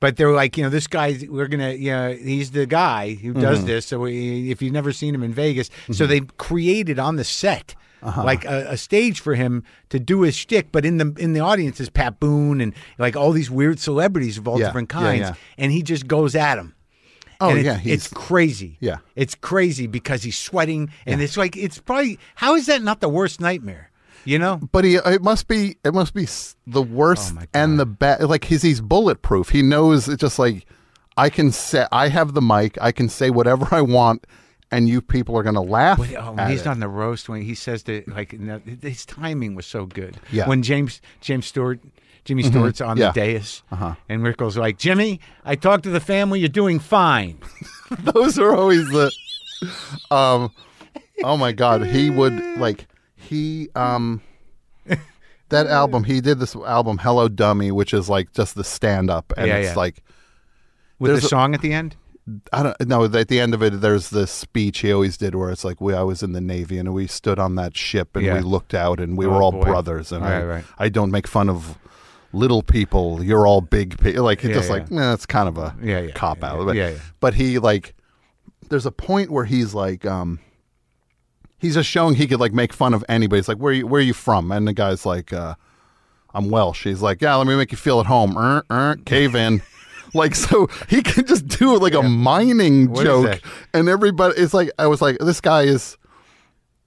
But 0.00 0.16
they're 0.16 0.32
like, 0.32 0.56
you 0.56 0.64
know, 0.64 0.70
this 0.70 0.86
guy, 0.86 1.18
we're 1.28 1.46
gonna, 1.46 1.72
you 1.72 1.90
know, 1.90 2.12
he's 2.12 2.52
the 2.52 2.64
guy 2.64 3.14
who 3.14 3.34
does 3.34 3.58
mm-hmm. 3.58 3.66
this. 3.66 3.86
So 3.86 4.00
we, 4.00 4.50
if 4.50 4.62
you've 4.62 4.72
never 4.72 4.92
seen 4.92 5.14
him 5.14 5.22
in 5.22 5.34
Vegas, 5.34 5.68
so 5.92 6.04
mm-hmm. 6.04 6.06
they 6.06 6.20
created 6.38 6.98
on 6.98 7.16
the 7.16 7.24
set 7.24 7.74
uh-huh. 8.02 8.24
like 8.24 8.44
a, 8.44 8.70
a 8.70 8.76
stage 8.76 9.20
for 9.20 9.34
him 9.34 9.62
to 9.90 9.98
do 9.98 10.22
his 10.22 10.34
shtick. 10.34 10.72
But 10.72 10.84
in 10.84 10.98
the 10.98 11.14
in 11.18 11.32
the 11.32 11.40
audience 11.40 11.80
is 11.80 11.90
Pat 11.90 12.20
Boone 12.20 12.60
and 12.60 12.74
like 12.98 13.16
all 13.16 13.32
these 13.32 13.50
weird 13.50 13.78
celebrities 13.78 14.38
of 14.38 14.48
all 14.48 14.58
Yeah, 14.58 14.66
different 14.66 14.92
yeah, 14.92 15.00
kinds, 15.00 15.20
yeah. 15.20 15.34
and 15.58 15.72
he 15.72 15.82
just 15.82 16.06
goes 16.06 16.34
at 16.34 16.58
him. 16.58 16.74
Oh 17.40 17.50
And 17.50 17.58
it's, 17.58 17.66
yeah, 17.66 17.76
he's 17.78 17.92
it's 17.94 18.08
crazy. 18.08 18.76
Yeah. 18.80 18.98
it's 19.16 19.34
crazy 19.34 19.86
because 19.86 20.22
he's 20.22 20.38
sweating, 20.38 20.90
and 21.06 21.22
it's 21.22 21.36
like 21.36 21.56
it's 21.56 21.78
probably 21.78 22.18
how 22.34 22.54
is 22.54 22.66
that 22.66 22.82
not 22.82 23.00
the 23.00 23.08
worst 23.08 23.40
nightmare? 23.40 23.90
You 24.24 24.38
know, 24.38 24.60
But 24.70 24.84
he, 24.84 24.96
it 24.96 25.22
must 25.22 25.48
be, 25.48 25.78
it 25.82 25.94
must 25.94 26.12
be 26.12 26.28
the 26.66 26.82
worst 26.82 27.34
Oh, 27.38 27.42
and 27.54 27.80
the 27.80 27.86
bad. 27.86 28.22
Like 28.22 28.44
he's 28.44 28.60
he's 28.60 28.82
bulletproof. 28.82 29.48
He 29.48 29.62
knows 29.62 30.08
it's 30.08 30.20
just 30.20 30.38
like 30.38 30.66
I 31.16 31.30
can 31.30 31.50
say, 31.52 31.86
I 31.90 32.08
have 32.08 32.34
the 32.34 32.42
mic, 32.42 32.76
I 32.80 32.92
can 32.92 33.08
say 33.08 33.30
whatever 33.30 33.66
I 33.70 33.80
want, 33.80 34.26
and 34.70 34.88
you 34.88 35.00
people 35.00 35.36
are 35.38 35.42
gonna 35.42 35.62
laugh. 35.62 35.98
Oh, 35.98 36.02
when, 36.02 36.40
oh, 36.40 36.46
he's 36.46 36.62
it. 36.62 36.66
on 36.66 36.80
the 36.80 36.88
roast, 36.88 37.28
when 37.28 37.42
he 37.42 37.54
says 37.54 37.84
that, 37.84 38.08
like 38.08 38.32
his 38.82 39.06
timing 39.06 39.54
was 39.54 39.66
so 39.66 39.86
good. 39.86 40.18
Yeah. 40.30 40.46
When 40.46 40.62
James 40.62 41.00
James 41.20 41.46
Stewart, 41.46 41.80
Jimmy 42.30 42.44
Stewart's 42.44 42.80
on 42.80 42.96
Yeah. 42.96 43.10
the 43.10 43.20
dais, 43.20 43.64
Uh-huh. 43.72 43.96
and 44.08 44.22
Rickles 44.22 44.56
like, 44.56 44.78
Jimmy, 44.78 45.18
I 45.44 45.56
talked 45.56 45.82
to 45.82 45.90
the 45.90 45.98
family. 45.98 46.38
You're 46.38 46.48
doing 46.48 46.78
fine. 46.78 47.38
Those 48.14 48.38
are 48.38 48.54
always 48.54 48.86
the. 48.88 49.10
Um, 50.12 50.52
oh 51.24 51.36
my 51.36 51.50
god, 51.50 51.84
he 51.86 52.08
would 52.08 52.38
like 52.56 52.86
he 53.16 53.68
um. 53.74 54.22
That 55.48 55.66
album, 55.66 56.04
he 56.04 56.20
did 56.20 56.38
this 56.38 56.54
album, 56.54 56.98
Hello 56.98 57.26
Dummy, 57.28 57.72
which 57.72 57.92
is 57.92 58.08
like 58.08 58.32
just 58.32 58.54
the 58.54 58.62
stand 58.62 59.10
up. 59.10 59.32
And 59.36 59.48
Yeah, 59.48 59.56
it's 59.56 59.70
yeah. 59.70 59.74
like, 59.74 60.00
With 61.00 61.10
There's 61.10 61.22
the 61.22 61.26
a- 61.26 61.30
song 61.30 61.54
at 61.54 61.60
the 61.62 61.72
end. 61.72 61.96
I 62.52 62.62
don't 62.62 62.80
know. 62.88 63.02
At 63.06 63.26
the 63.26 63.40
end 63.40 63.54
of 63.54 63.60
it, 63.64 63.80
there's 63.80 64.10
this 64.10 64.30
speech 64.30 64.78
he 64.78 64.92
always 64.92 65.16
did 65.16 65.34
where 65.34 65.50
it's 65.50 65.64
like, 65.64 65.80
"We, 65.80 65.94
I 65.94 66.02
was 66.02 66.22
in 66.22 66.30
the 66.30 66.40
Navy, 66.40 66.78
and 66.78 66.94
we 66.94 67.08
stood 67.08 67.40
on 67.40 67.56
that 67.56 67.76
ship, 67.76 68.14
and 68.14 68.24
Yeah. 68.24 68.34
we 68.34 68.40
looked 68.42 68.72
out, 68.74 69.00
and 69.00 69.18
we 69.18 69.26
Oh, 69.26 69.30
were 69.30 69.42
all 69.42 69.50
boy. 69.50 69.64
brothers, 69.64 70.12
and 70.12 70.22
I, 70.24 70.38
Right, 70.38 70.44
right. 70.46 70.64
I 70.78 70.88
don't 70.90 71.10
make 71.10 71.26
fun 71.26 71.48
of 71.48 71.76
little 72.32 72.62
people. 72.62 73.22
You're 73.22 73.46
all 73.46 73.60
big 73.60 73.98
people. 74.00 74.24
Like 74.24 74.38
it's 74.38 74.48
Yeah, 74.48 74.54
just 74.54 74.68
yeah. 74.68 74.74
like, 74.74 74.90
nah, 74.90 75.10
that's 75.10 75.26
kind 75.26 75.48
of 75.48 75.58
a 75.58 75.74
Yeah, 75.82 76.00
yeah, 76.00 76.10
cop 76.12 76.42
out. 76.44 76.58
yeah. 76.58 76.64
But, 76.64 76.76
Yeah, 76.76 76.88
yeah. 76.90 76.98
but 77.20 77.34
he 77.34 77.58
like, 77.58 77.94
there's 78.68 78.86
a 78.86 78.92
point 78.92 79.30
where 79.30 79.44
he's 79.44 79.74
like, 79.74 80.06
um, 80.06 80.38
he's 81.58 81.74
just 81.74 81.88
showing 81.88 82.14
he 82.14 82.26
could 82.26 82.40
like 82.40 82.52
make 82.52 82.72
fun 82.72 82.94
of 82.94 83.04
anybody. 83.08 83.38
It's 83.40 83.48
like, 83.48 83.58
where 83.58 83.72
you, 83.72 83.86
where 83.86 84.00
are 84.00 84.04
you 84.04 84.14
from? 84.14 84.52
And 84.52 84.66
the 84.66 84.72
guy's 84.72 85.04
like, 85.04 85.32
uh, 85.32 85.54
I'm 86.32 86.50
Welsh. 86.50 86.84
He's 86.84 87.02
like, 87.02 87.20
yeah, 87.20 87.34
let 87.34 87.46
me 87.46 87.56
make 87.56 87.72
you 87.72 87.78
feel 87.78 87.98
at 88.00 88.06
home. 88.06 88.38
Er, 88.38 88.62
er, 88.70 88.96
cave 89.04 89.34
in. 89.34 89.62
like 90.14 90.34
so, 90.36 90.68
he 90.88 91.02
can 91.02 91.26
just 91.26 91.48
do 91.48 91.76
like 91.78 91.94
a 91.94 92.02
mining 92.02 92.90
What 92.90 93.04
joke, 93.04 93.40
and 93.74 93.88
everybody. 93.88 94.40
It's 94.40 94.54
like 94.54 94.70
I 94.78 94.86
was 94.86 95.02
like, 95.02 95.18
this 95.18 95.40
guy 95.40 95.62
is 95.62 95.96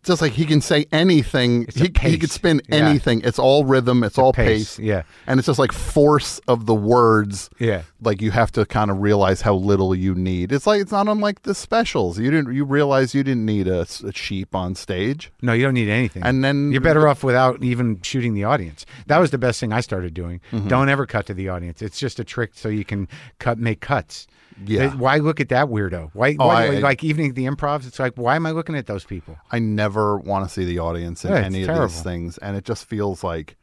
just 0.04 0.22
like 0.22 0.34
he 0.34 0.46
can 0.46 0.62
say 0.62 0.86
anything. 0.92 1.66
He, 1.74 1.92
he 2.02 2.18
could 2.18 2.32
spin 2.32 2.62
Yeah. 2.68 2.76
anything. 2.90 3.22
It's 3.24 3.40
all 3.40 3.66
rhythm. 3.66 4.04
It's, 4.04 4.18
all 4.18 4.34
pace, 4.34 4.76
pace. 4.76 4.80
yeah. 4.80 5.04
and 5.28 5.40
it's 5.40 5.48
just 5.48 5.60
like 5.60 5.72
force 5.72 6.40
of 6.48 6.66
the 6.66 6.76
words. 6.76 7.50
Yeah. 7.60 7.84
Like 8.02 8.22
you 8.22 8.32
have 8.32 8.52
to 8.54 8.66
kind 8.66 8.92
of 8.92 9.00
realize 9.02 9.42
how 9.42 9.56
little 9.56 9.96
you 9.96 10.14
need. 10.16 10.52
It's 10.52 10.68
like 10.68 10.82
it's 10.82 10.92
not 10.92 11.08
unlike 11.08 11.44
the 11.44 11.56
specials. 11.56 12.20
You 12.20 12.30
didn't. 12.32 12.54
You 12.54 12.66
realize 12.66 13.16
you 13.16 13.24
didn't 13.24 13.46
need 13.46 13.68
a, 13.68 13.82
a 14.04 14.12
sheep 14.14 14.54
on 14.56 14.76
stage. 14.76 15.32
No, 15.42 15.54
you 15.54 15.64
don't 15.64 15.74
need 15.74 15.90
anything. 15.90 16.24
And 16.24 16.44
then- 16.44 16.72
you're 16.72 16.82
better 16.82 17.08
off 17.08 17.24
without 17.24 17.64
even 17.64 18.02
shooting 18.02 18.34
the 18.34 18.44
audience. 18.44 18.86
That 19.08 19.20
was 19.20 19.32
the 19.32 19.38
best 19.38 19.60
thing 19.60 19.72
I 19.74 19.82
started 19.82 20.14
doing. 20.14 20.42
Mm-hmm. 20.52 20.68
Don't 20.68 20.90
ever 20.90 21.06
cut 21.06 21.26
to 21.28 21.34
the 21.34 21.50
audience. 21.50 21.82
It's 21.82 22.00
just 22.00 22.20
a 22.20 22.24
trick 22.24 22.52
so 22.54 22.70
you 22.70 22.84
can 22.86 23.08
cut 23.40 23.58
make 23.58 23.80
cuts. 23.80 24.28
Yeah. 24.66 24.86
Uh, 24.86 24.98
Why 24.98 25.18
look 25.18 25.40
at 25.40 25.50
that 25.50 25.68
weirdo? 25.68 26.12
Why, 26.14 26.36
Oh, 26.40 26.48
why 26.48 26.66
I- 26.68 26.80
like 26.80 27.04
evening 27.04 27.30
at 27.30 27.36
the 27.36 27.46
improvs? 27.46 27.88
It's 27.88 28.00
like 28.00 28.14
why 28.16 28.36
am 28.36 28.46
I 28.46 28.52
looking 28.52 28.76
at 28.76 28.86
those 28.88 29.04
people? 29.06 29.38
I 29.52 29.60
never 29.60 30.18
want 30.18 30.46
to 30.48 30.54
see 30.54 30.66
the 30.66 30.80
audience 30.80 31.26
in 31.26 31.32
Yeah, 31.32 31.38
any 31.40 31.62
of 31.64 31.68
terrible. 31.68 31.88
these 31.88 32.02
things, 32.02 32.38
and 32.40 32.56
it 32.58 32.64
just 32.66 32.86
feels 32.86 33.24
like, 33.24 33.56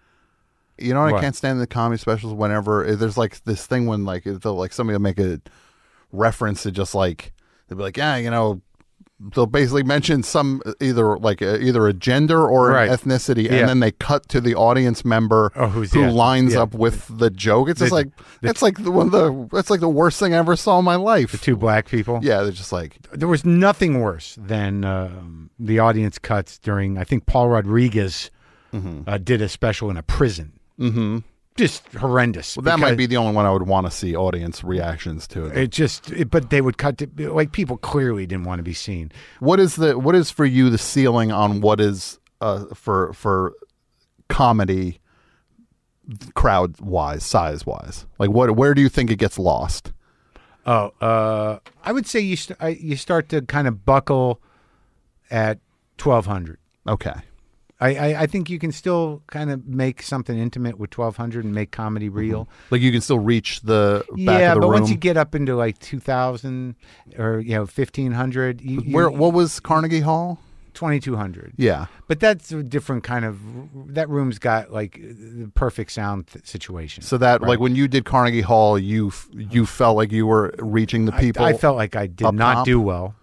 you 0.79 0.95
know, 0.95 1.03
what 1.03 1.15
I 1.15 1.21
can't 1.21 1.37
stand 1.37 1.61
the 1.61 1.67
comedy 1.67 1.99
specials. 1.99 2.33
Whenever 2.35 2.85
eh, 2.87 2.95
there's 2.97 3.19
like 3.19 3.43
this 3.45 3.67
thing 3.67 3.87
when 3.87 4.05
like 4.05 4.25
like 4.45 4.73
somebody 4.73 4.95
will 4.95 5.03
make 5.03 5.19
a 5.19 5.41
reference 6.13 6.63
to 6.65 6.71
just 6.71 6.95
like 6.95 7.33
they'll 7.69 7.79
be 7.79 7.85
like, 7.85 7.97
yeah, 7.97 8.17
you 8.17 8.31
know, 8.31 8.61
they'll 9.35 9.45
basically 9.47 9.83
mention 9.83 10.23
some 10.23 10.63
either 10.81 11.19
like 11.19 11.43
a, 11.43 11.61
either 11.63 11.87
a 11.87 11.93
gender 11.93 12.47
or 12.49 12.71
Right. 12.71 12.89
an 12.89 12.97
ethnicity, 12.97 13.45
Yeah. 13.45 13.53
and 13.59 13.69
then 13.69 13.81
they 13.81 13.91
cut 13.93 14.29
to 14.31 14.41
the 14.41 14.55
audience 14.55 15.05
member 15.05 15.53
Oh, 15.55 15.67
who 15.69 15.83
yeah, 16.01 16.11
lines 16.11 16.55
yeah. 16.55 16.63
up 16.63 16.73
with 16.75 17.07
the 17.19 17.29
joke. 17.31 17.69
It's 17.69 17.81
just 17.81 17.91
The- 17.91 17.95
like 17.97 18.09
that's 18.41 18.63
like 18.63 18.83
the 18.83 18.91
one 18.91 19.07
of 19.09 19.13
the 19.13 19.49
that's 19.55 19.69
like 19.71 19.81
the 19.81 19.89
worst 19.89 20.19
thing 20.19 20.33
I 20.35 20.39
ever 20.39 20.57
saw 20.57 20.79
in 20.79 20.85
my 20.85 20.97
life. 20.97 21.33
The 21.33 21.39
Two 21.39 21.57
black 21.57 21.89
people. 21.89 22.21
yeah, 22.23 22.43
they're 22.43 22.53
just 22.53 22.73
like 22.73 22.97
There 23.13 23.29
was 23.29 23.45
nothing 23.45 24.01
worse 24.01 24.37
than 24.41 24.85
um, 24.85 25.51
the 25.59 25.79
audience 25.79 26.19
cuts 26.19 26.59
during. 26.59 26.97
I 26.97 27.05
think 27.05 27.27
Paul 27.27 27.49
Rodriguez 27.49 28.31
Mm-hmm. 28.73 29.01
uh, 29.09 29.19
did 29.19 29.43
a 29.43 29.49
special 29.49 29.91
in 29.91 29.97
a 29.97 30.03
prison. 30.05 30.53
Mm-hmm. 30.79 31.19
Just 31.61 31.87
horrendous. 31.93 32.57
well, 32.57 32.65
that 32.65 32.79
might 32.79 32.97
be 32.97 33.05
the 33.05 33.19
only 33.19 33.35
one 33.35 33.45
I 33.45 33.51
would 33.51 33.67
want 33.67 33.87
to 33.87 33.91
see 33.91 34.17
audience 34.17 34.65
reactions 34.65 35.27
to. 35.29 35.45
It 35.45 35.71
just, 35.71 36.11
it, 36.11 36.31
but 36.31 36.49
they 36.49 36.63
would 36.63 36.79
cut 36.79 36.97
to 36.99 37.31
like 37.31 37.53
people 37.53 37.77
clearly 37.77 38.27
didn't 38.27 38.45
want 38.45 38.61
to 38.61 38.63
be 38.63 38.73
seen. 38.73 39.13
What 39.41 39.61
is 39.61 39.77
the 39.77 39.99
what 39.99 40.15
is 40.15 40.31
for 40.31 40.47
you 40.47 40.71
the 40.71 40.79
ceiling 40.79 41.31
on 41.33 41.61
what 41.61 41.79
is 41.79 42.19
uh, 42.41 42.65
for 42.75 43.13
for 43.13 43.53
comedy 44.29 45.01
crowd 46.35 46.81
wise, 46.81 47.25
size 47.25 47.67
wise? 47.67 48.07
Like 48.19 48.31
what 48.31 48.57
where 48.57 48.73
do 48.73 48.81
you 48.81 48.89
think 48.89 49.11
it 49.11 49.17
gets 49.17 49.39
lost? 49.39 49.93
Oh, 50.65 50.93
uh, 51.01 51.59
I 51.85 51.93
would 51.93 52.07
say 52.07 52.21
you 52.21 52.37
st- 52.37 52.59
I, 52.61 52.69
you 52.69 52.97
start 52.97 53.29
to 53.31 53.43
kind 53.43 53.69
of 53.69 53.85
buckle 53.85 54.41
at 55.31 55.59
twelve 55.99 56.25
hundred. 56.25 56.59
Okay. 56.89 57.13
I, 57.81 57.95
I, 57.95 58.23
I 58.23 58.27
think 58.27 58.51
you 58.51 58.59
can 58.59 58.73
still 58.73 59.23
kind 59.27 59.51
of 59.51 59.67
make 59.67 60.03
something 60.03 60.39
intimate 60.39 60.79
with 60.79 60.91
twelve 60.91 61.17
hundred 61.17 61.45
and 61.45 61.55
make 61.55 61.71
comedy 61.71 62.09
mm-hmm. 62.09 62.19
real. 62.19 62.49
Like 62.71 62.83
you 62.83 62.93
can 62.93 63.01
still 63.01 63.19
reach 63.19 63.63
the 63.63 64.05
back 64.11 64.19
yeah, 64.19 64.53
of 64.53 64.57
the 64.57 64.61
but 64.61 64.69
room. 64.69 64.81
once 64.81 64.91
you 64.91 64.97
get 64.97 65.17
up 65.17 65.35
into 65.35 65.57
like 65.57 65.79
two 65.79 66.01
thousand 66.01 66.77
or 67.19 67.41
you 67.41 67.55
know 67.55 67.67
fifteen 67.67 68.13
hundred, 68.13 68.61
you, 68.61 68.81
you, 68.83 68.95
where 68.95 69.11
what 69.11 69.33
was 69.33 69.61
Carnegie 69.61 70.01
Hall? 70.01 70.39
twenty 70.75 71.01
two 71.01 71.17
hundred. 71.17 71.53
Yeah. 71.57 71.87
But 72.09 72.21
that's 72.21 72.53
a 72.53 72.63
different 72.63 73.05
kind 73.05 73.25
of. 73.25 73.39
That 73.95 74.09
room's 74.09 74.39
got 74.39 74.73
like 74.73 74.95
the 74.95 75.51
perfect 75.55 75.93
sound 75.93 76.29
th- 76.29 76.47
situation. 76.47 77.03
So 77.03 77.19
that 77.19 77.43
like 77.43 77.61
when 77.61 77.77
you 77.77 77.89
did 77.89 78.05
Carnegie 78.05 78.41
Hall, 78.41 78.79
you 78.79 79.09
f- 79.09 79.29
you 79.33 79.67
felt 79.67 79.97
like 79.97 80.13
you 80.13 80.27
were 80.27 80.55
reaching 80.59 81.05
the 81.05 81.13
people. 81.13 81.45
I, 81.45 81.51
I 81.51 81.53
felt 81.55 81.77
like 81.77 81.97
I 81.97 82.07
did 82.07 82.33
not 82.33 82.55
top? 82.55 82.67
do 82.67 82.81
well, 82.81 83.15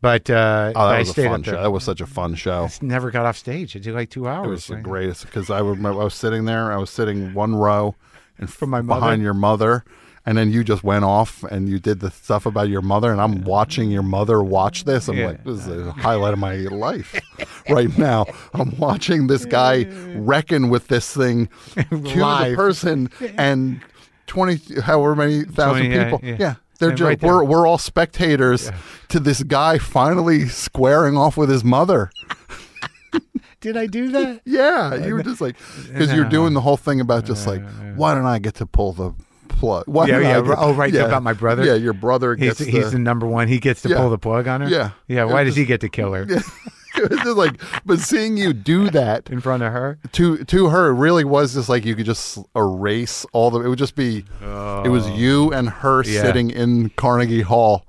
but 0.00 0.30
uh, 0.30 0.72
Oh, 0.76 0.88
that 0.88 0.98
was 1.00 1.10
a 1.18 1.24
fun 1.24 1.42
show. 1.42 1.52
That 1.62 1.70
was 1.72 1.84
such 1.84 2.00
a 2.00 2.06
fun 2.06 2.34
show. 2.34 2.68
Never 2.80 3.10
got 3.10 3.26
off 3.26 3.36
stage. 3.36 3.76
I 3.76 3.80
did 3.80 3.94
like 3.94 4.10
two 4.10 4.28
hours. 4.28 4.46
It 4.46 4.50
was 4.50 4.66
the 4.68 4.76
greatest 4.76 5.26
because 5.26 5.50
I 5.50 5.58
I 5.58 5.62
was 5.62 6.14
sitting 6.14 6.44
there. 6.44 6.72
I 6.72 6.76
was 6.76 6.90
sitting 6.90 7.34
one 7.34 7.54
row, 7.56 7.94
and 8.38 8.50
From 8.52 8.70
my 8.70 8.80
behind 8.82 9.22
your 9.22 9.34
mother, 9.34 9.84
and 10.24 10.36
then 10.38 10.50
you 10.50 10.62
just 10.62 10.84
went 10.84 11.04
off 11.04 11.42
and 11.44 11.68
you 11.68 11.78
did 11.78 12.00
the 12.00 12.10
stuff 12.10 12.46
about 12.46 12.68
your 12.68 12.82
mother, 12.82 13.10
and 13.10 13.20
I'm 13.20 13.42
watching 13.44 13.90
your 13.90 14.02
mother 14.02 14.42
watch 14.42 14.84
this. 14.84 15.08
I'm 15.08 15.16
Yeah. 15.16 15.26
like, 15.28 15.44
this 15.44 15.66
is 15.66 15.86
a 15.86 15.92
highlight 15.92 16.34
of 16.34 16.38
my 16.38 16.54
life 16.56 17.18
right 17.70 17.96
now. 17.98 18.26
I'm 18.54 18.76
watching 18.78 19.26
this 19.26 19.44
guy 19.46 19.84
reckon 20.14 20.68
with 20.68 20.88
this 20.88 21.12
thing 21.14 21.48
to 21.76 21.84
the 21.90 22.52
person 22.56 23.10
and 23.36 23.80
twenty, 24.26 24.60
however 24.82 25.16
many 25.16 25.44
thousand 25.44 25.86
20, 25.86 25.94
yeah, 25.94 26.04
people. 26.04 26.20
yeah. 26.22 26.36
yeah. 26.38 26.54
They're 26.78 26.90
And 26.90 26.98
just 26.98 27.06
right 27.06 27.22
we're 27.22 27.44
we're 27.44 27.66
all 27.66 27.78
spectators 27.78 28.70
to 29.08 29.20
this 29.20 29.42
guy 29.42 29.78
finally 29.78 30.48
squaring 30.48 31.16
off 31.16 31.36
with 31.36 31.50
his 31.50 31.64
mother. 31.64 32.10
Did 33.60 33.76
I 33.76 33.86
do 33.86 34.10
that? 34.12 34.42
Yeah, 34.44 34.94
you 34.94 35.14
uh, 35.14 35.16
were 35.16 35.22
just 35.24 35.40
like 35.40 35.56
because 35.86 36.12
you're 36.12 36.24
doing 36.24 36.54
the 36.54 36.60
whole 36.60 36.76
thing 36.76 37.00
about 37.00 37.24
just 37.24 37.46
like 37.46 37.62
why 37.96 38.14
don't 38.14 38.26
I 38.26 38.38
get 38.38 38.54
to 38.56 38.66
pull 38.66 38.92
the 38.92 39.12
plug? 39.58 39.84
Why 39.86 40.06
Yeah, 40.06 40.20
yeah. 40.20 40.40
get- 40.40 40.54
Oh, 40.58 40.72
right, 40.72 40.94
about 40.94 41.22
my 41.22 41.32
brother? 41.32 41.64
Yeah, 41.64 41.74
your 41.74 41.92
brother 41.92 42.34
He's, 42.36 42.58
gets 42.58 42.60
he's 42.60 42.84
the 42.86 42.90
the. 42.92 42.98
number 42.98 43.26
one. 43.26 43.48
He 43.48 43.58
gets 43.58 43.82
to 43.82 43.88
Yeah. 43.90 43.96
pull 43.98 44.10
the 44.10 44.18
plug 44.18 44.46
on 44.48 44.62
her. 44.62 44.68
Yeah. 44.68 44.90
yeah. 45.06 45.24
Why 45.24 45.44
does 45.44 45.56
he 45.56 45.64
get 45.64 45.80
to 45.82 45.88
kill 45.88 46.12
her 46.14 46.22
it 46.98 47.10
was 47.10 47.20
just 47.20 47.36
like, 47.36 47.60
but 47.86 48.00
seeing 48.00 48.36
you 48.36 48.52
do 48.52 48.88
that 48.98 49.30
in 49.30 49.40
front 49.40 49.62
of 49.62 49.72
her? 49.72 49.98
to 50.12 50.38
to 50.44 50.68
her 50.68 50.92
really 50.94 51.24
was 51.24 51.54
just 51.54 51.68
like 51.68 51.84
you 51.84 51.94
could 51.94 52.06
just 52.06 52.38
erase 52.56 53.24
all 53.32 53.50
the. 53.50 53.60
It 53.60 53.68
would 53.68 53.78
just 53.78 53.94
be. 53.94 54.24
It 54.42 54.88
was 54.90 55.08
you 55.10 55.50
oh. 55.52 55.56
and 55.58 55.68
her 55.68 56.00
Oh. 56.00 56.02
Yeah. 56.08 56.22
sitting 56.22 56.50
in 56.50 56.90
Carnegie 56.90 57.42
Hall. 57.42 57.84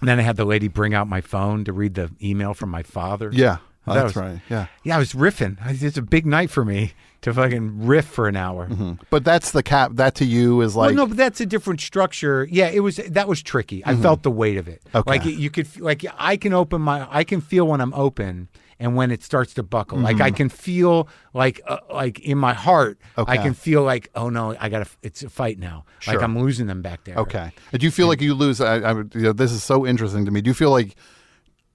And 0.00 0.08
then 0.08 0.18
I 0.18 0.22
had 0.22 0.36
the 0.36 0.46
lady 0.46 0.68
bring 0.68 0.94
out 0.94 1.08
my 1.08 1.20
phone 1.20 1.64
to 1.64 1.74
read 1.74 1.92
the 1.94 2.10
email 2.22 2.54
from 2.54 2.70
my 2.70 2.82
father. 2.82 3.30
Yeah, 3.34 3.58
That 3.94 4.02
that's 4.02 4.14
was- 4.14 4.24
right. 4.24 4.40
Yeah. 4.48 4.66
Yeah, 4.84 4.96
I 4.96 4.98
was 4.98 5.12
riffing. 5.12 5.58
It's 5.82 5.96
a 5.96 6.02
big 6.02 6.26
night 6.26 6.50
for 6.50 6.64
me 6.64 6.92
to 7.22 7.34
fucking 7.34 7.86
riff 7.86 8.06
for 8.06 8.28
an 8.28 8.36
hour. 8.36 8.68
Mm-hmm. 8.68 8.92
But 9.10 9.24
that's 9.24 9.50
the 9.50 9.62
cap. 9.62 9.92
That 9.94 10.14
to 10.16 10.24
you 10.24 10.60
is 10.62 10.74
like 10.74 10.88
well, 10.88 10.94
no, 10.94 11.06
but 11.06 11.16
that's 11.16 11.40
a 11.40 11.46
different 11.46 11.80
structure. 11.80 12.46
Yeah, 12.50 12.68
it 12.68 12.80
was 12.80 12.96
that 12.96 13.28
was 13.28 13.42
tricky. 13.42 13.84
I 13.84 13.92
mm-hmm. 13.92 14.02
felt 14.02 14.22
the 14.22 14.30
weight 14.30 14.56
of 14.56 14.68
it. 14.68 14.82
Okay. 14.94 15.10
Like 15.10 15.24
you 15.24 15.50
could 15.50 15.80
like 15.80 16.04
I 16.16 16.36
can 16.36 16.52
open 16.52 16.80
my 16.80 17.06
I 17.10 17.24
can 17.24 17.40
feel 17.40 17.66
when 17.66 17.80
I'm 17.80 17.92
open 17.94 18.48
and 18.78 18.96
when 18.96 19.10
it 19.10 19.22
starts 19.22 19.54
to 19.54 19.62
buckle. 19.62 19.98
Like 19.98 20.20
I 20.20 20.28
mm-hmm. 20.28 20.36
can 20.36 20.48
feel 20.48 21.08
like 21.34 21.60
uh, 21.66 21.78
like 21.92 22.20
in 22.20 22.38
my 22.38 22.54
heart 22.54 22.98
okay. 23.18 23.32
I 23.32 23.36
can 23.36 23.52
feel 23.52 23.82
like 23.82 24.10
oh 24.14 24.30
no, 24.30 24.56
I 24.58 24.68
got 24.70 24.86
to 24.86 24.90
it's 25.02 25.22
a 25.22 25.28
fight 25.28 25.58
now. 25.58 25.84
Sure. 25.98 26.14
Like 26.14 26.22
I'm 26.22 26.38
losing 26.38 26.66
them 26.66 26.80
back 26.80 27.04
there. 27.04 27.16
Okay. 27.16 27.52
Do 27.72 27.84
you 27.84 27.90
feel 27.90 28.08
like 28.08 28.22
you 28.22 28.34
lose? 28.34 28.60
I, 28.60 28.76
I, 28.76 28.92
you 28.92 29.08
know, 29.14 29.32
this 29.32 29.52
is 29.52 29.62
so 29.62 29.86
interesting 29.86 30.24
to 30.24 30.30
me. 30.30 30.40
Do 30.40 30.48
you 30.48 30.54
feel 30.54 30.70
like 30.70 30.96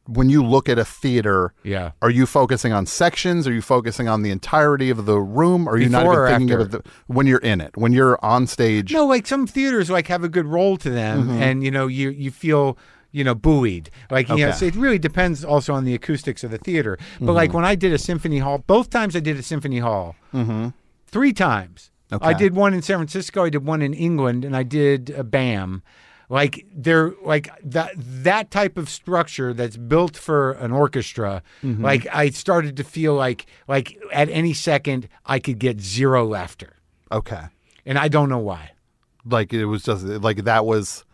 when 0.08 0.30
you 0.30 0.44
look 0.44 0.70
at 0.70 0.78
a 0.78 0.86
theater, 0.86 1.54
Yeah. 1.64 1.92
are 2.02 2.10
you 2.12 2.26
focusing 2.26 2.72
on 2.74 2.86
sections? 2.86 3.48
Are 3.48 3.54
you 3.54 3.62
focusing 3.62 4.08
on 4.08 4.22
the 4.22 4.30
entirety 4.32 4.90
of 4.90 5.06
the 5.06 5.20
room? 5.20 5.68
Are 5.68 5.78
you 5.78 5.90
not 5.90 6.04
Before 6.04 6.24
or 6.26 6.28
even 6.28 6.40
thinking 6.42 6.62
after? 6.62 6.78
it 6.78 6.84
the, 6.84 6.90
when 7.08 7.26
you're 7.28 7.40
in 7.40 7.60
it? 7.62 7.76
When 7.76 7.92
you're 7.92 8.18
on 8.24 8.46
stage? 8.48 8.94
No, 8.94 9.06
like 9.06 9.26
some 9.28 9.48
theaters 9.48 9.90
like 9.90 10.08
have 10.08 10.24
a 10.24 10.30
good 10.30 10.46
role 10.46 10.78
to 10.78 10.90
them, 10.90 11.24
Mm-hmm. 11.24 11.42
and 11.42 11.64
you 11.64 11.72
know 11.72 11.88
you 11.88 12.10
you 12.10 12.30
feel 12.32 12.78
you 13.12 13.24
know 13.24 13.34
buoyed. 13.34 13.90
Like 14.12 14.30
you 14.30 14.38
know, 14.38 14.52
so 14.52 14.66
it 14.66 14.76
really 14.76 15.00
depends 15.00 15.44
also 15.44 15.74
on 15.74 15.86
the 15.86 15.94
acoustics 15.96 16.44
of 16.44 16.52
the 16.52 16.58
theater. 16.60 16.98
But 17.20 17.34
like 17.34 17.50
Mm-hmm. 17.50 17.56
when 17.58 17.66
I 17.66 17.76
did 17.76 17.92
a 17.94 17.98
symphony 17.98 18.40
hall, 18.40 18.60
both 18.68 18.90
times 18.90 19.16
I 19.16 19.20
did 19.22 19.38
a 19.38 19.44
symphony 19.44 19.80
hall, 19.80 20.16
three 21.08 21.34
times. 21.34 21.92
I 22.12 22.18
Mm-hmm. 22.18 22.38
Did 22.38 22.56
one 22.56 22.74
in 22.76 22.82
San 22.84 22.98
Francisco, 22.98 23.46
I 23.46 23.50
did 23.50 23.66
one 23.66 23.82
in 23.82 23.94
England, 23.94 24.46
and 24.46 24.56
I 24.56 24.62
did 24.64 25.10
a 25.10 25.24
BAM. 25.24 25.82
Like 26.30 26.66
they're 26.76 27.14
like 27.24 27.50
that 27.64 27.92
that 27.98 28.50
type 28.52 28.78
of 28.78 28.90
structure 28.90 29.54
that's 29.54 29.78
built 29.78 30.18
for 30.18 30.54
an 30.54 30.72
orchestra. 30.72 31.44
Mm-hmm. 31.64 31.84
Like 31.84 32.08
I 32.12 32.30
started 32.30 32.78
to 32.78 32.84
feel 32.84 33.14
like 33.14 33.46
like 33.68 33.98
at 34.12 34.30
any 34.30 34.54
second 34.54 35.08
I 35.26 35.40
could 35.40 35.60
get 35.60 35.80
zero 35.82 36.26
laughter, 36.26 36.78
Okay. 37.12 37.44
and 37.86 38.00
I 38.00 38.08
don't 38.08 38.30
know 38.30 38.40
why. 38.40 38.72
Like 39.24 39.54
it 39.54 39.66
was 39.66 39.84
just 39.84 40.04
like 40.04 40.44
that 40.46 40.66
was 40.66 41.06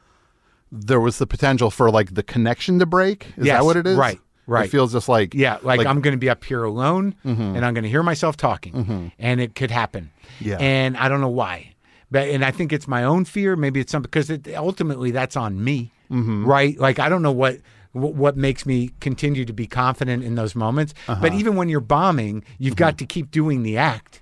there 0.71 1.01
was 1.01 1.17
the 1.17 1.27
potential 1.27 1.69
for 1.71 1.91
like 1.91 2.13
the 2.13 2.23
connection 2.23 2.79
to 2.79 2.85
break. 2.85 3.27
Is 3.37 3.45
Yes, 3.47 3.59
that 3.59 3.65
what 3.65 3.75
it 3.75 3.85
is? 3.87 3.97
right, 3.97 4.19
right. 4.47 4.65
It 4.67 4.69
feels 4.71 4.93
just 4.93 5.09
like 5.09 5.33
Yeah, 5.33 5.55
like, 5.61 5.79
Like- 5.79 5.87
I'm 5.87 5.99
going 5.99 6.13
to 6.13 6.17
be 6.19 6.29
up 6.29 6.43
here 6.45 6.63
alone 6.63 7.15
and 7.25 7.65
I'm 7.65 7.73
going 7.73 7.83
to 7.83 7.89
hear 7.89 8.03
myself 8.03 8.37
talking 8.37 9.11
and 9.19 9.41
it 9.41 9.55
could 9.55 9.71
happen. 9.71 10.11
Yeah. 10.39 10.55
And 10.59 10.95
I 10.95 11.09
don't 11.09 11.19
know 11.19 11.27
why. 11.27 11.70
But 12.11 12.27
and 12.27 12.43
I 12.43 12.51
think 12.51 12.73
it's 12.73 12.87
my 12.87 13.03
own 13.03 13.25
fear, 13.25 13.55
maybe 13.55 13.79
it's 13.79 13.91
something 13.91 14.09
because 14.09 14.29
it, 14.29 14.47
ultimately 14.55 15.11
that's 15.11 15.35
on 15.35 15.63
me. 15.63 15.91
Mm-hmm. 16.11 16.45
Right? 16.45 16.77
Like 16.77 16.99
I 16.99 17.09
don't 17.09 17.21
know 17.21 17.31
what 17.31 17.59
what 17.93 18.37
makes 18.37 18.65
me 18.65 18.91
continue 18.99 19.43
to 19.45 19.53
be 19.53 19.67
confident 19.67 20.23
in 20.23 20.35
those 20.35 20.55
moments. 20.55 20.93
But 21.07 21.17
uh-huh. 21.17 21.37
even 21.37 21.55
when 21.55 21.67
you're 21.67 21.81
bombing, 21.81 22.43
you've 22.57 22.75
got 22.75 22.91
mm-hmm. 22.91 22.97
to 22.97 23.05
keep 23.05 23.31
doing 23.31 23.63
the 23.63 23.77
act. 23.77 24.21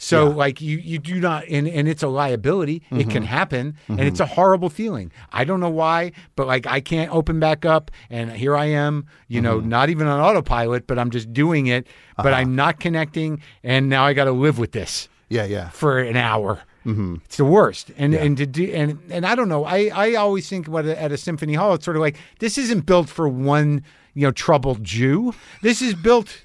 So 0.00 0.28
like 0.28 0.60
you 0.60 0.78
you 0.78 1.00
do 1.00 1.20
not 1.20 1.44
and, 1.48 1.66
and 1.66 1.88
it's 1.88 2.04
a 2.04 2.08
liability. 2.08 2.82
It 2.92 3.10
can 3.10 3.22
mm-hmm. 3.22 3.24
happen 3.24 3.76
and 3.88 4.00
it's 4.00 4.20
a 4.20 4.26
horrible 4.26 4.70
feeling. 4.70 5.10
I 5.32 5.42
don't 5.42 5.58
know 5.58 5.68
why, 5.68 6.12
but 6.36 6.46
like 6.46 6.68
I 6.68 6.80
can't 6.80 7.12
open 7.12 7.40
back 7.40 7.64
up 7.64 7.90
and 8.08 8.30
here 8.30 8.56
I 8.56 8.66
am, 8.66 9.06
you 9.26 9.40
know, 9.40 9.58
not 9.58 9.90
even 9.90 10.06
on 10.06 10.20
autopilot, 10.20 10.86
but 10.86 11.00
I'm 11.00 11.10
just 11.10 11.32
doing 11.32 11.66
it, 11.66 11.88
but 12.16 12.26
uh-huh. 12.26 12.36
I'm 12.36 12.54
not 12.54 12.78
connecting 12.78 13.42
and 13.64 13.88
now 13.88 14.04
I 14.04 14.12
got 14.12 14.24
to 14.24 14.32
live 14.32 14.56
with 14.56 14.70
this 14.70 15.08
yeah, 15.28 15.44
yeah. 15.44 15.70
for 15.70 15.98
an 15.98 16.16
hour. 16.16 16.60
It's 16.84 17.36
the 17.36 17.44
worst, 17.44 17.90
and 17.98 18.14
and 18.14 18.36
to 18.38 18.46
do 18.46 18.64
and 18.72 18.98
and 19.10 19.26
I 19.26 19.34
don't 19.34 19.48
know. 19.48 19.64
I 19.64 19.90
I 19.94 20.14
always 20.14 20.48
think 20.48 20.66
about 20.68 20.86
it 20.86 20.96
at 20.96 21.12
a 21.12 21.16
symphony 21.18 21.52
hall. 21.54 21.74
It's 21.74 21.84
sort 21.84 21.96
of 21.96 22.00
like 22.00 22.16
this 22.38 22.56
isn't 22.56 22.86
built 22.86 23.08
for 23.10 23.28
one 23.28 23.82
you 24.14 24.22
know 24.26 24.30
troubled 24.30 24.82
Jew. 24.84 25.34
This 25.62 25.82
is 25.82 25.94
built. 25.94 26.44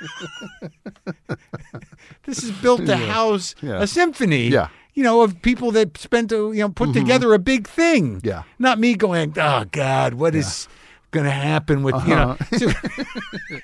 this 2.24 2.42
is 2.44 2.50
built 2.62 2.86
to 2.86 2.96
house 2.96 3.54
Yeah. 3.60 3.82
a 3.82 3.86
symphony. 3.86 4.48
Yeah. 4.48 4.68
You 4.94 5.02
know, 5.04 5.22
of 5.22 5.40
people 5.42 5.70
that 5.72 5.96
spent, 5.96 6.32
a, 6.32 6.36
you 6.36 6.54
know, 6.60 6.70
put 6.70 6.92
together 6.92 7.32
a 7.32 7.38
big 7.38 7.68
thing. 7.68 8.16
Mm-hmm. 8.16 8.26
Yeah. 8.26 8.42
Not 8.58 8.78
me 8.80 8.94
going, 8.94 9.32
oh 9.38 9.64
God, 9.70 10.14
what 10.14 10.34
is 10.34 10.66
going 11.12 11.24
to 11.24 11.30
happen 11.30 11.82
with, 11.84 11.94
you 12.06 12.14
know. 12.16 12.30
Uh-huh. 12.40 12.58
So- 12.58 12.72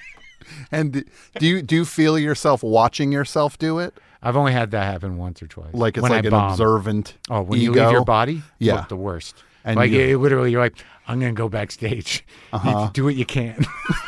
And 0.72 1.04
do 1.38 1.46
you 1.46 1.62
do 1.62 1.74
you 1.76 1.84
feel 1.84 2.18
yourself 2.18 2.62
watching 2.62 3.12
yourself 3.12 3.58
do 3.58 3.78
it? 3.78 3.94
I've 4.22 4.36
only 4.36 4.52
had 4.52 4.70
that 4.70 4.84
happen 4.84 5.18
once 5.18 5.42
or 5.42 5.46
twice. 5.46 5.74
Like 5.74 5.96
it's 5.96 6.02
when 6.02 6.12
like 6.12 6.24
I 6.24 6.28
an 6.28 6.30
bomb. 6.30 6.50
observant 6.52 7.14
Oh, 7.30 7.42
when 7.42 7.58
ego? 7.60 7.72
you 7.74 7.80
leave 7.82 7.92
your 7.92 8.04
body, 8.04 8.42
Yeah. 8.58 8.76
look 8.76 8.88
the 8.88 8.96
worst. 8.96 9.42
And 9.64 9.76
like 9.76 9.90
you- 9.90 10.00
it, 10.00 10.16
literally, 10.18 10.50
you're 10.50 10.60
like, 10.62 10.82
I'm 11.06 11.20
gonna 11.20 11.32
go 11.32 11.48
backstage. 11.48 12.24
Uh-huh. 12.52 12.88
Do 12.92 13.04
what 13.04 13.16
you 13.16 13.24
can. 13.26 13.64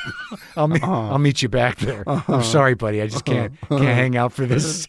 I'll 0.57 0.69
meet, 0.69 0.83
I'll 0.85 1.19
meet 1.19 1.43
you 1.43 1.49
back 1.49 1.79
there. 1.79 2.05
Uh-huh. 2.07 2.35
I'm 2.35 2.43
sorry, 2.43 2.75
buddy. 2.75 3.03
I 3.03 3.07
just 3.09 3.25
can't 3.25 3.53
can't 3.69 3.83
hang 3.83 4.17
out 4.17 4.33
for 4.33 4.47
this. 4.47 4.87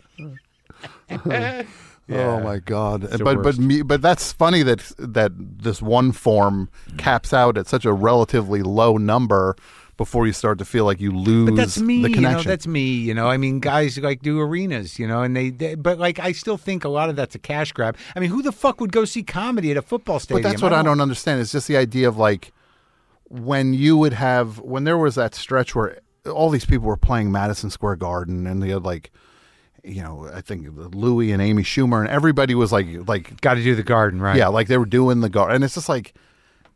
Oh 2.10 2.40
my 2.40 2.60
god! 2.60 3.02
the 3.02 3.18
but 3.22 3.44
but 3.44 3.58
me, 3.58 3.82
but 3.82 4.02
that's 4.02 4.32
funny 4.32 4.64
that 4.64 4.80
that 4.98 5.34
this 5.36 5.82
one 5.82 6.14
form 6.14 6.70
caps 6.98 7.34
out 7.34 7.58
at 7.58 7.68
such 7.68 7.84
a 7.84 7.92
relatively 7.92 8.62
low 8.64 8.96
number 8.96 9.58
before 9.98 10.26
you 10.28 10.34
start 10.34 10.60
to 10.60 10.66
feel 10.66 10.86
like 10.86 11.02
you 11.02 11.12
lose 11.12 11.50
But 11.50 11.56
that's 11.58 11.80
me. 11.80 12.02
the 12.04 12.10
You 12.10 12.16
connection. 12.16 12.38
know, 12.46 12.52
that's 12.52 12.68
me. 12.68 12.82
You 12.94 13.14
know, 13.14 13.28
I 13.28 13.38
mean, 13.38 13.60
guys 13.60 13.98
like 13.98 14.22
do 14.22 14.40
arenas. 14.40 15.00
You 15.00 15.08
know, 15.08 15.24
and 15.24 15.36
they, 15.36 15.50
they. 15.50 15.76
But 15.76 15.98
like, 16.00 16.20
I 16.20 16.32
still 16.32 16.58
think 16.58 16.84
a 16.86 16.90
lot 16.90 17.10
of 17.10 17.16
that's 17.16 17.36
a 17.36 17.40
cash 17.40 17.72
grab. 17.72 17.98
I 18.16 18.20
mean, 18.20 18.30
who 18.30 18.42
the 18.42 18.52
fuck 18.52 18.80
would 18.80 18.92
go 18.92 19.06
see 19.06 19.24
comedy 19.24 19.72
at 19.72 19.78
a 19.78 19.82
football 19.82 20.20
stadium? 20.20 20.44
but 20.44 20.50
that's 20.50 20.62
what 20.62 20.74
I 20.74 20.84
don't 20.84 21.02
understand. 21.02 21.42
It's 21.42 21.52
just 21.52 21.68
the 21.68 21.78
idea 21.78 22.08
of 22.08 22.18
like 22.18 22.52
when 23.30 23.74
you 23.74 23.98
would 23.98 24.14
have 24.14 24.60
when 24.60 24.84
there 24.86 24.98
was 24.98 25.16
that 25.16 25.36
stretch 25.36 25.76
where 25.76 26.00
all 26.32 26.50
these 26.50 26.66
people 26.66 26.88
were 26.88 26.98
playing 26.98 27.32
Madison 27.32 27.70
Square 27.70 27.98
Garden 27.98 28.48
and 28.48 28.62
they 28.62 28.70
had 28.70 28.84
like 28.84 29.12
you 29.84 30.02
know 30.02 30.30
I 30.34 30.42
think 30.42 30.68
Louis 30.94 31.32
and 31.32 31.42
Amy 31.42 31.64
Schumer 31.64 32.00
and 32.02 32.10
everybody 32.10 32.56
was 32.56 32.72
like 32.72 32.88
like 33.08 33.40
Got 33.42 33.56
to 33.56 33.64
do 33.64 33.76
the 33.76 33.84
garden, 33.84 34.22
right? 34.22 34.38
yeah 34.38 34.48
like 34.48 34.68
they 34.68 34.78
were 34.78 34.86
doing 34.86 35.22
the 35.22 35.30
garden 35.30 35.56
and 35.56 35.64
it's 35.64 35.76
just 35.76 35.90
like 35.90 36.14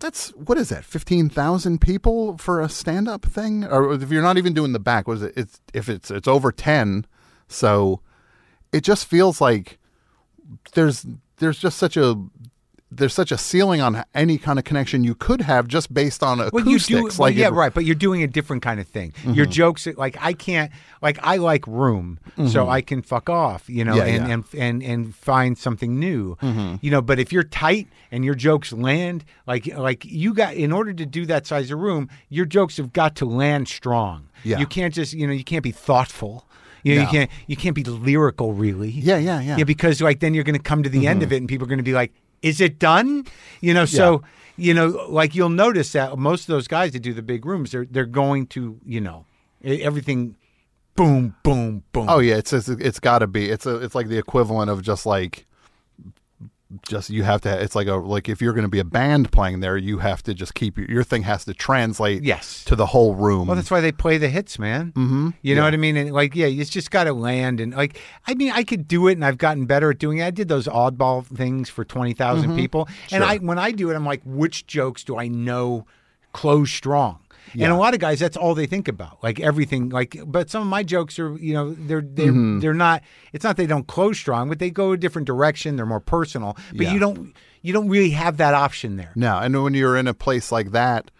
that's 0.02 0.30
what 0.32 0.57
is 0.57 0.69
that 0.69 0.84
fifteen 0.84 1.30
thousand 1.30 1.80
people 1.80 2.38
for 2.38 2.60
a 2.60 2.68
stand 2.68 3.07
up 3.07 3.26
thing? 3.26 3.64
Or 3.64 3.94
if 3.94 4.11
you're 4.11 4.22
not 4.22 4.38
even 4.38 4.53
doing 4.53 4.73
the 4.73 4.80
back 4.80 5.07
was 5.07 5.22
it? 5.22 5.34
It's 5.38 5.61
if 5.73 5.88
it's 5.88 6.11
it's 6.11 6.28
over 6.28 6.52
ten 6.52 7.06
so 7.48 8.02
it 8.72 8.84
just 8.84 9.06
feels 9.06 9.40
like 9.40 9.78
there's 10.73 11.06
there's 11.38 11.60
just 11.60 11.78
such 11.78 11.98
a 11.98 12.22
there's 12.93 13.13
such 13.13 13.31
a 13.31 13.38
ceiling 13.38 13.80
on 13.80 14.03
any 14.13 14.38
kind 14.38 14.59
of 14.59 14.65
connection 14.65 15.03
you 15.05 15.15
could 15.15 15.39
have 15.41 15.65
just 15.68 15.93
based 15.93 16.22
on 16.22 16.39
Well, 16.39 16.47
acoustics. 16.49 16.88
do, 16.88 17.03
well, 17.03 17.11
like 17.19 17.35
yeah, 17.35 17.45
it- 17.45 17.49
Mm-hmm. 17.51 17.57
right. 17.57 17.73
But 17.73 17.85
you're 17.85 17.95
doing 17.95 18.22
a 18.22 18.27
different 18.27 18.61
kind 18.61 18.80
of 18.81 18.88
thing. 18.88 19.13
Your 19.26 19.45
jokes, 19.45 19.88
like 19.95 20.18
I 20.19 20.34
can't, 20.34 20.72
like 21.01 21.18
I 21.23 21.38
like 21.38 21.65
room, 21.68 22.19
so 22.47 22.68
I 22.68 22.81
can 22.81 23.01
fuck 23.01 23.30
off, 23.30 23.69
you 23.69 23.85
know, 23.85 23.93
Mm-hmm. 23.95 24.07
Yeah, 24.07 24.13
and, 24.15 24.27
yeah. 24.27 24.34
and 24.34 24.43
and 24.55 24.84
and 24.84 25.15
find 25.15 25.57
something 25.57 25.97
new, 25.99 26.35
Mm-hmm. 26.41 26.76
you 26.81 26.91
know. 26.91 27.01
But 27.01 27.19
if 27.19 27.31
you're 27.31 27.43
tight 27.43 27.88
and 28.11 28.26
your 28.26 28.35
jokes 28.35 28.73
land, 28.73 29.23
like 29.47 29.68
like 29.77 30.03
you 30.05 30.34
got, 30.34 30.53
in 30.55 30.72
order 30.73 30.93
to 30.93 31.05
do 31.05 31.26
that 31.27 31.47
size 31.47 31.72
of 31.72 31.80
room, 31.80 32.09
your 32.30 32.45
jokes 32.45 32.77
have 32.77 32.91
got 32.91 33.15
to 33.18 33.26
land 33.26 33.68
strong. 33.69 34.27
Yeah. 34.43 34.57
you 34.59 34.65
can't 34.65 34.93
just, 34.93 35.13
you 35.13 35.27
know, 35.27 35.34
you 35.34 35.43
can't 35.43 35.63
be 35.63 35.72
thoughtful. 35.72 36.45
You 36.84 36.95
know, 36.95 37.01
No. 37.03 37.07
you 37.07 37.11
can't 37.11 37.30
you 37.47 37.55
can't 37.55 37.76
be 37.76 37.84
lyrical, 37.84 38.53
really. 38.53 38.89
Yeah, 38.89 39.18
yeah, 39.18 39.39
yeah. 39.39 39.51
Mm-hmm. 39.51 39.59
Yeah, 39.59 39.63
because 39.65 40.01
like 40.01 40.19
then 40.19 40.34
you're 40.34 40.43
going 40.43 40.57
to 40.57 40.63
come 40.63 40.84
to 40.84 40.89
the 40.89 41.07
end 41.07 41.22
of 41.23 41.31
it, 41.31 41.38
and 41.38 41.47
people 41.47 41.65
are 41.65 41.69
going 41.69 41.77
to 41.77 41.84
be 41.84 41.93
like, 41.93 42.11
"Is 42.41 42.61
it 42.61 42.80
done?" 42.80 43.26
You 43.59 43.73
know, 43.73 43.85
so 43.85 44.23
you 44.57 44.73
know, 44.73 44.88
like 45.09 45.34
you'll 45.35 45.49
notice 45.49 45.91
that 45.93 46.18
most 46.18 46.41
of 46.41 46.47
those 46.47 46.68
guys 46.68 46.91
that 46.91 46.99
do 46.99 47.13
the 47.13 47.22
big 47.22 47.45
rooms, 47.45 47.72
they're 47.72 47.85
they're 47.85 48.05
going 48.05 48.47
to, 48.47 48.80
you 48.85 49.01
know, 49.01 49.26
everything, 49.63 50.35
boom, 50.95 51.35
boom, 51.43 51.84
boom. 51.91 52.07
Oh 52.09 52.19
yeah, 52.19 52.35
it's 52.35 52.53
it's, 52.53 52.69
it's 52.69 52.99
got 52.99 53.19
to 53.19 53.27
be. 53.27 53.49
It's 53.49 53.65
a 53.65 53.77
it's 53.77 53.95
like 53.95 54.07
the 54.07 54.18
equivalent 54.18 54.69
of 54.69 54.81
just 54.81 55.05
like 55.05 55.45
just 56.88 57.10
you 57.10 57.23
have 57.23 57.41
to. 57.41 57.61
It's 57.61 57.76
like 57.76 57.88
a 57.88 57.95
like 57.95 58.30
if 58.30 58.41
you're 58.41 58.53
going 58.53 58.64
to 58.64 58.69
be 58.69 58.80
a 58.80 58.84
band 58.84 59.31
playing 59.31 59.60
there, 59.60 59.77
you 59.77 59.99
have 59.99 60.23
to 60.23 60.34
just 60.34 60.53
keep 60.53 60.77
your, 60.77 60.89
your 60.89 61.03
thing 61.03 61.23
has 61.23 61.45
to 61.45 61.53
translate 61.53 62.23
Yes. 62.23 62.64
to 62.65 62.76
the 62.76 62.85
whole 62.88 63.15
room. 63.15 63.48
Well, 63.48 63.56
that's 63.56 63.72
why 63.72 63.81
they 63.81 63.91
play 63.91 64.18
the 64.18 64.30
hits, 64.30 64.57
man. 64.60 64.91
Mm-hmm. 64.93 65.30
You 65.41 65.56
know 65.56 65.64
what 65.64 65.73
I 65.73 65.77
mean? 65.77 65.98
And 65.98 66.11
like, 66.11 66.35
yeah, 66.35 66.48
it's 66.48 66.69
just 66.69 66.91
got 66.91 67.06
to 67.06 67.14
land. 67.14 67.60
And 67.60 67.73
like, 67.73 67.99
I 68.27 68.34
mean, 68.35 68.52
I 68.52 68.64
could 68.64 68.88
do 68.88 69.07
it, 69.07 69.14
and 69.14 69.26
I've 69.26 69.38
gotten 69.38 69.65
better 69.65 69.91
at 69.91 69.98
doing 69.99 70.19
it. 70.19 70.26
I 70.26 70.31
did 70.31 70.48
those 70.48 70.68
oddball 70.68 71.26
things 71.26 71.69
for 71.69 71.84
twenty 71.84 72.14
people, 72.14 72.88
and 73.11 73.22
Sure. 73.22 73.23
I 73.23 73.38
when 73.38 73.60
I 73.60 73.72
do 73.72 73.89
it, 73.91 73.95
I'm 73.95 74.06
like, 74.06 74.22
which 74.26 74.68
jokes 74.68 75.03
do 75.03 75.18
I 75.18 75.27
know 75.27 75.85
close 76.34 76.72
strong? 76.72 77.19
And 77.53 77.72
a 77.72 77.76
lot 77.76 77.94
of 77.94 77.99
guys, 77.99 78.19
that's 78.19 78.38
all 78.38 78.56
they 78.56 78.65
think 78.65 78.88
about, 78.88 79.22
like 79.23 79.40
everything. 79.40 79.90
Like, 79.90 80.18
but 80.26 80.49
some 80.49 80.61
of 80.61 80.68
my 80.68 80.84
jokes 80.84 81.19
are, 81.19 81.36
you 81.38 81.53
know, 81.53 81.73
they're 81.73 82.02
they're 82.02 82.28
Mm-hmm. 82.32 82.60
they're 82.60 82.73
not. 82.73 83.03
It's 83.34 83.44
not 83.44 83.57
they 83.57 83.68
don't 83.68 83.88
close 83.88 84.18
strong, 84.18 84.49
but 84.49 84.60
they 84.60 84.69
go 84.69 84.91
a 84.94 84.98
different 84.98 85.26
direction. 85.28 85.76
They're 85.76 85.86
more 85.86 85.99
personal. 85.99 86.56
But 86.72 86.82
Yeah. 86.88 86.94
you 86.94 86.99
don't 86.99 87.34
you 87.61 87.73
don't 87.73 87.90
really 87.90 88.11
have 88.11 88.38
that 88.38 88.53
option 88.53 88.95
there. 88.98 89.11
no, 89.15 89.38
and 89.38 89.64
when 89.64 89.73
you're 89.73 89.95
in 89.98 90.07
a 90.07 90.14
place 90.14 90.52
like 90.52 90.72
that, 90.72 91.11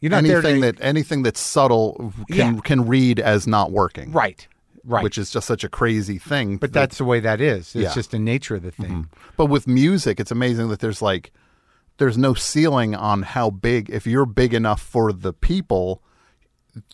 You're 0.00 0.10
not 0.10 0.22
there 0.24 0.38
anything 0.38 0.60
to, 0.62 0.72
that 0.72 0.84
anything 0.84 1.22
that's 1.22 1.40
subtle 1.40 2.12
can 2.30 2.54
Yeah. 2.56 2.60
can 2.62 2.86
read 2.86 3.18
as 3.20 3.46
not 3.46 3.72
working. 3.72 4.12
right, 4.12 4.46
right. 4.84 5.02
Which 5.02 5.16
is 5.18 5.30
just 5.30 5.46
such 5.46 5.64
a 5.64 5.68
crazy 5.68 6.18
thing. 6.18 6.56
but 6.58 6.72
that- 6.72 6.80
that's 6.80 6.98
the 6.98 7.04
way 7.04 7.20
that 7.20 7.40
is. 7.40 7.68
It's 7.68 7.74
Yeah. 7.74 7.82
Mm-hmm. 7.86 7.94
just 7.94 8.10
the 8.10 8.18
nature 8.18 8.56
of 8.56 8.62
the 8.62 8.70
thing. 8.70 9.08
But 9.36 9.46
with 9.46 9.66
music, 9.66 10.20
it's 10.20 10.30
amazing 10.30 10.68
that 10.68 10.80
there's 10.80 11.00
like 11.02 11.32
there's 11.98 12.16
no 12.18 12.34
ceiling 12.34 12.94
on 12.94 13.22
how 13.22 13.50
big. 13.50 13.90
If 13.90 14.06
you're 14.06 14.26
big 14.26 14.54
enough 14.54 14.80
for 14.80 15.12
the 15.12 15.32
people, 15.32 16.02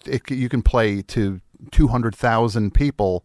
it, 0.06 0.30
you 0.30 0.48
can 0.48 0.62
play 0.62 1.02
to 1.02 1.40
two 1.70 1.88
hundred 1.88 2.14
thousand 2.14 2.74
people. 2.74 3.24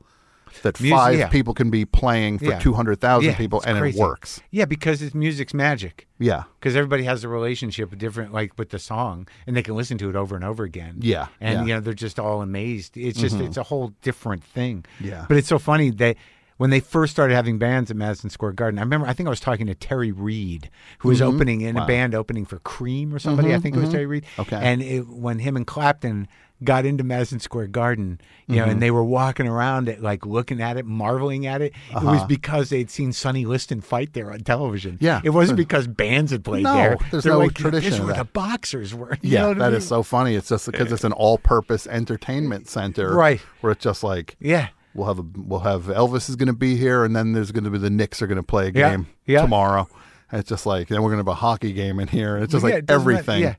That 0.63 0.81
Music- 0.81 0.97
five 0.97 1.19
yeah. 1.19 1.27
people 1.29 1.53
can 1.53 1.69
be 1.69 1.85
playing 1.85 2.39
for 2.39 2.45
Yeah. 2.45 2.59
two 2.59 2.73
hundred 2.73 2.99
thousand 2.99 3.29
Yeah, 3.31 3.37
people, 3.37 3.61
and 3.67 3.77
crazy. 3.77 3.99
it 3.99 4.01
works. 4.01 4.41
Yeah, 4.49 4.65
because 4.65 4.99
it's 5.03 5.13
music's 5.13 5.53
magic. 5.53 6.07
Yeah, 6.17 6.43
Because 6.59 6.75
everybody 6.75 7.03
has 7.03 7.23
a 7.23 7.29
relationship 7.29 7.91
with 7.91 7.99
different, 7.99 8.33
like 8.33 8.57
with 8.57 8.69
the 8.71 8.79
song, 8.79 9.27
and 9.45 9.55
they 9.55 9.61
can 9.61 9.75
listen 9.75 9.99
to 9.99 10.09
it 10.09 10.15
over 10.15 10.35
and 10.35 10.43
over 10.43 10.63
again. 10.63 10.97
Yeah, 11.01 11.27
and. 11.39 11.59
Mm-hmm. 11.59 11.67
you 11.67 11.73
know 11.75 11.79
they're 11.81 11.93
just 11.93 12.19
all 12.19 12.41
amazed. 12.41 12.97
It's 12.97 13.19
just 13.19 13.35
it's 13.39 13.57
a 13.57 13.63
whole 13.63 13.93
different 14.01 14.43
thing. 14.43 14.85
Yeah. 14.99 15.25
but 15.29 15.37
it's 15.37 15.47
so 15.47 15.59
funny 15.59 15.91
that 15.91 16.17
when 16.59 16.69
they 16.69 16.79
first 16.79 17.11
started 17.11 17.33
having 17.33 17.57
bands 17.57 17.89
at 17.89 17.97
Madison 17.97 18.29
Square 18.29 18.51
Garden, 18.51 18.77
I 18.79 18.83
remember 18.83 19.07
I 19.07 19.13
think 19.13 19.25
I 19.27 19.29
was 19.31 19.39
talking 19.39 19.65
to 19.67 19.73
Terry 19.75 20.11
Reid, 20.11 20.69
who 20.99 21.09
was 21.09 21.19
Mm-hmm. 21.21 21.35
opening 21.35 21.61
in 21.61 21.75
a 21.77 21.85
band 21.87 22.13
opening 22.13 22.45
for 22.45 22.59
Cream 22.59 23.13
or 23.15 23.19
somebody. 23.19 23.53
I 23.55 23.59
think 23.59 23.75
it 23.75 23.79
was 23.79 23.89
Terry 23.89 24.05
Reid. 24.05 24.25
Okay. 24.37 24.57
and 24.61 24.81
it, 24.81 25.07
when 25.07 25.39
him 25.39 25.55
and 25.57 25.65
Clapton 25.65 26.27
got 26.61 26.85
into 26.85 27.05
Madison 27.05 27.39
Square 27.39 27.67
Garden, 27.67 28.19
you 28.47 28.57
know, 28.57 28.63
Mm-hmm. 28.63 28.71
and 28.71 28.81
they 28.81 28.91
were 28.91 29.03
walking 29.05 29.47
around 29.47 29.87
it, 29.87 30.01
like 30.01 30.25
looking 30.25 30.61
at 30.61 30.75
it, 30.75 30.85
marveling 30.85 31.45
at 31.45 31.61
it. 31.61 31.71
It 31.91 32.03
was 32.03 32.25
because 32.25 32.69
they'd 32.69 32.89
seen 32.89 33.13
Sonny 33.13 33.45
Liston 33.45 33.79
fight 33.79 34.11
there 34.11 34.29
on 34.33 34.41
television. 34.41 34.95
Uh-huh. 34.95 35.05
Yeah. 35.05 35.21
it 35.23 35.29
wasn't 35.29 35.55
because 35.55 35.87
bands 35.87 36.33
had 36.33 36.43
played 36.43 36.63
No, 36.63 36.73
there. 36.75 36.97
there's 37.11 37.23
They're 37.23 37.31
no 37.33 37.39
like, 37.39 37.53
tradition 37.53 37.91
This 37.91 37.99
of 37.99 38.05
where 38.07 38.15
that. 38.15 38.25
the 38.27 38.31
boxers 38.33 38.93
were. 38.93 39.17
You 39.21 39.29
yeah, 39.31 39.41
know 39.43 39.47
what 39.49 39.61
I 39.61 39.67
mean? 39.69 39.77
is 39.77 39.87
so 39.87 40.03
funny. 40.03 40.35
It's 40.35 40.49
just 40.49 40.65
because 40.69 40.91
it's 40.91 41.05
an 41.05 41.13
all-purpose 41.13 41.87
entertainment 41.87 42.67
center, 42.67 43.13
Right. 43.15 43.39
Where 43.61 43.71
it's 43.71 43.83
just 43.85 44.03
like 44.03 44.35
Yeah. 44.41 44.67
We'll 44.93 45.07
have 45.07 45.19
a 45.19 45.25
we'll 45.35 45.59
have 45.61 45.83
Elvis 45.83 46.29
is 46.29 46.35
going 46.35 46.47
to 46.47 46.53
be 46.53 46.75
here, 46.75 47.03
and 47.03 47.15
then 47.15 47.33
there's 47.33 47.51
going 47.51 47.63
to 47.63 47.69
be 47.69 47.77
the 47.77 47.89
Knicks 47.89 48.21
are 48.21 48.27
going 48.27 48.37
to 48.37 48.43
play 48.43 48.67
a 48.67 48.71
game 48.71 49.07
yeah. 49.25 49.41
tomorrow. 49.41 49.87
And 50.31 50.39
it's 50.39 50.49
just 50.49 50.65
like 50.65 50.87
then 50.89 51.01
we're 51.01 51.09
going 51.09 51.23
to 51.23 51.29
have 51.29 51.35
a 51.37 51.39
hockey 51.41 51.73
game 51.73 51.99
in 51.99 52.07
here. 52.07 52.37
It's 52.37 52.51
just 52.51 52.63
Yeah, 52.63 52.69
like 52.69 52.79
it 52.79 52.85
doesn't 52.85 53.07
matter. 53.07 53.17
everything. 53.19 53.41
Yeah. 53.41 53.55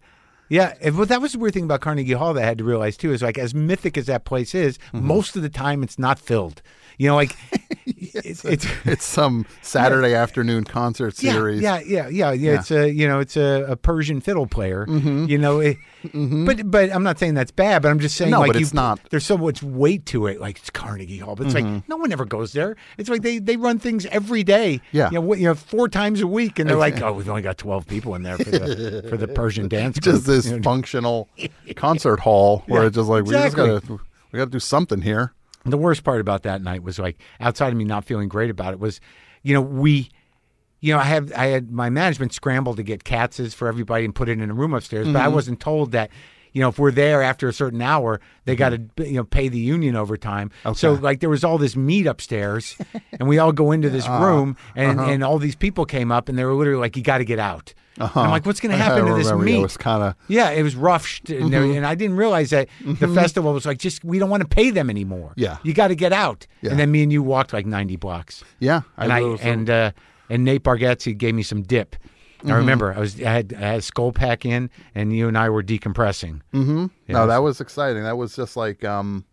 Yeah, 0.53 0.75
well, 0.91 1.07
that 1.07 1.21
was 1.23 1.31
the 1.35 1.39
weird 1.39 1.55
thing 1.55 1.63
about 1.63 1.81
Carnegie 1.81 2.13
Hall 2.15 2.35
that 2.35 2.43
I 2.43 2.47
had 2.47 2.59
to 2.59 2.65
realize 2.65 2.97
too 2.97 3.13
is 3.13 3.23
like 3.23 3.39
as 3.39 3.55
mythic 3.55 3.97
as 3.97 4.07
that 4.07 4.25
place 4.25 4.53
is, 4.53 4.79
Mm-hmm. 4.93 5.07
most 5.07 5.37
of 5.37 5.43
the 5.43 5.49
time 5.49 5.85
it's 5.85 5.97
not 5.97 6.19
filled. 6.19 6.61
You 7.01 7.07
know, 7.09 7.15
like 7.15 7.35
it's, 7.87 8.45
it's 8.45 8.67
It's 8.85 9.05
some 9.07 9.47
Saturday 9.63 10.15
afternoon 10.15 10.65
concert 10.65 11.17
series. 11.17 11.63
yeah, 11.63 11.81
yeah, 11.81 12.09
yeah, 12.09 12.33
yeah. 12.33 12.57
It's 12.59 12.71
a 12.71 12.93
you 12.93 13.09
know 13.09 13.21
it's 13.21 13.39
a, 13.39 13.65
a 13.71 13.77
Persian 13.77 14.21
fiddle 14.21 14.47
player. 14.47 14.85
You 14.87 15.39
know, 15.39 15.61
it, 15.61 15.79
but 16.13 16.71
but 16.71 16.91
I'm 16.93 17.03
not 17.03 17.19
saying 17.19 17.35
that's 17.35 17.53
bad. 17.53 17.81
But 17.81 17.89
I'm 17.91 18.01
just 18.01 18.17
saying 18.17 18.31
Mm-hmm. 18.33 18.35
No, 18.35 18.41
like 18.41 18.49
but 18.53 18.57
you, 18.57 18.65
it's 18.67 18.75
not. 18.75 19.01
There's 19.09 19.25
so 19.25 19.39
much 19.39 19.63
weight 19.63 20.05
to 20.07 20.27
it. 20.27 20.41
Like 20.43 20.59
it's 20.59 20.69
Carnegie 20.69 21.17
Hall, 21.17 21.37
but 21.37 21.47
it's 21.47 21.55
Mm-hmm. 21.55 21.75
like 21.77 21.89
no 21.89 21.97
one 21.97 22.13
ever 22.13 22.27
goes 22.27 22.53
there. 22.53 22.77
It's 22.99 23.09
like 23.09 23.23
they 23.23 23.39
they 23.39 23.57
run 23.57 23.79
things 23.79 24.05
every 24.07 24.43
day. 24.45 24.83
Yeah. 24.93 25.09
you 25.09 25.15
know, 25.15 25.21
what- 25.23 25.39
you 25.39 25.47
know 25.47 25.55
four 25.55 25.89
times 25.89 26.21
a 26.21 26.27
week, 26.27 26.59
and 26.59 26.69
they're 26.69 26.77
like, 26.77 27.01
oh, 27.01 27.15
we've 27.15 27.31
only 27.31 27.41
got 27.41 27.57
12 27.57 27.87
people 27.87 28.15
in 28.15 28.25
there 28.25 28.37
for 28.37 28.45
the 28.51 29.07
for 29.09 29.17
the 29.17 29.27
Persian 29.29 29.69
dance. 29.77 29.99
just 29.99 30.27
this 30.27 30.47
You 30.47 30.57
know, 30.59 30.63
functional 30.63 31.29
concert 31.77 32.21
hall 32.21 32.63
where 32.67 32.83
Yeah, 32.83 32.89
it's 32.89 32.97
just 32.97 33.09
like 33.09 33.21
exactly. 33.23 33.63
we 33.63 33.69
just 33.79 33.87
got 33.89 33.97
to 33.97 34.01
we 34.33 34.37
got 34.39 34.45
to 34.45 34.51
do 34.51 34.61
something 34.61 35.01
here. 35.01 35.33
The 35.65 35.77
worst 35.77 36.05
part 36.05 36.21
about 36.21 36.43
that 36.45 36.63
night 36.63 36.83
was 36.83 36.99
like 36.99 37.21
outside 37.39 37.69
of 37.73 37.77
me 37.77 37.85
not 37.85 38.05
feeling 38.05 38.29
great 38.29 38.51
about 38.51 38.73
it 38.73 38.81
was, 38.81 39.01
you 39.43 39.53
know, 39.55 39.61
we, 39.61 40.09
you 40.81 40.93
know, 40.93 40.99
I 40.99 41.05
have 41.05 41.33
I 41.37 41.47
had 41.47 41.71
my 41.71 41.91
management 41.91 42.33
scramble 42.33 42.75
to 42.75 42.83
get 42.83 43.05
Katz's 43.05 43.53
for 43.53 43.69
everybody 43.69 44.05
and 44.05 44.15
put 44.15 44.29
it 44.29 44.41
in 44.41 44.51
a 44.51 44.55
room 44.55 44.73
upstairs, 44.73 45.07
but 45.07 45.17
I 45.17 45.27
Mm-hmm. 45.27 45.35
wasn't 45.35 45.61
told 45.61 45.93
that. 45.93 46.11
You 46.53 46.61
know, 46.63 46.69
if 46.69 46.79
we're 46.79 46.91
there 46.91 47.23
after 47.23 47.49
a 47.49 47.53
certain 47.53 47.81
hour, 47.83 48.21
they 48.45 48.57
got 48.57 48.71
to 48.71 48.81
you 49.07 49.15
know 49.15 49.25
pay 49.25 49.49
the 49.49 49.59
union 49.59 49.97
overtime. 49.97 50.51
Okay. 50.67 50.77
So 50.77 50.95
Mm-hmm. 50.95 51.05
Like 51.05 51.21
there 51.21 51.31
was 51.31 51.45
all 51.45 51.59
this 51.59 51.77
meat 51.77 52.07
upstairs, 52.07 52.77
and 53.19 53.29
we 53.29 53.39
all 53.39 53.53
go 53.53 53.73
into 53.73 53.89
this 53.91 54.09
room, 54.09 54.57
and 54.75 54.99
uh-huh. 55.01 55.11
and 55.11 55.23
all 55.25 55.39
these 55.39 55.57
people 55.57 55.85
came 55.85 56.11
up, 56.11 56.29
and 56.29 56.37
they 56.39 56.45
were 56.45 56.55
literally 56.55 56.81
like, 56.81 56.97
"You 56.97 57.03
got 57.03 57.19
to 57.19 57.25
get 57.25 57.39
out." 57.39 57.73
And 57.99 58.11
I'm 58.17 58.31
like, 58.31 58.47
"What's 58.47 58.61
going 58.61 58.77
to 58.77 58.83
Uh-huh. 58.83 58.95
Happen 58.97 59.07
to 59.11 59.15
this 59.23 59.33
meat?" 59.33 59.59
It 59.59 59.63
was 59.63 59.77
kind 59.77 60.03
of 60.03 60.15
Yeah, 60.29 60.51
it 60.51 60.63
was 60.63 60.75
rough, 60.75 61.07
sh- 61.07 61.21
and, 61.29 61.55
I 61.87 61.95
didn't 61.95 62.17
realize 62.17 62.51
that 62.51 62.69
the 62.85 63.09
festival 63.09 63.53
was 63.53 63.67
like, 63.67 63.79
just 63.79 64.05
we 64.05 64.19
don't 64.19 64.31
want 64.31 64.41
to 64.43 64.49
pay 64.49 64.71
them 64.71 64.89
anymore. 64.91 65.33
Yeah. 65.37 65.59
you 65.63 65.73
got 65.75 65.89
to 65.89 65.95
get 65.95 66.13
out. 66.13 66.47
Yeah. 66.63 66.71
And 66.71 66.81
then 66.81 66.91
me 66.91 67.03
and 67.03 67.13
you 67.13 67.23
walked 67.23 67.53
like 67.53 67.67
ninety 67.67 67.97
blocks, 67.97 68.43
yeah. 68.59 68.83
and 68.97 69.13
I 69.13 69.21
and 69.21 69.69
uh, 69.71 69.93
and 70.29 70.45
Nate 70.45 70.63
Bargatze 70.65 71.17
gave 71.17 71.35
me 71.35 71.43
some 71.43 71.63
dip. 71.63 71.95
I 72.47 72.53
remember 72.55 72.95
I 72.95 72.99
was 72.99 73.21
I 73.21 73.31
had 73.33 73.53
I 73.55 73.59
had 73.61 73.79
a 73.79 73.83
Skoal 73.83 74.13
pack 74.15 74.45
in, 74.47 74.71
and 74.95 75.15
you 75.15 75.29
and 75.29 75.37
I 75.37 75.49
were 75.51 75.63
decompressing. 75.63 76.41
Mm-hmm. 76.55 76.87
Yeah, 77.07 77.13
no, 77.15 77.27
that 77.27 77.39
was 77.39 77.61
exciting. 77.61 78.03
That 78.03 78.17
was 78.17 78.35
just 78.37 78.57
like 78.57 78.85
um, 78.85 79.25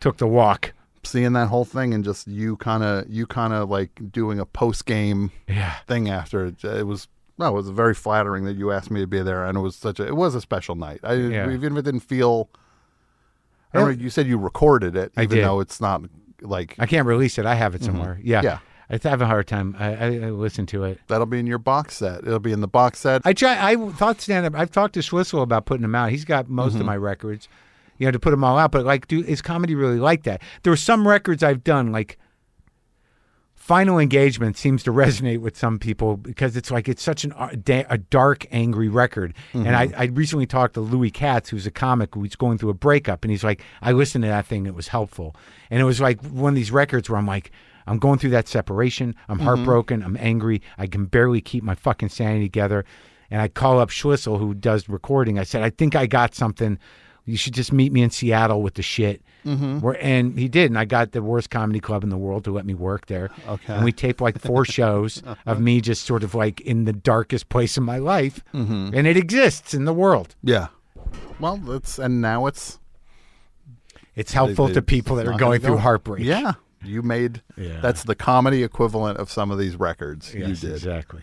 Took 0.00 0.16
the 0.18 0.26
walk. 0.28 0.72
seeing 1.02 1.32
that 1.32 1.48
whole 1.48 1.64
thing 1.64 1.94
and 1.94 2.04
just 2.04 2.28
you 2.28 2.56
kind 2.58 2.82
of 2.84 3.08
you 3.08 3.26
kind 3.26 3.52
of 3.52 3.68
like 3.70 3.90
doing 4.12 4.38
a 4.38 4.46
post 4.46 4.86
game 4.86 5.30
Yeah. 5.48 5.74
thing 5.86 6.08
after 6.08 6.46
it. 6.46 6.62
It 6.64 6.86
was 6.86 7.08
no, 7.38 7.48
it 7.48 7.52
was 7.52 7.70
very 7.70 7.94
flattering 7.94 8.44
that 8.44 8.54
you 8.56 8.70
asked 8.70 8.90
me 8.90 9.00
to 9.00 9.06
be 9.06 9.22
there, 9.22 9.44
and 9.46 9.56
it 9.56 9.60
was 9.60 9.74
such 9.76 9.98
a 9.98 10.06
it 10.06 10.14
was 10.16 10.34
a 10.34 10.40
special 10.40 10.74
night. 10.74 11.00
I 11.02 11.14
Yeah. 11.14 11.50
even 11.50 11.72
if 11.72 11.78
it 11.78 11.82
didn't 11.84 12.00
feel. 12.00 12.48
I 13.72 13.78
Yeah. 13.78 13.84
remember 13.84 14.02
you 14.04 14.10
said 14.10 14.26
you 14.26 14.36
recorded 14.38 14.94
it, 14.96 15.12
I 15.16 15.22
even 15.22 15.38
though 15.42 15.60
it's 15.60 15.80
not 15.80 16.02
like 16.42 16.74
I 16.78 16.86
can't 16.86 17.06
release 17.06 17.38
it. 17.38 17.46
I 17.46 17.54
have 17.54 17.74
it 17.74 17.82
somewhere. 17.82 18.18
Yeah. 18.22 18.38
Mm-hmm. 18.38 18.46
Yeah. 18.46 18.58
I 18.90 18.98
have 19.08 19.22
a 19.22 19.26
hard 19.26 19.46
time. 19.46 19.76
I, 19.78 19.94
I, 19.94 20.06
I 20.06 20.30
listen 20.30 20.66
to 20.66 20.82
it. 20.84 20.98
that'll 21.06 21.24
be 21.26 21.38
in 21.38 21.46
your 21.46 21.58
box 21.58 21.96
set. 21.98 22.24
It'll 22.26 22.40
be 22.40 22.52
in 22.52 22.60
the 22.60 22.66
box 22.68 22.98
set. 22.98 23.22
I 23.24 23.32
try. 23.32 23.56
I 23.72 23.76
thought 23.92 24.20
stand 24.20 24.46
up. 24.46 24.54
I've 24.56 24.70
talked 24.72 24.94
to 24.94 25.00
Schlissel 25.00 25.42
about 25.42 25.64
putting 25.66 25.82
them 25.82 25.94
out. 25.94 26.10
He's 26.10 26.24
got 26.24 26.48
most 26.48 26.72
Mm-hmm. 26.72 26.80
of 26.80 26.86
my 26.86 26.96
records, 26.96 27.48
you 27.98 28.06
know, 28.06 28.10
to 28.10 28.18
put 28.18 28.30
them 28.32 28.42
all 28.42 28.58
out. 28.58 28.72
But 28.72 28.84
like, 28.84 29.06
do 29.06 29.20
is 29.22 29.40
comedy 29.42 29.74
really 29.76 29.98
like 30.00 30.24
that? 30.24 30.42
There 30.64 30.72
were 30.72 30.76
some 30.76 31.06
records 31.06 31.42
I've 31.44 31.62
done, 31.62 31.92
like 31.92 32.18
Final 33.54 33.98
Engagement, 34.00 34.56
seems 34.56 34.82
to 34.82 34.90
resonate 34.92 35.38
with 35.38 35.56
some 35.56 35.78
people 35.78 36.16
because 36.16 36.56
it's 36.56 36.70
like 36.72 36.88
it's 36.88 37.02
such 37.02 37.22
an 37.24 37.32
a 37.36 37.98
dark, 37.98 38.46
angry 38.50 38.88
record. 38.88 39.34
And 39.52 39.76
I, 39.76 39.92
I 39.96 40.04
recently 40.06 40.46
talked 40.46 40.74
to 40.74 40.80
Louis 40.80 41.10
Katz, 41.12 41.50
who's 41.50 41.66
a 41.66 41.70
comic 41.70 42.14
who's 42.14 42.34
going 42.34 42.58
through 42.58 42.70
a 42.70 42.74
breakup, 42.74 43.22
and 43.24 43.30
he's 43.30 43.44
like, 43.44 43.62
I 43.82 43.92
listened 43.92 44.22
to 44.24 44.28
that 44.28 44.46
thing. 44.46 44.66
It 44.66 44.74
was 44.74 44.88
helpful, 44.88 45.36
and 45.70 45.80
it 45.80 45.84
was 45.84 46.00
like 46.00 46.20
one 46.22 46.48
of 46.48 46.56
these 46.56 46.72
records 46.72 47.08
where 47.08 47.18
I'm 47.18 47.26
like. 47.26 47.52
I'm 47.90 47.98
going 47.98 48.18
through 48.18 48.30
that 48.30 48.48
separation. 48.48 49.14
I'm 49.28 49.38
heartbroken. 49.40 50.02
I'm 50.02 50.16
angry. 50.18 50.62
I 50.78 50.86
can 50.86 51.06
barely 51.06 51.40
keep 51.40 51.62
my 51.64 51.74
fucking 51.74 52.08
sanity 52.08 52.44
together. 52.46 52.84
And 53.30 53.42
I 53.42 53.48
call 53.48 53.78
up 53.78 53.90
Schlissel, 53.90 54.38
who 54.38 54.54
does 54.54 54.88
recording. 54.88 55.38
I 55.38 55.44
said, 55.44 55.62
I 55.62 55.70
think 55.70 55.94
I 55.94 56.06
got 56.06 56.34
something. 56.34 56.78
You 57.26 57.36
should 57.36 57.52
just 57.54 57.72
meet 57.72 57.92
me 57.92 58.02
in 58.02 58.10
Seattle 58.10 58.62
with 58.62 58.74
the 58.74 58.82
shit. 58.82 59.22
Mm-hmm. 59.44 59.80
Where, 59.80 60.02
and 60.02 60.38
he 60.38 60.48
did. 60.48 60.70
And 60.70 60.78
I 60.78 60.84
got 60.84 61.12
the 61.12 61.22
worst 61.22 61.50
comedy 61.50 61.80
club 61.80 62.02
in 62.02 62.10
the 62.10 62.16
world 62.16 62.44
to 62.44 62.50
let 62.50 62.64
me 62.66 62.74
work 62.74 63.06
there. 63.06 63.30
Okay. 63.48 63.74
And 63.74 63.84
we 63.84 63.92
taped 63.92 64.20
like 64.20 64.38
four 64.40 64.64
shows 64.78 65.22
of 65.46 65.60
me 65.60 65.80
just 65.80 66.04
sort 66.04 66.22
of 66.22 66.34
like 66.34 66.60
in 66.62 66.84
the 66.84 66.92
darkest 66.92 67.48
place 67.48 67.76
in 67.76 67.84
my 67.84 67.98
life. 67.98 68.42
Mm-hmm. 68.54 68.90
And 68.94 69.06
it 69.06 69.16
exists 69.16 69.74
in 69.74 69.84
the 69.84 69.92
world. 69.94 70.34
yeah. 70.42 70.68
Well, 71.38 71.60
it's 71.72 71.98
and 71.98 72.20
now 72.20 72.46
it's 72.46 72.78
It's 74.14 74.32
helpful 74.32 74.68
to 74.68 74.82
people 74.82 75.16
that 75.16 75.26
are 75.26 75.38
going 75.38 75.60
through 75.60 75.78
heartbreak. 75.78 76.24
Yeah, 76.24 76.52
you 76.82 77.02
made. 77.02 77.42
Yeah. 77.56 77.80
That's 77.80 78.04
the 78.04 78.14
comedy 78.14 78.62
equivalent 78.62 79.18
of 79.18 79.30
some 79.30 79.50
of 79.50 79.58
these 79.58 79.76
records 79.76 80.32
you 80.34 80.46
Yes, 80.46 80.60
did. 80.60 80.72
exactly. 80.72 81.22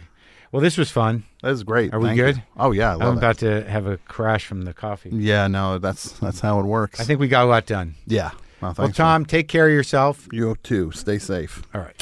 Well, 0.52 0.62
this 0.62 0.78
was 0.78 0.90
fun. 0.90 1.24
That 1.44 1.50
was 1.50 1.64
great. 1.64 1.94
Are 1.94 2.00
we 2.00 2.08
Thank 2.10 2.18
you. 2.18 2.24
good? 2.26 2.44
Oh 2.58 2.72
yeah, 2.72 2.96
I 2.96 3.06
I'm 3.06 3.16
it. 3.16 3.18
about 3.18 3.38
to 3.40 3.64
have 3.70 3.86
a 3.86 3.98
crash 3.98 4.46
from 4.46 4.62
the 4.64 4.74
coffee. 4.74 5.10
Yeah, 5.12 5.48
no, 5.48 5.78
that's 5.78 6.12
that's 6.20 6.40
how 6.40 6.60
it 6.60 6.66
works. 6.66 7.00
I 7.02 7.04
think 7.04 7.20
we 7.20 7.28
got 7.28 7.44
a 7.44 7.50
lot 7.50 7.66
done. 7.66 7.96
Yeah. 8.06 8.32
Well, 8.62 8.74
Well, 8.78 8.90
Tom, 8.92 9.26
take 9.26 9.48
care 9.50 9.68
of 9.68 9.74
yourself. 9.74 10.28
You 10.32 10.56
too. 10.64 10.92
Stay 10.92 11.20
safe. 11.20 11.62
All 11.76 11.82
right. 11.82 11.94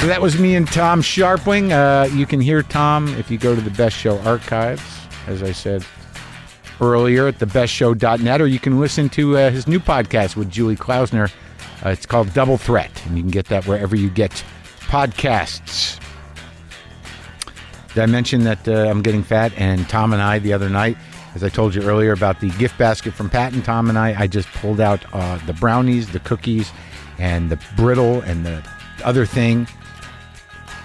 So 0.00 0.08
that 0.08 0.20
was 0.20 0.36
me 0.36 0.56
and 0.56 0.66
Tom 0.66 1.00
Scharpling. 1.00 1.70
Uh, 1.70 2.12
you 2.12 2.26
can 2.26 2.40
hear 2.40 2.64
Tom 2.64 3.06
if 3.18 3.30
you 3.30 3.38
go 3.38 3.54
to 3.54 3.60
the 3.60 3.70
Best 3.70 3.96
Show 3.96 4.18
archives, 4.22 4.82
as 5.28 5.44
I 5.44 5.52
said 5.52 5.84
earlier, 6.82 7.28
at 7.28 7.38
thebestshow.net, 7.38 8.40
or 8.40 8.46
you 8.46 8.58
can 8.58 8.80
listen 8.80 9.08
to 9.10 9.38
uh, 9.38 9.50
his 9.50 9.66
new 9.66 9.78
podcast 9.80 10.36
with 10.36 10.50
Julie 10.50 10.76
Klausner 10.76 11.30
Uh, 11.84 11.90
it's 11.90 12.06
called 12.06 12.32
Double 12.34 12.56
Threat, 12.56 12.90
and 13.06 13.16
you 13.16 13.22
can 13.22 13.30
get 13.30 13.46
that 13.46 13.66
wherever 13.66 13.96
you 13.96 14.10
get 14.10 14.44
podcasts. 14.82 15.98
Did 17.94 18.02
I 18.02 18.06
mention 18.06 18.44
that 18.44 18.66
uh, 18.68 18.88
I'm 18.88 19.02
getting 19.02 19.22
fat? 19.22 19.52
And 19.56 19.88
Tom 19.88 20.12
and 20.12 20.22
I, 20.22 20.38
the 20.38 20.52
other 20.52 20.68
night, 20.70 20.96
as 21.34 21.42
I 21.44 21.48
told 21.48 21.74
you 21.74 21.82
earlier 21.82 22.12
about 22.12 22.40
the 22.40 22.50
gift 22.50 22.78
basket 22.78 23.12
from 23.14 23.28
Pat 23.28 23.52
and 23.52 23.64
Tom 23.64 23.88
and 23.88 23.98
I, 23.98 24.14
I 24.22 24.26
just 24.26 24.48
pulled 24.48 24.80
out 24.80 25.04
uh, 25.12 25.38
the 25.46 25.52
brownies, 25.54 26.10
the 26.10 26.20
cookies, 26.20 26.70
and 27.18 27.50
the 27.50 27.58
brittle 27.76 28.20
and 28.22 28.46
the 28.46 28.62
other 29.04 29.26
thing. 29.26 29.66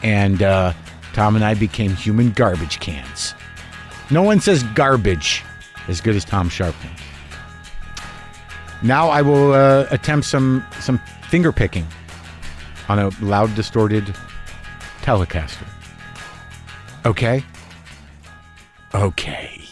And 0.03 0.41
uh, 0.41 0.73
Tom 1.13 1.35
and 1.35 1.45
I 1.45 1.53
became 1.53 1.91
human 1.95 2.31
garbage 2.31 2.79
cans. 2.79 3.33
No 4.09 4.23
one 4.23 4.39
says 4.39 4.63
garbage 4.63 5.43
as 5.87 6.01
good 6.01 6.15
as 6.15 6.25
Tom 6.25 6.49
Scharpling. 6.49 6.97
Now 8.83 9.09
I 9.09 9.21
will 9.21 9.53
uh, 9.53 9.87
attempt 9.89 10.27
some 10.27 10.65
some 10.79 10.99
finger 11.29 11.51
picking 11.51 11.85
on 12.89 12.99
a 12.99 13.09
loud, 13.21 13.53
distorted 13.55 14.15
Telecaster. 15.01 15.67
Okay. 17.05 17.43
Okay. 18.93 19.66